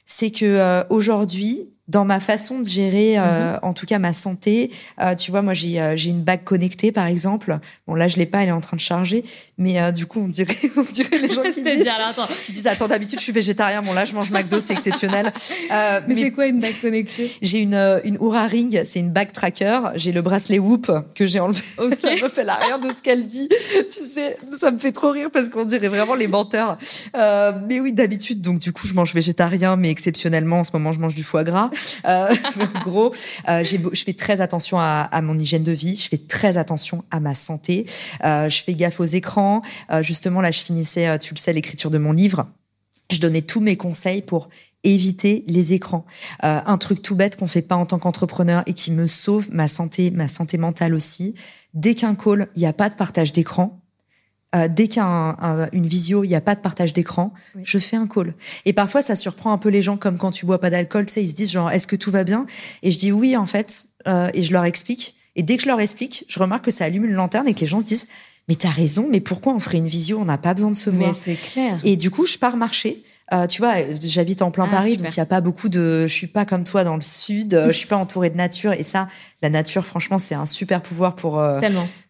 c'est 0.06 0.30
que 0.32 0.44
euh, 0.44 0.82
aujourd'hui, 0.90 1.68
dans 1.88 2.04
ma 2.04 2.18
façon 2.18 2.60
de 2.60 2.66
gérer, 2.66 3.18
euh, 3.18 3.58
en 3.62 3.74
tout 3.74 3.84
cas 3.84 3.98
ma 3.98 4.12
santé, 4.14 4.70
euh, 5.00 5.14
tu 5.14 5.30
vois, 5.30 5.42
moi 5.42 5.52
j'ai 5.52 5.80
euh, 5.80 5.96
j'ai 5.96 6.10
une 6.10 6.22
bague 6.22 6.42
connectée 6.44 6.92
par 6.92 7.06
exemple. 7.06 7.58
Bon 7.86 7.94
là 7.94 8.08
je 8.08 8.16
l'ai 8.16 8.26
pas, 8.26 8.42
elle 8.42 8.48
est 8.48 8.52
en 8.52 8.60
train 8.60 8.76
de 8.76 8.80
charger, 8.80 9.24
mais 9.58 9.80
euh, 9.80 9.92
du 9.92 10.06
coup 10.06 10.20
on 10.20 10.28
dirait 10.28 10.56
on 10.76 10.82
dirait 10.82 11.18
les 11.18 11.30
gens 11.30 11.42
qui 11.54 11.62
disent 11.62 11.82
bien, 11.82 11.98
là, 11.98 12.08
attends. 12.08 12.26
qui 12.44 12.52
disent 12.52 12.66
attends 12.66 12.88
d'habitude 12.88 13.18
je 13.18 13.24
suis 13.24 13.32
végétarien. 13.32 13.82
Bon 13.82 13.92
là 13.92 14.06
je 14.06 14.14
mange 14.14 14.30
McDo 14.30 14.60
c'est 14.60 14.72
exceptionnel. 14.72 15.32
Euh, 15.70 16.00
Mais, 16.06 16.14
c'est 16.14 16.30
quoi 16.30 16.46
une 16.46 16.60
bague 16.60 16.78
connectée? 16.80 17.30
J'ai 17.40 17.58
une 17.58 17.74
euh, 17.74 18.00
une 18.04 18.18
Oura 18.18 18.46
Ring 18.46 18.82
c'est 18.84 18.98
une 19.00 19.12
bague 19.12 19.32
tracker. 19.32 19.80
J'ai 19.96 20.12
le 20.12 20.20
bracelet 20.20 20.58
Whoop 20.58 20.90
que 21.14 21.26
j'ai 21.26 21.40
enlevé. 21.40 21.62
Ok. 21.78 22.02
la 22.02 22.16
meuf 22.16 22.38
elle 22.38 22.48
a 22.48 22.54
rien 22.54 22.78
de 22.78 22.92
ce 22.92 23.02
qu'elle 23.02 23.26
dit. 23.26 23.48
Tu 23.48 24.00
sais 24.00 24.36
ça 24.58 24.70
me 24.70 24.78
fait 24.78 24.92
trop 24.92 25.10
rire 25.10 25.30
parce 25.32 25.48
qu'on 25.48 25.64
dirait 25.64 25.88
vraiment 25.88 26.14
les 26.14 26.26
menteurs. 26.28 26.76
Euh, 27.16 27.52
mais 27.68 27.80
oui 27.80 27.92
d'habitude 27.92 28.40
donc 28.40 28.58
du 28.58 28.72
coup 28.72 28.86
je 28.86 28.94
mange 28.94 29.14
végétarien 29.14 29.76
mais 29.76 29.90
exceptionnellement 29.90 30.60
en 30.60 30.64
ce 30.64 30.70
moment 30.72 30.92
je 30.92 31.00
mange 31.00 31.14
du 31.14 31.22
foie 31.22 31.44
gras 31.44 31.70
euh, 32.06 32.34
gros 32.84 33.12
euh, 33.48 33.64
je 33.64 34.04
fais 34.04 34.14
très 34.14 34.40
attention 34.40 34.78
à, 34.78 35.08
à 35.10 35.22
mon 35.22 35.38
hygiène 35.38 35.64
de 35.64 35.72
vie 35.72 35.96
je 35.96 36.08
fais 36.08 36.18
très 36.18 36.56
attention 36.56 37.04
à 37.10 37.20
ma 37.20 37.34
santé 37.34 37.86
euh, 38.24 38.48
je 38.48 38.62
fais 38.62 38.74
gaffe 38.74 39.00
aux 39.00 39.04
écrans 39.04 39.62
Euh, 39.90 40.02
justement 40.02 40.40
là 40.40 40.50
je 40.50 40.60
finissais 40.60 41.06
euh, 41.08 41.18
tu 41.18 41.34
le 41.34 41.38
sais 41.38 41.52
l'écriture 41.52 41.90
de 41.90 41.98
mon 41.98 42.12
livre 42.12 42.46
je 43.10 43.18
donnais 43.18 43.42
tous 43.42 43.60
mes 43.60 43.76
conseils 43.76 44.22
pour 44.22 44.48
éviter 44.84 45.44
les 45.46 45.72
écrans. 45.72 46.04
Euh, 46.44 46.60
un 46.64 46.78
truc 46.78 47.02
tout 47.02 47.16
bête 47.16 47.36
qu'on 47.36 47.46
fait 47.46 47.62
pas 47.62 47.76
en 47.76 47.86
tant 47.86 47.98
qu'entrepreneur 47.98 48.62
et 48.66 48.74
qui 48.74 48.92
me 48.92 49.06
sauve 49.06 49.48
ma 49.50 49.66
santé, 49.66 50.10
ma 50.10 50.28
santé 50.28 50.58
mentale 50.58 50.94
aussi. 50.94 51.34
Dès 51.72 51.94
qu'un 51.94 52.14
call, 52.14 52.48
il 52.54 52.60
n'y 52.60 52.66
a 52.66 52.72
pas 52.72 52.90
de 52.90 52.94
partage 52.94 53.32
d'écran. 53.32 53.80
Euh, 54.54 54.68
dès 54.68 54.86
qu'un 54.88 55.36
un- 55.40 55.68
une 55.72 55.86
visio, 55.86 56.22
il 56.22 56.28
n'y 56.28 56.34
a 56.36 56.40
pas 56.40 56.54
de 56.54 56.60
partage 56.60 56.92
d'écran, 56.92 57.32
Oui. 57.56 57.62
je 57.64 57.78
fais 57.78 57.96
un 57.96 58.06
call. 58.06 58.34
Et 58.66 58.72
parfois, 58.72 59.02
ça 59.02 59.16
surprend 59.16 59.52
un 59.52 59.58
peu 59.58 59.68
les 59.68 59.82
gens, 59.82 59.96
comme 59.96 60.16
quand 60.16 60.30
tu 60.30 60.46
bois 60.46 60.60
pas 60.60 60.70
d'alcool, 60.70 61.06
tu 61.06 61.12
sais, 61.14 61.22
ils 61.24 61.28
se 61.28 61.34
disent 61.34 61.50
genre, 61.50 61.70
est-ce 61.72 61.86
que 61.88 61.96
tout 61.96 62.10
va 62.12 62.22
bien? 62.24 62.46
Et 62.82 62.90
je 62.92 62.98
dis 62.98 63.10
oui, 63.10 63.36
en 63.36 63.46
fait, 63.46 63.86
euh, 64.06 64.30
et 64.32 64.42
je 64.42 64.52
leur 64.52 64.64
explique. 64.64 65.16
Et 65.36 65.42
dès 65.42 65.56
que 65.56 65.62
je 65.64 65.68
leur 65.68 65.80
explique, 65.80 66.24
je 66.28 66.38
remarque 66.38 66.66
que 66.66 66.70
ça 66.70 66.84
allume 66.84 67.04
une 67.04 67.14
lanterne 67.14 67.48
et 67.48 67.54
que 67.54 67.60
les 67.60 67.66
gens 67.66 67.80
se 67.80 67.86
disent, 67.86 68.06
mais 68.48 68.54
t'as 68.54 68.68
raison, 68.70 69.08
mais 69.10 69.20
pourquoi 69.20 69.52
on 69.54 69.58
ferait 69.58 69.78
une 69.78 69.86
visio? 69.88 70.18
On 70.20 70.24
n'a 70.26 70.38
pas 70.38 70.54
besoin 70.54 70.70
de 70.70 70.76
se 70.76 70.90
Mais 70.90 71.06
voir. 71.06 71.14
c'est 71.16 71.34
clair. 71.34 71.80
Et 71.82 71.96
du 71.96 72.10
coup, 72.12 72.24
je 72.26 72.38
pars 72.38 72.56
marcher. 72.56 73.02
Euh, 73.32 73.46
tu 73.46 73.62
vois, 73.62 73.74
j'habite 74.02 74.42
en 74.42 74.50
plein 74.50 74.66
Ah, 74.68 74.70
Paris, 74.76 74.90
super. 74.92 75.04
donc 75.04 75.14
il 75.14 75.18
y 75.18 75.22
a 75.22 75.26
pas 75.26 75.40
beaucoup 75.40 75.68
de. 75.70 76.06
Je 76.06 76.12
suis 76.12 76.26
pas 76.26 76.44
comme 76.44 76.64
toi 76.64 76.84
dans 76.84 76.94
le 76.94 77.00
sud. 77.00 77.54
euh, 77.54 77.68
je 77.68 77.72
suis 77.72 77.86
pas 77.86 77.96
entourée 77.96 78.28
de 78.28 78.36
nature. 78.36 78.72
Et 78.74 78.82
ça, 78.82 79.08
la 79.40 79.48
nature, 79.48 79.86
franchement, 79.86 80.18
c'est 80.18 80.34
un 80.34 80.44
super 80.46 80.82
pouvoir 80.82 81.16
pour 81.16 81.38
euh, 81.40 81.58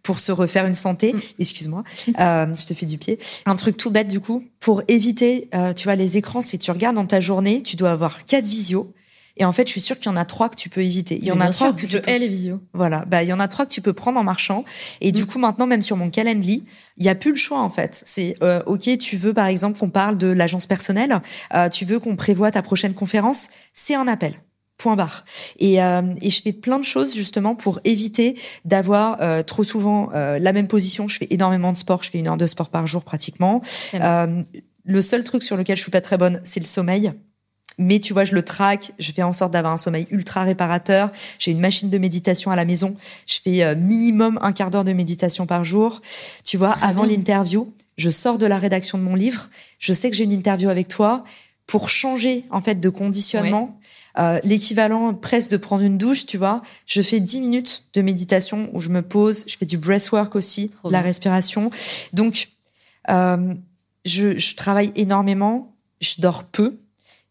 pour 0.03 0.19
se 0.19 0.33
refaire 0.33 0.67
une 0.67 0.75
santé. 0.75 1.13
Mm. 1.13 1.21
Excuse-moi, 1.39 1.85
euh, 2.19 2.47
je 2.57 2.67
te 2.67 2.75
fais 2.75 2.87
du 2.87 2.99
pied. 2.99 3.19
Un 3.47 3.55
truc 3.57 3.77
tout 3.77 3.91
bête 3.91 4.09
du 4.09 4.19
coup, 4.21 4.45
pour 4.59 4.83
éviter, 4.89 5.49
tu 5.77 5.85
vois, 5.85 5.95
les 5.95 6.17
écrans. 6.17 6.41
Si 6.43 6.59
tu 6.59 6.71
regardes 6.71 6.97
dans 6.97 7.07
ta 7.07 7.21
journée, 7.21 7.63
tu 7.63 7.77
dois 7.77 7.93
avoir 7.93 8.27
quatre 8.27 8.47
visios. 8.47 8.93
Et 9.37 9.45
en 9.45 9.53
fait, 9.53 9.67
je 9.67 9.73
suis 9.73 9.81
sûre 9.81 9.99
qu'il 9.99 10.07
y 10.07 10.15
en 10.15 10.17
a 10.17 10.25
trois 10.25 10.49
que 10.49 10.55
tu 10.55 10.69
peux 10.69 10.81
éviter. 10.83 11.17
Il 11.19 11.25
y 11.25 11.33
en 11.33 11.41
a 11.41 11.51
trois 11.51 11.69
sûr, 11.69 11.77
que 11.77 11.87
tu 11.87 12.01
peux 12.01 12.19
les 12.19 12.29
visios. 12.29 12.61
voilà, 12.73 13.05
bah 13.07 13.23
il 13.25 13.29
y 13.29 13.33
en 13.33 13.41
a 13.41 13.49
trois 13.49 13.67
que 13.67 13.73
tu 13.73 13.83
peux 13.83 13.93
prendre 13.93 14.19
en 14.21 14.23
marchant. 14.25 14.65
Et 15.01 15.11
du 15.11 15.23
Mm. 15.23 15.27
coup, 15.27 15.39
maintenant, 15.41 15.67
même 15.67 15.83
sur 15.83 15.97
mon 15.97 16.09
calendrier, 16.09 16.63
il 16.99 17.05
y 17.05 17.09
a 17.09 17.15
plus 17.17 17.31
le 17.31 17.37
choix 17.37 17.61
en 17.61 17.71
fait. 17.71 18.01
C'est 18.05 18.37
euh, 18.43 18.63
ok, 18.67 18.97
tu 18.99 19.17
veux 19.17 19.35
par 19.35 19.47
exemple 19.47 19.79
qu'on 19.79 19.91
parle 19.91 20.19
de 20.19 20.29
l'agence 20.29 20.67
personnelle, 20.67 21.21
euh, 21.55 21.69
tu 21.69 21.85
veux 21.85 21.99
qu'on 21.99 22.15
prévoit 22.15 22.53
ta 22.53 22.63
prochaine 22.63 22.95
conférence, 22.95 23.49
c'est 23.73 23.95
un 23.97 24.07
appel. 24.07 24.35
Point 24.77 24.97
barre. 24.97 25.25
Et, 25.61 25.81
euh, 25.83 26.03
et 26.21 26.31
je 26.31 26.43
fais 26.43 26.53
plein 26.53 26.79
de 26.81 26.85
choses 26.85 27.15
justement 27.15 27.55
pour 27.55 27.81
éviter 27.85 28.37
d'avoir 28.65 29.19
euh, 29.21 29.43
trop 29.45 29.63
souvent 29.65 30.11
euh, 30.15 30.39
la 30.41 30.53
même 30.53 30.67
position. 30.69 31.07
Je 31.09 31.17
fais 31.17 31.29
énormément 31.31 31.73
de 31.73 31.79
sport, 31.79 32.03
je 32.03 32.11
fais 32.11 32.19
une 32.19 32.27
heure 32.29 32.37
de 32.37 32.47
sport 32.49 32.71
par 32.71 32.87
jour 32.89 33.03
pratiquement. 33.05 33.63
Euh, 33.95 34.43
le 34.85 35.01
seul 35.03 35.23
truc 35.25 35.43
sur 35.45 35.57
lequel 35.57 35.77
je 35.77 35.83
suis 35.83 35.93
pas 35.93 36.01
très 36.01 36.19
bonne, 36.19 36.41
c'est 36.45 36.59
le 36.61 36.67
sommeil. 36.67 37.13
Mais 37.79 37.99
tu 38.01 38.13
vois, 38.13 38.25
je 38.25 38.35
le 38.35 38.43
traque, 38.43 38.93
je 38.99 39.13
fais 39.13 39.23
en 39.23 39.33
sorte 39.33 39.53
d'avoir 39.53 39.73
un 39.73 39.79
sommeil 39.79 40.07
ultra 40.11 40.45
réparateur. 40.45 41.11
J'ai 41.39 41.51
une 41.51 41.61
machine 41.61 41.91
de 41.91 41.99
méditation 41.99 42.51
à 42.51 42.57
la 42.57 42.65
maison. 42.65 42.97
Je 43.27 43.39
fais 43.43 43.65
euh, 43.65 43.75
minimum 43.75 44.39
un 44.43 44.53
quart 44.53 44.71
d'heure 44.71 44.85
de 44.85 44.93
méditation 44.93 45.47
par 45.47 45.65
jour. 45.65 46.01
Tu 46.45 46.57
vois, 46.57 46.73
avant 46.83 47.05
l'interview, 47.05 47.73
je 47.97 48.11
sors 48.11 48.39
de 48.39 48.47
la 48.47 48.59
rédaction 48.59 48.99
de 48.99 49.03
mon 49.03 49.15
livre. 49.15 49.49
Je 49.79 49.93
sais 49.93 50.11
que 50.11 50.17
j'ai 50.17 50.25
une 50.25 50.33
interview 50.33 50.69
avec 50.69 50.89
toi 50.89 51.25
pour 51.67 51.89
changer 51.89 52.45
en 52.51 52.61
fait 52.61 52.77
de 52.77 52.89
conditionnement. 52.89 53.79
Euh, 54.17 54.39
l'équivalent 54.45 55.13
presque 55.13 55.51
de 55.51 55.57
prendre 55.57 55.83
une 55.83 55.99
douche, 55.99 56.27
tu 56.27 56.39
vois. 56.39 56.63
Je 56.87 57.03
fais 57.03 57.19
10 57.19 57.41
minutes 57.41 57.85
de 57.95 58.03
méditation 58.03 58.71
où 58.73 58.81
je 58.81 58.89
me 58.89 59.03
pose. 59.03 59.45
Je 59.49 59.57
fais 59.57 59.67
du 59.67 59.79
breathwork 59.79 60.37
aussi, 60.37 60.71
de 60.85 60.91
la 60.91 61.01
respiration. 61.01 61.71
Donc, 62.13 62.51
euh, 63.11 63.55
je, 64.05 64.39
je 64.39 64.55
travaille 64.55 64.93
énormément. 64.95 65.75
Je 66.01 66.21
dors 66.21 66.45
peu 66.45 66.79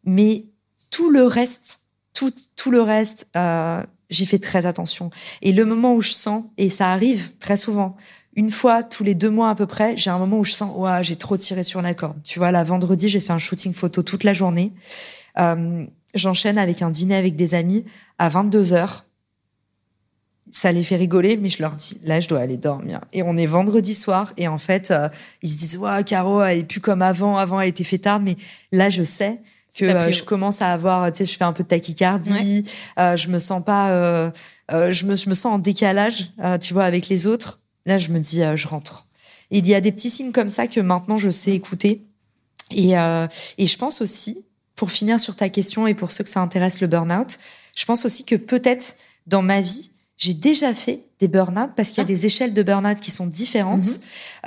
mais 0.03 0.45
tout 0.89 1.09
le 1.09 1.23
reste, 1.23 1.79
tout, 2.13 2.33
tout 2.55 2.71
le 2.71 2.81
reste, 2.81 3.27
euh, 3.35 3.83
j'y 4.09 4.25
fais 4.25 4.39
très 4.39 4.65
attention. 4.65 5.09
Et 5.41 5.51
le 5.51 5.65
moment 5.65 5.95
où 5.95 6.01
je 6.01 6.11
sens, 6.11 6.43
et 6.57 6.69
ça 6.69 6.91
arrive 6.91 7.35
très 7.37 7.57
souvent, 7.57 7.95
une 8.35 8.49
fois 8.49 8.83
tous 8.83 9.03
les 9.03 9.15
deux 9.15 9.29
mois 9.29 9.49
à 9.49 9.55
peu 9.55 9.65
près, 9.65 9.95
j'ai 9.97 10.09
un 10.09 10.19
moment 10.19 10.39
où 10.39 10.43
je 10.43 10.53
sens, 10.53 10.75
ouais, 10.77 11.03
j'ai 11.03 11.15
trop 11.15 11.37
tiré 11.37 11.63
sur 11.63 11.81
la 11.81 11.93
corde. 11.93 12.21
Tu 12.23 12.39
vois, 12.39 12.51
la 12.51 12.63
vendredi, 12.63 13.09
j'ai 13.09 13.19
fait 13.19 13.33
un 13.33 13.39
shooting 13.39 13.73
photo 13.73 14.03
toute 14.03 14.23
la 14.23 14.33
journée. 14.33 14.73
Euh, 15.39 15.85
J'enchaîne 16.13 16.59
avec 16.59 16.81
un 16.83 16.91
dîner 16.91 17.15
avec 17.15 17.35
des 17.35 17.55
amis 17.55 17.85
à 18.19 18.29
22 18.29 18.73
heures. 18.73 19.05
Ça 20.51 20.71
les 20.71 20.83
fait 20.83 20.95
rigoler, 20.95 21.37
mais 21.37 21.49
je 21.49 21.63
leur 21.63 21.71
dis, 21.71 21.97
là, 22.03 22.19
je 22.19 22.27
dois 22.27 22.39
aller 22.39 22.57
dormir. 22.57 23.01
Et 23.13 23.23
on 23.23 23.35
est 23.35 23.47
vendredi 23.47 23.95
soir, 23.95 24.31
et 24.37 24.47
en 24.47 24.59
fait, 24.59 24.91
euh, 24.91 25.09
ils 25.41 25.49
se 25.49 25.57
disent, 25.57 25.77
ouais, 25.77 26.03
Caro, 26.03 26.43
elle 26.43 26.59
est 26.59 26.63
plus 26.63 26.81
comme 26.81 27.01
avant. 27.01 27.37
Avant, 27.37 27.59
elle 27.59 27.69
était 27.69 27.83
fêtarde, 27.83 28.21
mais 28.21 28.37
là, 28.71 28.91
je 28.91 29.03
sais 29.03 29.41
que 29.75 29.85
euh, 29.85 30.11
je 30.11 30.23
commence 30.23 30.61
à 30.61 30.71
avoir, 30.71 31.11
tu 31.11 31.19
sais, 31.19 31.25
je 31.25 31.37
fais 31.37 31.43
un 31.43 31.53
peu 31.53 31.63
de 31.63 31.67
tachycardie, 31.67 32.65
euh, 32.99 33.17
je 33.17 33.27
me 33.29 33.39
sens 33.39 33.63
pas, 33.63 33.89
euh, 33.89 34.31
euh, 34.71 34.91
je 34.91 35.05
me, 35.05 35.15
je 35.15 35.29
me 35.29 35.33
sens 35.33 35.53
en 35.53 35.59
décalage, 35.59 36.31
tu 36.61 36.73
vois, 36.73 36.85
avec 36.85 37.07
les 37.09 37.27
autres. 37.27 37.59
Là, 37.85 37.97
je 37.97 38.09
me 38.09 38.19
dis, 38.19 38.41
je 38.55 38.67
rentre. 38.67 39.07
Et 39.51 39.57
il 39.57 39.67
y 39.67 39.75
a 39.75 39.81
des 39.81 39.91
petits 39.91 40.09
signes 40.09 40.31
comme 40.31 40.49
ça 40.49 40.67
que 40.67 40.79
maintenant 40.79 41.17
je 41.17 41.29
sais 41.29 41.51
écouter. 41.51 42.01
Et, 42.71 42.91
et 42.91 43.65
je 43.65 43.77
pense 43.77 44.01
aussi, 44.01 44.45
pour 44.75 44.91
finir 44.91 45.19
sur 45.19 45.35
ta 45.35 45.49
question 45.49 45.85
et 45.85 45.93
pour 45.93 46.11
ceux 46.11 46.23
que 46.23 46.29
ça 46.29 46.41
intéresse 46.41 46.81
le 46.81 46.87
burn-out, 46.87 47.39
je 47.75 47.85
pense 47.85 48.05
aussi 48.05 48.23
que 48.25 48.35
peut-être 48.35 48.95
dans 49.27 49.41
ma 49.41 49.61
vie, 49.61 49.91
j'ai 50.17 50.33
déjà 50.33 50.73
fait 50.73 51.01
des 51.23 51.29
burn-out 51.29 51.71
parce 51.75 51.89
qu'il 51.89 51.99
y 51.99 52.01
a 52.01 52.03
ah. 52.03 52.07
des 52.07 52.25
échelles 52.25 52.53
de 52.53 52.63
burn-out 52.63 52.99
qui 52.99 53.11
sont 53.11 53.25
différentes. 53.25 53.87
Mhm. 53.87 53.97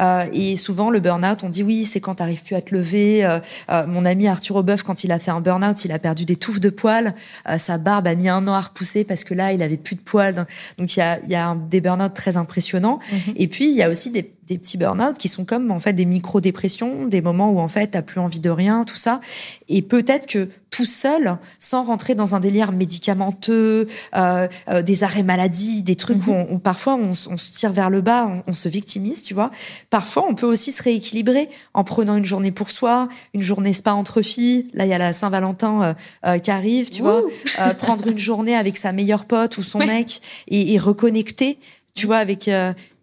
Euh, 0.01 0.27
et 0.33 0.57
souvent, 0.57 0.91
le 0.91 1.01
burn-out, 1.01 1.43
on 1.43 1.49
dit 1.49 1.63
oui, 1.63 1.87
c'est 1.87 2.01
quand 2.01 2.17
t'arrives 2.17 2.43
plus 2.43 2.55
à 2.55 2.61
te 2.61 2.75
lever. 2.75 3.25
Euh, 3.25 3.39
euh, 3.71 3.87
mon 3.87 4.05
ami 4.05 4.29
Arthur 4.29 4.57
Aubeuf, 4.57 4.83
quand 4.83 5.03
il 5.03 5.11
a 5.11 5.19
fait 5.19 5.31
un 5.31 5.41
burn-out, 5.41 5.85
il 5.87 5.93
a 5.93 5.99
perdu 5.99 6.27
des 6.27 6.37
touffes 6.37 6.61
de 6.61 6.69
poils. 6.69 7.15
sa 7.57 7.79
barbe 7.79 8.07
a 8.07 8.15
mis 8.15 8.29
un 8.29 8.47
an 8.47 8.53
à 8.53 8.61
repousser 8.61 9.05
parce 9.05 9.25
que 9.25 9.33
là, 9.33 9.53
il 9.53 9.63
avait 9.63 9.79
plus 9.79 9.97
de 9.97 10.03
poils. 10.03 10.47
Donc, 10.79 10.95
il 10.97 11.01
y 11.01 11.03
a, 11.03 11.19
il 11.25 11.31
y 11.31 11.35
a 11.35 11.57
des 11.71 11.81
burn-out 11.81 12.13
très 12.13 12.37
impressionnants. 12.37 12.99
Mhm. 13.11 13.35
Et 13.37 13.49
puis, 13.49 13.71
il 13.71 13.77
y 13.77 13.83
a 13.83 13.89
aussi 13.89 14.11
des, 14.11 14.31
des 14.47 14.59
petits 14.59 14.79
burn-out 14.79 15.19
qui 15.19 15.29
sont 15.29 15.45
comme 15.45 15.71
en 15.71 15.79
fait 15.79 15.93
des 15.93 16.05
micro-dépressions, 16.05 17.07
des 17.07 17.21
moments 17.21 17.51
où 17.51 17.59
en 17.59 17.69
fait 17.69 17.89
t'as 17.89 18.03
plus 18.03 18.21
envie 18.21 18.41
de 18.41 18.51
rien, 18.51 18.85
tout 18.85 18.97
ça. 18.97 19.21
Et 19.69 19.83
peut-être 19.83 20.27
que 20.27 20.49
tout 20.71 20.85
seul, 20.85 21.39
sans 21.59 21.85
rentrer 21.85 22.15
dans 22.15 22.35
un 22.35 22.41
délire 22.41 22.71
médicamenteux, 22.73 23.89
euh, 24.15 24.47
des 24.85 25.05
arrêts 25.05 25.23
maladie, 25.23 25.83
des 25.83 25.97
trucs 25.97 26.27
mhm. 26.27 26.47
où, 26.51 26.59
parfois 26.59 26.97
on, 26.97 27.11
on, 27.11 27.37
se 27.37 27.53
tire 27.53 27.73
vers 27.73 27.89
le 27.89 28.03
bas, 28.03 28.27
on, 28.27 28.51
on 28.51 28.53
se 28.53 28.69
victimise, 28.69 29.23
tu 29.23 29.33
vois 29.33 29.51
parfois, 29.91 30.27
on 30.29 30.35
peut 30.35 30.47
aussi 30.47 30.73
se 30.73 30.83
rééquilibrer 30.83 31.49
en 31.75 31.85
prenant 31.85 32.17
une 32.17 32.25
journée 32.25 32.51
pour 32.51 32.71
soi, 32.71 33.09
une 33.35 33.43
journée 33.43 33.73
spa 33.73 33.93
entre 33.93 34.23
filles. 34.23 34.69
Là, 34.75 34.85
il 34.85 34.91
y 34.91 34.95
a 34.95 34.99
la 34.99 35.13
Saint-Valentin 35.13 35.83
euh, 35.83 35.95
euh, 36.27 36.39
qui 36.39 36.51
arrive, 36.51 36.91
tu 36.91 37.03
vois. 37.03 37.23
Euh, 37.61 37.75
prendre 37.75 38.07
une 38.07 38.19
journée 38.19 38.55
avec 38.55 38.77
sa 38.77 38.93
meilleure 38.93 39.25
pote 39.25 39.59
ou 39.59 39.63
son 39.63 39.79
mec 39.87 40.21
et, 40.49 40.75
et, 40.75 40.79
reconnecter, 40.79 41.59
tu 41.97 42.07
vois, 42.07 42.19
avec 42.19 42.49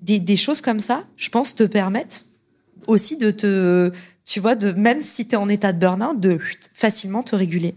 des, 0.02 0.20
des, 0.20 0.36
choses 0.38 0.62
comme 0.62 0.80
ça, 0.80 1.04
je 1.18 1.28
pense, 1.30 1.56
te 1.56 1.64
permettent 1.64 2.26
aussi 2.88 3.18
de 3.18 3.32
te, 3.32 3.92
tu 4.24 4.40
vois, 4.40 4.56
de 4.56 4.72
même 4.72 5.02
si 5.02 5.28
tu 5.28 5.34
es 5.34 5.38
en 5.38 5.50
état 5.50 5.74
de 5.74 5.80
burn-out, 5.80 6.20
de 6.20 6.40
facilement 6.74 7.24
te 7.24 7.36
réguler. 7.36 7.76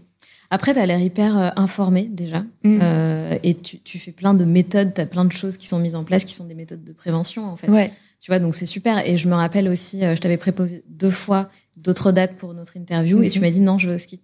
Après, 0.49 0.73
tu 0.73 0.79
as 0.79 0.85
l'air 0.85 0.99
hyper 0.99 1.53
informé 1.57 2.03
déjà. 2.03 2.45
Mm. 2.63 2.79
Euh, 2.81 3.37
et 3.43 3.55
tu, 3.55 3.79
tu, 3.79 3.99
fais 3.99 4.11
plein 4.11 4.33
de 4.33 4.45
méthodes, 4.45 4.93
tu 4.93 5.01
as 5.01 5.05
plein 5.05 5.25
de 5.25 5.31
choses 5.31 5.57
qui 5.57 5.67
sont 5.67 5.79
mises 5.79 5.95
en 5.95 6.03
place 6.03 6.23
qui 6.23 6.33
sont 6.33 6.45
des 6.45 6.55
méthodes 6.55 6.83
de 6.83 6.93
prévention, 6.93 7.45
en 7.45 7.57
fait. 7.57 7.69
Ouais. 7.69 7.91
Tu 8.19 8.31
vois, 8.31 8.39
donc 8.39 8.55
c'est 8.55 8.65
super. 8.65 9.05
Et 9.05 9.17
je 9.17 9.27
me 9.27 9.35
rappelle 9.35 9.67
aussi, 9.67 10.03
euh, 10.03 10.15
je 10.15 10.21
t'avais 10.21 10.37
préposé 10.37 10.83
deux 10.87 11.09
fois 11.09 11.49
d'autres 11.75 12.11
dates 12.11 12.35
pour 12.35 12.53
notre 12.53 12.75
interview 12.77 13.21
et 13.21 13.29
tu 13.29 13.39
mhm. 13.39 13.45
m'as 13.45 13.51
dit 13.51 13.59
non, 13.59 13.77
je 13.77 13.89
vais 13.89 13.95
au 13.95 13.99
ski. 13.99 14.19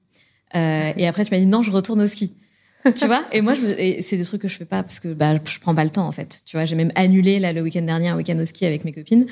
Euh, 0.55 0.91
et 0.97 1.07
après, 1.07 1.25
tu 1.25 1.33
m'as 1.33 1.39
dit 1.39 1.45
non, 1.45 1.61
je 1.61 1.71
retourne 1.71 2.01
au 2.01 2.07
ski. 2.07 2.33
Tu 2.95 3.05
vois? 3.05 3.25
Et 3.31 3.41
moi, 3.41 3.53
je, 3.53 3.99
c'est 4.01 4.17
des 4.17 4.25
trucs 4.25 4.41
que 4.41 4.47
je 4.47 4.55
fais 4.55 4.65
pas 4.65 4.83
parce 4.83 4.99
que 4.99 5.13
bah, 5.13 5.35
je 5.43 5.59
prends 5.59 5.75
pas 5.75 5.83
le 5.83 5.89
temps 5.89 6.07
en 6.07 6.11
fait. 6.11 6.41
Tu 6.45 6.57
vois, 6.57 6.65
j'ai 6.65 6.75
même 6.75 6.91
annulé 6.95 7.39
là 7.39 7.53
le 7.53 7.61
week-end 7.61 7.81
dernier 7.81 8.09
un 8.09 8.17
week-end 8.17 8.37
au 8.39 8.45
ski 8.45 8.65
avec 8.65 8.85
mes 8.85 8.91
copines 8.91 9.25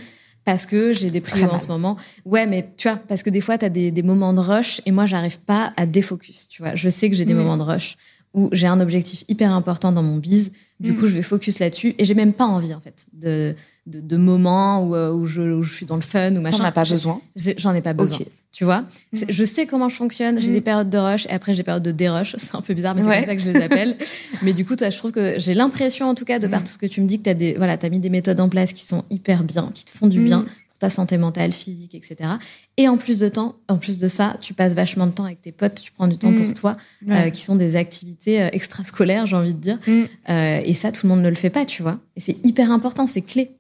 parce 0.46 0.66
que 0.66 0.92
j'ai 0.92 1.12
des 1.12 1.22
prios 1.22 1.50
en 1.50 1.60
ce 1.60 1.68
moment. 1.68 1.98
Ouais, 2.26 2.48
mais 2.48 2.70
tu 2.78 2.88
vois, 2.88 2.98
parce 2.98 3.24
que 3.24 3.30
des 3.30 3.42
fois, 3.42 3.58
tu 3.58 3.66
as 3.66 3.70
des, 3.70 3.92
des, 3.92 4.02
moments 4.02 4.34
de 4.34 4.40
rush 4.40 4.82
et 4.86 4.92
moi, 4.92 5.06
j'arrive 5.06 5.40
pas 5.40 5.74
à 5.78 5.86
défocus. 5.86 6.48
Tu 6.50 6.62
vois, 6.62 6.76
je 6.76 6.90
sais 6.90 7.10
que 7.10 7.16
j'ai 7.16 7.26
des 7.26 7.34
moments 7.34 7.58
de 7.58 7.64
rush 7.64 7.98
où 8.34 8.50
j'ai 8.52 8.68
un 8.68 8.80
objectif 8.80 9.24
hyper 9.28 9.52
important 9.54 9.92
dans 9.92 10.04
mon 10.04 10.18
biz. 10.18 10.52
Du 10.80 10.94
mm. 10.94 10.96
coup, 10.96 11.08
je 11.08 11.16
vais 11.16 11.22
focus 11.22 11.60
là-dessus 11.60 11.96
et 11.98 12.06
j'ai 12.06 12.14
même 12.16 12.34
pas 12.34 12.46
envie 12.46 12.74
en 12.74 12.80
fait 12.80 13.06
de 13.14 13.56
de, 13.88 14.00
de 14.00 14.18
moments 14.18 14.86
où, 14.86 14.96
euh, 14.96 15.12
où, 15.12 15.26
je, 15.26 15.42
où, 15.42 15.64
je, 15.64 15.74
suis 15.74 15.86
dans 15.88 15.96
le 15.96 16.02
fun 16.02 16.36
ou 16.36 16.42
machin. 16.42 16.60
T'en 16.60 16.66
as 16.66 16.72
pas 16.72 16.84
besoin. 16.84 17.20
J'en 17.58 17.74
ai 17.74 17.82
pas 17.82 17.94
besoin. 17.94 18.20
Tu 18.52 18.66
vois, 18.66 18.82
mm. 18.82 19.20
je 19.30 19.44
sais 19.44 19.66
comment 19.66 19.90
je 19.90 19.96
fonctionne. 19.96 20.42
J'ai 20.42 20.52
mm. 20.52 20.54
des 20.54 20.62
périodes 20.62 20.90
de 20.90 20.98
rush 20.98 21.26
et 21.26 21.32
après 21.32 21.54
j'ai 21.54 21.60
des 21.60 21.64
périodes 21.64 21.84
de 21.84 21.92
dérush. 21.92 22.36
C'est 22.38 22.56
un 22.56 22.62
peu 22.62 22.74
bizarre, 22.74 22.96
mais 22.96 23.02
c'est 23.02 23.10
comme 23.10 23.26
ça 23.26 23.36
que 23.36 23.42
je 23.42 23.52
les 23.52 23.62
appelle. 23.62 23.98
mais 24.42 24.54
du 24.54 24.66
coup, 24.66 24.76
toi, 24.76 24.90
je 24.90 24.98
trouve 24.98 25.12
que 25.12 25.40
j'ai 25.40 25.54
l'impression, 25.54 26.08
en 26.08 26.16
tout 26.16 26.26
cas, 26.26 26.40
de 26.40 26.48
par 26.48 26.64
tout 26.64 26.72
ce 26.72 26.78
que 26.78 26.86
tu 26.86 27.02
me 27.02 27.08
dis, 27.08 27.20
que 27.20 27.24
t'as 27.24 27.34
des, 27.34 27.54
voilà, 27.54 27.78
t'as 27.78 27.90
mis 27.90 28.00
des 28.00 28.10
méthodes 28.10 28.40
en 28.40 28.50
place 28.50 28.74
qui 28.74 28.86
sont 28.86 29.06
hyper 29.10 29.44
bien, 29.44 29.70
qui 29.74 29.86
te 29.86 29.92
font 29.92 30.08
du 30.08 30.22
bien 30.22 30.46
ta 30.82 30.90
santé 30.90 31.20
mentale, 31.20 31.54
physique, 31.54 31.94
etc. 31.94 32.32
Et 32.76 32.88
en 32.88 32.98
plus 32.98 33.20
de 33.20 33.30
temps, 33.30 33.56
en 33.68 33.78
plus 33.78 34.00
de 34.00 34.08
ça, 34.08 34.36
tu 34.42 34.56
passes 34.56 34.74
vachement 34.74 35.06
de 35.06 35.12
temps 35.12 35.26
avec 35.26 35.40
tes 35.40 35.52
potes, 35.52 35.80
tu 35.80 35.92
prends 35.92 36.08
du 36.08 36.18
temps 36.18 36.34
pour 36.34 36.48
mm. 36.48 36.54
toi, 36.56 36.76
euh, 37.08 37.30
qui 37.30 37.44
sont 37.44 37.56
des 37.56 37.76
activités 37.76 38.42
euh, 38.42 38.50
extrascolaires, 38.52 39.28
j'ai 39.28 39.36
envie 39.36 39.54
de 39.54 39.60
dire. 39.60 39.78
Mm. 39.86 39.92
Euh, 40.30 40.62
et 40.66 40.74
ça, 40.74 40.92
tout 40.92 41.06
le 41.06 41.14
monde 41.14 41.22
ne 41.22 41.30
le 41.30 41.36
fait 41.36 41.52
pas, 41.52 41.66
tu 41.66 41.84
vois. 41.84 42.00
Et 42.16 42.20
c'est 42.20 42.36
hyper 42.44 42.72
important, 42.72 43.06
c'est 43.06 43.22
clé. 43.22 43.52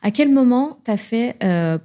À 0.00 0.12
quel 0.12 0.30
moment 0.30 0.78
t'as 0.84 0.96
fait, 0.96 1.36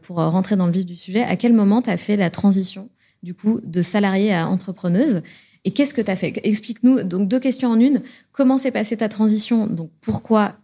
pour 0.04 0.18
rentrer 0.18 0.56
dans 0.56 0.68
le 0.68 0.72
vif 0.72 0.86
du 0.86 0.96
sujet, 0.96 1.24
à 1.24 1.36
quel 1.36 1.54
moment 1.54 1.82
t'as 1.82 1.98
fait 1.98 2.18
la 2.18 2.30
transition, 2.30 2.90
du 3.24 3.34
coup, 3.34 3.62
de 3.64 3.82
salarié 3.82 4.36
à 4.36 4.48
entrepreneuse? 4.50 5.24
Et 5.64 5.72
qu'est-ce 5.72 5.96
que 5.96 6.02
tu 6.02 6.12
as 6.12 6.16
fait? 6.16 6.40
Explique-nous, 6.44 7.04
donc 7.04 7.28
deux 7.28 7.40
questions 7.40 7.70
en 7.70 7.80
une. 7.80 8.02
Comment 8.34 8.60
s'est 8.60 8.72
passée 8.72 8.98
ta 8.98 9.10
transition? 9.10 9.68
Donc 9.68 9.90
pourquoi 10.02 10.58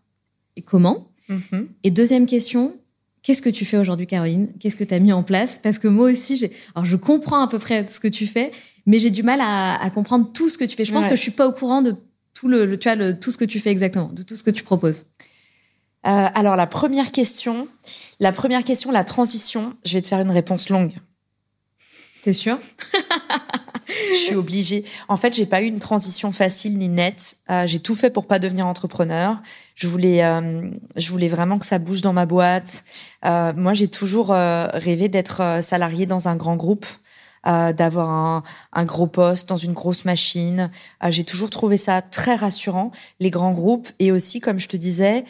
et 0.58 0.62
comment? 0.62 1.08
Mm-hmm. 1.30 1.68
Et 1.86 1.91
deuxième 1.91 2.26
question, 2.26 2.76
Qu'est-ce 3.26 3.41
que 3.41 3.49
tu 3.49 3.65
fais 3.65 3.78
aujourd'hui, 3.78 4.05
Caroline? 4.05 4.49
Qu'est-ce 4.59 4.76
que 4.76 4.84
tu 4.84 4.93
as 4.93 4.99
mis 4.99 5.11
en 5.11 5.23
place? 5.23 5.59
Parce 5.63 5.80
que 5.80 5.88
moi 5.88 6.11
aussi, 6.11 6.38
j'ai, 6.38 6.51
alors 6.76 6.86
je 6.86 6.95
comprends 6.95 7.41
à 7.41 7.47
peu 7.47 7.57
près 7.57 7.88
ce 7.88 7.99
que 7.99 8.07
tu 8.07 8.28
fais, 8.28 8.51
mais 8.86 8.99
j'ai 8.99 9.09
du 9.09 9.23
mal 9.23 9.39
à, 9.41 9.89
comprendre 9.89 10.32
tout 10.32 10.47
ce 10.47 10.59
que 10.59 10.63
tu 10.63 10.76
fais. 10.76 10.86
Je 10.86 10.93
pense 10.93 11.07
que 11.07 11.15
je 11.15 11.21
suis 11.21 11.32
pas 11.32 11.47
au 11.47 11.51
courant 11.51 11.82
de 11.82 11.95
tout 12.36 12.47
le, 12.47 12.78
tu 12.78 12.88
vois, 12.88 13.13
tout 13.13 13.32
ce 13.32 13.39
que 13.39 13.45
tu 13.45 13.59
fais 13.59 13.71
exactement, 13.71 14.09
de 14.13 14.21
tout 14.21 14.36
ce 14.36 14.43
que 14.43 14.51
tu 14.51 14.63
proposes. 14.63 15.07
Euh, 16.05 16.28
alors 16.36 16.55
la 16.55 16.67
première 16.67 17.11
question, 17.11 17.67
la 18.19 18.32
première 18.32 18.63
question, 18.63 18.91
la 18.91 19.03
transition. 19.03 19.76
Je 19.84 19.93
vais 19.93 20.03
te 20.03 20.07
faire 20.07 20.19
une 20.19 20.30
réponse 20.30 20.69
longue. 20.69 20.93
T'es 22.21 22.32
sûr? 22.32 22.59
je 24.11 24.17
suis 24.17 24.35
obligée. 24.35 24.85
En 25.07 25.17
fait, 25.17 25.33
j'ai 25.33 25.45
pas 25.45 25.61
eu 25.61 25.65
une 25.65 25.79
transition 25.79 26.31
facile 26.31 26.77
ni 26.77 26.89
nette. 26.89 27.37
Euh, 27.49 27.67
j'ai 27.67 27.79
tout 27.79 27.95
fait 27.95 28.09
pour 28.09 28.27
pas 28.27 28.39
devenir 28.39 28.67
entrepreneur. 28.67 29.41
Je 29.75 29.87
voulais, 29.87 30.23
euh, 30.23 30.69
je 30.95 31.09
voulais 31.09 31.27
vraiment 31.27 31.59
que 31.59 31.65
ça 31.65 31.79
bouge 31.79 32.01
dans 32.01 32.13
ma 32.13 32.25
boîte. 32.25 32.83
Euh, 33.25 33.53
moi, 33.55 33.73
j'ai 33.73 33.87
toujours 33.87 34.29
rêvé 34.29 35.09
d'être 35.09 35.59
salarié 35.61 36.05
dans 36.05 36.27
un 36.27 36.35
grand 36.35 36.55
groupe. 36.55 36.85
d'avoir 37.45 38.43
un, 38.73 38.85
gros 38.85 39.05
poste 39.05 39.47
dans 39.49 39.57
une 39.57 39.73
grosse 39.73 40.03
machine. 40.03 40.71
j'ai 41.09 41.23
toujours 41.23 41.51
trouvé 41.51 41.77
ça 41.77 42.01
très 42.01 42.35
rassurant, 42.35 42.91
les 43.19 43.29
grands 43.29 43.51
groupes. 43.53 43.87
Et 43.99 44.11
aussi, 44.11 44.39
comme 44.39 44.59
je 44.59 44.67
te 44.67 44.77
disais, 44.77 45.25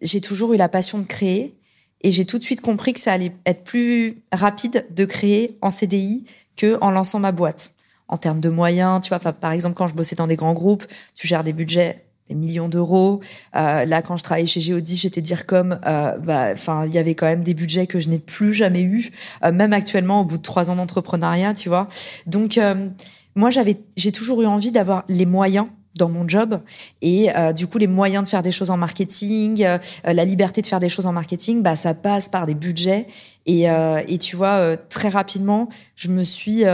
j'ai 0.00 0.20
toujours 0.20 0.54
eu 0.54 0.56
la 0.56 0.68
passion 0.68 0.98
de 0.98 1.04
créer. 1.04 1.58
Et 2.02 2.12
j'ai 2.12 2.24
tout 2.24 2.38
de 2.38 2.44
suite 2.44 2.60
compris 2.60 2.92
que 2.92 3.00
ça 3.00 3.12
allait 3.12 3.32
être 3.44 3.64
plus 3.64 4.22
rapide 4.32 4.86
de 4.94 5.04
créer 5.04 5.58
en 5.62 5.70
CDI 5.70 6.24
que 6.58 6.76
en 6.82 6.90
lançant 6.90 7.20
ma 7.20 7.32
boîte. 7.32 7.72
En 8.08 8.16
termes 8.16 8.40
de 8.40 8.48
moyens, 8.48 9.02
tu 9.02 9.10
vois, 9.10 9.18
par 9.18 9.52
exemple, 9.52 9.74
quand 9.74 9.86
je 9.86 9.94
bossais 9.94 10.16
dans 10.16 10.26
des 10.26 10.36
grands 10.36 10.54
groupes, 10.54 10.84
tu 11.14 11.26
gères 11.26 11.44
des 11.44 11.52
budgets 11.52 12.04
des 12.28 12.34
millions 12.34 12.68
d'euros. 12.68 13.20
Euh, 13.56 13.84
là, 13.84 14.02
quand 14.02 14.16
je 14.16 14.24
travaillais 14.24 14.46
chez 14.46 14.60
Geodis, 14.60 14.96
j'étais 14.96 15.20
dire 15.20 15.46
comme, 15.46 15.78
euh, 15.86 16.12
bah, 16.18 16.50
enfin, 16.52 16.84
il 16.86 16.92
y 16.92 16.98
avait 16.98 17.14
quand 17.14 17.26
même 17.26 17.42
des 17.42 17.54
budgets 17.54 17.86
que 17.86 17.98
je 17.98 18.08
n'ai 18.08 18.18
plus 18.18 18.52
jamais 18.52 18.82
eu, 18.82 19.10
euh, 19.44 19.52
même 19.52 19.72
actuellement 19.72 20.20
au 20.20 20.24
bout 20.24 20.36
de 20.36 20.42
trois 20.42 20.70
ans 20.70 20.76
d'entrepreneuriat, 20.76 21.54
tu 21.54 21.68
vois. 21.68 21.88
Donc, 22.26 22.58
euh, 22.58 22.88
moi, 23.34 23.50
j'avais, 23.50 23.78
j'ai 23.96 24.12
toujours 24.12 24.42
eu 24.42 24.46
envie 24.46 24.72
d'avoir 24.72 25.04
les 25.08 25.26
moyens 25.26 25.68
dans 25.98 26.08
mon 26.08 26.26
job 26.26 26.60
et 27.02 27.36
euh, 27.36 27.52
du 27.52 27.66
coup 27.66 27.78
les 27.78 27.86
moyens 27.86 28.24
de 28.24 28.28
faire 28.28 28.42
des 28.42 28.52
choses 28.52 28.70
en 28.70 28.76
marketing 28.76 29.66
la 30.04 30.24
liberté 30.24 30.62
de 30.62 30.66
faire 30.66 30.80
des 30.80 30.88
choses 30.88 31.06
en 31.06 31.12
marketing 31.12 31.62
bah 31.62 31.76
ça 31.76 31.94
passe 31.94 32.28
par 32.28 32.46
des 32.46 32.54
budgets 32.54 33.06
et, 33.46 33.64
et 33.64 34.18
tu 34.18 34.36
vois 34.36 34.76
très 34.76 35.08
rapidement 35.08 35.68
je 35.96 36.08
me 36.08 36.22
suis 36.22 36.64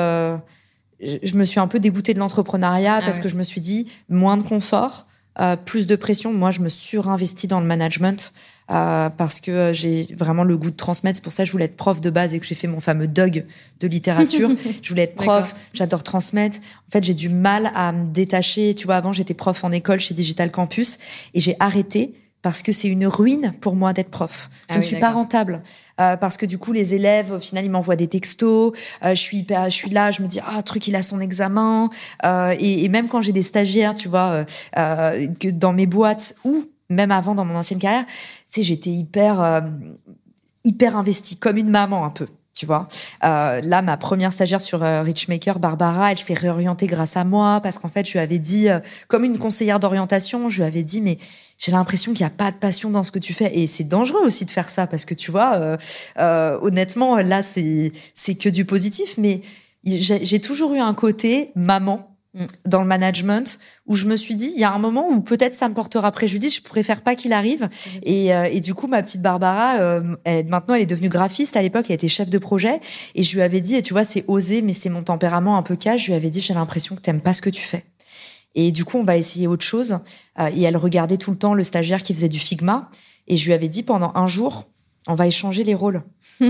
je 1.01 1.37
me 1.37 1.45
suis 1.45 1.61
un 1.61 1.67
peu 1.67 1.79
dégoûtée 1.79 2.15
de 2.15 2.19
l'entrepreneuriat 2.19 2.97
Ah 2.97 3.03
parce 3.03 3.19
ouais. 3.19 3.23
que 3.25 3.29
je 3.29 3.37
me 3.37 3.43
suis 3.43 3.61
dit 3.61 3.91
moins 4.09 4.37
de 4.37 4.43
confort, 4.43 5.07
euh, 5.41 5.57
plus 5.57 5.87
de 5.87 5.97
pression. 5.97 6.33
Moi, 6.33 6.51
je 6.51 6.61
me 6.61 6.69
surinvestis 6.69 7.49
dans 7.49 7.61
le 7.61 7.67
management 7.67 8.33
euh, 8.71 9.11
parce 9.11 9.41
que 9.41 9.51
euh, 9.51 9.73
j'ai 9.73 10.07
vraiment 10.17 10.45
le 10.45 10.57
goût 10.57 10.71
de 10.71 10.77
transmettre. 10.77 11.19
C'est 11.19 11.25
pour 11.25 11.33
ça 11.33 11.43
que 11.43 11.47
je 11.47 11.53
voulais 11.53 11.67
être 11.67 11.77
prof 11.77 12.01
de 12.01 12.11
base 12.11 12.35
et 12.35 12.41
que 12.41 12.47
j'ai 12.47 12.55
fait 12.55 12.69
mon 12.69 12.81
fameux 12.81 13.07
DUG 13.07 13.45
de 13.81 13.87
littérature. 13.87 14.51
je 14.83 14.89
voulais 14.89 15.03
être 15.03 15.17
prof, 15.17 15.55
j'adore 15.73 16.03
transmettre. 16.03 16.59
En 16.59 16.91
fait, 16.91 17.05
j'ai 17.05 17.15
du 17.15 17.29
mal 17.29 17.71
à 17.75 17.93
me 17.93 18.13
détacher. 18.13 18.75
Tu 18.75 18.87
vois, 18.87 18.97
avant, 18.97 19.13
j'étais 19.13 19.35
prof 19.35 19.65
en 19.65 19.73
école 19.73 20.01
chez 20.01 20.15
Digital 20.15 20.51
Campus 20.51 20.99
et 21.35 21.41
j'ai 21.41 21.57
arrêté 21.61 22.15
parce 22.45 22.61
que 22.61 22.73
c'est 22.73 22.89
une 22.89 23.07
ruine 23.07 23.55
pour 23.63 23.75
moi 23.75 23.95
d'être 23.95 24.11
prof. 24.11 24.51
Je 24.53 24.67
Ah 24.69 24.75
ne 24.75 24.83
oui, 24.83 24.87
suis 24.87 25.01
pas 25.01 25.13
rentable 25.13 25.63
euh, 25.99 26.17
parce 26.19 26.37
que 26.37 26.45
du 26.45 26.59
coup 26.59 26.73
les 26.73 26.93
élèves 26.93 27.33
au 27.33 27.41
final 27.41 27.65
ils 27.65 27.71
m'envoient 27.71 27.97
des 27.97 28.07
textos. 28.07 28.73
Euh, 29.03 29.15
je 29.15 29.21
suis 29.21 29.39
hyper, 29.39 29.65
je 29.65 29.75
suis 29.75 29.89
là, 29.89 30.11
je 30.11 30.21
me 30.23 30.29
dis 30.29 30.41
ah 30.47 30.63
truc 30.63 30.87
il 30.87 30.95
a 30.95 31.01
son 31.01 31.21
examen 31.21 31.89
Euh, 32.23 32.55
et, 32.59 32.85
et 32.85 32.89
même 32.91 33.09
quand 33.09 33.23
j'ai 33.23 33.33
des 33.33 33.43
stagiaires, 33.43 33.95
tu 33.95 34.09
vois, 34.11 34.31
euh, 34.33 34.45
euh, 34.77 35.27
que 35.41 35.49
dans 35.49 35.73
mes 35.73 35.87
boîtes 35.87 36.35
ou 36.45 36.65
même 36.91 37.11
avant 37.11 37.35
dans 37.35 37.47
mon 37.47 37.55
ancienne 37.57 37.79
carrière, 37.79 38.05
j'étais 38.63 38.91
hyper 38.91 39.43
euh, 39.43 39.61
hyper 40.65 40.97
investie 40.97 41.37
comme 41.37 41.57
une 41.57 41.71
maman 41.71 42.05
un 42.05 42.11
peu. 42.11 42.29
Tu 42.55 42.67
vois, 42.67 42.87
Euh, 43.25 43.61
là, 43.63 43.83
ma 43.83 43.97
première 43.97 44.33
stagiaire 44.33 44.61
sur 44.61 44.85
euh, 44.85 45.03
Richmaker, 45.03 45.59
Barbara, 45.59 46.13
elle 46.13 46.19
s'est 46.19 46.35
réorientée 46.35 46.87
grâce 46.87 47.17
à 47.17 47.25
moi 47.25 47.61
parce 47.61 47.79
qu'en 47.81 47.89
fait, 47.89 48.07
je 48.07 48.13
lui 48.13 48.21
avais 48.21 48.39
dit, 48.39 48.69
comme 49.09 49.25
une 49.25 49.41
conseillère 49.41 49.81
d'orientation, 49.81 50.49
je 50.49 50.59
lui 50.59 50.65
avais 50.65 50.85
dit, 50.85 51.01
mais 51.01 51.19
j'ai 51.59 51.73
l'impression 51.73 52.13
qu'il 52.13 52.25
n'y 52.25 52.33
a 52.33 52.37
pas 52.37 52.53
de 52.53 52.57
passion 52.57 52.91
dans 52.91 53.03
ce 53.03 53.11
que 53.11 53.19
tu 53.19 53.33
fais. 53.33 53.59
Et 53.59 53.67
c'est 53.67 53.83
dangereux 53.83 54.25
aussi 54.25 54.45
de 54.45 54.53
faire 54.53 54.71
ça 54.71 54.87
parce 54.87 55.05
que 55.05 55.15
tu 55.15 55.33
vois, 55.33 55.77
honnêtement, 56.17 57.17
là, 57.17 57.43
c'est 57.43 57.93
que 58.39 58.49
du 58.49 58.65
positif, 58.65 59.19
mais 59.19 59.43
j'ai 59.85 60.41
toujours 60.41 60.75
eu 60.75 60.79
un 60.79 60.95
côté 60.95 61.51
maman. 61.57 62.14
Dans 62.67 62.81
le 62.81 62.87
management 62.87 63.59
où 63.87 63.95
je 63.95 64.07
me 64.07 64.17
suis 64.17 64.35
dit, 64.35 64.51
il 64.55 64.61
y 64.61 64.65
a 64.65 64.73
un 64.73 64.79
moment 64.79 65.09
où 65.09 65.21
peut-être 65.21 65.55
ça 65.55 65.69
me 65.69 65.75
portera 65.75 66.11
préjudice, 66.11 66.57
je 66.57 66.63
préfère 66.63 67.03
pas 67.03 67.15
qu'il 67.15 67.33
arrive. 67.33 67.69
Et, 68.03 68.35
euh, 68.35 68.45
et 68.51 68.61
du 68.61 68.75
coup, 68.75 68.87
ma 68.87 69.03
petite 69.03 69.23
Barbara, 69.23 69.77
euh, 69.77 70.17
elle- 70.25 70.47
maintenant, 70.47 70.75
elle 70.75 70.83
est 70.83 70.87
devenue 70.87 71.09
graphiste. 71.09 71.57
À 71.57 71.63
l'époque, 71.63 71.87
elle 71.89 71.95
était 71.95 72.09
chef 72.09 72.29
de 72.29 72.39
projet. 72.39 72.81
Et 73.15 73.23
je 73.23 73.35
lui 73.37 73.43
avais 73.43 73.61
dit, 73.61 73.77
et 73.77 73.83
tu 73.83 73.93
vois, 73.93 74.05
c'est 74.05 74.25
osé, 74.27 74.63
mais 74.63 74.73
c'est 74.73 74.91
mon 74.91 75.03
tempérament 75.03 75.57
un 75.57 75.63
peu 75.63 75.77
cash. 75.77 76.03
Je 76.03 76.07
lui 76.09 76.15
avais 76.15 76.31
dit, 76.31 76.41
j'ai 76.41 76.55
l'impression 76.55 76.97
que 76.97 77.01
t'aimes 77.01 77.21
pas 77.21 77.35
ce 77.35 77.41
que 77.43 77.51
tu 77.51 77.63
fais. 77.63 77.85
Et 78.57 78.73
du 78.73 78.85
coup, 78.85 78.99
on 78.99 79.05
va 79.05 79.17
essayer 79.17 79.47
autre 79.47 79.65
chose. 79.65 79.99
Euh, 80.41 80.51
et 80.55 80.63
elle 80.63 80.77
regardait 80.77 81.17
tout 81.19 81.31
le 81.31 81.39
temps 81.39 81.55
le 81.55 81.63
stagiaire 81.65 82.03
qui 82.03 82.15
faisait 82.15 82.29
du 82.29 82.39
Figma. 82.39 82.91
Et 83.27 83.37
je 83.37 83.47
lui 83.47 83.53
avais 83.53 83.69
dit, 83.69 83.83
pendant 83.83 84.13
un 84.15 84.27
jour, 84.27 84.69
on 85.07 85.15
va 85.15 85.27
échanger 85.27 85.65
les 85.65 85.75
rôles. 85.75 86.03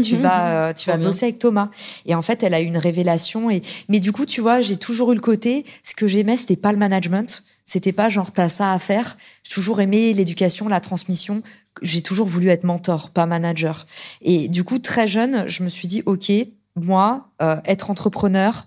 tu 0.03 0.17
vas, 0.17 0.69
euh, 0.69 0.73
tu 0.73 0.89
vas 0.91 0.97
bosser 0.97 1.27
avec 1.27 1.39
Thomas. 1.39 1.71
Et 2.07 2.15
en 2.15 2.23
fait, 2.23 2.43
elle 2.43 2.55
a 2.55 2.61
eu 2.61 2.67
une 2.67 2.79
révélation. 2.79 3.51
Et 3.51 3.63
mais 3.89 4.01
du 4.01 4.13
coup, 4.13 4.27
tu 4.27 4.41
vois, 4.41 4.61
j'ai 4.61 4.77
toujours 4.77 5.13
eu 5.13 5.15
le 5.15 5.21
côté. 5.21 5.65
Ce 5.83 5.95
que 5.95 6.07
j'aimais, 6.07 6.37
c'était 6.37 6.57
pas 6.57 6.73
le 6.73 6.79
management. 6.79 7.45
C'était 7.65 7.93
pas 7.93 8.11
genre 8.11 8.33
t'as 8.33 8.49
ça 8.49 8.73
à 8.73 8.79
faire. 8.79 9.17
J'ai 9.43 9.55
toujours 9.55 9.81
aimé 9.81 10.13
l'éducation, 10.13 10.69
la 10.69 10.81
transmission. 10.81 11.43
J'ai 11.83 12.03
toujours 12.03 12.27
voulu 12.27 12.49
être 12.49 12.65
mentor, 12.65 13.11
pas 13.11 13.27
manager. 13.27 13.87
Et 14.23 14.49
du 14.49 14.65
coup, 14.65 14.79
très 14.79 15.09
jeune, 15.09 15.49
je 15.49 15.63
me 15.65 15.69
suis 15.69 15.89
dit, 15.89 16.03
ok, 16.07 16.31
moi, 16.77 17.29
euh, 17.43 17.57
être 17.65 17.91
entrepreneur, 17.91 18.67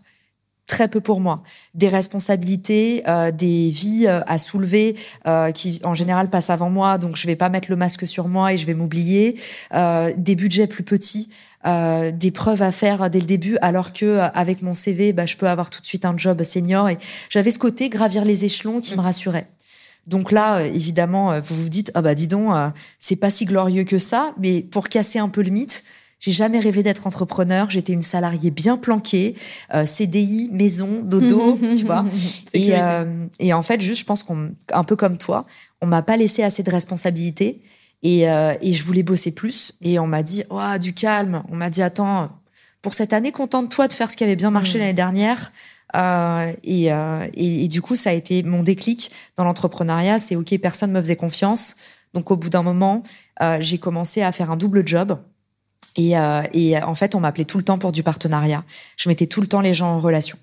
très 0.68 0.88
peu 0.90 1.02
pour 1.02 1.20
moi. 1.22 1.44
Des 1.74 1.88
responsabilités, 1.90 3.04
euh, 3.08 3.32
des 3.32 3.70
vies 3.70 4.06
euh, 4.08 4.20
à 4.28 4.38
soulever 4.38 4.96
euh, 5.26 5.52
qui 5.52 5.80
en 5.84 5.94
général 5.94 6.30
passent 6.30 6.50
avant 6.50 6.70
moi, 6.70 6.98
donc 6.98 7.16
je 7.16 7.26
vais 7.26 7.36
pas 7.38 7.50
mettre 7.50 7.70
le 7.72 7.78
masque 7.78 8.08
sur 8.08 8.28
moi 8.28 8.54
et 8.54 8.58
je 8.58 8.66
vais 8.66 8.74
m'oublier. 8.74 9.40
Euh, 9.74 10.14
des 10.18 10.36
budgets 10.36 10.68
plus 10.68 10.84
petits. 10.84 11.30
euh, 11.66 12.12
des 12.12 12.32
preuves 12.32 12.62
à 12.62 12.72
faire 12.72 13.10
dès 13.10 13.20
le 13.20 13.26
début, 13.26 13.58
alors 13.62 13.92
que 13.92 14.06
euh, 14.06 14.28
avec 14.30 14.62
mon 14.62 14.74
CV, 14.74 15.12
bah, 15.12 15.26
je 15.26 15.36
peux 15.36 15.48
avoir 15.48 15.70
tout 15.70 15.82
de 15.82 15.86
suite 15.86 16.06
un 16.06 16.16
job 16.18 16.44
senior. 16.44 16.88
Et 16.90 16.98
j'avais 17.30 17.52
ce 17.52 17.60
côté 17.60 17.90
gravir 17.90 18.24
les 18.24 18.46
échelons 18.46 18.80
qui 18.80 18.96
me 18.96 19.02
rassurait. 19.02 19.48
Donc 20.06 20.32
là, 20.32 20.62
évidemment, 20.66 21.42
vous 21.42 21.64
vous 21.64 21.68
dites, 21.70 21.92
ah 21.94 22.02
bah 22.02 22.16
dis 22.16 22.28
donc, 22.28 22.54
euh, 22.56 22.70
c'est 23.00 23.18
pas 23.18 23.30
si 23.30 23.44
glorieux 23.44 23.84
que 23.84 23.98
ça. 23.98 24.34
Mais 24.40 24.62
pour 24.62 24.88
casser 24.88 25.20
un 25.20 25.28
peu 25.28 25.42
le 25.42 25.50
mythe, 25.50 25.84
j'ai 26.20 26.32
jamais 26.32 26.60
rêvé 26.60 26.84
d'être 26.84 27.06
entrepreneur. 27.08 27.70
J'étais 27.70 27.94
une 27.94 28.02
salariée 28.02 28.52
bien 28.52 28.78
planquée, 28.78 29.36
euh, 29.74 29.86
CDI, 29.86 30.50
maison, 30.52 31.02
dodo, 31.04 31.58
tu 31.78 31.86
vois. 31.86 32.06
Et, 32.54 32.74
euh, 32.74 33.26
et 33.40 33.54
en 33.54 33.64
fait, 33.64 33.82
juste, 33.82 34.02
je 34.02 34.06
pense 34.06 34.24
qu'on, 34.24 34.52
un 34.72 34.84
peu 34.84 34.96
comme 34.96 35.18
toi, 35.18 35.46
on 35.82 35.88
m'a 35.88 36.02
pas 36.02 36.18
laissé 36.18 36.44
assez 36.44 36.64
de 36.64 36.72
responsabilités 36.72 37.62
et, 38.04 38.30
euh, 38.30 38.54
et 38.62 38.74
je 38.74 38.84
voulais 38.84 39.04
bosser 39.04 39.32
plus. 39.32 39.74
Et 39.82 40.00
on 40.00 40.08
m'a 40.08 40.24
dit, 40.24 40.44
oh, 40.50 40.62
du 40.80 40.94
calme. 40.94 41.44
On 41.50 41.56
m'a 41.56 41.70
dit, 41.70 41.82
attends, 41.82 42.32
pour 42.82 42.94
cette 42.94 43.14
année, 43.14 43.32
contente-toi 43.32 43.88
de 43.88 43.94
faire 43.94 44.10
ce 44.10 44.18
qui 44.18 44.24
avait 44.24 44.36
bien 44.36 44.52
marché 44.52 44.78
Mm. 44.78 44.82
l'année 44.82 44.94
dernière. 44.94 45.52
Euh, 45.96 46.54
et, 46.64 46.92
euh, 46.92 47.28
et, 47.34 47.66
et 47.66 47.68
du 47.68 47.82
coup, 47.82 47.96
ça 47.96 48.10
a 48.10 48.14
été 48.14 48.44
mon 48.44 48.64
déclic 48.64 49.12
dans 49.36 49.44
l'entrepreneuriat. 49.44 50.20
C'est 50.20 50.36
ok, 50.36 50.58
personne 50.60 50.92
me 50.92 51.00
faisait 51.00 51.16
confiance. 51.16 51.76
Donc, 52.14 52.32
au 52.32 52.38
bout 52.38 52.50
d'un 52.50 52.64
moment, 52.64 53.04
euh, 53.42 53.58
j'ai 53.60 53.78
commencé 53.78 54.22
à 54.22 54.32
faire 54.32 54.52
un 54.52 54.58
double 54.58 54.88
job. 54.88 55.20
Et, 55.98 56.18
euh, 56.18 56.44
et 56.54 56.78
en 56.78 56.96
fait, 56.96 57.16
on 57.16 57.20
m'appelait 57.20 57.46
tout 57.46 57.58
le 57.58 57.64
temps 57.64 57.78
pour 57.78 57.92
du 57.92 58.04
partenariat. 58.04 58.64
Je 58.96 59.10
mettais 59.10 59.26
tout 59.26 59.42
le 59.42 59.48
temps 59.48 59.62
les 59.62 59.74
gens 59.74 59.88
en 59.88 60.00
relation. 60.00 60.38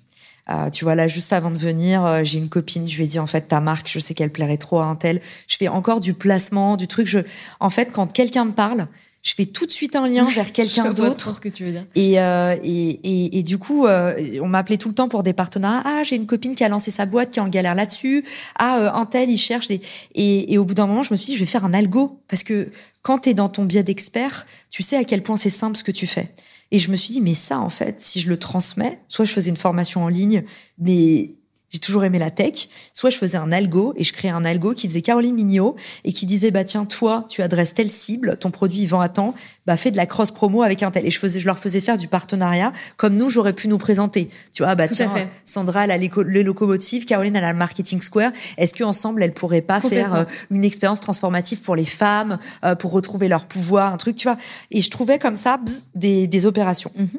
Euh, 0.49 0.69
tu 0.69 0.83
vois, 0.83 0.93
là, 0.93 1.07
juste 1.07 1.33
avant 1.33 1.49
de 1.49 1.57
venir, 1.57 2.05
euh, 2.05 2.19
j'ai 2.23 2.37
une 2.37 2.49
copine, 2.49 2.87
je 2.87 2.97
lui 2.97 3.05
ai 3.05 3.07
dit, 3.07 3.17
en 3.17 3.25
fait, 3.25 3.47
ta 3.47 3.61
marque, 3.61 3.89
je 3.89 3.99
sais 3.99 4.13
qu'elle 4.13 4.31
plairait 4.31 4.57
trop 4.57 4.79
à 4.79 4.85
un 4.85 4.95
tel. 4.95 5.21
Je 5.47 5.55
fais 5.57 5.69
encore 5.69 6.01
du 6.01 6.13
placement, 6.13 6.77
du 6.77 6.87
truc. 6.87 7.07
Je... 7.07 7.19
En 7.59 7.71
fait, 7.71 7.91
quand 7.91 8.11
quelqu'un 8.11 8.45
me 8.45 8.51
parle, 8.51 8.87
je 9.25 9.33
fais 9.33 9.47
tout 9.47 9.65
de 9.65 9.71
suite 9.71 9.95
un 9.95 10.07
lien 10.07 10.29
vers 10.29 10.51
quelqu'un 10.53 10.93
d'autre. 10.93 11.33
ce 11.33 11.39
que 11.39 11.49
tu 11.49 11.65
veux 11.65 11.71
dire. 11.71 11.85
Et, 11.95 12.19
euh, 12.19 12.55
et, 12.63 12.89
et, 13.03 13.39
et 13.39 13.43
du 13.43 13.57
coup, 13.57 13.87
euh, 13.87 14.39
on 14.41 14.47
m'appelait 14.47 14.77
tout 14.77 14.87
le 14.87 14.93
temps 14.93 15.09
pour 15.09 15.23
des 15.23 15.33
partenariats. 15.33 15.81
Ah, 15.83 16.03
j'ai 16.03 16.15
une 16.15 16.27
copine 16.27 16.53
qui 16.53 16.63
a 16.63 16.69
lancé 16.69 16.91
sa 16.91 17.07
boîte, 17.07 17.31
qui 17.31 17.39
est 17.39 17.41
en 17.41 17.49
galère 17.49 17.73
là-dessus. 17.73 18.23
Ah, 18.59 18.77
euh, 18.79 18.91
un 18.93 19.07
tel, 19.07 19.31
il 19.31 19.39
cherche 19.39 19.67
des... 19.67 19.81
Et, 20.13 20.53
et 20.53 20.59
au 20.59 20.63
bout 20.63 20.75
d'un 20.75 20.85
moment, 20.85 21.01
je 21.01 21.11
me 21.11 21.17
suis 21.17 21.25
dit, 21.25 21.33
je 21.33 21.39
vais 21.39 21.47
faire 21.47 21.65
un 21.65 21.73
algo. 21.73 22.21
Parce 22.27 22.43
que 22.43 22.69
quand 23.05 23.19
tu 23.19 23.29
es 23.29 23.33
dans 23.35 23.49
ton 23.49 23.65
biais 23.65 23.83
d'expert, 23.83 24.47
tu 24.71 24.81
sais 24.81 24.97
à 24.97 25.03
quel 25.03 25.21
point 25.21 25.37
c'est 25.37 25.51
simple 25.51 25.77
ce 25.77 25.83
que 25.83 25.91
tu 25.91 26.07
fais. 26.07 26.33
Et 26.71 26.79
je 26.79 26.89
me 26.89 26.95
suis 26.95 27.13
dit, 27.13 27.21
mais 27.21 27.35
ça, 27.35 27.59
en 27.59 27.69
fait, 27.69 28.01
si 28.01 28.19
je 28.19 28.27
le 28.27 28.39
transmets, 28.39 28.99
soit 29.09 29.25
je 29.25 29.31
faisais 29.31 29.51
une 29.51 29.57
formation 29.57 30.03
en 30.03 30.07
ligne, 30.07 30.43
mais 30.79 31.35
j'ai 31.75 31.79
toujours 31.81 32.05
aimé 32.05 32.19
la 32.19 32.31
tech, 32.31 32.69
soit 32.93 33.09
je 33.09 33.17
faisais 33.17 33.37
un 33.37 33.51
algo 33.51 33.93
et 33.97 34.03
je 34.05 34.13
créais 34.13 34.31
un 34.31 34.45
algo 34.45 34.73
qui 34.73 34.87
faisait 34.87 35.01
Caroline 35.01 35.35
Mignot 35.35 35.75
et 36.05 36.13
qui 36.13 36.25
disait, 36.25 36.49
bah 36.51 36.63
tiens, 36.63 36.85
toi, 36.85 37.25
tu 37.27 37.41
adresses 37.41 37.73
telle 37.73 37.91
cible, 37.91 38.37
ton 38.37 38.49
produit, 38.49 38.79
il 38.79 38.85
vend 38.87 39.01
à 39.01 39.09
temps, 39.09 39.35
bah 39.65 39.75
fais 39.75 39.91
de 39.91 39.97
la 39.97 40.05
cross 40.05 40.31
promo 40.31 40.61
avec 40.63 40.83
un 40.83 40.91
tel. 40.91 41.05
Et 41.05 41.09
je 41.11 41.19
faisais, 41.19 41.39
je 41.41 41.45
leur 41.45 41.57
faisais 41.59 41.81
faire 41.81 41.97
du 41.97 42.07
partenariat 42.07 42.71
comme 42.95 43.17
nous, 43.17 43.29
j'aurais 43.29 43.51
pu 43.53 43.67
nous 43.67 43.77
présenter. 43.77 44.29
Tu 44.53 44.63
vois, 44.63 44.73
bah 44.75 44.87
Tout 44.87 44.93
tiens. 44.95 45.07
Sandra, 45.43 45.83
elle 45.83 45.91
a 45.91 45.97
les, 45.97 46.07
co- 46.07 46.23
les 46.23 46.43
locomotives, 46.43 47.05
Caroline, 47.05 47.35
elle 47.35 47.43
a 47.43 47.51
le 47.51 47.57
marketing 47.57 48.01
square. 48.01 48.31
Est-ce 48.57 48.73
qu'ensemble, 48.73 49.21
elles 49.21 49.33
pourraient 49.33 49.61
pas 49.61 49.81
faire 49.89 50.13
euh, 50.21 50.23
une 50.51 50.63
expérience 50.63 51.01
transformative 51.01 51.59
pour 51.59 51.75
les 51.75 51.83
femmes, 51.85 52.39
euh, 52.63 52.75
pour 52.75 52.91
retrouver 52.91 53.27
leur 53.27 53.45
pouvoir, 53.47 53.91
un 53.93 53.97
truc, 53.97 54.15
tu 54.15 54.27
vois? 54.29 54.37
Et 54.71 54.81
je 54.81 54.89
trouvais 54.89 55.19
comme 55.19 55.35
ça, 55.35 55.57
bzz, 55.57 55.83
des, 55.95 56.27
des 56.27 56.45
opérations. 56.45 56.91
Mhm. 56.95 57.09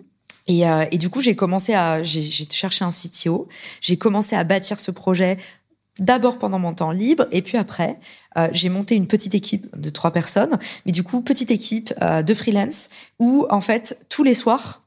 Et, 0.47 0.69
euh, 0.69 0.85
et 0.91 0.99
du 0.99 1.11
coup, 1.11 1.21
j'ai 1.21 1.35
commencé 1.35 1.75
à, 1.75 2.03
j'ai 2.03 2.31
cherché 2.51 2.85
un 2.85 2.91
CTO, 2.91 3.49
j'ai 3.81 3.97
commencé 3.97 4.37
à 4.37 4.45
bâtir 4.45 4.81
ce 4.81 4.91
projet 4.91 5.39
d'abord 5.99 6.39
pendant 6.39 6.59
mon 6.59 6.75
temps 6.75 6.91
libre, 6.91 7.27
et 7.33 7.43
puis 7.43 7.57
après, 7.57 7.99
euh, 8.37 8.49
j'ai 8.53 8.69
monté 8.69 8.95
une 8.97 9.07
petite 9.07 9.35
équipe 9.35 9.67
de 9.79 9.91
trois 9.91 10.13
personnes, 10.13 10.59
mais 10.85 10.93
du 10.93 11.03
coup, 11.03 11.21
petite 11.23 11.51
équipe 11.51 11.93
euh, 12.03 12.23
de 12.23 12.35
freelance, 12.35 12.91
où 13.19 13.47
en 13.51 13.61
fait, 13.61 14.05
tous 14.09 14.23
les 14.23 14.35
soirs, 14.35 14.85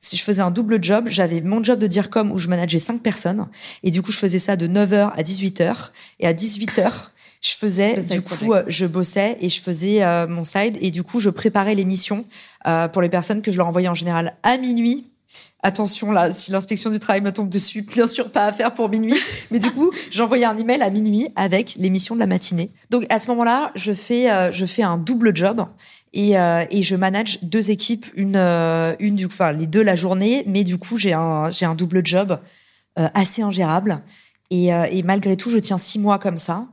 si 0.00 0.16
je 0.16 0.24
faisais 0.24 0.40
un 0.40 0.50
double 0.50 0.82
job, 0.82 1.08
j'avais 1.08 1.42
mon 1.42 1.62
job 1.62 1.78
de 1.78 1.86
DIRCOM 1.86 2.32
où 2.32 2.38
je 2.38 2.48
manageais 2.48 2.78
cinq 2.78 3.02
personnes, 3.02 3.48
et 3.82 3.90
du 3.90 4.00
coup, 4.00 4.12
je 4.12 4.18
faisais 4.18 4.38
ça 4.38 4.56
de 4.56 4.66
9h 4.66 5.12
à 5.14 5.22
18h, 5.22 5.90
et 6.20 6.26
à 6.26 6.32
18h, 6.32 7.10
je 7.40 7.52
faisais, 7.52 8.00
du 8.00 8.22
coup, 8.22 8.34
project. 8.46 8.70
je 8.70 8.86
bossais 8.86 9.36
et 9.40 9.48
je 9.48 9.60
faisais 9.60 10.02
euh, 10.02 10.26
mon 10.26 10.44
side, 10.44 10.76
et 10.80 10.90
du 10.90 11.02
coup, 11.02 11.20
je 11.20 11.30
préparais 11.30 11.74
l'émission 11.74 12.24
euh, 12.66 12.88
pour 12.88 13.02
les 13.02 13.08
personnes 13.08 13.42
que 13.42 13.50
je 13.50 13.56
leur 13.56 13.68
envoyais 13.68 13.88
en 13.88 13.94
général 13.94 14.34
à 14.42 14.58
minuit. 14.58 15.06
Attention 15.62 16.10
là, 16.10 16.32
si 16.32 16.50
l'inspection 16.50 16.88
du 16.88 16.98
travail 16.98 17.20
me 17.20 17.32
tombe 17.32 17.50
dessus, 17.50 17.82
bien 17.82 18.06
sûr 18.06 18.30
pas 18.30 18.46
à 18.46 18.52
faire 18.52 18.72
pour 18.72 18.88
minuit. 18.88 19.14
Mais 19.50 19.58
du 19.58 19.70
coup, 19.70 19.90
j'envoyais 20.10 20.46
un 20.46 20.56
email 20.56 20.80
à 20.80 20.88
minuit 20.88 21.28
avec 21.36 21.74
l'émission 21.76 22.14
de 22.14 22.20
la 22.20 22.26
matinée. 22.26 22.70
Donc 22.88 23.04
à 23.10 23.18
ce 23.18 23.28
moment-là, 23.28 23.70
je 23.74 23.92
fais 23.92 24.30
euh, 24.30 24.50
je 24.52 24.64
fais 24.64 24.82
un 24.82 24.96
double 24.96 25.36
job 25.36 25.66
et 26.14 26.38
euh, 26.38 26.64
et 26.70 26.82
je 26.82 26.96
manage 26.96 27.40
deux 27.42 27.70
équipes, 27.70 28.06
une 28.14 28.36
euh, 28.36 28.94
une 29.00 29.16
du 29.16 29.26
enfin 29.26 29.52
les 29.52 29.66
deux 29.66 29.82
la 29.82 29.96
journée, 29.96 30.44
mais 30.46 30.64
du 30.64 30.78
coup 30.78 30.96
j'ai 30.96 31.12
un 31.12 31.50
j'ai 31.50 31.66
un 31.66 31.74
double 31.74 32.06
job 32.06 32.38
euh, 32.98 33.08
assez 33.12 33.42
ingérable 33.42 34.00
et 34.50 34.74
euh, 34.74 34.86
et 34.90 35.02
malgré 35.02 35.36
tout, 35.36 35.50
je 35.50 35.58
tiens 35.58 35.78
six 35.78 35.98
mois 35.98 36.18
comme 36.18 36.38
ça. 36.38 36.66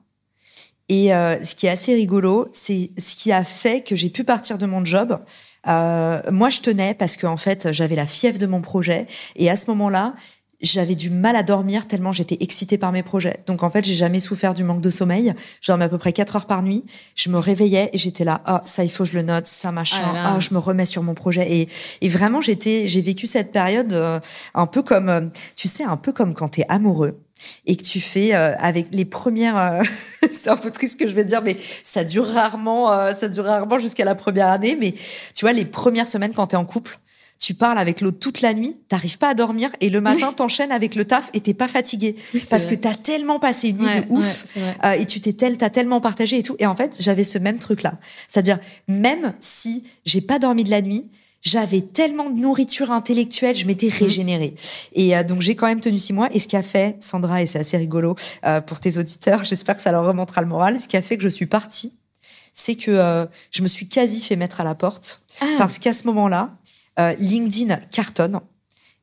Et 0.89 1.13
euh, 1.13 1.43
ce 1.43 1.55
qui 1.55 1.67
est 1.67 1.69
assez 1.69 1.93
rigolo, 1.93 2.47
c'est 2.51 2.91
ce 2.97 3.15
qui 3.15 3.31
a 3.31 3.43
fait 3.43 3.83
que 3.83 3.95
j'ai 3.95 4.09
pu 4.09 4.23
partir 4.23 4.57
de 4.57 4.65
mon 4.65 4.85
job. 4.85 5.19
Euh, 5.67 6.21
moi, 6.31 6.49
je 6.49 6.61
tenais 6.61 6.93
parce 6.93 7.17
que 7.17 7.27
en 7.27 7.38
fait, 7.38 7.73
j'avais 7.73 7.95
la 7.95 8.05
fièvre 8.05 8.38
de 8.38 8.47
mon 8.47 8.61
projet. 8.61 9.07
Et 9.35 9.49
à 9.49 9.55
ce 9.57 9.69
moment-là, 9.71 10.15
j'avais 10.61 10.95
du 10.95 11.09
mal 11.09 11.35
à 11.35 11.43
dormir 11.43 11.88
tellement 11.88 12.11
j'étais 12.11 12.38
excitée 12.39 12.77
par 12.77 12.91
mes 12.91 13.03
projets. 13.03 13.43
Donc 13.45 13.63
en 13.63 13.69
fait, 13.69 13.85
j'ai 13.85 13.93
jamais 13.93 14.19
souffert 14.19 14.53
du 14.53 14.63
manque 14.63 14.81
de 14.81 14.89
sommeil. 14.89 15.33
Je 15.61 15.71
dormais 15.71 15.85
à 15.85 15.89
peu 15.89 15.97
près 15.97 16.13
4 16.13 16.35
heures 16.35 16.47
par 16.47 16.63
nuit. 16.63 16.83
Je 17.15 17.29
me 17.29 17.38
réveillais 17.38 17.89
et 17.93 17.97
j'étais 17.97 18.23
là, 18.23 18.41
ah 18.45 18.61
ça 18.65 18.83
il 18.83 18.89
faut 18.89 19.03
que 19.03 19.11
je 19.11 19.15
le 19.15 19.23
note, 19.23 19.47
ça 19.47 19.71
machin, 19.71 20.01
ah, 20.03 20.35
ah 20.35 20.39
je 20.39 20.53
me 20.53 20.59
remets 20.59 20.85
sur 20.85 21.03
mon 21.03 21.13
projet 21.13 21.51
et 21.51 21.69
et 22.01 22.09
vraiment 22.09 22.41
j'étais 22.41 22.88
j'ai 22.88 23.01
vécu 23.01 23.27
cette 23.27 23.51
période 23.51 23.93
euh, 23.93 24.19
un 24.55 24.65
peu 24.65 24.81
comme 24.81 25.09
euh, 25.09 25.21
tu 25.55 25.67
sais 25.67 25.83
un 25.83 25.97
peu 25.97 26.11
comme 26.11 26.33
quand 26.33 26.49
tu 26.49 26.61
es 26.61 26.65
amoureux 26.69 27.19
et 27.65 27.75
que 27.75 27.83
tu 27.83 27.99
fais 27.99 28.35
euh, 28.35 28.55
avec 28.57 28.88
les 28.91 29.05
premières 29.05 29.81
c'est 30.31 30.49
un 30.49 30.57
peu 30.57 30.71
triste 30.71 30.93
ce 30.93 31.03
que 31.03 31.09
je 31.09 31.13
vais 31.13 31.25
dire 31.25 31.41
mais 31.41 31.57
ça 31.83 32.03
dure 32.03 32.27
rarement 32.27 33.13
ça 33.13 33.27
dure 33.27 33.45
rarement 33.45 33.79
jusqu'à 33.79 34.05
la 34.05 34.15
première 34.15 34.47
année 34.47 34.77
mais 34.79 34.93
tu 35.33 35.45
vois 35.45 35.53
les 35.53 35.65
premières 35.65 36.07
semaines 36.07 36.33
quand 36.33 36.47
tu 36.47 36.55
es 36.55 36.57
en 36.57 36.65
couple 36.65 36.99
tu 37.39 37.53
parles 37.53 37.77
avec 37.77 38.01
l'autre 38.01 38.19
toute 38.19 38.41
la 38.41 38.53
nuit, 38.53 38.77
t'arrives 38.88 39.17
pas 39.17 39.29
à 39.29 39.33
dormir 39.33 39.69
et 39.79 39.89
le 39.89 40.01
matin 40.01 40.33
t'enchaînes 40.33 40.71
avec 40.71 40.95
le 40.95 41.05
taf 41.05 41.29
et 41.33 41.41
t'es 41.41 41.53
pas 41.53 41.67
fatigué. 41.67 42.15
Parce 42.49 42.65
que 42.65 42.75
t'as 42.75 42.95
tellement 42.95 43.39
passé 43.39 43.69
une 43.69 43.77
nuit 43.77 44.01
de 44.01 44.05
ouf 44.09 44.57
euh, 44.83 44.91
et 44.93 45.05
tu 45.05 45.21
t'es 45.21 45.33
tel, 45.33 45.57
t'as 45.57 45.69
tellement 45.69 46.01
partagé 46.01 46.39
et 46.39 46.43
tout. 46.43 46.55
Et 46.59 46.65
en 46.65 46.75
fait, 46.75 46.95
j'avais 46.99 47.23
ce 47.23 47.38
même 47.38 47.59
truc 47.59 47.83
là, 47.83 47.93
c'est-à-dire 48.27 48.59
même 48.88 49.33
si 49.39 49.83
j'ai 50.05 50.21
pas 50.21 50.39
dormi 50.39 50.63
de 50.63 50.71
la 50.71 50.81
nuit, 50.81 51.05
j'avais 51.41 51.81
tellement 51.81 52.29
de 52.29 52.39
nourriture 52.39 52.91
intellectuelle, 52.91 53.55
je 53.55 53.65
m'étais 53.65 53.88
mmh. 53.88 53.99
régénérée. 53.99 54.55
Et 54.93 55.15
euh, 55.15 55.23
donc 55.23 55.41
j'ai 55.41 55.55
quand 55.55 55.67
même 55.67 55.81
tenu 55.81 55.99
six 55.99 56.13
mois. 56.13 56.29
Et 56.33 56.39
ce 56.39 56.47
qui 56.47 56.55
a 56.55 56.63
fait, 56.63 56.97
Sandra, 56.99 57.41
et 57.41 57.45
c'est 57.45 57.59
assez 57.59 57.77
rigolo 57.77 58.15
euh, 58.45 58.61
pour 58.61 58.79
tes 58.79 58.97
auditeurs, 58.97 59.45
j'espère 59.45 59.75
que 59.75 59.81
ça 59.81 59.91
leur 59.91 60.05
remontera 60.05 60.41
le 60.41 60.47
moral. 60.47 60.79
Ce 60.79 60.88
qui 60.88 60.97
a 60.97 61.01
fait 61.01 61.17
que 61.17 61.23
je 61.23 61.29
suis 61.29 61.47
partie, 61.47 61.93
c'est 62.53 62.75
que 62.75 63.27
je 63.51 63.61
me 63.61 63.67
suis 63.67 63.88
quasi 63.88 64.19
fait 64.19 64.35
mettre 64.35 64.61
à 64.61 64.63
la 64.63 64.73
porte 64.73 65.21
ah. 65.41 65.45
parce 65.59 65.77
qu'à 65.77 65.93
ce 65.93 66.07
moment-là, 66.07 66.57
euh, 66.99 67.13
LinkedIn 67.19 67.75
cartonne. 67.91 68.39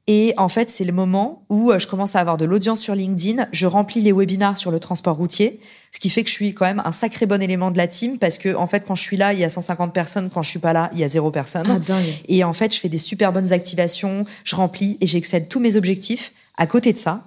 Et 0.07 0.35
en 0.37 0.51
fait, 0.51 0.69
c'est 0.69 0.85
le 0.85 0.93
moment 0.93 1.45
où 1.49 1.71
euh, 1.71 1.79
je 1.79 1.87
commence 1.87 2.15
à 2.15 2.21
avoir 2.21 2.37
de 2.37 2.45
l'audience 2.45 2.81
sur 2.81 2.95
LinkedIn. 2.95 3.49
Je 3.53 3.67
remplis 3.67 4.03
les 4.03 4.13
webinars 4.13 4.59
sur 4.59 4.71
le 4.71 4.79
transport 4.79 5.17
routier, 5.17 5.59
ce 5.93 5.99
qui 5.99 6.11
fait 6.11 6.23
que 6.23 6.29
je 6.29 6.35
suis 6.35 6.53
quand 6.53 6.67
même 6.67 6.83
un 6.85 6.93
sacré 6.93 7.25
bon 7.25 7.41
élément 7.41 7.71
de 7.71 7.79
la 7.79 7.89
team 7.89 8.19
parce 8.19 8.37
que 8.37 8.55
en 8.55 8.67
fait, 8.67 8.85
quand 8.87 8.95
je 8.95 9.03
suis 9.03 9.17
là, 9.17 9.33
il 9.33 9.39
y 9.39 9.45
a 9.45 9.49
150 9.49 9.95
personnes. 9.95 10.29
Quand 10.29 10.43
je 10.43 10.51
suis 10.51 10.59
pas 10.59 10.75
là, 10.75 10.91
il 10.93 10.99
y 10.99 11.05
a 11.05 11.09
zéro 11.09 11.31
personne. 11.31 11.81
Ah, 11.89 11.95
et 12.29 12.45
en 12.45 12.53
fait, 12.53 12.75
je 12.75 12.81
fais 12.81 12.91
des 12.91 12.99
super 12.99 13.33
bonnes 13.33 13.53
activations. 13.53 14.27
Je 14.45 14.57
remplis 14.57 14.99
et 15.01 15.07
j'excède 15.07 15.49
tous 15.49 15.61
mes 15.61 15.77
objectifs. 15.77 16.33
À 16.59 16.67
côté 16.67 16.93
de 16.93 16.99
ça, 16.99 17.23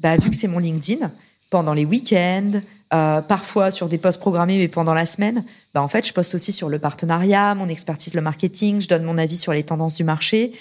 bah, 0.00 0.16
vu 0.16 0.30
que 0.30 0.36
c'est 0.36 0.48
mon 0.48 0.58
LinkedIn, 0.58 1.10
pendant 1.50 1.72
les 1.72 1.84
week-ends, 1.84 2.60
euh, 2.94 3.20
parfois 3.20 3.70
sur 3.70 3.88
des 3.88 3.98
posts 3.98 4.20
programmés, 4.20 4.58
mais 4.58 4.68
pendant 4.68 4.94
la 4.94 5.06
semaine, 5.06 5.44
bah 5.72 5.82
en 5.82 5.88
fait, 5.88 6.06
je 6.06 6.12
poste 6.12 6.34
aussi 6.34 6.52
sur 6.52 6.68
le 6.68 6.78
partenariat, 6.78 7.54
mon 7.54 7.68
expertise, 7.68 8.14
le 8.14 8.20
marketing, 8.20 8.80
je 8.80 8.88
donne 8.88 9.04
mon 9.04 9.18
avis 9.18 9.38
sur 9.38 9.52
les 9.52 9.62
tendances 9.62 9.94
du 9.94 10.04
marché. 10.04 10.52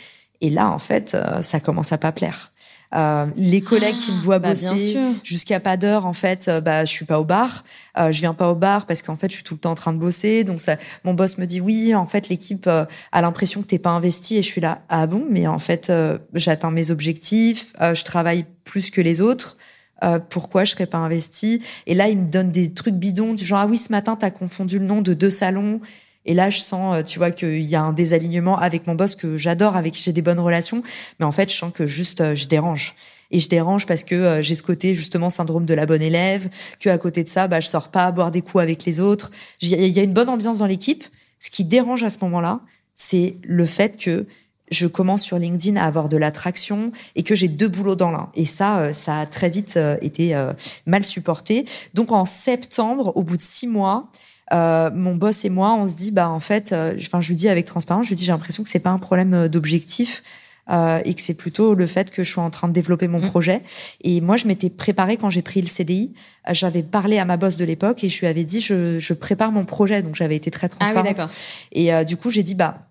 Et 0.41 0.49
là, 0.49 0.69
en 0.69 0.79
fait, 0.79 1.15
euh, 1.15 1.41
ça 1.41 1.59
commence 1.59 1.91
à 1.91 1.97
pas 1.97 2.11
plaire. 2.11 2.51
Euh, 2.93 3.25
les 3.36 3.61
collègues 3.61 3.97
qui 3.97 4.11
me 4.11 4.21
voient 4.21 4.39
bah, 4.39 4.49
bosser 4.49 4.97
jusqu'à 5.23 5.59
pas 5.59 5.75
d'heure, 5.75 6.05
en 6.05 6.13
fait, 6.13 6.47
euh, 6.47 6.61
bah 6.61 6.86
je 6.86 6.91
suis 6.91 7.05
pas 7.05 7.19
au 7.19 7.25
bar. 7.25 7.65
Euh, 7.97 8.11
je 8.11 8.19
viens 8.19 8.33
pas 8.33 8.49
au 8.49 8.55
bar 8.55 8.86
parce 8.86 9.01
qu'en 9.01 9.15
fait, 9.15 9.29
je 9.29 9.36
suis 9.36 9.43
tout 9.43 9.55
le 9.55 9.59
temps 9.59 9.71
en 9.71 9.75
train 9.75 9.91
de 9.91 9.97
bosser. 9.97 10.43
Donc 10.43 10.61
ça, 10.61 10.77
mon 11.03 11.13
boss 11.13 11.38
me 11.38 11.45
dit 11.45 11.59
oui, 11.59 11.93
en 11.95 12.05
fait, 12.05 12.29
l'équipe 12.29 12.67
a 12.67 13.21
l'impression 13.21 13.61
que 13.61 13.67
t'es 13.67 13.79
pas 13.79 13.89
investi. 13.89 14.38
Et 14.38 14.43
je 14.43 14.47
suis 14.47 14.61
là, 14.61 14.83
ah 14.89 15.07
bon, 15.07 15.25
mais 15.29 15.47
en 15.47 15.59
fait, 15.59 15.91
j'atteins 16.33 16.71
mes 16.71 16.91
objectifs, 16.91 17.73
je 17.81 18.03
travaille 18.03 18.45
plus 18.63 18.91
que 18.91 19.01
les 19.01 19.19
autres. 19.19 19.57
Euh, 20.03 20.19
pourquoi 20.19 20.65
je 20.65 20.71
serais 20.71 20.86
pas 20.86 20.97
investi? 20.97 21.61
Et 21.88 21.93
là, 21.93 22.09
il 22.09 22.17
me 22.19 22.29
donne 22.29 22.51
des 22.51 22.73
trucs 22.73 22.95
bidons 22.95 23.33
du 23.33 23.45
genre 23.45 23.59
ah 23.59 23.67
oui, 23.67 23.77
ce 23.77 23.91
matin 23.91 24.15
tu 24.15 24.25
as 24.25 24.31
confondu 24.31 24.79
le 24.79 24.86
nom 24.86 25.01
de 25.01 25.13
deux 25.13 25.29
salons. 25.29 25.79
Et 26.26 26.34
là, 26.34 26.49
je 26.49 26.59
sens, 26.59 26.95
euh, 26.95 27.03
tu 27.03 27.19
vois, 27.19 27.32
qu'il 27.32 27.61
y 27.61 27.76
a 27.76 27.82
un 27.82 27.93
désalignement 27.93 28.57
avec 28.57 28.88
mon 28.88 28.95
boss 28.95 29.15
que 29.15 29.38
j'adore, 29.38 29.76
avec 29.76 29.93
qui 29.93 30.03
j'ai 30.03 30.13
des 30.13 30.21
bonnes 30.21 30.39
relations. 30.39 30.82
Mais 31.19 31.26
en 31.26 31.32
fait, 31.32 31.51
je 31.51 31.57
sens 31.57 31.71
que 31.73 31.86
juste, 31.86 32.21
euh, 32.21 32.36
je 32.36 32.47
dérange. 32.47 32.95
Et 33.32 33.39
je 33.39 33.49
dérange 33.49 33.86
parce 33.88 34.03
que 34.03 34.41
j'ai 34.43 34.53
ce 34.53 34.61
côté 34.61 34.93
justement 34.93 35.32
syndrome 35.32 35.65
de 35.65 35.73
la 35.73 35.88
bonne 35.88 36.03
élève, 36.03 36.47
que 36.80 36.89
à 36.89 36.97
côté 36.99 37.23
de 37.23 37.28
ça, 37.28 37.47
bah, 37.47 37.59
je 37.59 37.67
sors 37.67 37.89
pas 37.89 38.11
boire 38.11 38.30
des 38.30 38.41
coups 38.41 38.61
avec 38.61 38.86
les 38.86 38.99
autres. 38.99 39.32
Il 39.61 39.69
y 39.69 39.99
a 39.99 40.03
une 40.03 40.13
bonne 40.13 40.30
ambiance 40.30 40.59
dans 40.59 40.67
l'équipe. 40.67 41.03
Ce 41.39 41.49
qui 41.49 41.63
dérange 41.63 42.03
à 42.03 42.11
ce 42.11 42.19
moment-là, 42.21 42.61
c'est 42.95 43.38
le 43.43 43.65
fait 43.65 43.97
que 43.97 44.28
je 44.71 44.88
commence 44.88 45.23
sur 45.23 45.38
LinkedIn 45.38 45.80
à 45.80 45.86
avoir 45.86 46.09
de 46.09 46.17
l'attraction 46.17 46.91
et 47.15 47.23
que 47.23 47.36
j'ai 47.36 47.47
deux 47.47 47.67
boulots 47.67 47.95
dans 47.95 48.11
l'un. 48.11 48.30
Et 48.36 48.45
ça, 48.45 48.80
euh, 48.80 48.93
ça 48.93 49.19
a 49.19 49.26
très 49.26 49.49
vite 49.49 49.78
euh, 49.78 49.97
été 50.01 50.36
euh, 50.36 50.53
mal 50.86 51.05
supporté. 51.05 51.65
Donc 51.93 52.11
en 52.11 52.26
septembre, 52.26 53.11
au 53.15 53.23
bout 53.23 53.38
de 53.38 53.41
six 53.41 53.67
mois, 53.67 54.09
mon 54.51 55.15
boss 55.15 55.45
et 55.45 55.49
moi, 55.49 55.73
on 55.73 55.85
se 55.85 55.93
dit, 55.93 56.11
bah 56.11 56.29
en 56.29 56.39
fait, 56.39 56.73
enfin 56.97 57.21
je 57.21 57.29
lui 57.29 57.35
dis 57.35 57.49
avec 57.49 57.65
transparence, 57.65 58.05
je 58.05 58.09
lui 58.09 58.15
dis 58.15 58.25
j'ai 58.25 58.31
l'impression 58.31 58.63
que 58.63 58.69
c'est 58.69 58.79
pas 58.79 58.91
un 58.91 58.99
problème 58.99 59.47
d'objectif. 59.47 60.23
et 60.71 61.13
que 61.13 61.21
c'est 61.21 61.35
plutôt 61.35 61.75
le 61.75 61.87
fait 61.87 62.09
que 62.11 62.23
je 62.23 62.31
suis 62.31 62.41
en 62.41 62.49
train 62.49 62.67
de 62.67 62.73
développer 62.73 63.07
mon 63.07 63.19
mmh. 63.19 63.29
projet. 63.29 63.61
Et 64.01 64.21
moi, 64.21 64.37
je 64.37 64.47
m'étais 64.47 64.69
préparée 64.69 65.17
quand 65.17 65.29
j'ai 65.29 65.41
pris 65.41 65.61
le 65.61 65.67
CDI. 65.67 66.13
J'avais 66.51 66.83
parlé 66.83 67.17
à 67.17 67.25
ma 67.25 67.37
boss 67.37 67.55
de 67.55 67.65
l'époque 67.65 68.03
et 68.03 68.09
je 68.09 68.19
lui 68.19 68.27
avais 68.27 68.43
dit 68.43 68.61
je, 68.61 68.99
je 68.99 69.13
prépare 69.13 69.51
mon 69.51 69.65
projet. 69.65 70.01
Donc 70.01 70.15
j'avais 70.15 70.35
été 70.35 70.51
très 70.51 70.69
transparente. 70.69 71.19
Ah 71.19 71.29
oui, 71.73 71.89
et 71.89 72.05
du 72.05 72.17
coup, 72.17 72.29
j'ai 72.29 72.43
dit 72.43 72.55
bah 72.55 72.87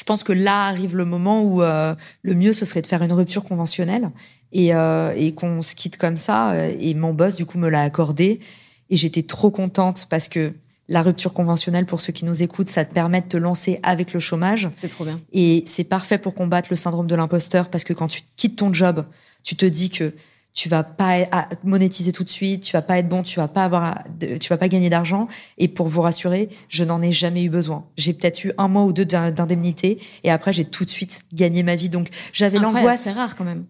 je 0.00 0.04
pense 0.06 0.24
que 0.24 0.32
là 0.32 0.66
arrive 0.66 0.96
le 0.96 1.04
moment 1.04 1.42
où 1.42 1.62
euh, 1.62 1.94
le 2.22 2.34
mieux 2.34 2.54
ce 2.54 2.64
serait 2.64 2.80
de 2.80 2.86
faire 2.86 3.02
une 3.02 3.12
rupture 3.12 3.44
conventionnelle 3.44 4.10
et, 4.50 4.74
euh, 4.74 5.12
et 5.14 5.34
qu'on 5.34 5.60
se 5.60 5.74
quitte 5.74 5.98
comme 5.98 6.16
ça. 6.16 6.52
Euh, 6.52 6.74
et 6.80 6.94
mon 6.94 7.12
boss 7.12 7.34
du 7.34 7.44
coup 7.44 7.58
me 7.58 7.68
l'a 7.68 7.82
accordé 7.82 8.40
et 8.88 8.96
j'étais 8.96 9.22
trop 9.22 9.50
contente 9.50 10.06
parce 10.08 10.28
que 10.28 10.54
la 10.90 11.02
rupture 11.02 11.32
conventionnelle, 11.32 11.86
pour 11.86 12.00
ceux 12.00 12.12
qui 12.12 12.24
nous 12.24 12.42
écoutent, 12.42 12.68
ça 12.68 12.84
te 12.84 12.92
permet 12.92 13.20
de 13.22 13.28
te 13.28 13.36
lancer 13.36 13.78
avec 13.84 14.12
le 14.12 14.18
chômage. 14.18 14.68
C'est 14.76 14.88
trop 14.88 15.04
bien. 15.04 15.20
Et 15.32 15.62
c'est 15.64 15.84
parfait 15.84 16.18
pour 16.18 16.34
combattre 16.34 16.66
le 16.70 16.76
syndrome 16.76 17.06
de 17.06 17.14
l'imposteur 17.14 17.70
parce 17.70 17.84
que 17.84 17.92
quand 17.92 18.08
tu 18.08 18.22
quittes 18.36 18.56
ton 18.56 18.72
job, 18.72 19.06
tu 19.44 19.54
te 19.54 19.64
dis 19.64 19.88
que 19.88 20.12
tu 20.52 20.68
vas 20.68 20.82
pas 20.82 21.48
monétiser 21.62 22.10
tout 22.10 22.24
de 22.24 22.28
suite, 22.28 22.64
tu 22.64 22.72
vas 22.72 22.82
pas 22.82 22.98
être 22.98 23.08
bon, 23.08 23.22
tu 23.22 23.38
vas 23.38 23.46
pas 23.46 23.64
avoir, 23.64 24.02
tu 24.18 24.48
vas 24.48 24.56
pas 24.56 24.66
gagner 24.66 24.90
d'argent. 24.90 25.28
Et 25.58 25.68
pour 25.68 25.86
vous 25.86 26.00
rassurer, 26.02 26.48
je 26.68 26.82
n'en 26.82 27.00
ai 27.02 27.12
jamais 27.12 27.44
eu 27.44 27.50
besoin. 27.50 27.86
J'ai 27.96 28.12
peut-être 28.12 28.44
eu 28.44 28.52
un 28.58 28.66
mois 28.66 28.82
ou 28.82 28.92
deux 28.92 29.04
d'indemnité 29.04 30.00
et 30.24 30.30
après 30.32 30.52
j'ai 30.52 30.64
tout 30.64 30.84
de 30.84 30.90
suite 30.90 31.20
gagné 31.32 31.62
ma 31.62 31.76
vie. 31.76 31.88
Donc 31.88 32.08
j'avais 32.32 32.58
l'angoisse. 32.58 33.02
C'est 33.02 33.12
rare 33.12 33.36
quand 33.36 33.44
même. 33.44 33.64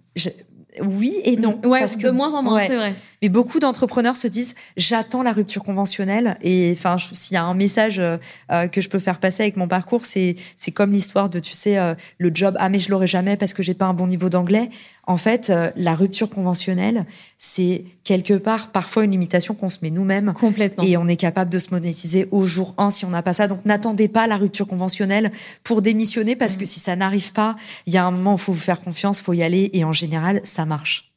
oui 0.82 1.20
et 1.24 1.36
non. 1.36 1.60
Ouais, 1.64 1.80
parce 1.80 1.96
que, 1.96 2.06
de 2.06 2.12
moins 2.12 2.32
en 2.32 2.42
moins, 2.42 2.60
c'est 2.66 2.76
vrai. 2.76 2.94
Mais 3.22 3.28
beaucoup 3.28 3.60
d'entrepreneurs 3.60 4.16
se 4.16 4.28
disent 4.28 4.54
j'attends 4.76 5.22
la 5.22 5.32
rupture 5.32 5.62
conventionnelle 5.62 6.38
et 6.42 6.72
enfin 6.76 6.96
s'il 6.98 7.34
y 7.34 7.36
a 7.36 7.44
un 7.44 7.54
message 7.54 7.98
euh, 7.98 8.16
euh, 8.50 8.66
que 8.66 8.80
je 8.80 8.88
peux 8.88 8.98
faire 8.98 9.20
passer 9.20 9.42
avec 9.42 9.56
mon 9.56 9.68
parcours 9.68 10.06
c'est 10.06 10.36
c'est 10.56 10.70
comme 10.70 10.92
l'histoire 10.92 11.28
de 11.28 11.38
tu 11.38 11.52
sais 11.52 11.78
euh, 11.78 11.94
le 12.18 12.30
job 12.32 12.56
ah 12.58 12.68
mais 12.70 12.78
je 12.78 12.90
l'aurai 12.90 13.06
jamais 13.06 13.36
parce 13.36 13.52
que 13.52 13.62
j'ai 13.62 13.74
pas 13.74 13.86
un 13.86 13.94
bon 13.94 14.06
niveau 14.06 14.28
d'anglais. 14.28 14.70
En 15.06 15.16
fait, 15.16 15.52
la 15.74 15.96
rupture 15.96 16.30
conventionnelle, 16.30 17.04
c'est 17.36 17.84
quelque 18.04 18.34
part 18.34 18.70
parfois 18.70 19.02
une 19.02 19.10
limitation 19.10 19.54
qu'on 19.54 19.68
se 19.68 19.78
met 19.82 19.90
nous-mêmes. 19.90 20.34
Complètement. 20.34 20.84
Et 20.84 20.96
on 20.96 21.08
est 21.08 21.16
capable 21.16 21.50
de 21.50 21.58
se 21.58 21.70
monétiser 21.72 22.28
au 22.30 22.44
jour 22.44 22.74
1 22.78 22.90
si 22.90 23.04
on 23.04 23.10
n'a 23.10 23.22
pas 23.22 23.32
ça. 23.32 23.48
Donc 23.48 23.64
n'attendez 23.64 24.06
pas 24.06 24.28
la 24.28 24.36
rupture 24.36 24.68
conventionnelle 24.68 25.32
pour 25.64 25.82
démissionner 25.82 26.36
parce 26.36 26.56
que 26.56 26.62
mm. 26.62 26.66
si 26.66 26.78
ça 26.78 26.94
n'arrive 26.94 27.32
pas, 27.32 27.56
il 27.86 27.94
y 27.94 27.96
a 27.96 28.06
un 28.06 28.12
moment 28.12 28.34
où 28.34 28.36
il 28.36 28.40
faut 28.40 28.52
vous 28.52 28.60
faire 28.60 28.80
confiance, 28.80 29.20
faut 29.20 29.32
y 29.32 29.42
aller 29.42 29.70
et 29.72 29.82
en 29.82 29.92
général, 29.92 30.42
ça 30.44 30.64
marche. 30.64 31.09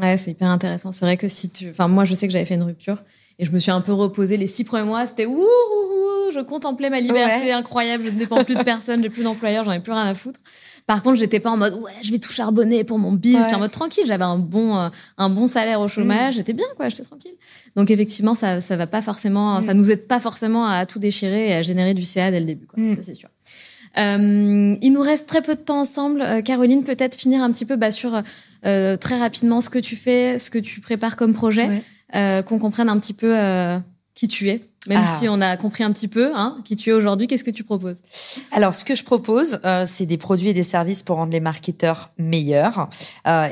Ouais, 0.00 0.16
c'est 0.16 0.32
hyper 0.32 0.48
intéressant. 0.48 0.92
C'est 0.92 1.04
vrai 1.04 1.16
que 1.16 1.28
si 1.28 1.50
tu, 1.50 1.70
enfin 1.70 1.88
moi 1.88 2.04
je 2.04 2.14
sais 2.14 2.26
que 2.26 2.32
j'avais 2.32 2.44
fait 2.44 2.54
une 2.54 2.62
rupture 2.62 3.02
et 3.38 3.44
je 3.44 3.52
me 3.52 3.58
suis 3.58 3.70
un 3.70 3.80
peu 3.80 3.92
reposée 3.92 4.36
les 4.36 4.46
six 4.46 4.64
premiers 4.64 4.84
mois. 4.84 5.06
C'était 5.06 5.26
ouh, 5.26 5.44
je 6.32 6.40
contemplais 6.40 6.90
ma 6.90 7.00
liberté 7.00 7.52
incroyable. 7.52 8.04
Je 8.04 8.10
ne 8.10 8.18
dépends 8.18 8.44
plus 8.44 8.56
de 8.56 8.62
personne, 8.62 9.02
j'ai 9.02 9.10
plus 9.10 9.22
d'employeur, 9.22 9.64
j'en 9.64 9.72
ai 9.72 9.80
plus 9.80 9.92
rien 9.92 10.06
à 10.06 10.14
foutre. 10.14 10.40
Par 10.86 11.02
contre, 11.02 11.16
j'étais 11.16 11.40
pas 11.40 11.50
en 11.50 11.56
mode 11.56 11.74
ouais, 11.74 11.92
je 12.02 12.10
vais 12.10 12.18
tout 12.18 12.32
charbonner 12.32 12.84
pour 12.84 12.98
mon 12.98 13.12
biz. 13.12 13.38
J'étais 13.38 13.54
en 13.54 13.58
mode 13.58 13.70
tranquille. 13.70 14.04
J'avais 14.06 14.24
un 14.24 14.38
bon 14.38 14.76
euh, 14.76 14.88
un 15.16 15.30
bon 15.30 15.46
salaire 15.46 15.80
au 15.80 15.88
chômage. 15.88 16.34
Mm. 16.34 16.36
J'étais 16.38 16.52
bien 16.52 16.66
quoi. 16.76 16.90
J'étais 16.90 17.04
tranquille. 17.04 17.34
Donc 17.74 17.90
effectivement, 17.90 18.34
ça 18.34 18.60
ça 18.60 18.76
va 18.76 18.86
pas 18.86 19.00
forcément, 19.00 19.62
ça 19.62 19.72
mm. 19.72 19.76
nous 19.78 19.90
aide 19.90 20.06
pas 20.06 20.20
forcément 20.20 20.66
à 20.66 20.84
tout 20.84 20.98
déchirer 20.98 21.48
et 21.48 21.54
à 21.54 21.62
générer 21.62 21.94
du 21.94 22.04
CA 22.04 22.30
dès 22.30 22.40
le 22.40 22.46
début. 22.46 22.66
Quoi. 22.66 22.82
Mm. 22.82 22.96
Ça 22.96 23.02
c'est 23.02 23.14
sûr. 23.14 23.30
Euh, 23.96 24.76
il 24.80 24.90
nous 24.92 25.00
reste 25.00 25.26
très 25.26 25.40
peu 25.40 25.54
de 25.54 25.60
temps 25.60 25.80
ensemble. 25.80 26.20
Euh, 26.20 26.42
Caroline, 26.42 26.84
peut-être 26.84 27.14
finir 27.14 27.42
un 27.42 27.50
petit 27.52 27.64
peu 27.64 27.76
bah, 27.76 27.92
sur 27.92 28.20
euh, 28.66 28.96
très 28.96 29.18
rapidement 29.18 29.60
ce 29.60 29.70
que 29.70 29.78
tu 29.78 29.96
fais, 29.96 30.38
ce 30.38 30.50
que 30.50 30.58
tu 30.58 30.80
prépares 30.80 31.16
comme 31.16 31.34
projet, 31.34 31.82
euh, 32.14 32.42
qu'on 32.42 32.58
comprenne 32.58 32.88
un 32.88 32.98
petit 32.98 33.12
peu 33.12 33.38
euh, 33.38 33.78
qui 34.14 34.28
tu 34.28 34.48
es. 34.48 34.62
Même 34.86 35.02
ah. 35.02 35.16
si 35.18 35.28
on 35.30 35.40
a 35.40 35.56
compris 35.56 35.82
un 35.82 35.92
petit 35.92 36.08
peu 36.08 36.32
hein, 36.34 36.58
qui 36.62 36.76
tu 36.76 36.90
es 36.90 36.92
aujourd'hui, 36.92 37.26
qu'est-ce 37.26 37.44
que 37.44 37.50
tu 37.50 37.64
proposes? 37.64 38.02
Alors, 38.52 38.74
ce 38.74 38.84
que 38.84 38.94
je 38.94 39.02
propose, 39.02 39.58
c'est 39.86 40.04
des 40.04 40.18
produits 40.18 40.50
et 40.50 40.52
des 40.52 40.62
services 40.62 41.02
pour 41.02 41.16
rendre 41.16 41.32
les 41.32 41.40
marketeurs 41.40 42.12
meilleurs 42.18 42.90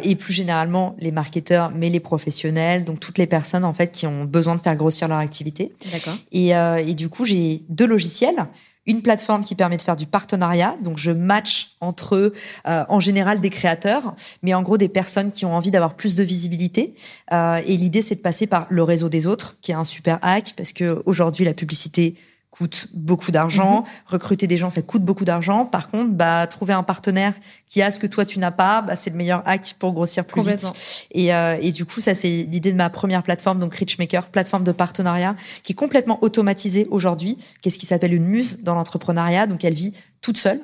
et 0.03 0.15
plus 0.15 0.35
généralement 0.35 0.95
les 0.99 1.11
marketeurs, 1.11 1.73
mais 1.75 1.89
les 1.89 2.01
professionnels, 2.01 2.85
donc 2.85 3.01
toutes 3.01 3.17
les 3.17 3.27
personnes 3.27 3.65
en 3.65 3.73
fait 3.73 3.93
qui 3.93 4.07
ont 4.07 4.27
besoin 4.27 4.57
de 4.57 4.61
faire 4.61 4.77
grossir 4.77 5.09
leur 5.09 5.17
activité. 5.17 5.73
D'accord. 5.91 6.19
Et, 6.33 6.51
et 6.51 6.95
du 6.95 7.09
coup, 7.09 7.25
j'ai 7.25 7.63
deux 7.71 7.87
logiciels 7.87 8.47
une 8.87 9.03
plateforme 9.03 9.45
qui 9.45 9.55
permet 9.55 9.77
de 9.77 9.83
faire 9.83 9.97
du 9.97 10.07
partenariat. 10.07 10.77
Donc, 10.83 10.99
je 10.99 11.11
match 11.11 11.73
entre 11.81 12.33
euh, 12.67 12.85
en 12.89 13.01
général, 13.01 13.41
des 13.41 13.51
créateurs, 13.51 14.15
mais 14.43 14.55
en 14.55 14.63
gros, 14.63 14.77
des 14.77 14.89
personnes 14.89 15.31
qui 15.31 15.45
ont 15.45 15.55
envie 15.55 15.71
d'avoir 15.71 15.95
plus 15.95 16.15
de 16.15 16.23
visibilité. 16.25 16.95
Euh, 17.33 17.61
et 17.67 17.77
l'idée, 17.77 18.03
c'est 18.03 18.17
de 18.17 18.21
passer 18.21 18.47
par 18.47 18.67
le 18.71 18.83
réseau 18.83 19.09
des 19.09 19.27
autres, 19.27 19.57
qui 19.61 19.71
est 19.73 19.77
un 19.77 19.85
super 19.85 20.19
hack, 20.23 20.55
parce 20.57 20.73
que 20.73 21.03
aujourd'hui, 21.07 21.45
la 21.45 21.55
publicité 21.55 22.17
coûte 22.53 22.89
beaucoup 22.93 23.33
d'argent. 23.33 23.81
Mhm. 23.81 23.87
Recruter 24.07 24.47
des 24.47 24.57
gens, 24.59 24.71
ça 24.71 24.83
coûte 24.83 25.03
beaucoup 25.03 25.25
d'argent. 25.25 25.65
Par 25.65 25.89
contre, 25.89 26.13
bah, 26.13 26.47
trouver 26.47 26.75
un 26.75 26.83
partenaire 26.85 27.35
qui 27.67 27.83
a 27.83 27.91
ce 27.91 27.99
que 27.99 28.07
toi 28.07 28.25
tu 28.25 28.39
n'as 28.39 28.51
pas, 28.51 28.83
bah, 28.83 28.95
c'est 28.95 29.11
le 29.11 29.17
meilleur 29.17 29.43
hack 29.47 29.75
pour 29.79 29.93
grossir 29.93 30.25
plus 30.27 30.43
vite. 30.43 30.67
Et, 31.11 31.35
euh, 31.35 31.57
et 31.61 31.73
du 31.73 31.87
coup, 31.87 32.01
ça 32.01 32.15
c'est 32.15 32.29
l'idée 32.29 32.71
de 32.71 32.77
ma 32.77 32.91
première 32.91 33.23
plateforme, 33.23 33.59
donc 33.59 33.75
Richmaker, 33.75 34.29
plateforme 34.29 34.65
de 34.65 34.73
partenariat, 34.73 35.35
qui 35.65 35.73
est 35.73 35.75
complètement 35.75 36.23
automatisée 36.23 36.87
aujourd'hui, 36.91 37.39
qu'est-ce 37.63 37.79
qui 37.79 37.87
s'appelle 37.87 38.13
une 38.13 38.27
muse 38.27 38.63
dans 38.63 38.75
l'entrepreneuriat. 38.75 39.47
Donc 39.47 39.65
elle 39.65 39.75
vit 39.75 39.95
toute 40.21 40.37
seule. 40.37 40.61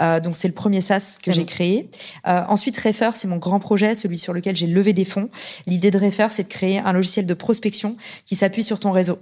Euh, 0.00 0.20
donc 0.20 0.36
c'est 0.36 0.48
le 0.48 0.54
premier 0.54 0.80
SaaS 0.80 1.18
que 1.22 1.32
j'ai 1.32 1.44
créé. 1.44 1.90
Euh, 2.26 2.42
ensuite, 2.48 2.76
Refer, 2.78 3.10
c'est 3.14 3.28
mon 3.28 3.36
grand 3.36 3.60
projet, 3.60 3.94
celui 3.94 4.18
sur 4.18 4.32
lequel 4.32 4.56
j'ai 4.56 4.66
levé 4.66 4.92
des 4.92 5.04
fonds. 5.04 5.28
L'idée 5.66 5.90
de 5.90 5.98
Refer, 5.98 6.28
c'est 6.30 6.44
de 6.44 6.48
créer 6.48 6.78
un 6.78 6.92
logiciel 6.92 7.26
de 7.26 7.34
prospection 7.34 7.96
qui 8.24 8.34
s'appuie 8.34 8.62
sur 8.62 8.80
ton 8.80 8.90
réseau. 8.90 9.18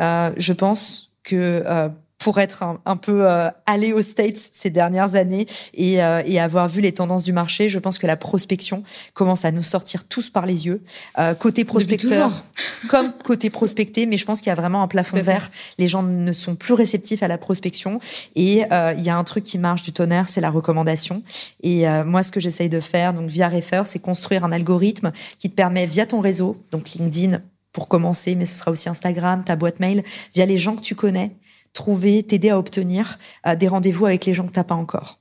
Euh, 0.00 0.32
je 0.36 0.52
pense 0.52 1.05
que 1.26 1.62
euh, 1.66 1.88
pour 2.18 2.40
être 2.40 2.64
un, 2.84 2.96
peu 2.96 3.30
euh, 3.30 3.50
allé 3.66 3.92
aux 3.92 4.02
States 4.02 4.36
ces 4.36 4.70
dernières 4.70 5.14
années 5.16 5.46
et, 5.74 6.02
euh, 6.02 6.22
et, 6.24 6.40
avoir 6.40 6.68
vu 6.68 6.80
les 6.80 6.92
tendances 6.92 7.24
du 7.24 7.32
marché, 7.32 7.68
je 7.68 7.78
pense 7.78 7.98
que 7.98 8.06
la 8.06 8.16
prospection 8.16 8.82
commence 9.12 9.44
à 9.44 9.52
nous 9.52 9.62
sortir 9.62 10.08
tous 10.08 10.30
par 10.30 10.46
les 10.46 10.66
yeux. 10.66 10.82
Euh, 11.18 11.34
côté 11.34 11.64
prospecteur, 11.64 12.42
comme 12.88 13.12
côté 13.22 13.50
prospecté, 13.50 14.06
mais 14.06 14.16
je 14.16 14.24
pense 14.24 14.40
qu'il 14.40 14.48
y 14.48 14.52
a 14.52 14.56
vraiment 14.56 14.82
un 14.82 14.88
plafond 14.88 15.20
vert. 15.20 15.50
Les 15.78 15.88
gens 15.88 16.02
ne 16.02 16.32
sont 16.32 16.56
plus 16.56 16.74
réceptifs 16.74 17.22
à 17.22 17.28
la 17.28 17.38
prospection 17.38 18.00
et 18.34 18.64
euh, 18.72 18.94
il 18.96 19.04
y 19.04 19.10
a 19.10 19.16
un 19.16 19.24
truc 19.24 19.44
qui 19.44 19.58
marche 19.58 19.82
du 19.82 19.92
tonnerre, 19.92 20.28
c'est 20.28 20.40
la 20.40 20.50
recommandation. 20.50 21.22
Et 21.62 21.86
moi, 22.04 22.22
ce 22.22 22.30
que 22.30 22.40
j'essaye 22.40 22.68
de 22.68 22.80
faire, 22.80 23.12
donc 23.12 23.28
via 23.28 23.48
Refer, 23.48 23.82
c'est 23.84 23.98
construire 23.98 24.44
un 24.44 24.52
algorithme 24.52 25.12
qui 25.38 25.50
te 25.50 25.54
permet 25.54 25.86
via 25.86 26.06
ton 26.06 26.20
réseau, 26.20 26.56
donc 26.70 26.90
LinkedIn, 26.90 27.40
pour 27.76 27.88
commencer, 27.88 28.36
mais 28.36 28.46
ce 28.46 28.54
sera 28.54 28.70
aussi 28.70 28.88
Instagram, 28.88 29.44
ta 29.44 29.54
boîte 29.54 29.80
mail, 29.80 30.02
via 30.34 30.46
les 30.46 30.56
gens 30.56 30.76
que 30.76 30.80
tu 30.80 30.94
connais, 30.94 31.36
trouver, 31.74 32.22
t'aider 32.22 32.48
à 32.48 32.58
obtenir 32.58 33.18
euh, 33.46 33.54
des 33.54 33.68
rendez-vous 33.68 34.06
avec 34.06 34.24
les 34.24 34.32
gens 34.32 34.46
que 34.46 34.52
t'as 34.52 34.64
pas 34.64 34.74
encore. 34.74 35.18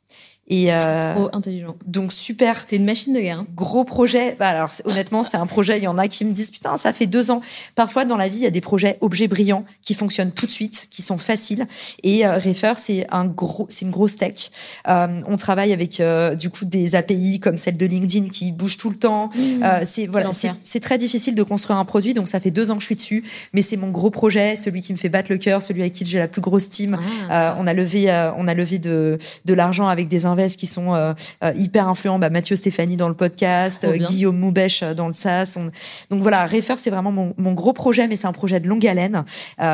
Et 0.48 0.72
euh, 0.72 1.16
trop 1.16 1.30
intelligent. 1.34 1.76
Donc 1.88 2.14
super. 2.14 2.66
C'est 2.68 2.76
une 2.76 2.86
machine 2.86 3.14
de 3.14 3.20
guerre. 3.20 3.40
Hein. 3.40 3.48
Gros 3.56 3.84
projet. 3.84 4.36
Bah 4.38 4.50
alors 4.50 4.70
honnêtement, 4.86 5.24
c'est 5.24 5.38
un 5.38 5.48
projet. 5.48 5.78
Il 5.78 5.84
y 5.84 5.88
en 5.88 5.98
a 5.98 6.08
qui 6.08 6.24
me 6.24 6.32
disent 6.32 6.52
putain, 6.52 6.78
ça 6.78 6.94
fait 6.94 7.08
deux 7.08 7.32
ans. 7.32 7.42
Parfois 7.74 8.06
dans 8.06 8.18
la 8.18 8.30
vie, 8.30 8.38
il 8.38 8.44
y 8.44 8.48
a 8.48 8.52
des 8.52 8.62
projets 8.62 8.98
objets 9.02 9.28
brillants 9.28 9.66
qui 9.82 9.96
fonctionnent 9.96 10.32
tout 10.32 10.46
de 10.46 10.52
suite, 10.52 10.88
qui 10.92 11.02
sont 11.02 11.18
faciles. 11.18 11.68
Et 12.04 12.28
euh, 12.28 12.38
Refer, 12.38 12.74
c'est 12.78 13.08
un 13.12 13.26
gros, 13.26 13.66
c'est 13.70 13.86
une 13.86 13.92
grosse 13.92 14.18
tech. 14.18 14.52
Euh, 14.88 15.22
on 15.28 15.36
travaille 15.38 15.74
avec 15.74 16.00
euh, 16.00 16.36
du 16.36 16.52
coup 16.52 16.66
des 16.66 16.96
API 16.96 17.40
comme 17.40 17.58
celle 17.58 17.78
de 17.78 17.86
LinkedIn 17.86 18.30
qui 18.30 18.52
bouge 18.52 18.78
tout 18.78 18.92
le 18.92 18.98
temps. 18.98 19.32
Mmh. 19.34 19.64
Euh, 19.64 19.82
c'est 19.84 20.06
voilà, 20.06 20.30
c'est 20.64 20.80
très 20.80 21.00
difficile 21.00 21.34
de 21.34 21.44
construire 21.44 21.80
un 21.80 21.86
produit. 21.86 22.14
Donc 22.14 22.28
ça 22.28 22.40
fait 22.40 22.52
deux 22.52 22.70
ans 22.70 22.76
que 22.76 22.82
je 22.82 22.88
suis 22.88 22.96
dessus, 22.96 23.24
mais 23.54 23.64
c'est 23.64 23.78
mon 23.78 23.90
gros 23.90 24.12
projet, 24.12 24.56
celui 24.56 24.82
qui 24.82 24.94
me 24.94 24.98
fait 24.98 25.10
battre 25.10 25.32
le 25.32 25.40
cœur, 25.40 25.64
celui 25.64 25.82
avec 25.82 25.94
qui 25.94 26.06
j'ai 26.06 26.20
la 26.20 26.28
plus 26.28 26.42
grosse 26.42 26.70
team. 26.70 26.98
Ah. 27.30 27.56
on 27.60 27.66
a 27.66 27.74
levé, 27.74 28.12
on 28.38 28.48
a 28.48 28.54
levé 28.54 28.78
de 28.78 29.18
de 29.46 29.54
l'argent 29.54 29.88
avec 29.88 30.08
des 30.08 30.26
qui 30.36 30.68
sont 30.68 30.94
euh, 30.94 31.14
euh, 31.44 31.52
hyper 31.56 31.88
influents. 31.88 32.20
Bah, 32.20 32.30
Mathieu 32.30 32.56
Stéphanie 32.56 32.98
dans 32.98 33.08
le 33.08 33.16
podcast, 33.16 33.84
euh, 33.84 33.98
Guillaume 33.98 34.38
Moubèche 34.38 34.84
dans 34.84 35.08
le 35.08 35.14
SaaS. 35.14 35.58
Donc 36.10 36.22
voilà, 36.22 36.46
Refer, 36.46 36.76
c'est 36.78 36.90
vraiment 36.90 37.12
mon, 37.12 37.34
mon, 37.38 37.54
gros 37.54 37.74
projet, 37.74 38.08
mais 38.08 38.16
c'est 38.16 38.28
un 38.28 38.34
projet 38.34 38.60
de 38.60 38.68
longue 38.68 38.86
haleine. 38.86 39.24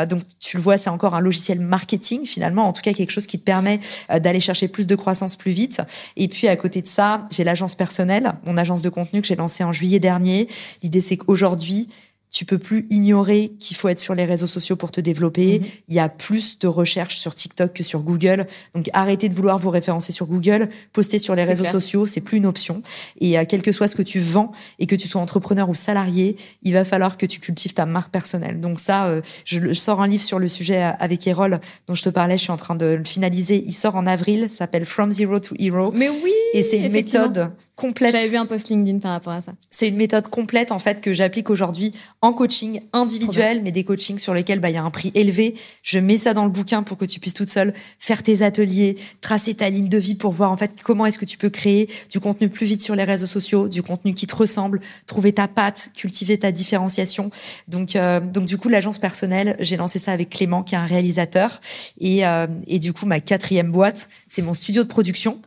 donc 0.07 0.21
tu 0.39 0.57
le 0.57 0.63
vois, 0.63 0.77
c'est 0.77 0.89
encore 0.89 1.15
un 1.15 1.19
logiciel 1.19 1.59
marketing 1.59 2.25
finalement, 2.25 2.67
en 2.67 2.73
tout 2.73 2.81
cas 2.81 2.93
quelque 2.93 3.09
chose 3.09 3.25
qui 3.25 3.39
te 3.39 3.43
permet 3.43 3.79
d'aller 4.09 4.39
chercher 4.39 4.67
plus 4.67 4.85
de 4.85 4.95
croissance 4.95 5.35
plus 5.35 5.51
vite. 5.51 5.81
Et 6.15 6.27
puis 6.27 6.47
à 6.47 6.55
côté 6.55 6.81
de 6.81 6.87
ça, 6.87 7.27
j'ai 7.31 7.43
l'agence 7.43 7.75
personnelle, 7.75 8.33
mon 8.45 8.57
agence 8.57 8.81
de 8.81 8.89
contenu 8.89 9.21
que 9.21 9.27
j'ai 9.27 9.35
lancée 9.35 9.63
en 9.63 9.71
juillet 9.71 9.99
dernier. 9.99 10.47
L'idée 10.83 11.01
c'est 11.01 11.17
qu'aujourd'hui, 11.17 11.89
tu 12.31 12.45
peux 12.45 12.57
plus 12.57 12.87
ignorer 12.89 13.51
qu'il 13.59 13.75
faut 13.75 13.89
être 13.89 13.99
sur 13.99 14.15
les 14.15 14.23
réseaux 14.23 14.47
sociaux 14.47 14.77
pour 14.77 14.89
te 14.89 15.01
développer. 15.01 15.59
Mhm. 15.59 15.65
Il 15.89 15.95
y 15.95 15.99
a 15.99 16.07
plus 16.07 16.57
de 16.59 16.67
recherches 16.67 17.17
sur 17.17 17.35
TikTok 17.35 17.73
que 17.73 17.83
sur 17.83 17.99
Google. 17.99 18.47
Donc 18.73 18.89
arrêtez 18.93 19.27
de 19.27 19.35
vouloir 19.35 19.59
vous 19.59 19.69
référencer 19.69 20.13
sur 20.13 20.27
Google, 20.27 20.69
poster 20.93 21.19
sur 21.19 21.35
les 21.35 21.43
réseaux 21.43 21.65
sociaux, 21.65 22.05
c'est 22.05 22.21
plus 22.21 22.37
une 22.37 22.45
option. 22.45 22.81
Et 23.19 23.37
euh, 23.37 23.43
quel 23.47 23.61
que 23.61 23.73
soit 23.73 23.89
ce 23.89 23.97
que 23.97 24.01
tu 24.01 24.21
vends 24.21 24.53
et 24.79 24.87
que 24.87 24.95
tu 24.95 25.09
sois 25.09 25.21
entrepreneur 25.21 25.69
ou 25.69 25.75
salarié, 25.75 26.37
il 26.63 26.71
va 26.71 26.85
falloir 26.85 27.17
que 27.17 27.25
tu 27.25 27.41
cultives 27.41 27.73
ta 27.73 27.85
marque 27.85 28.11
personnelle. 28.11 28.61
Donc 28.61 28.79
ça, 28.79 29.07
euh, 29.07 29.21
je, 29.43 29.73
sors 29.73 30.01
un 30.01 30.07
livre 30.07 30.23
sur 30.23 30.39
le 30.39 30.47
sujet 30.47 30.83
euh, 30.83 30.91
avec 30.99 31.27
Erol 31.27 31.59
dont 31.87 31.95
je 31.95 32.03
te 32.03 32.09
parlais, 32.09 32.37
je 32.37 32.43
suis 32.43 32.51
en 32.51 32.57
train 32.57 32.75
de 32.75 32.85
le 32.85 33.03
finaliser. 33.03 33.61
Il 33.65 33.73
sort 33.73 33.97
en 33.97 34.07
avril, 34.07 34.49
s'appelle 34.49 34.85
From 34.85 35.11
Zero 35.11 35.39
to 35.39 35.53
Hero. 35.59 35.91
Mais 35.91 36.09
oui. 36.09 36.31
Et 36.53 36.63
c'est 36.63 36.79
une 36.79 36.93
méthode 36.93 37.51
complète. 37.81 38.11
J'avais 38.11 38.27
vu 38.27 38.37
un 38.37 38.45
post 38.45 38.69
LinkedIn 38.69 38.99
par 38.99 39.11
rapport 39.11 39.33
à 39.33 39.41
ça. 39.41 39.53
C'est 39.71 39.89
une 39.89 39.95
méthode 39.95 40.27
complète 40.27 40.71
en 40.71 40.77
fait 40.77 41.01
que 41.01 41.13
j'applique 41.13 41.49
aujourd'hui 41.49 41.93
en 42.21 42.31
coaching 42.31 42.81
individuel, 42.93 43.61
mais 43.63 43.71
des 43.71 43.83
coachings 43.83 44.19
sur 44.19 44.35
lesquels 44.35 44.59
bah 44.59 44.69
il 44.69 44.75
y 44.75 44.77
a 44.77 44.83
un 44.83 44.91
prix 44.91 45.11
élevé. 45.15 45.55
Je 45.81 45.97
mets 45.97 46.17
ça 46.17 46.35
dans 46.35 46.45
le 46.45 46.51
bouquin 46.51 46.83
pour 46.83 46.97
que 46.97 47.05
tu 47.05 47.19
puisses 47.19 47.33
toute 47.33 47.49
seule 47.49 47.73
faire 47.97 48.21
tes 48.21 48.43
ateliers, 48.43 48.97
tracer 49.19 49.55
ta 49.55 49.69
ligne 49.69 49.89
de 49.89 49.97
vie 49.97 50.13
pour 50.13 50.31
voir 50.31 50.51
en 50.51 50.57
fait 50.57 50.71
comment 50.83 51.07
est-ce 51.07 51.17
que 51.17 51.25
tu 51.25 51.37
peux 51.37 51.49
créer 51.49 51.89
du 52.09 52.19
contenu 52.19 52.49
plus 52.49 52.67
vite 52.67 52.83
sur 52.83 52.95
les 52.95 53.03
réseaux 53.03 53.25
sociaux, 53.25 53.67
du 53.67 53.81
contenu 53.81 54.13
qui 54.13 54.27
te 54.27 54.35
ressemble, 54.35 54.79
trouver 55.07 55.33
ta 55.33 55.47
patte, 55.47 55.89
cultiver 55.95 56.37
ta 56.37 56.51
différenciation. 56.51 57.31
Donc 57.67 57.95
euh, 57.95 58.19
donc 58.19 58.45
du 58.45 58.57
coup 58.57 58.69
l'agence 58.69 58.99
personnelle, 58.99 59.55
j'ai 59.59 59.77
lancé 59.77 59.97
ça 59.97 60.11
avec 60.11 60.29
Clément 60.29 60.61
qui 60.61 60.75
est 60.75 60.77
un 60.77 60.85
réalisateur 60.85 61.59
et 61.99 62.27
euh, 62.27 62.45
et 62.67 62.77
du 62.77 62.93
coup 62.93 63.07
ma 63.07 63.19
quatrième 63.19 63.71
boîte, 63.71 64.07
c'est 64.29 64.43
mon 64.43 64.53
studio 64.53 64.83
de 64.83 64.87
production 64.87 65.41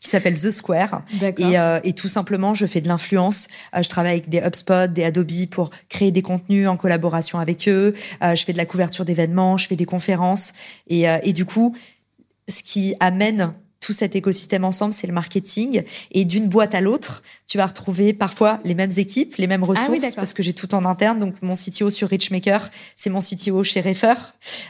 qui 0.00 0.08
s'appelle 0.08 0.34
The 0.34 0.50
Square. 0.50 1.02
Et, 1.38 1.58
euh, 1.58 1.80
et, 1.84 1.92
tout 1.92 2.08
simplement, 2.08 2.54
je 2.54 2.66
fais 2.66 2.80
de 2.80 2.88
l'influence. 2.88 3.48
Euh, 3.74 3.82
je 3.82 3.88
travaille 3.88 4.12
avec 4.12 4.28
des 4.28 4.38
HubSpot, 4.38 4.92
des 4.92 5.04
Adobe 5.04 5.46
pour 5.50 5.70
créer 5.88 6.10
des 6.10 6.22
contenus 6.22 6.68
en 6.68 6.76
collaboration 6.76 7.38
avec 7.38 7.68
eux. 7.68 7.94
Euh, 8.22 8.34
je 8.34 8.44
fais 8.44 8.52
de 8.52 8.58
la 8.58 8.66
couverture 8.66 9.04
d'événements, 9.04 9.56
je 9.56 9.66
fais 9.66 9.76
des 9.76 9.86
conférences. 9.86 10.52
Et, 10.88 11.04
et 11.22 11.32
du 11.32 11.44
coup, 11.44 11.74
ce 12.48 12.62
qui 12.62 12.94
amène 13.00 13.54
tout 13.84 13.92
cet 13.92 14.16
écosystème 14.16 14.64
ensemble, 14.64 14.94
c'est 14.94 15.06
le 15.06 15.12
marketing. 15.12 15.82
Et 16.10 16.24
d'une 16.24 16.48
boîte 16.48 16.74
à 16.74 16.80
l'autre, 16.80 17.22
tu 17.46 17.58
vas 17.58 17.66
retrouver 17.66 18.14
parfois 18.14 18.58
les 18.64 18.74
mêmes 18.74 18.92
équipes, 18.96 19.36
les 19.36 19.46
mêmes 19.46 19.62
ah 19.64 19.66
ressources, 19.66 20.14
parce 20.14 20.32
que 20.32 20.42
j'ai 20.42 20.54
tout 20.54 20.74
en 20.74 20.86
interne. 20.86 21.20
Donc 21.20 21.34
mon 21.42 21.52
CTO 21.52 21.90
sur 21.90 22.08
Richmaker, 22.08 22.70
c'est 22.96 23.10
mon 23.10 23.18
CTO 23.18 23.62
chez 23.62 23.82
Refer. 23.82 24.14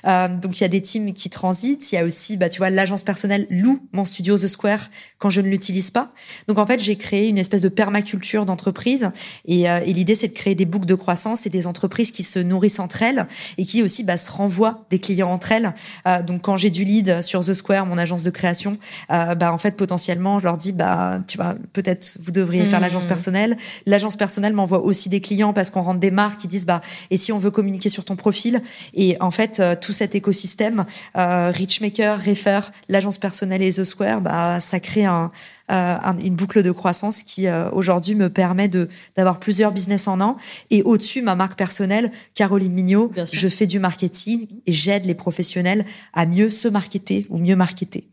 Euh, 0.06 0.26
donc 0.28 0.58
il 0.58 0.62
y 0.62 0.64
a 0.64 0.68
des 0.68 0.82
teams 0.82 1.12
qui 1.12 1.30
transitent. 1.30 1.92
Il 1.92 1.94
y 1.94 1.98
a 1.98 2.04
aussi, 2.04 2.36
bah 2.36 2.48
tu 2.48 2.58
vois, 2.58 2.70
l'agence 2.70 3.04
personnelle 3.04 3.46
loue 3.50 3.80
mon 3.92 4.04
studio 4.04 4.36
The 4.36 4.48
Square 4.48 4.90
quand 5.18 5.30
je 5.30 5.40
ne 5.40 5.48
l'utilise 5.48 5.92
pas. 5.92 6.12
Donc 6.48 6.58
en 6.58 6.66
fait, 6.66 6.80
j'ai 6.80 6.96
créé 6.96 7.28
une 7.28 7.38
espèce 7.38 7.62
de 7.62 7.68
permaculture 7.68 8.46
d'entreprise. 8.46 9.12
Et, 9.46 9.70
euh, 9.70 9.78
et 9.86 9.92
l'idée, 9.92 10.16
c'est 10.16 10.28
de 10.28 10.32
créer 10.32 10.56
des 10.56 10.66
boucles 10.66 10.86
de 10.86 10.96
croissance 10.96 11.46
et 11.46 11.50
des 11.50 11.68
entreprises 11.68 12.10
qui 12.10 12.24
se 12.24 12.40
nourrissent 12.40 12.80
entre 12.80 13.02
elles 13.02 13.28
et 13.58 13.64
qui 13.64 13.84
aussi 13.84 14.02
bah, 14.02 14.16
se 14.16 14.32
renvoient 14.32 14.86
des 14.90 14.98
clients 14.98 15.30
entre 15.30 15.52
elles. 15.52 15.72
Euh, 16.08 16.20
donc 16.22 16.42
quand 16.42 16.56
j'ai 16.56 16.70
du 16.70 16.84
lead 16.84 17.22
sur 17.22 17.44
The 17.44 17.54
Square, 17.54 17.86
mon 17.86 17.98
agence 17.98 18.24
de 18.24 18.30
création, 18.30 18.76
euh, 19.10 19.34
bah 19.34 19.52
en 19.52 19.58
fait 19.58 19.76
potentiellement 19.76 20.38
je 20.38 20.44
leur 20.44 20.56
dis 20.56 20.72
bah 20.72 21.20
tu 21.26 21.36
vois 21.36 21.54
peut-être 21.72 22.18
vous 22.22 22.32
devriez 22.32 22.64
faire 22.66 22.78
hmm. 22.78 22.82
l'agence 22.82 23.04
personnelle. 23.04 23.56
L'agence 23.86 24.16
personnelle 24.16 24.52
m'envoie 24.52 24.82
aussi 24.82 25.08
des 25.08 25.20
clients 25.20 25.52
parce 25.52 25.70
qu'on 25.70 25.82
rentre 25.82 26.00
des 26.00 26.10
marques 26.10 26.40
qui 26.40 26.48
disent 26.48 26.66
bah 26.66 26.80
et 27.10 27.16
si 27.16 27.32
on 27.32 27.38
veut 27.38 27.50
communiquer 27.50 27.88
sur 27.88 28.04
ton 28.04 28.16
profil? 28.16 28.62
Et 28.94 29.16
en 29.20 29.30
fait 29.30 29.60
euh, 29.60 29.76
tout 29.80 29.92
cet 29.92 30.14
écosystème 30.14 30.84
euh, 31.16 31.50
Richmaker, 31.50 32.24
Refer, 32.24 32.60
l'agence 32.88 33.18
personnelle 33.18 33.62
et 33.62 33.72
The 33.72 33.84
Square 33.84 34.20
bah 34.20 34.60
ça 34.60 34.80
crée 34.80 35.04
un, 35.04 35.30
euh, 35.70 35.96
une 36.22 36.34
boucle 36.34 36.62
de 36.62 36.70
croissance 36.72 37.22
qui 37.22 37.46
euh, 37.46 37.70
aujourd'hui 37.70 38.14
me 38.14 38.28
permet 38.28 38.68
de 38.68 38.90
d'avoir 39.16 39.40
plusieurs 39.40 39.72
business 39.72 40.08
en 40.08 40.20
un 40.20 40.36
et 40.70 40.82
au-dessus 40.82 41.22
ma 41.22 41.36
marque 41.36 41.56
personnelle 41.56 42.12
Caroline 42.34 42.74
Mignot 42.74 43.10
je 43.32 43.48
fais 43.48 43.64
du 43.66 43.78
marketing 43.78 44.46
et 44.66 44.72
j'aide 44.72 45.06
les 45.06 45.14
professionnels 45.14 45.86
à 46.12 46.26
mieux 46.26 46.50
se 46.50 46.68
marketer 46.68 47.26
ou 47.30 47.38
mieux 47.38 47.56
marketer 47.56 48.06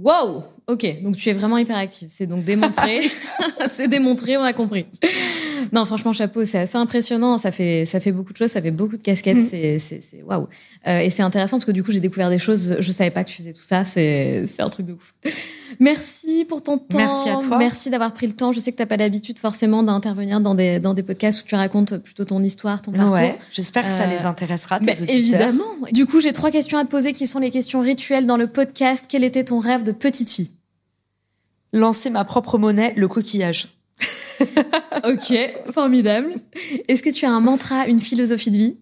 Wow 0.00 0.44
Ok, 0.68 1.02
donc 1.02 1.16
tu 1.16 1.28
es 1.28 1.32
vraiment 1.32 1.58
hyper 1.58 1.76
active. 1.76 2.08
C'est 2.10 2.26
donc 2.26 2.44
démontré. 2.44 3.00
c'est 3.68 3.88
démontré, 3.88 4.36
on 4.36 4.42
a 4.42 4.52
compris. 4.52 4.86
Non, 5.72 5.84
franchement, 5.84 6.12
chapeau, 6.12 6.44
c'est 6.44 6.58
assez 6.58 6.76
impressionnant. 6.76 7.38
Ça 7.38 7.50
fait, 7.50 7.84
ça 7.84 8.00
fait 8.00 8.12
beaucoup 8.12 8.32
de 8.32 8.38
choses, 8.38 8.50
ça 8.50 8.62
fait 8.62 8.70
beaucoup 8.70 8.96
de 8.96 9.02
casquettes. 9.02 9.36
Mm. 9.36 9.40
C'est, 9.40 9.78
c'est, 9.78 10.22
waouh. 10.22 10.48
Euh, 10.86 11.00
et 11.00 11.10
c'est 11.10 11.22
intéressant 11.22 11.58
parce 11.58 11.66
que 11.66 11.72
du 11.72 11.82
coup, 11.82 11.92
j'ai 11.92 12.00
découvert 12.00 12.30
des 12.30 12.38
choses. 12.38 12.76
Je 12.80 12.92
savais 12.92 13.10
pas 13.10 13.24
que 13.24 13.30
tu 13.30 13.36
faisais 13.36 13.52
tout 13.52 13.62
ça. 13.62 13.84
C'est, 13.84 14.44
c'est 14.46 14.62
un 14.62 14.68
truc 14.68 14.86
de 14.86 14.92
ouf. 14.94 15.14
Merci 15.80 16.44
pour 16.44 16.62
ton 16.62 16.78
temps. 16.78 16.98
Merci 16.98 17.28
à 17.28 17.36
toi. 17.36 17.58
Merci 17.58 17.90
d'avoir 17.90 18.12
pris 18.14 18.26
le 18.26 18.32
temps. 18.32 18.52
Je 18.52 18.60
sais 18.60 18.72
que 18.72 18.76
t'as 18.76 18.86
pas 18.86 18.96
l'habitude 18.96 19.38
forcément 19.38 19.82
d'intervenir 19.82 20.40
dans 20.40 20.54
des, 20.54 20.80
dans 20.80 20.94
des 20.94 21.02
podcasts 21.02 21.42
où 21.42 21.46
tu 21.46 21.54
racontes 21.54 21.98
plutôt 21.98 22.24
ton 22.24 22.42
histoire, 22.42 22.82
ton 22.82 22.92
parcours. 22.92 23.12
Ouais, 23.12 23.38
j'espère 23.52 23.86
que 23.86 23.92
ça 23.92 24.06
les 24.06 24.24
euh, 24.24 24.28
intéressera, 24.28 24.78
tes 24.78 24.86
bah, 24.86 24.92
Évidemment. 25.08 25.64
Du 25.92 26.06
coup, 26.06 26.20
j'ai 26.20 26.32
trois 26.32 26.50
questions 26.50 26.78
à 26.78 26.84
te 26.84 26.90
poser 26.90 27.12
qui 27.12 27.26
sont 27.26 27.38
les 27.38 27.50
questions 27.50 27.80
rituelles 27.80 28.26
dans 28.26 28.36
le 28.36 28.46
podcast. 28.46 29.04
Quel 29.08 29.24
était 29.24 29.44
ton 29.44 29.58
rêve 29.58 29.82
de 29.82 29.92
petite 29.92 30.30
fille? 30.30 30.52
Lancer 31.72 32.10
ma 32.10 32.24
propre 32.24 32.56
monnaie, 32.56 32.94
le 32.96 33.08
coquillage. 33.08 33.77
ok, 35.04 35.72
formidable. 35.72 36.34
Est-ce 36.88 37.02
que 37.02 37.10
tu 37.10 37.24
as 37.24 37.30
un 37.30 37.40
mantra, 37.40 37.86
une 37.86 38.00
philosophie 38.00 38.50
de 38.50 38.56
vie? 38.56 38.76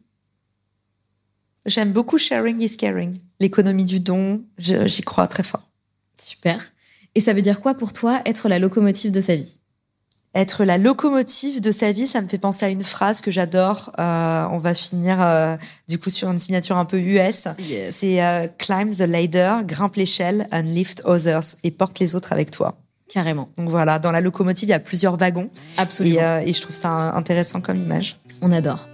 J'aime 1.66 1.92
beaucoup 1.92 2.18
sharing 2.18 2.60
is 2.62 2.76
caring. 2.76 3.18
L'économie 3.40 3.84
du 3.84 4.00
don, 4.00 4.44
j'y 4.58 5.02
crois 5.02 5.26
très 5.26 5.42
fort. 5.42 5.68
Super. 6.18 6.72
Et 7.14 7.20
ça 7.20 7.32
veut 7.32 7.42
dire 7.42 7.60
quoi 7.60 7.74
pour 7.74 7.92
toi 7.92 8.22
être 8.24 8.48
la 8.48 8.58
locomotive 8.58 9.10
de 9.10 9.20
sa 9.20 9.36
vie? 9.36 9.58
Être 10.34 10.64
la 10.64 10.76
locomotive 10.76 11.62
de 11.62 11.70
sa 11.70 11.92
vie, 11.92 12.06
ça 12.06 12.20
me 12.20 12.28
fait 12.28 12.38
penser 12.38 12.66
à 12.66 12.68
une 12.68 12.82
phrase 12.82 13.22
que 13.22 13.30
j'adore. 13.30 13.90
Euh, 13.98 14.44
on 14.52 14.58
va 14.58 14.74
finir 14.74 15.22
euh, 15.22 15.56
du 15.88 15.98
coup 15.98 16.10
sur 16.10 16.30
une 16.30 16.38
signature 16.38 16.76
un 16.76 16.84
peu 16.84 16.98
US. 16.98 17.48
C'est 17.90 18.22
euh, 18.22 18.46
climb 18.58 18.90
the 18.90 19.00
ladder, 19.00 19.60
grimpe 19.64 19.96
l'échelle 19.96 20.46
and 20.52 20.64
lift 20.66 21.00
others 21.06 21.56
et 21.64 21.70
porte 21.70 21.98
les 22.00 22.14
autres 22.14 22.34
avec 22.34 22.50
toi. 22.50 22.76
Carrément. 23.08 23.50
Donc 23.56 23.68
voilà, 23.68 23.98
dans 23.98 24.10
la 24.10 24.20
locomotive, 24.20 24.68
il 24.68 24.72
y 24.72 24.74
a 24.74 24.80
plusieurs 24.80 25.16
wagons. 25.16 25.50
Absolument. 25.76 26.40
Et, 26.40 26.50
et 26.50 26.52
je 26.52 26.60
trouve 26.60 26.74
ça 26.74 26.90
intéressant 27.14 27.60
comme 27.60 27.76
image. 27.76 28.18
On 28.42 28.52
adore. 28.52 28.88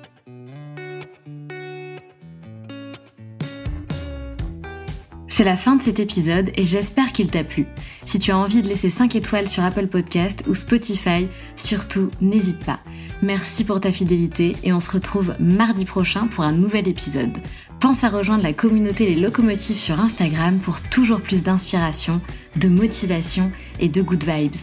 C'est 5.35 5.45
la 5.45 5.57
fin 5.57 5.77
de 5.77 5.83
cet 5.83 5.99
épisode 5.99 6.51
et 6.57 6.67
j'espère 6.67 7.11
qu'il 7.11 7.31
t'a 7.31 7.43
plu. 7.43 7.67
Si 8.05 8.19
tu 8.19 8.33
as 8.33 8.37
envie 8.37 8.61
de 8.61 8.69
laisser 8.69 8.91
5 8.91 9.17
étoiles 9.17 9.49
sur 9.49 9.65
Apple 9.65 9.87
Podcast 9.87 10.45
ou 10.47 10.53
Spotify, 10.53 11.27
surtout 11.57 12.11
n'hésite 12.21 12.63
pas. 12.63 12.81
Merci 13.23 13.65
pour 13.65 13.81
ta 13.81 13.91
fidélité 13.93 14.57
et 14.63 14.75
on 14.75 14.81
se 14.81 14.91
retrouve 14.91 15.35
mardi 15.41 15.87
prochain 15.87 16.27
pour 16.27 16.45
un 16.45 16.53
nouvel 16.53 16.87
épisode. 16.87 17.39
Pense 17.83 18.05
à 18.05 18.09
rejoindre 18.11 18.45
la 18.45 18.53
communauté 18.53 19.07
Les 19.07 19.21
Locomotives 19.21 19.77
sur 19.77 19.99
Instagram 19.99 20.61
pour 20.61 20.81
toujours 20.81 21.21
plus 21.21 21.43
d'inspiration, 21.43 22.21
de 22.55 22.69
motivation 22.69 23.51
et 23.81 23.89
de 23.89 24.01
good 24.03 24.23
vibes. 24.23 24.55